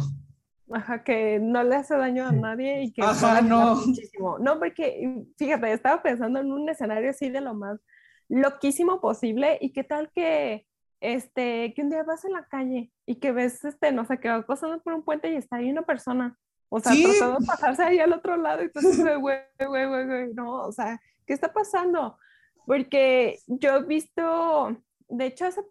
Ajá, 0.69 1.01
que 1.05 1.39
no 1.39 1.63
le 1.63 1.77
hace 1.77 1.95
daño 1.95 2.27
a 2.27 2.33
nadie 2.33 2.83
y 2.83 2.91
que 2.91 3.01
Ajá, 3.01 3.41
no. 3.41 3.75
muchísimo. 3.75 4.37
No, 4.37 4.59
porque 4.59 5.23
fíjate, 5.37 5.71
estaba 5.71 6.03
pensando 6.03 6.41
en 6.41 6.51
un 6.51 6.67
escenario 6.67 7.09
así 7.09 7.29
de 7.29 7.39
lo 7.39 7.53
más 7.53 7.79
loquísimo 8.27 8.99
posible 8.99 9.57
y 9.61 9.71
qué 9.71 9.85
tal 9.85 10.11
que 10.11 10.67
este 10.99 11.73
que 11.73 11.81
un 11.83 11.89
día 11.89 12.03
vas 12.03 12.25
en 12.25 12.33
la 12.33 12.45
calle 12.47 12.91
y 13.05 13.15
que 13.15 13.31
ves 13.31 13.63
este 13.63 13.93
no 13.93 14.03
sé 14.03 14.19
qué 14.19 14.27
va 14.27 14.45
pasando 14.45 14.81
por 14.81 14.93
un 14.93 15.03
puente 15.03 15.31
y 15.31 15.35
está 15.37 15.57
ahí 15.57 15.71
una 15.71 15.83
persona 15.83 16.37
o 16.67 16.81
sea, 16.81 16.91
tratando 16.91 17.39
de 17.39 17.45
pasarse 17.45 17.83
ahí 17.83 17.99
al 17.99 18.11
otro 18.11 18.35
lado 18.35 18.61
y 18.63 18.69
tú 18.69 18.81
dices, 18.81 19.17
güey, 19.19 19.37
güey, 19.57 19.87
güey, 19.87 20.05
güey, 20.05 20.33
no, 20.33 20.65
o 20.65 20.71
sea, 20.73 20.99
¿qué 21.27 21.33
está 21.33 21.53
pasando? 21.53 22.17
Porque 22.65 23.39
yo 23.47 23.75
he 23.75 23.83
visto, 23.83 24.75
de 25.09 25.25
hecho, 25.25 25.45
hace 25.45 25.61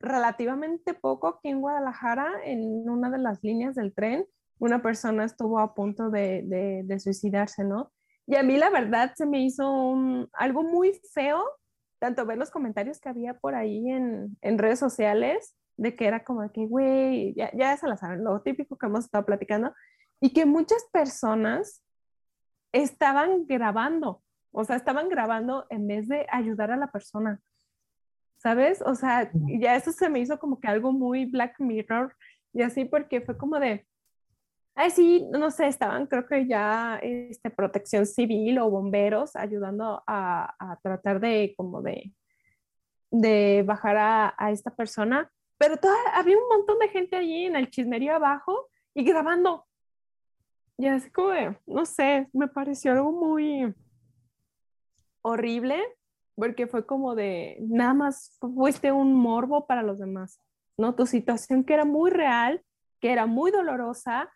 relativamente 0.00 0.94
poco 0.94 1.28
aquí 1.28 1.48
en 1.48 1.60
Guadalajara, 1.60 2.32
en 2.44 2.88
una 2.88 3.10
de 3.10 3.18
las 3.18 3.42
líneas 3.42 3.74
del 3.74 3.92
tren, 3.92 4.26
una 4.58 4.82
persona 4.82 5.24
estuvo 5.24 5.58
a 5.58 5.74
punto 5.74 6.10
de, 6.10 6.82
de, 6.84 7.00
suicidarse, 7.00 7.64
¿no? 7.64 7.92
Y 8.26 8.36
a 8.36 8.42
mí 8.42 8.56
la 8.56 8.70
verdad 8.70 9.12
se 9.16 9.26
me 9.26 9.40
hizo 9.40 9.70
un, 9.70 10.28
algo 10.32 10.62
muy 10.62 10.98
feo, 11.12 11.44
tanto 11.98 12.24
ver 12.24 12.38
los 12.38 12.50
comentarios 12.50 13.00
que 13.00 13.08
había 13.08 13.34
por 13.34 13.54
ahí 13.54 13.90
en, 13.90 14.36
en 14.40 14.58
redes 14.58 14.78
sociales, 14.78 15.56
de 15.76 15.96
que 15.96 16.06
era 16.06 16.24
como 16.24 16.50
que, 16.52 16.66
güey, 16.66 17.34
ya, 17.34 17.50
ya 17.52 17.76
se 17.76 17.88
la 17.88 17.96
saben, 17.96 18.22
lo 18.22 18.40
típico 18.42 18.78
que 18.78 18.86
hemos 18.86 19.04
estado 19.04 19.26
platicando, 19.26 19.74
y 20.20 20.32
que 20.32 20.46
muchas 20.46 20.84
personas 20.92 21.82
estaban 22.72 23.46
grabando 23.46 24.23
o 24.54 24.64
sea, 24.64 24.76
estaban 24.76 25.08
grabando 25.08 25.66
en 25.70 25.86
vez 25.86 26.08
de 26.08 26.26
ayudar 26.30 26.70
a 26.70 26.76
la 26.76 26.90
persona. 26.90 27.40
¿Sabes? 28.38 28.82
O 28.82 28.94
sea, 28.94 29.30
ya 29.32 29.74
eso 29.74 29.90
se 29.92 30.08
me 30.08 30.20
hizo 30.20 30.38
como 30.38 30.60
que 30.60 30.68
algo 30.68 30.92
muy 30.92 31.24
Black 31.26 31.58
Mirror 31.60 32.14
y 32.52 32.62
así 32.62 32.84
porque 32.84 33.20
fue 33.20 33.36
como 33.38 33.58
de, 33.58 33.86
Ay, 34.76 34.90
sí, 34.90 35.24
no 35.30 35.50
sé, 35.52 35.68
estaban 35.68 36.06
creo 36.06 36.26
que 36.26 36.46
ya 36.48 36.98
este, 37.00 37.48
protección 37.50 38.06
civil 38.06 38.58
o 38.58 38.70
bomberos 38.70 39.36
ayudando 39.36 40.02
a, 40.06 40.54
a 40.58 40.76
tratar 40.80 41.20
de 41.20 41.54
como 41.56 41.80
de, 41.80 42.12
de 43.12 43.62
bajar 43.64 43.96
a, 43.96 44.34
a 44.36 44.50
esta 44.50 44.74
persona, 44.74 45.30
pero 45.58 45.76
había 46.12 46.36
un 46.36 46.48
montón 46.48 46.80
de 46.80 46.88
gente 46.88 47.16
allí 47.16 47.46
en 47.46 47.54
el 47.54 47.70
chismerío 47.70 48.14
abajo 48.16 48.68
y 48.94 49.04
grabando. 49.04 49.64
Y 50.76 50.86
así 50.88 51.08
como 51.10 51.28
de, 51.30 51.56
no 51.66 51.86
sé, 51.86 52.28
me 52.32 52.48
pareció 52.48 52.92
algo 52.92 53.12
muy 53.12 53.72
horrible, 55.24 55.82
porque 56.34 56.66
fue 56.66 56.84
como 56.84 57.14
de, 57.14 57.56
nada 57.60 57.94
más 57.94 58.36
fuiste 58.40 58.92
un 58.92 59.14
morbo 59.14 59.66
para 59.66 59.82
los 59.82 59.98
demás, 59.98 60.38
¿no? 60.76 60.94
Tu 60.94 61.06
situación 61.06 61.64
que 61.64 61.74
era 61.74 61.86
muy 61.86 62.10
real, 62.10 62.62
que 63.00 63.10
era 63.10 63.26
muy 63.26 63.50
dolorosa, 63.50 64.30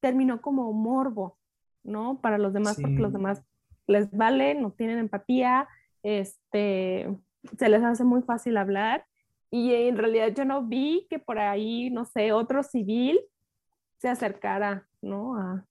terminó 0.00 0.40
como 0.40 0.72
morbo, 0.72 1.38
¿no? 1.82 2.20
Para 2.20 2.38
los 2.38 2.54
demás, 2.54 2.78
porque 2.80 2.98
los 2.98 3.12
demás 3.12 3.42
les 3.86 4.10
vale, 4.10 4.54
no 4.54 4.70
tienen 4.70 4.98
empatía, 4.98 5.68
este, 6.02 7.14
se 7.58 7.68
les 7.68 7.82
hace 7.82 8.04
muy 8.04 8.22
fácil 8.22 8.56
hablar 8.56 9.04
y 9.50 9.74
en 9.74 9.98
realidad 9.98 10.28
yo 10.34 10.46
no 10.46 10.62
vi 10.62 11.06
que 11.10 11.18
por 11.18 11.38
ahí, 11.38 11.90
no 11.90 12.06
sé, 12.06 12.32
otro 12.32 12.62
civil 12.62 13.20
se 13.98 14.08
acercara, 14.08 14.86
¿no? 15.02 15.36
A, 15.36 15.66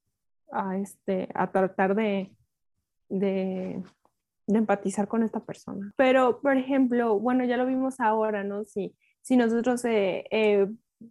a 0.51 0.77
este, 0.77 1.29
a 1.33 1.51
tratar 1.51 1.95
de, 1.95 2.31
de, 3.09 3.81
de, 4.51 4.59
empatizar 4.59 5.07
con 5.07 5.23
esta 5.23 5.39
persona. 5.39 5.93
Pero, 5.95 6.41
por 6.41 6.57
ejemplo, 6.57 7.19
bueno, 7.19 7.43
ya 7.45 7.57
lo 7.57 7.65
vimos 7.65 7.99
ahora, 7.99 8.43
¿no? 8.43 8.63
Si, 8.65 8.95
si 9.21 9.37
nosotros 9.37 9.83
eh, 9.85 10.25
eh, 10.31 10.67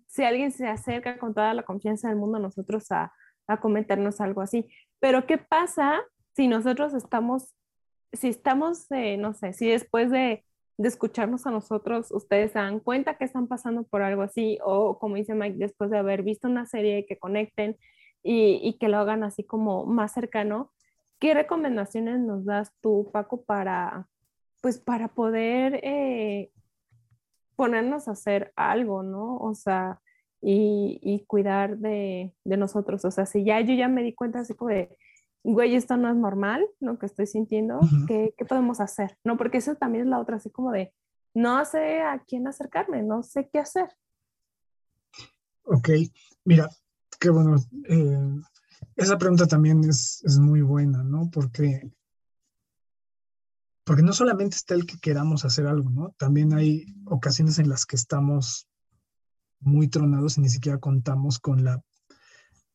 si 0.07 0.25
alguien 0.25 0.53
se 0.53 0.67
acerca 0.67 1.19
con 1.19 1.35
toda 1.35 1.55
la 1.55 1.63
confianza 1.63 2.09
del 2.09 2.17
mundo 2.17 2.39
a 2.39 2.41
nosotros 2.41 2.91
a, 2.91 3.13
a 3.47 3.61
comentarnos 3.61 4.21
algo 4.21 4.41
así. 4.41 4.69
Pero 5.01 5.27
¿qué 5.27 5.39
pasa 5.39 6.01
si 6.35 6.49
nosotros 6.49 6.95
estamos, 6.95 7.55
si 8.13 8.29
estamos, 8.29 8.91
eh, 8.91 9.17
no 9.17 9.35
sé, 9.35 9.53
si 9.53 9.69
después 9.69 10.11
de, 10.11 10.45
de, 10.79 10.89
escucharnos 10.89 11.47
a 11.47 11.51
nosotros, 11.51 12.11
ustedes 12.13 12.53
se 12.53 12.59
dan 12.59 12.81
cuenta 12.81 13.17
que 13.17 13.25
están 13.25 13.47
pasando 13.49 13.85
por 13.85 14.03
algo 14.03 14.23
así, 14.23 14.59
o 14.65 14.99
como 14.99 15.17
dice 15.17 15.35
Mike, 15.35 15.59
después 15.59 15.91
de 15.91 15.99
haber 15.99 16.23
visto 16.23 16.49
una 16.49 16.67
serie 16.67 17.07
que 17.07 17.19
conecten 17.19 17.77
y, 18.23 18.61
y 18.63 18.79
que 18.79 18.89
lo 18.89 18.99
hagan 18.99 19.25
así 19.25 19.45
como 19.45 19.87
más 19.87 20.13
cercano, 20.13 20.73
¿qué 21.21 21.35
recomendaciones 21.35 22.19
nos 22.19 22.45
das 22.45 22.73
tú, 22.81 23.09
Paco, 23.13 23.43
para, 23.43 24.09
pues, 24.61 24.81
para 24.81 25.09
poder 25.09 25.81
eh, 25.85 26.51
ponernos 27.55 28.09
a 28.09 28.13
hacer 28.13 28.53
algo, 28.57 29.03
¿no? 29.03 29.37
O 29.37 29.55
sea, 29.55 30.01
y, 30.41 30.99
y 31.03 31.25
cuidar 31.27 31.79
de, 31.79 32.35
de, 32.45 32.57
nosotros. 32.57 33.05
O 33.05 33.11
sea, 33.11 33.27
si 33.27 33.45
ya 33.45 33.61
yo 33.61 33.75
ya 33.75 33.89
me 33.89 34.03
di 34.03 34.15
cuenta 34.15 34.41
así 34.41 34.55
como 34.55 34.71
de, 34.71 34.97
güey, 35.45 35.75
esto 35.75 35.97
no 35.97 36.09
es 36.09 36.17
normal, 36.17 36.67
lo 36.81 36.99
que 36.99 37.07
estoy 37.07 37.27
sintiendo, 37.27 37.81
¿qué, 38.09 38.35
¿qué, 38.37 38.45
podemos 38.45 38.81
hacer? 38.81 39.19
No, 39.23 39.37
porque 39.37 39.59
eso 39.59 39.75
también 39.77 40.05
es 40.05 40.11
la 40.11 40.19
otra, 40.19 40.37
así 40.37 40.51
como 40.51 40.73
de, 40.73 40.93
no 41.35 41.65
sé 41.65 42.01
a 42.01 42.19
quién 42.27 42.47
acercarme, 42.47 43.03
no 43.03 43.23
sé 43.23 43.49
qué 43.53 43.59
hacer. 43.59 43.89
Ok, 45.65 45.91
mira, 46.45 46.69
qué 47.21 47.31
bueno. 47.31 47.57
Eh, 47.89 48.41
esa 48.97 49.19
pregunta 49.19 49.47
también 49.47 49.85
es, 49.85 50.23
es 50.25 50.39
muy 50.39 50.63
buena, 50.63 51.03
¿no? 51.03 51.31
Porque 51.31 51.91
porque 53.91 54.05
no 54.05 54.13
solamente 54.13 54.55
está 54.55 54.75
el 54.75 54.87
que 54.87 55.01
queramos 55.01 55.45
hacer 55.45 55.67
algo, 55.67 55.91
¿no? 55.91 56.15
También 56.17 56.55
hay 56.55 56.87
ocasiones 57.07 57.59
en 57.59 57.69
las 57.69 57.87
que 57.87 57.97
estamos 57.97 58.69
muy 59.59 59.89
tronados 59.89 60.39
y 60.39 60.43
ni 60.43 60.49
siquiera 60.49 60.79
contamos 60.79 61.41
con 61.41 61.65
la... 61.65 61.83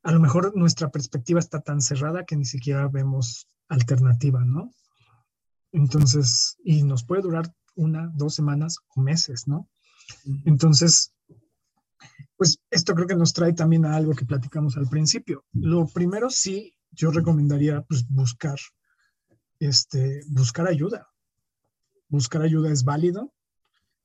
A 0.03 0.11
lo 0.11 0.19
mejor 0.19 0.57
nuestra 0.57 0.90
perspectiva 0.90 1.40
está 1.40 1.61
tan 1.61 1.80
cerrada 1.80 2.26
que 2.26 2.36
ni 2.36 2.44
siquiera 2.44 2.90
vemos 2.90 3.48
alternativa, 3.69 4.44
¿no? 4.44 4.73
Entonces, 5.72 6.57
y 6.65 6.84
nos 6.84 7.06
puede 7.06 7.22
durar 7.22 7.49
una, 7.76 8.11
dos 8.14 8.36
semanas 8.36 8.80
o 8.94 8.99
meses, 8.99 9.48
¿no? 9.48 9.69
Entonces, 10.44 11.14
pues 12.38 12.60
esto 12.69 12.94
creo 12.94 13.07
que 13.07 13.15
nos 13.15 13.34
trae 13.34 13.53
también 13.53 13.86
a 13.86 13.95
algo 13.95 14.14
que 14.14 14.26
platicamos 14.26 14.77
al 14.77 14.88
principio. 14.88 15.45
Lo 15.53 15.88
primero 15.88 16.30
sí, 16.30 16.73
yo 16.91 17.11
recomendaría 17.11 17.82
pues, 17.82 18.07
buscar 18.07 18.57
este, 19.60 20.22
buscar 20.27 20.68
ayuda. 20.68 21.10
Buscar 22.07 22.41
ayuda 22.41 22.72
es 22.72 22.84
válido. 22.84 23.34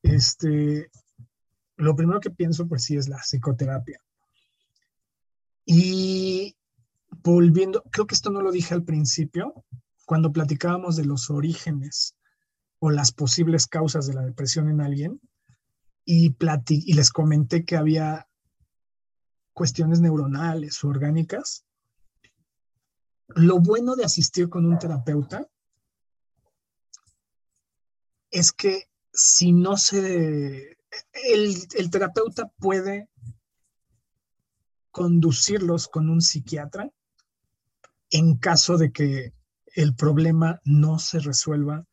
Este, 0.02 0.90
lo 1.76 1.94
primero 1.96 2.20
que 2.20 2.30
pienso, 2.30 2.66
pues 2.66 2.84
sí, 2.84 2.96
es 2.96 3.08
la 3.08 3.18
psicoterapia. 3.18 4.00
Y 5.64 6.56
volviendo, 7.22 7.82
creo 7.90 8.06
que 8.06 8.14
esto 8.14 8.30
no 8.30 8.40
lo 8.40 8.50
dije 8.50 8.74
al 8.74 8.84
principio, 8.84 9.64
cuando 10.06 10.32
platicábamos 10.32 10.96
de 10.96 11.04
los 11.04 11.30
orígenes 11.30 12.16
o 12.78 12.90
las 12.90 13.12
posibles 13.12 13.66
causas 13.66 14.06
de 14.06 14.14
la 14.14 14.22
depresión 14.22 14.68
en 14.68 14.80
alguien, 14.80 15.20
y, 16.10 16.92
les 16.92 17.12
comenté 17.12 17.64
que 17.64 17.76
había 17.76 18.28
cuestiones 19.52 20.00
neuronales 20.00 20.82
o 20.82 20.88
orgánicas, 20.88 21.64
lo 23.28 23.60
bueno 23.60 23.94
de 23.94 24.04
asistir 24.04 24.48
con 24.48 24.66
un 24.66 24.78
terapeuta 24.78 25.46
es 28.30 28.50
que 28.52 28.90
si 29.12 29.52
no 29.52 29.76
se... 29.76 30.76
El, 31.12 31.90
terapeuta 31.90 32.48
puede 32.58 33.08
conducirlos 34.90 35.86
con 35.86 36.08
un 36.08 36.20
psiquiatra 36.20 36.90
en 38.10 38.36
caso 38.36 38.76
de 38.76 38.90
que 38.90 39.32
el 39.76 39.94
problema 39.94 40.60
no 40.64 40.98
se 40.98 41.20
resuelva 41.20 41.86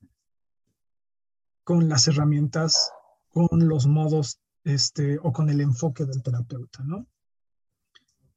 con 1.64 1.88
las 1.88 2.08
herramientas, 2.08 2.92
con 3.38 3.68
los 3.68 3.86
modos 3.86 4.40
este, 4.64 5.20
o 5.20 5.32
con 5.32 5.50
el 5.50 5.62
enfoque 5.62 6.06
del 6.06 6.24
terapeuta, 6.24 6.84
¿no? 6.84 7.06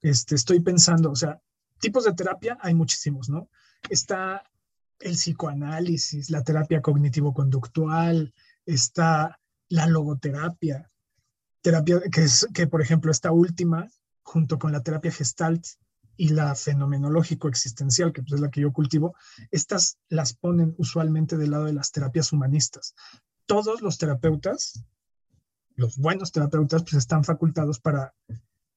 Este, 0.03 0.35
estoy 0.35 0.61
pensando, 0.61 1.11
o 1.11 1.17
sea, 1.17 1.41
tipos 1.79 2.05
de 2.05 2.13
terapia 2.13 2.59
hay 2.61 2.75
muchísimos, 2.75 3.31
¿no? 3.31 3.49
Está 3.89 4.43
el 4.99 5.13
psicoanálisis, 5.13 6.29
la 6.29 6.45
terapia 6.45 6.83
cognitivo-conductual, 6.83 8.35
está 8.67 9.41
la 9.71 9.87
logoterapia, 9.87 10.87
terapia 11.63 12.01
que 12.13 12.25
es 12.25 12.47
que 12.53 12.67
por 12.67 12.83
ejemplo 12.83 13.11
esta 13.11 13.33
última 13.33 13.89
junto 14.23 14.59
con 14.59 14.73
la 14.73 14.83
terapia 14.83 15.13
gestalt 15.13 15.65
y 16.17 16.29
la 16.29 16.55
fenomenológico 16.55 17.49
existencial, 17.49 18.13
que 18.13 18.23
pues, 18.23 18.35
es 18.35 18.41
la 18.41 18.51
que 18.51 18.61
yo 18.61 18.73
cultivo, 18.73 19.15
estas 19.51 19.99
las 20.11 20.35
ponen 20.35 20.75
usualmente 20.77 21.39
del 21.39 21.53
lado 21.53 21.65
de 21.65 21.73
las 21.73 21.91
terapias 21.91 22.33
humanistas. 22.35 22.95
Todos 23.51 23.83
los 23.83 23.99
terapeutas, 23.99 24.85
los 25.75 25.99
buenos 25.99 26.31
terapeutas, 26.31 26.85
pues 26.85 26.95
están 26.95 27.25
facultados 27.25 27.81
para 27.81 28.15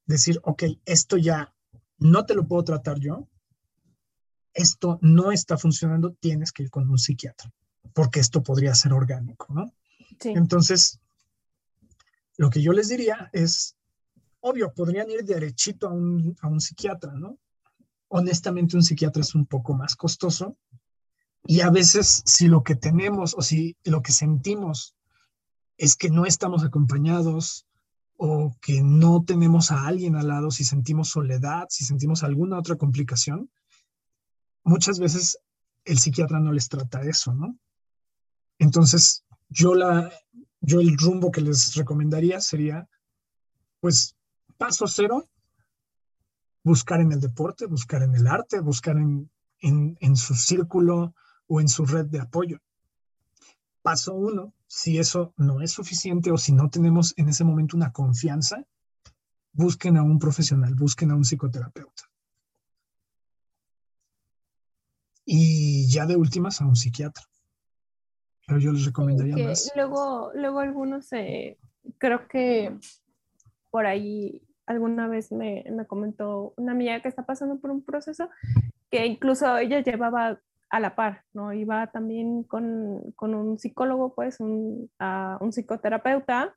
decir, 0.07 0.39
ok, 0.41 0.63
esto 0.85 1.15
ya 1.17 1.53
no 1.99 2.25
te 2.25 2.33
lo 2.33 2.47
puedo 2.47 2.63
tratar 2.63 2.99
yo, 2.99 3.29
esto 4.51 4.97
no 5.03 5.31
está 5.31 5.59
funcionando, 5.59 6.13
tienes 6.19 6.51
que 6.51 6.63
ir 6.63 6.71
con 6.71 6.89
un 6.89 6.97
psiquiatra, 6.97 7.53
porque 7.93 8.19
esto 8.19 8.41
podría 8.41 8.73
ser 8.73 8.93
orgánico, 8.93 9.53
¿no? 9.53 9.71
Entonces, 10.23 10.99
lo 12.37 12.49
que 12.49 12.63
yo 12.63 12.73
les 12.73 12.89
diría 12.89 13.29
es, 13.31 13.75
obvio, 14.39 14.73
podrían 14.73 15.07
ir 15.11 15.23
derechito 15.23 15.87
a 15.87 15.93
un, 15.93 16.35
a 16.41 16.47
un 16.47 16.59
psiquiatra, 16.59 17.13
¿no? 17.13 17.37
Honestamente, 18.07 18.75
un 18.75 18.81
psiquiatra 18.81 19.21
es 19.21 19.35
un 19.35 19.45
poco 19.45 19.75
más 19.75 19.95
costoso 19.95 20.57
y 21.45 21.61
a 21.61 21.69
veces 21.69 22.23
si 22.25 22.47
lo 22.47 22.63
que 22.63 22.75
tenemos 22.75 23.35
o 23.37 23.41
si 23.41 23.75
lo 23.83 24.01
que 24.01 24.11
sentimos 24.11 24.95
es 25.77 25.95
que 25.95 26.09
no 26.09 26.25
estamos 26.25 26.63
acompañados 26.63 27.65
o 28.15 28.55
que 28.61 28.81
no 28.81 29.23
tenemos 29.25 29.71
a 29.71 29.85
alguien 29.87 30.15
al 30.15 30.29
lado, 30.29 30.51
si 30.51 30.63
sentimos 30.63 31.09
soledad, 31.09 31.65
si 31.69 31.83
sentimos 31.83 32.23
alguna 32.23 32.57
otra 32.57 32.77
complicación, 32.77 33.49
muchas 34.63 34.99
veces 34.99 35.37
el 35.83 35.99
psiquiatra 35.99 36.39
no 36.39 36.53
les 36.53 36.69
trata 36.69 37.01
eso, 37.01 37.33
¿no? 37.33 37.57
Entonces, 38.59 39.25
yo, 39.49 39.75
la, 39.75 40.11
yo 40.61 40.79
el 40.79 40.97
rumbo 40.97 41.31
que 41.31 41.41
les 41.41 41.75
recomendaría 41.75 42.39
sería, 42.39 42.87
pues, 43.81 44.15
paso 44.57 44.87
cero, 44.87 45.27
buscar 46.63 47.01
en 47.01 47.11
el 47.11 47.19
deporte, 47.19 47.65
buscar 47.65 48.03
en 48.03 48.15
el 48.15 48.27
arte, 48.27 48.61
buscar 48.61 48.95
en, 48.95 49.29
en, 49.59 49.97
en 49.99 50.15
su 50.15 50.35
círculo 50.35 51.13
o 51.53 51.61
en 51.61 51.67
su 51.67 51.85
red 51.85 52.07
de 52.07 52.19
apoyo. 52.19 52.57
Paso 53.83 54.15
uno, 54.15 54.53
si 54.65 54.97
eso 54.97 55.33
no 55.37 55.61
es 55.61 55.71
suficiente 55.71 56.31
o 56.31 56.37
si 56.37 56.51
no 56.51 56.67
tenemos 56.71 57.13
en 57.15 57.29
ese 57.29 57.43
momento 57.43 57.77
una 57.77 57.91
confianza, 57.91 58.65
busquen 59.51 59.97
a 59.97 60.03
un 60.03 60.17
profesional, 60.17 60.73
busquen 60.73 61.11
a 61.11 61.15
un 61.15 61.23
psicoterapeuta. 61.23 62.03
Y 65.25 65.87
ya 65.91 66.07
de 66.07 66.15
últimas 66.15 66.59
a 66.59 66.65
un 66.65 66.75
psiquiatra. 66.75 67.23
Pero 68.47 68.59
yo 68.59 68.71
les 68.71 68.85
recomendaría 68.85 69.37
más. 69.37 69.71
Luego, 69.75 70.31
luego 70.33 70.59
algunos, 70.59 71.13
eh, 71.13 71.59
creo 71.99 72.27
que 72.27 72.75
por 73.69 73.85
ahí 73.85 74.41
alguna 74.65 75.07
vez 75.07 75.31
me, 75.31 75.63
me, 75.69 75.85
comentó 75.85 76.55
una 76.57 76.71
amiga 76.71 76.99
que 77.01 77.09
está 77.09 77.27
pasando 77.27 77.59
por 77.59 77.69
un 77.69 77.83
proceso 77.83 78.27
que 78.89 79.05
incluso 79.05 79.57
ella 79.57 79.83
llevaba 79.83 80.39
a 80.73 80.79
la 80.79 80.95
par, 80.95 81.21
¿no? 81.33 81.53
Iba 81.53 81.85
también 81.91 82.41
con, 82.45 83.11
con 83.15 83.35
un 83.35 83.59
psicólogo, 83.59 84.15
pues, 84.15 84.39
un, 84.39 84.89
un 85.39 85.53
psicoterapeuta 85.53 86.55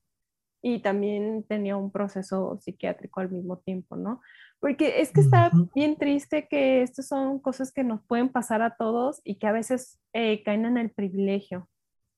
y 0.62 0.80
también 0.80 1.44
tenía 1.46 1.76
un 1.76 1.90
proceso 1.90 2.58
psiquiátrico 2.62 3.20
al 3.20 3.30
mismo 3.30 3.58
tiempo, 3.58 3.94
¿no? 3.94 4.22
Porque 4.58 5.02
es 5.02 5.12
que 5.12 5.20
está 5.20 5.50
bien 5.74 5.96
triste 5.96 6.48
que 6.48 6.80
estas 6.80 7.08
son 7.08 7.40
cosas 7.40 7.70
que 7.72 7.84
nos 7.84 8.02
pueden 8.06 8.30
pasar 8.30 8.62
a 8.62 8.74
todos 8.74 9.20
y 9.22 9.34
que 9.34 9.48
a 9.48 9.52
veces 9.52 10.00
eh, 10.14 10.42
caen 10.44 10.64
en 10.64 10.78
el 10.78 10.88
privilegio, 10.88 11.68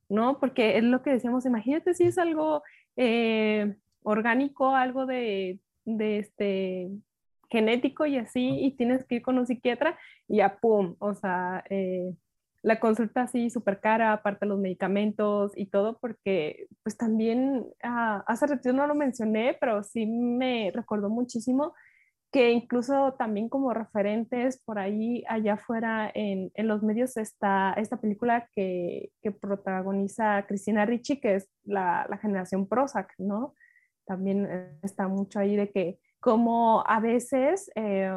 ¿no? 0.08 0.38
Porque 0.38 0.78
es 0.78 0.84
lo 0.84 1.02
que 1.02 1.10
decíamos, 1.10 1.46
imagínate 1.46 1.94
si 1.94 2.04
es 2.04 2.16
algo 2.16 2.62
eh, 2.96 3.76
orgánico, 4.04 4.76
algo 4.76 5.04
de, 5.04 5.58
de, 5.84 6.20
este 6.20 6.90
genético 7.50 8.06
y 8.06 8.18
así, 8.18 8.48
y 8.60 8.76
tienes 8.76 9.04
que 9.04 9.16
ir 9.16 9.22
con 9.22 9.38
un 9.38 9.46
psiquiatra 9.46 9.98
y 10.26 10.38
ya, 10.38 10.58
¡pum! 10.58 10.96
O 10.98 11.14
sea, 11.14 11.64
eh, 11.70 12.14
la 12.62 12.80
consulta 12.80 13.22
así 13.22 13.50
súper 13.50 13.80
cara, 13.80 14.12
aparte 14.12 14.46
los 14.46 14.58
medicamentos 14.58 15.52
y 15.56 15.66
todo, 15.66 15.98
porque 16.00 16.66
pues 16.82 16.96
también 16.96 17.66
ah, 17.82 18.24
hace 18.26 18.46
rato 18.46 18.72
no 18.72 18.86
lo 18.86 18.94
mencioné, 18.94 19.56
pero 19.60 19.82
sí 19.82 20.06
me 20.06 20.72
recordó 20.74 21.08
muchísimo 21.08 21.74
que 22.30 22.50
incluso 22.50 23.14
también 23.14 23.48
como 23.48 23.72
referentes 23.72 24.62
por 24.62 24.78
ahí 24.78 25.24
allá 25.28 25.54
afuera 25.54 26.10
en, 26.14 26.50
en 26.54 26.68
los 26.68 26.82
medios 26.82 27.16
está 27.16 27.72
esta 27.74 27.98
película 27.98 28.48
que, 28.54 29.10
que, 29.22 29.32
protagoniza 29.32 30.44
Cristina 30.46 30.84
Ricci, 30.84 31.20
que 31.20 31.36
es 31.36 31.48
la, 31.64 32.06
la, 32.10 32.18
generación 32.18 32.68
Prozac, 32.68 33.14
¿no? 33.18 33.54
También 34.04 34.46
está 34.82 35.08
mucho 35.08 35.38
ahí 35.38 35.56
de 35.56 35.70
que 35.70 35.98
como 36.20 36.84
a 36.86 37.00
veces 37.00 37.70
eh, 37.74 38.10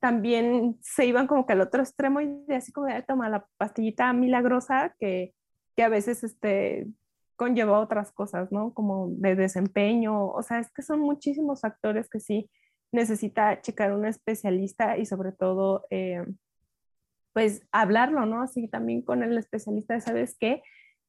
también 0.00 0.78
se 0.82 1.06
iban 1.06 1.26
como 1.26 1.46
que 1.46 1.54
al 1.54 1.60
otro 1.60 1.82
extremo 1.82 2.20
y 2.20 2.44
así 2.52 2.72
como 2.72 2.86
de 2.86 3.02
tomar 3.02 3.30
la 3.30 3.46
pastillita 3.56 4.12
milagrosa 4.12 4.94
que, 4.98 5.34
que 5.74 5.82
a 5.82 5.88
veces 5.88 6.22
este, 6.24 6.86
conlleva 7.36 7.80
otras 7.80 8.12
cosas, 8.12 8.50
¿no? 8.50 8.72
Como 8.72 9.08
de 9.10 9.36
desempeño, 9.36 10.28
o 10.28 10.42
sea, 10.42 10.58
es 10.58 10.70
que 10.72 10.82
son 10.82 11.00
muchísimos 11.00 11.60
factores 11.60 12.08
que 12.08 12.20
sí 12.20 12.50
necesita 12.92 13.60
checar 13.60 13.92
un 13.92 14.06
especialista 14.06 14.96
y 14.96 15.06
sobre 15.06 15.32
todo, 15.32 15.86
eh, 15.90 16.24
pues 17.32 17.62
hablarlo, 17.72 18.26
¿no? 18.26 18.42
Así 18.42 18.68
también 18.68 19.02
con 19.02 19.22
el 19.22 19.36
especialista 19.36 19.94
de, 19.94 20.00
¿sabes 20.00 20.36
qué? 20.38 20.62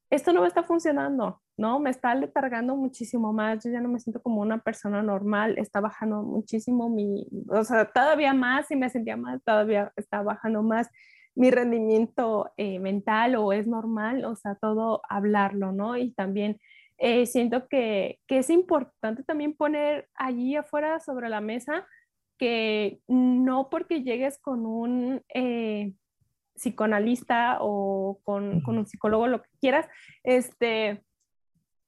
Esto 0.09 0.33
no 0.33 0.41
me 0.41 0.47
está 0.47 0.63
funcionando, 0.63 1.41
¿no? 1.57 1.79
Me 1.79 1.89
está 1.89 2.13
letargando 2.15 2.75
muchísimo 2.75 3.33
más, 3.33 3.63
yo 3.63 3.71
ya 3.71 3.81
no 3.81 3.89
me 3.89 3.99
siento 3.99 4.21
como 4.21 4.41
una 4.41 4.59
persona 4.59 5.01
normal, 5.01 5.57
está 5.57 5.81
bajando 5.81 6.21
muchísimo 6.21 6.89
mi, 6.89 7.27
o 7.49 7.63
sea, 7.63 7.85
todavía 7.85 8.33
más, 8.33 8.67
si 8.67 8.75
me 8.75 8.89
sentía 8.89 9.17
mal, 9.17 9.41
todavía 9.41 9.91
está 9.95 10.21
bajando 10.21 10.61
más 10.63 10.89
mi 11.35 11.51
rendimiento 11.51 12.51
eh, 12.57 12.79
mental 12.79 13.35
o 13.35 13.53
es 13.53 13.67
normal, 13.67 14.25
o 14.25 14.35
sea, 14.35 14.55
todo 14.55 15.01
hablarlo, 15.09 15.71
¿no? 15.71 15.97
Y 15.97 16.11
también 16.13 16.59
eh, 16.97 17.25
siento 17.27 17.67
que, 17.67 18.19
que, 18.27 18.39
es 18.39 18.49
importante 18.49 19.23
también 19.23 19.53
poner 19.55 20.09
allí 20.15 20.55
afuera 20.55 20.99
sobre 20.99 21.29
la 21.29 21.41
mesa 21.41 21.85
que 22.39 23.01
no 23.07 23.69
porque 23.69 24.03
llegues 24.03 24.39
con 24.39 24.65
un 24.65 25.21
eh, 25.33 25.93
psicoanalista 26.55 27.57
o 27.61 28.19
con, 28.23 28.61
con, 28.61 28.77
un 28.77 28.87
psicólogo, 28.87 29.27
lo 29.27 29.41
que 29.41 29.49
quieras, 29.59 29.87
este, 30.23 31.03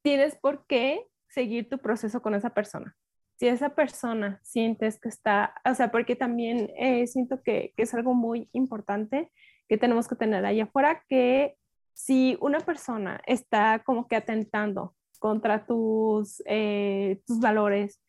tienes 0.10 0.36
por 0.36 0.66
qué 0.66 1.06
seguir 1.28 1.70
tu 1.70 1.78
proceso 1.78 2.20
con 2.24 2.34
esa 2.34 2.50
persona. 2.50 2.98
Si 3.36 3.48
esa 3.48 3.76
persona 3.76 4.40
sientes 4.42 5.00
que 5.00 5.08
está, 5.08 5.54
o 5.64 5.76
sea, 5.76 5.92
porque 5.92 6.16
también 6.16 6.72
siento 7.06 7.44
que, 7.44 7.76
es 7.78 7.94
algo 7.94 8.16
muy 8.16 8.50
importante 8.52 9.32
que 9.68 9.78
tenemos 9.78 10.08
que 10.08 10.16
tener 10.16 10.48
ahí 10.48 10.62
afuera, 10.62 11.04
que 11.08 11.58
si 11.94 12.40
una 12.42 12.60
persona 12.60 13.22
está 13.28 13.84
como 13.86 14.08
que 14.08 14.16
atentando 14.16 14.96
contra 15.20 15.68
tus, 15.68 16.42
eh, 16.48 17.22
tus 17.28 17.40
valores, 17.40 18.02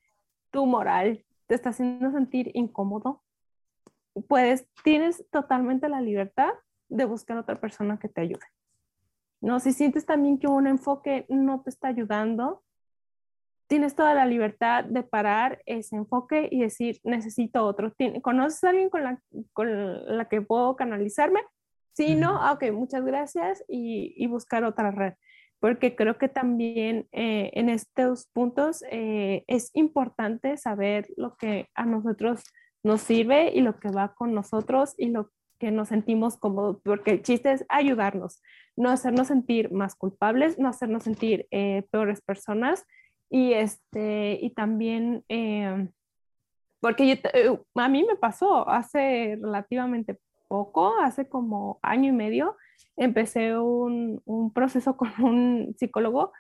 tu 0.51 0.65
moral, 0.65 1.23
te 1.49 1.55
está 1.55 1.69
haciendo 1.69 2.11
sentir 2.13 2.51
incómodo, 2.55 3.23
pues 4.27 4.67
tienes 4.85 5.29
totalmente 5.31 5.91
la 5.91 6.01
libertad 6.01 6.55
de 6.89 7.05
buscar 7.05 7.37
otra 7.37 7.61
persona 7.61 7.99
que 7.99 8.09
te 8.09 8.23
ayude. 8.23 8.47
No, 9.41 9.61
si 9.61 9.73
sientes 9.73 10.05
también 10.07 10.39
que 10.39 10.47
un 10.47 10.67
enfoque 10.67 11.27
no 11.29 11.63
te 11.63 11.71
está 11.71 11.89
ayudando, 11.89 12.63
tienes 13.71 13.95
toda 13.95 14.15
la 14.15 14.27
libertad 14.27 14.85
de 14.85 15.03
parar 15.03 15.63
ese 15.65 15.97
enfoque 15.97 16.49
y 16.51 16.61
decir, 16.61 17.01
necesito 17.05 17.65
otro. 17.65 17.95
¿Conoces 18.21 18.65
a 18.65 18.71
alguien 18.71 18.91
con 18.91 19.05
la, 19.05 19.23
con 19.53 20.17
la 20.17 20.25
que 20.29 20.43
puedo 20.43 20.75
canalizarme? 20.75 21.41
Sí, 21.93 22.17
no, 22.17 22.43
ah, 22.43 22.53
ok, 22.53 22.73
muchas 22.73 23.05
gracias 23.05 23.65
y, 23.69 24.13
y, 24.17 24.27
buscar 24.27 24.65
otra 24.65 24.91
red, 24.91 25.15
porque 25.59 25.95
creo 25.95 26.19
que 26.19 26.29
también 26.29 27.09
eh, 27.13 27.51
en 27.55 27.69
estos 27.69 28.27
puntos 28.33 28.83
eh, 28.91 29.45
es 29.49 29.71
importante 29.75 30.57
saber 30.57 31.09
lo 31.17 31.37
que 31.37 31.69
a 31.75 31.85
nosotros 31.85 32.43
nos 32.83 33.03
sirve 33.03 33.53
y 33.55 33.61
lo 33.61 33.79
que 33.79 33.91
va 33.91 34.15
con 34.15 34.35
nosotros 34.35 34.95
y 34.97 35.11
lo 35.11 35.31
que 35.61 35.71
nos 35.71 35.89
sentimos 35.89 36.39
cómodos, 36.39 36.79
porque 36.83 37.13
el 37.13 37.23
chiste 37.23 37.53
es 37.53 37.65
ayudarnos, 37.69 38.43
no 38.77 38.89
hacernos 38.91 39.29
sentir 39.29 39.71
más 39.71 39.95
culpables, 39.95 40.59
no 40.59 40.69
hacernos 40.69 41.05
sentir 41.05 41.47
eh, 41.51 41.87
peores 41.93 42.23
personas 42.23 42.87
y, 43.29 43.53
este, 43.53 44.39
y 44.41 44.51
también, 44.51 45.23
eh, 45.29 45.89
porque 46.81 47.21
eh, 47.35 47.59
a 47.75 47.89
mí 47.89 48.05
me 48.05 48.17
pasó 48.17 48.69
hace 48.69 49.39
relativamente 49.41 50.19
poco, 50.49 50.99
hace 50.99 51.29
como 51.29 51.79
año 51.83 52.09
y 52.09 52.13
medio, 52.13 52.57
empecé 52.97 53.57
un, 53.59 54.23
un 54.25 54.53
proceso 54.53 54.97
con 54.97 55.13
un 55.23 55.77
psicólogo 55.79 56.33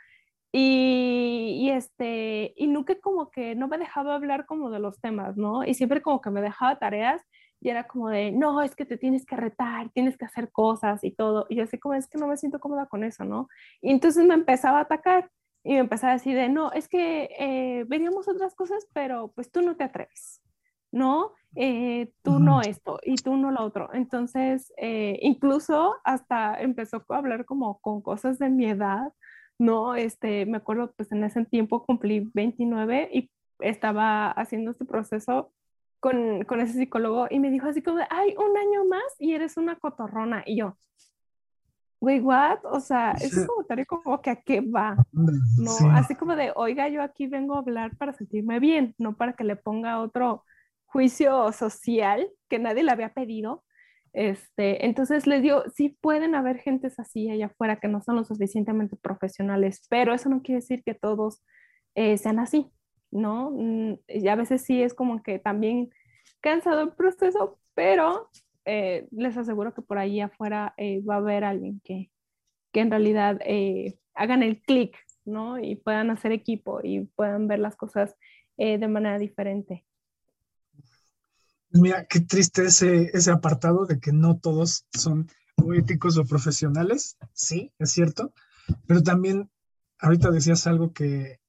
y, 0.50 1.58
y, 1.60 1.70
este, 1.70 2.54
y 2.56 2.66
nunca 2.68 2.98
como 3.00 3.30
que 3.30 3.54
no 3.54 3.68
me 3.68 3.76
dejaba 3.76 4.14
hablar 4.14 4.46
como 4.46 4.70
de 4.70 4.80
los 4.80 4.98
temas, 4.98 5.36
¿no? 5.36 5.62
Y 5.62 5.74
siempre 5.74 6.00
como 6.00 6.22
que 6.22 6.30
me 6.30 6.40
dejaba 6.40 6.78
tareas 6.78 7.22
y 7.60 7.68
era 7.68 7.86
como 7.86 8.08
de, 8.08 8.32
no, 8.32 8.62
es 8.62 8.74
que 8.74 8.86
te 8.86 8.96
tienes 8.96 9.26
que 9.26 9.36
retar, 9.36 9.90
tienes 9.90 10.16
que 10.16 10.24
hacer 10.24 10.50
cosas 10.50 11.04
y 11.04 11.10
todo. 11.10 11.46
Y 11.50 11.56
yo 11.56 11.64
así 11.64 11.78
como, 11.78 11.94
es 11.94 12.08
que 12.08 12.18
no 12.18 12.26
me 12.26 12.38
siento 12.38 12.58
cómoda 12.58 12.86
con 12.86 13.04
eso, 13.04 13.24
¿no? 13.24 13.48
Y 13.82 13.90
entonces 13.90 14.26
me 14.26 14.34
empezaba 14.34 14.78
a 14.78 14.82
atacar 14.82 15.30
y 15.62 15.74
me 15.74 15.80
empezaba 15.80 16.12
a 16.12 16.16
decir 16.16 16.36
de, 16.36 16.48
no, 16.48 16.72
es 16.72 16.88
que 16.88 17.28
eh, 17.38 17.84
veríamos 17.86 18.28
otras 18.28 18.54
cosas, 18.54 18.86
pero 18.94 19.32
pues 19.34 19.50
tú 19.52 19.60
no 19.60 19.76
te 19.76 19.84
atreves, 19.84 20.42
¿no? 20.90 21.32
Eh, 21.54 22.12
tú 22.22 22.38
no 22.38 22.62
esto 22.62 22.98
y 23.02 23.16
tú 23.16 23.36
no 23.36 23.50
lo 23.50 23.62
otro. 23.62 23.90
Entonces, 23.92 24.72
eh, 24.78 25.18
incluso 25.20 25.96
hasta 26.04 26.60
empezó 26.60 27.04
a 27.08 27.16
hablar 27.16 27.44
como 27.44 27.78
con 27.80 28.00
cosas 28.00 28.38
de 28.38 28.48
mi 28.48 28.66
edad, 28.66 29.12
¿no? 29.58 29.96
Este, 29.96 30.46
me 30.46 30.56
acuerdo, 30.56 30.94
pues 30.96 31.12
en 31.12 31.24
ese 31.24 31.44
tiempo 31.44 31.84
cumplí 31.84 32.30
29 32.32 33.10
y 33.12 33.30
estaba 33.60 34.30
haciendo 34.30 34.70
este 34.70 34.86
proceso 34.86 35.52
con, 36.00 36.44
con 36.44 36.60
ese 36.60 36.74
psicólogo 36.74 37.26
y 37.30 37.38
me 37.38 37.50
dijo 37.50 37.68
así 37.68 37.82
como, 37.82 38.00
ay, 38.10 38.34
un 38.36 38.56
año 38.56 38.84
más 38.86 39.04
y 39.18 39.34
eres 39.34 39.56
una 39.56 39.76
cotorrona. 39.76 40.42
Y 40.46 40.56
yo, 40.56 40.76
güey, 42.00 42.20
what? 42.20 42.60
O 42.64 42.80
sea, 42.80 43.12
es 43.12 43.46
como 43.46 43.64
tal 43.64 43.86
como 43.86 44.20
que 44.20 44.30
a 44.30 44.36
qué 44.36 44.60
va, 44.62 44.96
¿no? 45.12 45.72
Así 45.92 46.14
como 46.14 46.34
de, 46.34 46.52
oiga, 46.56 46.88
yo 46.88 47.02
aquí 47.02 47.26
vengo 47.26 47.54
a 47.54 47.58
hablar 47.58 47.96
para 47.96 48.14
sentirme 48.14 48.58
bien, 48.58 48.94
no 48.98 49.16
para 49.16 49.34
que 49.34 49.44
le 49.44 49.56
ponga 49.56 50.00
otro 50.00 50.44
juicio 50.86 51.52
social 51.52 52.28
que 52.48 52.58
nadie 52.58 52.82
le 52.82 52.90
había 52.90 53.12
pedido. 53.12 53.62
Este, 54.12 54.86
entonces 54.86 55.26
les 55.26 55.42
digo, 55.42 55.62
sí 55.72 55.96
pueden 56.00 56.34
haber 56.34 56.58
gentes 56.58 56.98
así 56.98 57.30
allá 57.30 57.46
afuera 57.46 57.78
que 57.78 57.86
no 57.86 58.00
son 58.00 58.16
lo 58.16 58.24
suficientemente 58.24 58.96
profesionales, 58.96 59.86
pero 59.88 60.14
eso 60.14 60.28
no 60.28 60.42
quiere 60.42 60.60
decir 60.60 60.82
que 60.82 60.94
todos 60.94 61.44
eh, 61.94 62.18
sean 62.18 62.40
así, 62.40 62.72
¿no? 63.10 63.50
Mm, 63.50 63.98
y 64.08 64.28
a 64.28 64.36
veces 64.36 64.62
sí 64.62 64.82
es 64.82 64.94
como 64.94 65.22
que 65.22 65.38
también 65.38 65.90
cansado 66.40 66.82
el 66.82 66.92
proceso, 66.92 67.58
pero 67.74 68.30
eh, 68.64 69.08
les 69.10 69.36
aseguro 69.36 69.74
que 69.74 69.82
por 69.82 69.98
ahí 69.98 70.20
afuera 70.20 70.74
eh, 70.76 71.02
va 71.02 71.14
a 71.14 71.18
haber 71.18 71.44
alguien 71.44 71.80
que, 71.84 72.10
que 72.72 72.80
en 72.80 72.90
realidad 72.90 73.38
eh, 73.44 73.98
hagan 74.14 74.42
el 74.42 74.60
clic, 74.62 74.96
¿no? 75.24 75.58
Y 75.58 75.76
puedan 75.76 76.10
hacer 76.10 76.32
equipo 76.32 76.80
y 76.82 77.00
puedan 77.16 77.48
ver 77.48 77.58
las 77.58 77.76
cosas 77.76 78.14
de 78.56 78.88
manera 78.88 79.18
diferente. 79.18 79.86
Mira, 81.70 82.04
qué 82.04 82.20
triste 82.20 82.66
ese, 82.66 83.10
ese 83.14 83.30
apartado 83.30 83.86
de 83.86 83.98
que 84.00 84.12
no 84.12 84.38
todos 84.38 84.84
son 84.92 85.30
éticos 85.74 86.18
o 86.18 86.26
profesionales, 86.26 87.16
sí, 87.32 87.72
es 87.78 87.90
cierto, 87.92 88.34
pero 88.86 89.02
también 89.02 89.50
ahorita 89.98 90.30
decías 90.30 90.66
algo 90.66 90.92
que, 90.92 91.39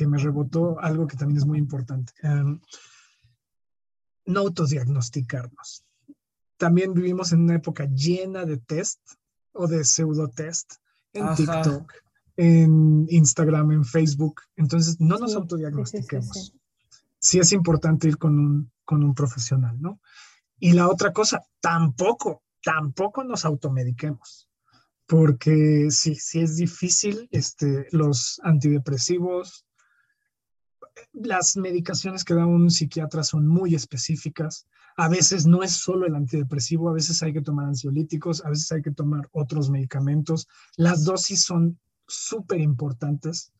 que 0.00 0.06
me 0.06 0.18
rebotó, 0.18 0.80
algo 0.80 1.06
que 1.06 1.16
también 1.16 1.38
es 1.38 1.46
muy 1.46 1.58
importante. 1.58 2.12
Em, 2.22 2.58
no 4.24 4.40
autodiagnosticarnos 4.40 5.84
también 6.60 6.92
vivimos 6.92 7.32
en 7.32 7.40
una 7.40 7.54
época 7.54 7.86
llena 7.86 8.44
de 8.44 8.58
test 8.58 9.00
o 9.52 9.66
de 9.66 9.82
pseudo 9.82 10.28
test 10.28 10.74
en 11.14 11.34
TikTok, 11.34 11.90
en 12.36 13.06
Instagram, 13.08 13.72
en 13.72 13.84
Facebook. 13.84 14.42
Entonces, 14.56 15.00
no 15.00 15.18
nos 15.18 15.30
Sí, 15.30 15.36
autodiagnostiquemos. 15.38 16.46
sí. 16.46 16.60
Sí 17.18 17.38
es 17.38 17.52
importante 17.52 18.08
ir 18.08 18.18
con 18.18 18.38
un, 18.38 18.72
con 18.84 19.02
un 19.02 19.14
profesional, 19.14 19.80
¿no? 19.80 20.00
Y 20.58 20.72
la 20.72 20.88
otra 20.88 21.12
cosa, 21.12 21.42
tampoco, 21.60 22.42
tampoco 22.62 23.24
nos 23.24 23.44
automediquemos, 23.46 24.48
porque 25.06 25.88
sí, 25.90 26.14
sí 26.14 26.40
es 26.40 26.56
difícil, 26.56 27.26
este, 27.30 27.86
los 27.92 28.38
antidepresivos, 28.44 29.66
las 31.12 31.56
medicaciones 31.56 32.24
que 32.24 32.34
da 32.34 32.46
un 32.46 32.70
psiquiatra 32.70 33.22
son 33.22 33.46
muy 33.46 33.74
específicas. 33.74 34.66
A 34.96 35.08
veces 35.08 35.46
no 35.46 35.62
es 35.62 35.72
solo 35.72 36.06
el 36.06 36.14
antidepresivo, 36.14 36.88
a 36.88 36.92
veces 36.92 37.22
hay 37.22 37.32
que 37.32 37.42
tomar 37.42 37.66
ansiolíticos, 37.66 38.44
a 38.44 38.50
veces 38.50 38.70
hay 38.72 38.82
que 38.82 38.90
tomar 38.90 39.28
otros 39.32 39.70
medicamentos. 39.70 40.48
Las 40.76 41.04
dosis 41.04 41.42
son 41.42 41.78
súper 42.06 42.60
importantes 42.60 43.52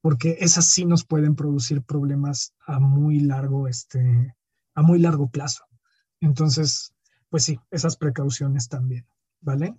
porque 0.00 0.38
esas 0.40 0.66
sí 0.66 0.84
nos 0.84 1.04
pueden 1.04 1.34
producir 1.34 1.82
problemas 1.82 2.54
a 2.66 2.80
muy 2.80 3.20
largo, 3.20 3.68
este, 3.68 4.34
a 4.74 4.82
muy 4.82 4.98
largo 4.98 5.28
plazo. 5.28 5.64
Entonces, 6.20 6.94
pues 7.28 7.44
sí, 7.44 7.60
esas 7.70 7.96
precauciones 7.96 8.68
también, 8.68 9.06
¿vale? 9.40 9.74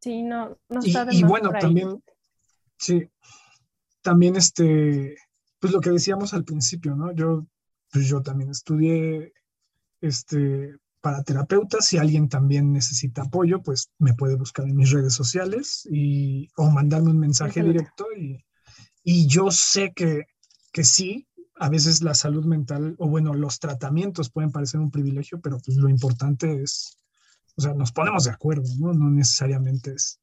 Sí, 0.00 0.22
no, 0.22 0.56
no 0.68 0.80
Y, 0.82 0.88
está 0.88 1.06
bueno, 1.26 1.50
también, 1.50 2.02
sí, 2.78 3.08
también 4.02 4.36
este, 4.36 5.16
pues 5.58 5.72
lo 5.72 5.80
que 5.80 5.90
decíamos 5.90 6.34
al 6.34 6.44
principio, 6.44 6.94
¿no? 6.94 7.12
Yo, 7.12 7.46
pues 7.92 8.06
yo 8.06 8.22
también 8.22 8.50
estudié, 8.50 9.32
este, 10.00 10.76
para 11.00 11.22
terapeuta. 11.22 11.80
Si 11.80 11.98
alguien 11.98 12.28
también 12.28 12.72
necesita 12.72 13.22
apoyo, 13.22 13.62
pues 13.62 13.90
me 13.98 14.14
puede 14.14 14.36
buscar 14.36 14.66
en 14.66 14.76
mis 14.76 14.90
redes 14.90 15.14
sociales 15.14 15.88
y, 15.90 16.48
o 16.56 16.70
mandarme 16.70 17.10
un 17.10 17.18
mensaje 17.18 17.60
Excelente. 17.60 17.78
directo. 17.78 18.06
Y, 18.16 18.44
y 19.02 19.26
yo 19.26 19.50
sé 19.50 19.92
que, 19.94 20.26
que 20.72 20.84
sí, 20.84 21.26
a 21.56 21.68
veces 21.68 22.02
la 22.02 22.14
salud 22.14 22.44
mental, 22.44 22.94
o 22.98 23.08
bueno, 23.08 23.34
los 23.34 23.58
tratamientos 23.58 24.30
pueden 24.30 24.52
parecer 24.52 24.80
un 24.80 24.90
privilegio, 24.90 25.40
pero 25.40 25.58
pues 25.64 25.76
lo 25.76 25.88
importante 25.88 26.62
es, 26.62 26.98
o 27.56 27.62
sea, 27.62 27.74
nos 27.74 27.92
ponemos 27.92 28.24
de 28.24 28.30
acuerdo, 28.30 28.68
¿no? 28.78 28.92
No 28.92 29.10
necesariamente 29.10 29.92
es, 29.92 30.20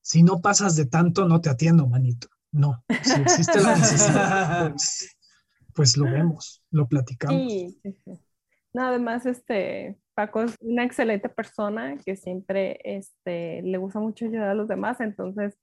si 0.00 0.22
no 0.22 0.40
pasas 0.40 0.76
de 0.76 0.86
tanto, 0.86 1.26
no 1.26 1.40
te 1.40 1.50
atiendo, 1.50 1.86
manito. 1.86 2.28
No, 2.58 2.84
si 3.02 3.20
existe 3.20 3.60
la 3.60 3.76
necesidad, 3.76 4.70
pues, 4.70 5.16
pues 5.74 5.96
lo 5.96 6.06
vemos, 6.06 6.64
lo 6.72 6.88
platicamos. 6.88 7.52
Sí, 7.52 7.78
sí, 7.82 7.92
sí. 8.04 8.20
No, 8.72 8.82
además, 8.88 9.26
este, 9.26 9.96
Paco 10.14 10.42
es 10.42 10.56
una 10.60 10.82
excelente 10.84 11.28
persona 11.28 11.96
que 12.04 12.16
siempre 12.16 12.80
este, 12.82 13.62
le 13.62 13.78
gusta 13.78 14.00
mucho 14.00 14.24
ayudar 14.24 14.48
a 14.48 14.54
los 14.54 14.66
demás, 14.66 15.00
entonces 15.00 15.56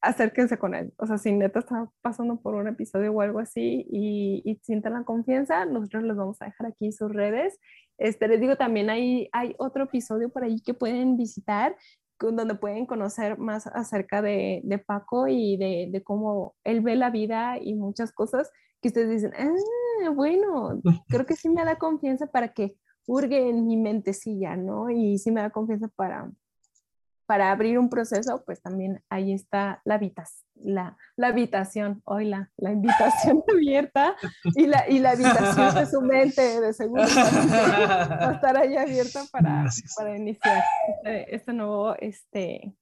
acérquense 0.00 0.58
con 0.58 0.76
él. 0.76 0.92
O 0.96 1.06
sea, 1.06 1.18
si 1.18 1.32
neta 1.32 1.58
está 1.58 1.90
pasando 2.02 2.40
por 2.40 2.54
un 2.54 2.68
episodio 2.68 3.12
o 3.12 3.20
algo 3.20 3.40
así 3.40 3.84
y, 3.90 4.42
y 4.44 4.60
sientan 4.62 4.92
la 4.92 5.02
confianza, 5.02 5.64
nosotros 5.64 6.04
les 6.04 6.16
vamos 6.16 6.40
a 6.40 6.44
dejar 6.44 6.68
aquí 6.68 6.92
sus 6.92 7.12
redes. 7.12 7.58
Este, 7.98 8.28
les 8.28 8.40
digo, 8.40 8.56
también 8.56 8.90
hay, 8.90 9.28
hay 9.32 9.56
otro 9.58 9.84
episodio 9.84 10.30
por 10.30 10.44
ahí 10.44 10.62
que 10.62 10.72
pueden 10.72 11.16
visitar 11.16 11.76
donde 12.20 12.54
pueden 12.54 12.86
conocer 12.86 13.38
más 13.38 13.66
acerca 13.66 14.22
de, 14.22 14.60
de 14.64 14.78
Paco 14.78 15.26
y 15.28 15.56
de, 15.56 15.88
de 15.90 16.02
cómo 16.02 16.54
él 16.64 16.80
ve 16.80 16.96
la 16.96 17.10
vida 17.10 17.58
y 17.60 17.74
muchas 17.74 18.12
cosas 18.12 18.50
que 18.80 18.88
ustedes 18.88 19.10
dicen, 19.10 19.32
ah, 19.36 20.10
bueno, 20.10 20.80
creo 21.08 21.26
que 21.26 21.36
sí 21.36 21.48
me 21.48 21.64
da 21.64 21.76
confianza 21.76 22.26
para 22.26 22.52
que 22.52 22.76
hurgue 23.06 23.48
en 23.48 23.66
mi 23.66 23.76
mentecilla, 23.76 24.56
¿no? 24.56 24.90
Y 24.90 25.18
sí 25.18 25.30
me 25.30 25.40
da 25.40 25.50
confianza 25.50 25.88
para, 25.88 26.30
para 27.30 27.52
abrir 27.52 27.78
un 27.78 27.88
proceso, 27.88 28.42
pues 28.44 28.60
también 28.60 29.04
ahí 29.08 29.32
está 29.32 29.80
la, 29.84 29.94
habitas- 30.00 30.44
la, 30.56 30.96
la 31.14 31.28
habitación, 31.28 32.02
hoy 32.04 32.24
la, 32.24 32.50
la 32.56 32.72
invitación 32.72 33.44
abierta 33.54 34.16
y 34.56 34.66
la, 34.66 34.88
y 34.88 34.98
la 34.98 35.10
habitación 35.12 35.72
de 35.76 35.86
su 35.86 36.00
mente, 36.00 36.60
de 36.60 36.72
seguro, 36.72 37.02
va 37.04 38.30
a 38.30 38.32
estar 38.32 38.56
ahí 38.56 38.76
abierta 38.76 39.22
para 39.30 40.16
iniciar 40.16 40.64
este, 40.88 41.36
este 41.36 41.52
nuevo 41.52 41.94
este, 42.00 42.74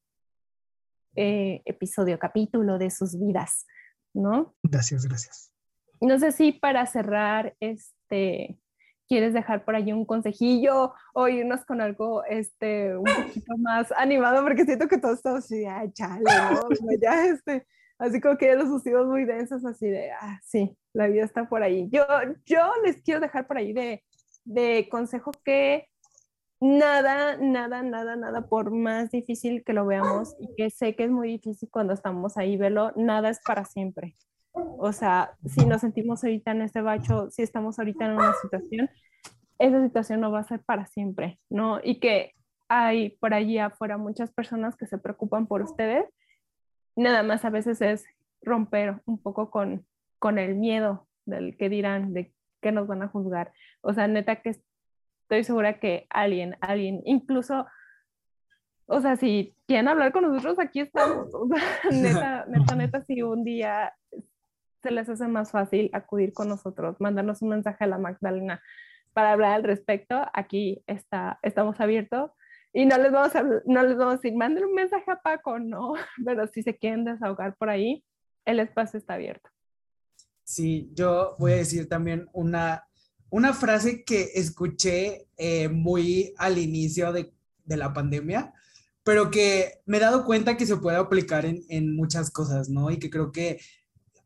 eh, 1.15 1.61
episodio, 1.67 2.19
capítulo 2.19 2.79
de 2.79 2.91
sus 2.91 3.19
vidas, 3.21 3.67
¿no? 4.15 4.55
Gracias, 4.63 5.05
gracias. 5.05 5.53
No 6.01 6.19
sé 6.19 6.33
si 6.33 6.53
para 6.53 6.87
cerrar, 6.87 7.55
este, 7.61 8.59
quieres 9.09 9.33
dejar 9.33 9.65
por 9.65 9.75
ahí 9.75 9.93
un 9.93 10.05
consejillo 10.05 10.93
o 11.15 11.29
irnos 11.29 11.65
con 11.65 11.81
algo 11.81 12.23
este, 12.25 12.97
un 12.97 13.05
poquito 13.05 13.57
más 13.57 13.91
animado, 13.93 14.43
porque 14.45 14.65
siento 14.65 14.87
que 14.87 14.99
todos 14.99 15.17
estamos 15.17 15.45
así, 15.45 15.65
ay, 15.65 15.91
chale, 15.93 16.25
ya, 17.01 17.27
este, 17.27 17.67
así 17.99 18.21
como 18.21 18.37
que 18.37 18.55
los 18.55 18.69
sucesivos 18.69 19.07
muy 19.07 19.25
densos, 19.25 19.65
así 19.65 19.89
de, 19.89 20.11
ah, 20.13 20.39
sí, 20.45 20.77
la 20.93 21.09
vida 21.09 21.25
está 21.25 21.49
por 21.49 21.63
ahí. 21.63 21.89
Yo, 21.91 22.05
yo 22.45 22.71
les 22.85 23.03
quiero 23.03 23.21
dejar 23.21 23.47
por 23.47 23.57
ahí 23.57 23.73
de, 23.73 24.05
de 24.45 24.89
consejo 24.91 25.33
que 25.45 25.89
nada, 26.61 27.37
nada, 27.39 27.83
nada, 27.83 28.17
nada, 28.17 28.49
por 28.49 28.71
más 28.71 29.11
difícil 29.11 29.65
que 29.65 29.73
lo 29.73 29.87
veamos 29.87 30.35
y 30.39 30.55
que 30.57 30.71
sé 30.71 30.95
que 30.95 31.05
es 31.05 31.11
muy 31.11 31.29
difícil 31.29 31.69
cuando 31.71 31.93
estamos 31.93 32.37
ahí, 32.37 32.57
verlo, 32.57 32.93
nada 32.97 33.31
es 33.31 33.41
para 33.45 33.65
siempre. 33.65 34.17
O 34.53 34.93
sea, 34.93 35.33
si 35.47 35.67
nos 35.67 35.81
sentimos 35.81 36.23
ahorita 36.25 36.53
en 36.53 36.63
este 36.63 36.81
bacho, 36.81 37.31
si 37.31 37.43
estamos 37.43 37.79
ahorita 37.79 38.07
en 38.07 38.13
una 38.13 38.33
situación, 38.43 38.91
esa 39.59 39.83
situación 39.83 40.21
no 40.21 40.31
va 40.31 40.41
a 40.41 40.45
ser 40.45 40.61
para 40.61 40.87
siempre, 40.87 41.39
¿no? 41.51 41.81
Y 41.83 42.01
que 42.01 42.35
hay 42.69 43.11
por 43.11 43.35
allí 43.35 43.59
afuera 43.59 43.97
muchas 43.97 44.31
personas 44.31 44.77
que 44.77 44.87
se 44.87 44.99
preocupan 44.99 45.47
por 45.47 45.63
ustedes. 45.63 46.07
Nada 46.97 47.23
más 47.23 47.45
a 47.45 47.51
veces 47.51 47.81
es 47.81 48.07
romper 48.43 49.01
un 49.07 49.21
poco 49.21 49.51
con, 49.51 49.87
con 50.19 50.39
el 50.39 50.55
miedo 50.55 51.09
del 51.25 51.57
que 51.57 51.69
dirán, 51.69 52.13
de 52.13 52.33
que 52.61 52.73
nos 52.73 52.87
van 52.87 53.03
a 53.03 53.09
juzgar. 53.09 53.53
O 53.81 53.93
sea, 53.93 54.07
neta 54.07 54.37
que 54.37 54.51
estoy 55.23 55.45
segura 55.45 55.81
que 55.81 56.07
alguien, 56.11 56.57
alguien, 56.61 57.03
incluso, 57.05 57.67
o 58.87 59.01
sea, 59.01 59.17
si 59.17 59.55
quieren 59.67 59.89
hablar 59.89 60.13
con 60.13 60.23
nosotros, 60.23 60.59
aquí 60.59 60.81
estamos. 60.81 61.29
O 61.35 61.49
sea, 61.49 61.91
neta, 61.91 62.47
neta, 62.47 62.75
neta, 62.77 63.05
si 63.05 63.23
un 63.23 63.45
día 63.45 63.93
se 64.83 64.91
les 64.91 65.09
hace 65.09 65.29
más 65.29 65.51
fácil 65.51 65.91
acudir 65.93 66.33
con 66.33 66.49
nosotros, 66.49 66.97
mandarnos 67.01 67.43
un 67.43 67.51
mensaje 67.51 67.85
a 67.85 67.89
la 67.89 67.99
Magdalena 67.99 68.63
para 69.13 69.33
hablar 69.33 69.55
al 69.55 69.65
respecto, 69.65 70.15
aquí 70.33 70.83
está, 70.87 71.41
estamos 71.43 71.81
abiertos. 71.81 72.31
Y 72.73 72.87
no 72.87 72.99
les, 72.99 73.11
vamos 73.11 73.35
a, 73.35 73.43
no 73.43 73.83
les 73.83 73.97
vamos 73.97 74.15
a 74.15 74.17
decir, 74.19 74.35
manden 74.37 74.67
un 74.67 74.75
mensaje 74.75 75.11
a 75.11 75.21
Paco, 75.21 75.59
no, 75.59 75.95
pero 76.25 76.47
si 76.47 76.63
se 76.63 76.77
quieren 76.77 77.05
desahogar 77.05 77.57
por 77.57 77.71
ahí, 77.71 78.05
el 78.45 78.61
espacio 78.61 78.99
está 78.99 79.15
abierto. 79.15 79.51
Sí, 80.45 80.91
yo 80.95 81.35
voy 81.39 81.53
a 81.53 81.57
decir 81.57 81.89
también 81.89 82.29
una, 82.33 82.85
una 83.29 83.53
frase 83.53 84.05
que 84.05 84.31
escuché 84.35 85.27
eh, 85.37 85.69
muy 85.69 86.33
al 86.39 86.57
inicio 86.59 87.13
de, 87.13 87.33
de, 87.65 87.77
la 87.77 87.93
pandemia, 87.93 88.55
pero 89.03 89.31
que 89.31 89.81
me 89.85 89.97
he 89.97 90.01
dado 90.01 90.25
cuenta 90.25 90.57
que 90.57 90.65
se 90.65 90.77
puede 90.77 90.97
aplicar 90.97 91.45
en, 91.45 91.63
en 91.69 91.95
muchas 91.95 92.31
cosas, 92.31 92.69
¿no? 92.69 92.91
Y 92.91 92.99
que 92.99 93.11
creo 93.11 93.33
que 93.33 93.61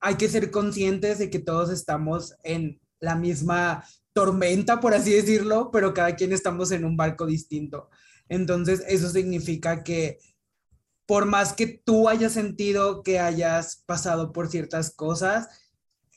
hay 0.02 0.16
que 0.16 0.28
ser 0.28 0.50
conscientes 0.50 1.18
de 1.18 1.30
que 1.30 1.38
todos 1.38 1.70
estamos 1.70 2.34
en 2.42 2.80
la 2.98 3.14
misma 3.14 3.84
tormenta, 4.12 4.80
por 4.80 4.94
así 4.94 5.12
decirlo, 5.12 5.70
pero 5.72 5.94
cada 5.94 6.16
quien 6.16 6.32
estamos 6.32 6.72
en 6.72 6.84
un 6.84 6.96
barco 6.96 7.24
distinto. 7.24 7.88
Entonces, 8.28 8.82
eso 8.88 9.08
significa 9.08 9.84
que 9.84 10.18
por 11.06 11.24
más 11.24 11.52
que 11.52 11.66
tú 11.66 12.08
hayas 12.08 12.32
sentido 12.32 13.02
que 13.02 13.20
hayas 13.20 13.84
pasado 13.86 14.32
por 14.32 14.48
ciertas 14.48 14.94
cosas, 14.94 15.48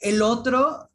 el 0.02 0.24
otro 0.24 0.90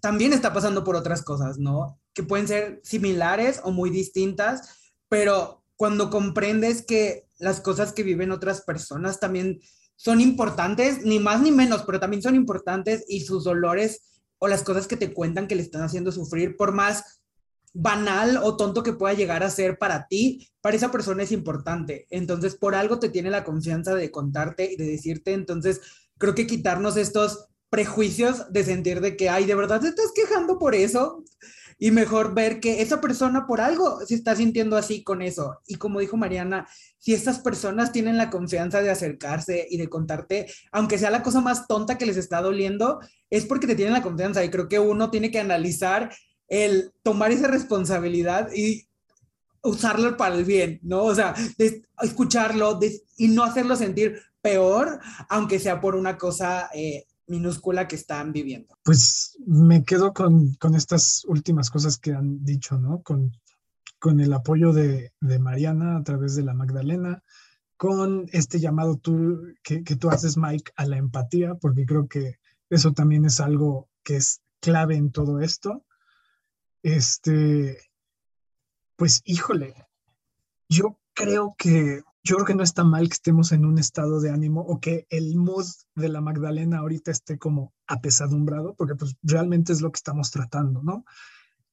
también 0.00 0.32
está 0.32 0.52
pasando 0.52 0.84
por 0.84 0.94
otras 0.94 1.22
cosas, 1.22 1.58
¿no? 1.58 2.00
Que 2.14 2.22
pueden 2.22 2.46
ser 2.46 2.80
similares 2.84 3.60
o 3.64 3.72
muy 3.72 3.90
distintas, 3.90 4.92
pero 5.08 5.64
cuando 5.76 6.08
comprendes 6.08 6.82
que 6.82 7.26
las 7.38 7.60
cosas 7.60 7.92
que 7.92 8.04
viven 8.04 8.30
otras 8.30 8.62
personas 8.62 9.18
también 9.18 9.60
son 9.98 10.20
importantes, 10.20 11.04
ni 11.04 11.18
más 11.18 11.42
ni 11.42 11.50
menos, 11.50 11.82
pero 11.82 11.98
también 11.98 12.22
son 12.22 12.36
importantes 12.36 13.04
y 13.08 13.22
sus 13.22 13.42
dolores 13.42 14.22
o 14.38 14.46
las 14.46 14.62
cosas 14.62 14.86
que 14.86 14.96
te 14.96 15.12
cuentan 15.12 15.48
que 15.48 15.56
le 15.56 15.62
están 15.62 15.82
haciendo 15.82 16.12
sufrir, 16.12 16.56
por 16.56 16.72
más 16.72 17.20
banal 17.74 18.38
o 18.38 18.56
tonto 18.56 18.84
que 18.84 18.92
pueda 18.92 19.14
llegar 19.14 19.42
a 19.42 19.50
ser 19.50 19.76
para 19.76 20.06
ti, 20.06 20.48
para 20.60 20.76
esa 20.76 20.92
persona 20.92 21.24
es 21.24 21.32
importante. 21.32 22.06
Entonces, 22.10 22.54
por 22.54 22.76
algo 22.76 23.00
te 23.00 23.08
tiene 23.08 23.28
la 23.28 23.42
confianza 23.42 23.92
de 23.96 24.12
contarte 24.12 24.72
y 24.72 24.76
de 24.76 24.86
decirte, 24.86 25.32
entonces, 25.32 25.80
creo 26.16 26.34
que 26.34 26.46
quitarnos 26.46 26.96
estos 26.96 27.48
prejuicios 27.68 28.52
de 28.52 28.62
sentir 28.62 29.00
de 29.00 29.16
que, 29.16 29.28
ay, 29.28 29.46
de 29.46 29.56
verdad 29.56 29.80
te 29.80 29.88
estás 29.88 30.12
quejando 30.14 30.60
por 30.60 30.76
eso, 30.76 31.24
y 31.78 31.90
mejor 31.90 32.34
ver 32.34 32.60
que 32.60 32.82
esa 32.82 33.00
persona 33.00 33.46
por 33.46 33.60
algo 33.60 34.04
se 34.04 34.14
está 34.14 34.34
sintiendo 34.34 34.76
así 34.76 35.02
con 35.04 35.22
eso. 35.22 35.60
Y 35.66 35.76
como 35.76 36.00
dijo 36.00 36.16
Mariana, 36.16 36.68
si 36.98 37.14
estas 37.14 37.38
personas 37.38 37.92
tienen 37.92 38.16
la 38.16 38.30
confianza 38.30 38.82
de 38.82 38.90
acercarse 38.90 39.66
y 39.70 39.78
de 39.78 39.88
contarte, 39.88 40.46
aunque 40.72 40.98
sea 40.98 41.10
la 41.10 41.22
cosa 41.22 41.40
más 41.40 41.66
tonta 41.66 41.96
que 41.96 42.06
les 42.06 42.16
está 42.16 42.42
doliendo, 42.42 43.00
es 43.30 43.46
porque 43.46 43.66
te 43.66 43.76
tienen 43.76 43.94
la 43.94 44.02
confianza 44.02 44.44
y 44.44 44.50
creo 44.50 44.68
que 44.68 44.78
uno 44.78 45.10
tiene 45.10 45.30
que 45.30 45.40
analizar 45.40 46.10
el 46.48 46.92
tomar 47.02 47.30
esa 47.30 47.48
responsabilidad 47.48 48.50
y 48.54 48.88
usarlo 49.62 50.16
para 50.16 50.34
el 50.34 50.44
bien, 50.44 50.80
¿no? 50.82 51.04
O 51.04 51.14
sea, 51.14 51.34
escucharlo 52.02 52.78
y 53.16 53.28
no 53.28 53.44
hacerlo 53.44 53.76
sentir 53.76 54.20
peor, 54.40 55.00
aunque 55.28 55.58
sea 55.58 55.80
por 55.80 55.94
una 55.94 56.16
cosa 56.16 56.70
eh, 56.72 57.04
minúscula 57.26 57.86
que 57.86 57.96
están 57.96 58.32
viviendo. 58.32 58.76
Pues 58.82 59.36
me 59.46 59.84
quedo 59.84 60.12
con, 60.12 60.54
con, 60.54 60.74
estas 60.74 61.24
últimas 61.26 61.70
cosas 61.70 61.98
que 61.98 62.12
han 62.12 62.44
dicho, 62.44 62.78
¿no? 62.78 63.02
Con 63.98 64.20
el 64.20 64.32
apoyo 64.32 64.72
de, 64.72 65.12
Mariana 65.20 65.96
a 65.96 66.02
través 66.02 66.34
de 66.36 66.42
la 66.42 66.54
Magdalena, 66.54 67.22
con 67.76 68.26
este 68.32 68.60
llamado 68.60 68.96
tú, 68.96 69.54
que, 69.62 69.84
que 69.84 69.96
tú 69.96 70.10
haces, 70.10 70.36
Mike, 70.36 70.72
a 70.76 70.86
la 70.86 70.96
empatía, 70.96 71.54
porque 71.54 71.86
creo 71.86 72.08
que 72.08 72.38
eso 72.70 72.92
también 72.92 73.24
es 73.24 73.40
algo 73.40 73.88
que 74.02 74.16
es 74.16 74.42
clave 74.60 74.96
en 74.96 75.12
todo 75.12 75.40
esto. 75.40 75.84
Este, 76.82 77.78
pues 78.96 79.22
híjole, 79.24 79.74
yo 80.68 80.98
creo 81.14 81.54
que 81.56 82.02
yo 82.24 82.34
creo 82.34 82.46
que 82.46 82.54
no 82.54 82.62
está 82.62 82.84
mal 82.84 83.08
que 83.08 83.14
estemos 83.14 83.52
en 83.52 83.64
un 83.64 83.78
estado 83.78 84.20
de 84.20 84.30
ánimo 84.30 84.60
o 84.60 84.80
que 84.80 85.06
el 85.08 85.36
mood 85.36 85.66
de 85.94 86.10
la 86.10 86.20
Magdalena 86.20 86.78
ahorita 86.78 87.10
esté 87.10 87.38
como 87.38 87.72
apesadumbrado, 87.86 88.74
porque 88.74 88.96
pues 88.96 89.16
realmente 89.22 89.72
es 89.72 89.80
lo 89.80 89.90
que 89.90 89.96
estamos 89.96 90.30
tratando, 90.30 90.82
¿no? 90.82 91.04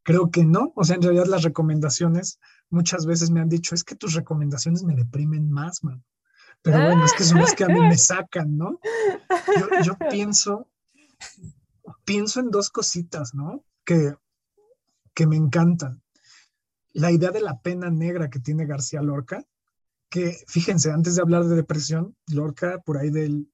Creo 0.06 0.30
que 0.30 0.46
no, 0.46 0.72
o 0.76 0.84
sea, 0.84 0.98
en 0.98 1.02
realidad 1.02 1.26
las 1.26 1.42
recomendaciones 1.42 2.40
muchas 2.70 3.08
veces 3.08 3.32
me 3.32 3.42
han 3.42 3.50
dicho, 3.50 3.74
es 3.74 3.84
que 3.84 3.96
tus 3.96 4.14
recomendaciones 4.14 4.84
me 4.84 4.94
deprimen 4.94 5.50
más, 5.50 5.84
man. 5.84 6.06
Pero 6.62 6.78
bueno, 6.78 7.04
es 7.04 7.14
que 7.14 7.24
son 7.24 7.40
las 7.40 7.56
que 7.56 7.64
a 7.64 7.70
mí 7.70 7.80
me 7.80 7.98
sacan, 7.98 8.56
¿no? 8.56 8.80
Yo, 9.60 9.82
yo 9.84 9.98
pienso, 10.12 10.70
pienso 12.04 12.40
en 12.40 12.52
dos 12.52 12.70
cositas, 12.70 13.34
¿no? 13.34 13.66
Que, 13.84 14.14
que 15.16 15.26
me 15.26 15.38
encantan. 15.38 16.04
La 16.94 17.12
idea 17.12 17.32
de 17.32 17.42
la 17.42 17.60
pena 17.60 17.90
negra 17.90 18.30
que 18.30 18.40
tiene 18.40 18.68
García 18.68 19.02
Lorca, 19.02 19.44
que 20.08 20.38
fíjense, 20.48 20.92
antes 20.92 21.16
de 21.16 21.24
hablar 21.24 21.46
de 21.46 21.56
depresión, 21.56 22.16
Lorca 22.28 22.80
por 22.86 23.00
ahí 23.00 23.10
del, 23.10 23.52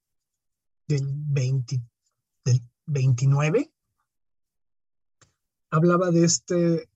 del, 0.85 1.07
20, 1.13 1.81
del 2.43 2.61
29 2.87 3.71
hablaba 5.71 6.11
de 6.11 6.25
este, 6.25 6.89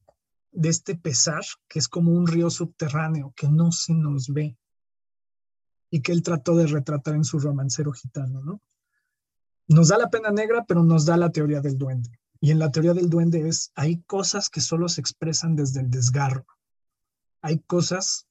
de 0.51 0.69
este 0.69 0.95
pesar 0.95 1.43
que 1.67 1.79
es 1.79 1.87
como 1.87 2.11
un 2.11 2.27
río 2.27 2.49
subterráneo 2.49 3.33
que 3.35 3.47
no 3.47 3.71
se 3.71 3.93
nos 3.93 4.27
ve 4.27 4.57
y 5.89 6.01
que 6.01 6.11
él 6.11 6.21
trató 6.21 6.55
de 6.55 6.67
retratar 6.67 7.15
en 7.15 7.23
su 7.23 7.39
romancero 7.39 7.91
gitano, 7.93 8.41
¿no? 8.41 8.61
Nos 9.67 9.87
da 9.87 9.97
la 9.97 10.09
pena 10.09 10.29
negra, 10.29 10.65
pero 10.67 10.83
nos 10.83 11.05
da 11.05 11.17
la 11.17 11.31
teoría 11.31 11.61
del 11.61 11.77
duende. 11.77 12.19
Y 12.39 12.51
en 12.51 12.59
la 12.59 12.71
teoría 12.71 12.93
del 12.93 13.09
duende 13.09 13.47
es, 13.47 13.71
hay 13.75 14.01
cosas 14.03 14.49
que 14.49 14.61
solo 14.61 14.89
se 14.89 15.01
expresan 15.01 15.55
desde 15.55 15.79
el 15.79 15.89
desgarro. 15.89 16.45
Hay 17.41 17.59
cosas 17.59 18.27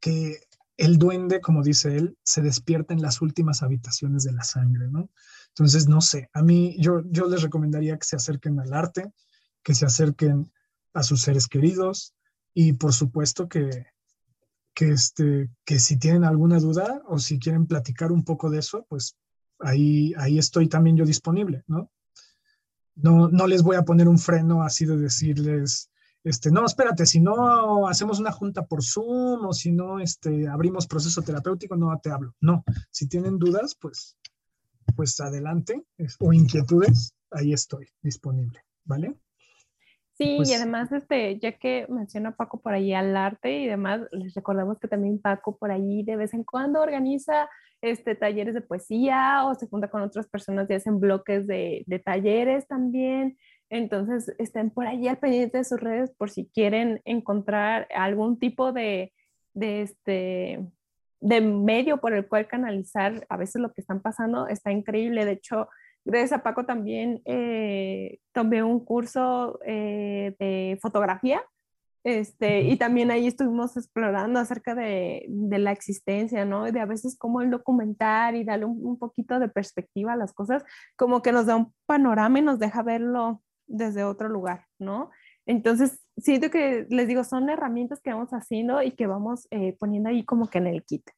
que 0.00 0.40
el 0.76 0.98
duende, 0.98 1.40
como 1.40 1.62
dice 1.62 1.96
él, 1.96 2.18
se 2.24 2.42
despierta 2.42 2.92
en 2.92 3.00
las 3.00 3.22
últimas 3.22 3.62
habitaciones 3.62 4.24
de 4.24 4.32
la 4.32 4.42
sangre, 4.42 4.88
¿no? 4.88 5.08
Entonces, 5.48 5.88
no 5.88 6.00
sé, 6.00 6.28
a 6.32 6.42
mí 6.42 6.76
yo, 6.80 7.02
yo 7.06 7.28
les 7.28 7.42
recomendaría 7.42 7.96
que 7.96 8.04
se 8.04 8.16
acerquen 8.16 8.58
al 8.58 8.72
arte, 8.72 9.12
que 9.64 9.74
se 9.74 9.86
acerquen 9.86 10.52
a 10.92 11.02
sus 11.02 11.22
seres 11.22 11.48
queridos 11.48 12.14
y 12.52 12.74
por 12.74 12.92
supuesto 12.92 13.48
que, 13.48 13.86
que, 14.74 14.90
este, 14.90 15.50
que 15.64 15.80
si 15.80 15.98
tienen 15.98 16.22
alguna 16.22 16.60
duda 16.60 17.02
o 17.08 17.18
si 17.18 17.38
quieren 17.40 17.66
platicar 17.66 18.12
un 18.12 18.24
poco 18.24 18.50
de 18.50 18.60
eso, 18.60 18.86
pues 18.88 19.16
ahí, 19.58 20.12
ahí 20.16 20.38
estoy 20.38 20.68
también 20.68 20.96
yo 20.96 21.04
disponible, 21.04 21.64
¿no? 21.66 21.90
No, 22.94 23.28
no 23.28 23.48
les 23.48 23.62
voy 23.62 23.74
a 23.74 23.82
poner 23.82 24.06
un 24.06 24.18
freno 24.18 24.62
así 24.62 24.84
de 24.84 24.96
decirles, 24.96 25.90
este, 26.22 26.50
no, 26.50 26.64
espérate, 26.64 27.06
si 27.06 27.20
no 27.20 27.88
hacemos 27.88 28.20
una 28.20 28.30
junta 28.30 28.64
por 28.64 28.84
Zoom 28.84 29.46
o 29.46 29.52
si 29.52 29.72
no 29.72 29.98
este, 29.98 30.48
abrimos 30.48 30.86
proceso 30.86 31.22
terapéutico, 31.22 31.76
no 31.76 31.98
te 32.02 32.10
hablo. 32.10 32.34
No, 32.40 32.64
si 32.90 33.08
tienen 33.08 33.38
dudas, 33.38 33.76
pues, 33.78 34.16
pues 34.94 35.18
adelante, 35.20 35.84
o 36.20 36.32
inquietudes, 36.32 37.14
ahí 37.30 37.52
estoy 37.52 37.88
disponible, 38.00 38.64
¿vale? 38.84 39.16
Sí, 40.16 40.34
Pues- 40.36 40.50
y 40.50 40.54
además, 40.54 40.92
este, 40.92 41.38
ya 41.40 41.52
que 41.52 41.86
menciona 41.88 42.36
Paco 42.36 42.60
por 42.60 42.72
ahí 42.72 42.92
al 42.94 43.16
arte 43.16 43.58
y 43.58 43.66
demás, 43.66 44.00
les 44.12 44.32
recordamos 44.34 44.78
que 44.78 44.88
también 44.88 45.20
Paco 45.20 45.56
por 45.58 45.70
ahí 45.72 46.04
de 46.04 46.16
vez 46.16 46.34
en 46.34 46.44
cuando 46.44 46.80
organiza 46.80 47.48
este, 47.82 48.14
talleres 48.14 48.54
de 48.54 48.60
poesía 48.62 49.44
o 49.44 49.54
se 49.54 49.66
junta 49.66 49.88
con 49.90 50.02
otras 50.02 50.26
personas 50.28 50.70
y 50.70 50.74
hacen 50.74 51.00
bloques 51.00 51.46
de, 51.46 51.82
de 51.86 51.98
talleres 51.98 52.66
también. 52.66 53.36
Entonces, 53.68 54.32
estén 54.38 54.70
por 54.70 54.86
ahí 54.86 55.08
al 55.08 55.18
pendiente 55.18 55.58
de 55.58 55.64
sus 55.64 55.80
redes 55.80 56.12
por 56.16 56.30
si 56.30 56.46
quieren 56.54 57.02
encontrar 57.04 57.88
algún 57.94 58.38
tipo 58.38 58.72
de, 58.72 59.12
de, 59.52 59.82
este, 59.82 60.60
de 61.20 61.40
medio 61.40 61.98
por 61.98 62.14
el 62.14 62.26
cual 62.28 62.46
canalizar 62.46 63.26
a 63.28 63.36
veces 63.36 63.60
lo 63.60 63.72
que 63.72 63.80
están 63.80 64.00
pasando. 64.00 64.46
Está 64.46 64.70
increíble. 64.70 65.24
De 65.24 65.32
hecho, 65.32 65.68
gracias 66.04 66.32
a 66.32 66.42
Paco 66.42 66.64
también 66.64 67.22
eh, 67.24 68.18
tomé 68.32 68.62
un 68.62 68.84
curso 68.84 69.58
eh, 69.66 70.34
de 70.38 70.78
fotografía. 70.80 71.42
Este, 72.04 72.60
y 72.60 72.76
también 72.76 73.10
ahí 73.10 73.26
estuvimos 73.26 73.78
explorando 73.78 74.38
acerca 74.38 74.74
de, 74.74 75.24
de, 75.26 75.58
la 75.58 75.72
existencia, 75.72 76.44
¿no? 76.44 76.70
De 76.70 76.78
a 76.78 76.84
veces 76.84 77.16
cómo 77.16 77.40
el 77.40 77.50
documentar 77.50 78.34
y 78.34 78.44
darle 78.44 78.66
un, 78.66 78.78
un, 78.84 78.98
poquito 78.98 79.38
de 79.38 79.48
perspectiva 79.48 80.12
a 80.12 80.16
las 80.16 80.34
cosas, 80.34 80.62
como 80.96 81.22
que 81.22 81.32
nos 81.32 81.46
da 81.46 81.56
un 81.56 81.72
panorama 81.86 82.38
y 82.38 82.42
nos 82.42 82.58
deja 82.58 82.82
verlo 82.82 83.42
desde 83.66 84.04
otro 84.04 84.28
lugar, 84.28 84.66
¿no? 84.78 85.10
Entonces, 85.46 85.98
siento 86.18 86.50
que, 86.50 86.86
les 86.90 87.08
digo, 87.08 87.24
son 87.24 87.48
herramientas 87.48 88.00
que 88.02 88.12
vamos 88.12 88.30
haciendo 88.30 88.82
y 88.82 88.92
que 88.92 89.06
vamos 89.06 89.46
eh, 89.50 89.74
poniendo 89.78 90.10
ahí 90.10 90.24
como 90.24 90.48
que 90.48 90.58
en 90.58 90.66
el 90.66 90.84
kit, 90.84 91.08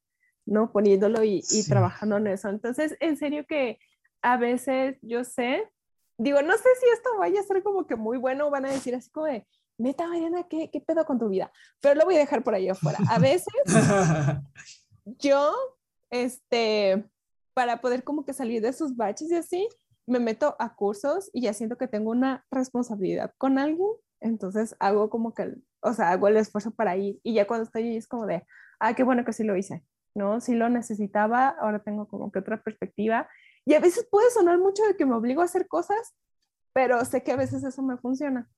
¿no? 0.47 0.71
Poniéndolo 0.71 1.25
y, 1.25 1.43
y 1.51 1.65
trabajando 1.69 2.17
en 2.19 2.29
eso. 2.29 2.49
Entonces, 2.49 2.97
en 3.01 3.17
serio 3.17 3.45
que 3.49 3.79
a 4.27 4.37
veces 4.37 4.99
yo 5.03 5.23
sé, 5.23 5.71
digo, 6.19 6.43
no 6.43 6.53
sé 6.55 6.69
si 6.81 6.87
esto 6.93 7.11
vaya 7.17 7.41
a 7.41 7.45
ser 7.45 7.63
como 7.63 7.87
que 7.87 7.95
muy 7.95 8.19
bueno, 8.19 8.51
van 8.51 8.67
a 8.67 8.73
decir 8.73 8.93
así 8.93 9.09
como 9.09 9.27
de, 9.27 9.47
neta, 9.79 10.09
Mariana, 10.09 10.49
¿qué, 10.49 10.69
¿qué 10.69 10.81
pedo 10.81 11.05
con 11.05 11.21
tu 11.21 11.29
vida? 11.29 11.53
Pero 11.81 11.95
lo 11.95 12.05
voy 12.07 12.17
a 12.17 12.21
dejar 12.21 12.43
por 12.43 12.53
ahí 12.53 12.69
afuera. 12.69 12.99
A 13.09 13.21
veces 13.21 13.55
yo, 15.05 15.55
este, 16.11 17.09
para 17.55 17.81
poder 17.81 18.03
como 18.03 18.25
que 18.25 18.33
salir 18.33 18.61
de 18.63 18.71
esos 18.71 18.97
baches 18.97 19.31
y 19.31 19.37
así, 19.37 19.69
me 20.09 20.19
meto 20.19 20.57
a 20.59 20.75
cursos 20.75 21.31
y 21.33 21.43
ya 21.43 21.53
siento 21.53 21.79
que 21.79 21.87
tengo 21.87 22.11
una 22.11 22.45
responsabilidad 22.51 23.33
con 23.39 23.59
alguien, 23.59 23.91
entonces 24.19 24.75
hago 24.81 25.09
como 25.09 25.35
que, 25.35 25.55
o 25.83 25.93
sea, 25.93 26.11
hago 26.11 26.27
el 26.27 26.37
esfuerzo 26.37 26.73
para 26.73 26.97
ir 26.97 27.21
y 27.23 27.35
ya 27.35 27.47
cuando 27.47 27.63
estoy 27.63 27.85
ahí 27.85 27.97
es 27.97 28.09
como 28.09 28.27
de, 28.27 28.45
ah, 28.81 28.93
qué 28.95 29.05
bueno 29.05 29.25
que 29.25 29.33
sí 29.33 29.45
lo 29.45 29.57
hice, 29.57 29.85
¿no? 30.17 30.41
Sí 30.41 30.57
lo 30.57 30.69
necesitaba, 30.69 31.51
ahora 31.61 31.79
tengo 31.79 32.09
como 32.09 32.33
que 32.33 32.41
otra 32.41 32.61
perspectiva 32.61 33.29
y 33.67 33.75
a 33.75 33.81
veces 33.81 34.07
puede 34.11 34.31
sonar 34.31 34.59
mucho 34.59 34.85
de 34.85 34.97
que 34.97 35.05
me 35.05 35.17
obligo 35.17 35.43
a 35.43 35.47
hacer 35.47 35.67
cosas, 35.67 36.15
pero 36.73 37.05
sé 37.05 37.23
que 37.23 37.33
a 37.33 37.37
veces 37.37 37.65
eso 37.65 37.83
me 37.83 37.99
funciona, 37.99 38.49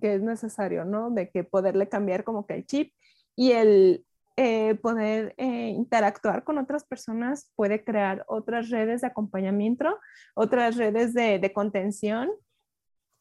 que 0.00 0.14
es 0.14 0.22
necesario, 0.22 0.84
¿no? 0.84 1.10
De 1.10 1.30
que 1.30 1.44
poderle 1.44 1.88
cambiar 1.88 2.24
como 2.24 2.46
que 2.46 2.54
el 2.54 2.66
chip 2.66 2.92
y 3.36 3.52
el 3.52 4.06
eh, 4.36 4.76
poder 4.76 5.34
eh, 5.36 5.68
interactuar 5.68 6.44
con 6.44 6.58
otras 6.58 6.84
personas 6.84 7.52
puede 7.56 7.84
crear 7.84 8.24
otras 8.26 8.70
redes 8.70 9.02
de 9.02 9.08
acompañamiento, 9.08 9.98
otras 10.34 10.76
redes 10.76 11.12
de, 11.12 11.38
de 11.38 11.52
contención, 11.52 12.30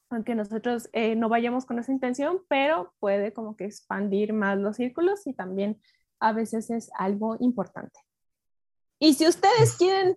aunque 0.09 0.33
nosotros 0.33 0.89
eh, 0.93 1.15
no 1.15 1.27
vayamos 1.27 1.65
con 1.65 1.79
esa 1.79 1.91
intención, 1.91 2.41
pero 2.47 2.93
puede 2.99 3.33
como 3.33 3.57
que 3.57 3.65
expandir 3.65 4.31
más 4.31 4.57
los 4.57 4.77
círculos 4.77 5.27
y 5.27 5.33
también 5.33 5.81
a 6.19 6.31
veces 6.31 6.69
es 6.69 6.89
algo 6.97 7.35
importante. 7.41 7.99
Y 8.99 9.15
si 9.15 9.27
ustedes 9.27 9.75
quieren 9.77 10.15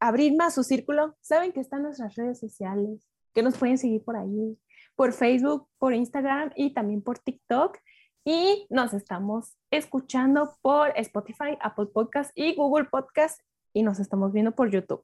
abrir 0.00 0.36
más 0.36 0.54
su 0.54 0.62
círculo, 0.62 1.16
saben 1.20 1.52
que 1.52 1.60
están 1.60 1.82
nuestras 1.82 2.14
redes 2.16 2.38
sociales, 2.38 3.00
que 3.34 3.42
nos 3.42 3.56
pueden 3.56 3.78
seguir 3.78 4.04
por 4.04 4.16
ahí, 4.16 4.58
por 4.94 5.12
Facebook, 5.12 5.68
por 5.78 5.94
Instagram 5.94 6.52
y 6.56 6.72
también 6.72 7.02
por 7.02 7.18
TikTok. 7.18 7.78
Y 8.24 8.66
nos 8.70 8.92
estamos 8.92 9.56
escuchando 9.70 10.56
por 10.60 10.92
Spotify, 10.96 11.56
Apple 11.60 11.86
Podcast 11.86 12.32
y 12.34 12.54
Google 12.56 12.86
Podcast 12.86 13.40
y 13.72 13.82
nos 13.82 14.00
estamos 14.00 14.32
viendo 14.32 14.52
por 14.52 14.70
YouTube. 14.70 15.02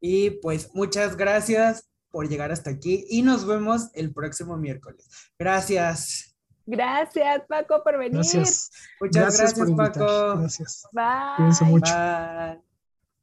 Y 0.00 0.30
pues 0.30 0.74
muchas 0.74 1.16
gracias 1.16 1.88
por 2.10 2.28
llegar 2.28 2.50
hasta 2.50 2.70
aquí 2.70 3.04
y 3.10 3.22
nos 3.22 3.46
vemos 3.46 3.90
el 3.94 4.12
próximo 4.12 4.56
miércoles. 4.56 5.08
Gracias. 5.38 6.36
Gracias, 6.64 7.42
Paco, 7.46 7.82
por 7.84 7.98
venir. 7.98 8.14
Gracias. 8.14 8.70
Muchas 9.00 9.38
gracias, 9.38 9.54
gracias 9.54 9.76
Paco. 9.76 10.38
Gracias. 10.38 10.88
Bye. 10.92 11.36
Cuídense 11.36 11.64
mucho. 11.66 11.94
Bye. 11.94 12.60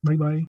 Bye, 0.03 0.17
bye. 0.17 0.41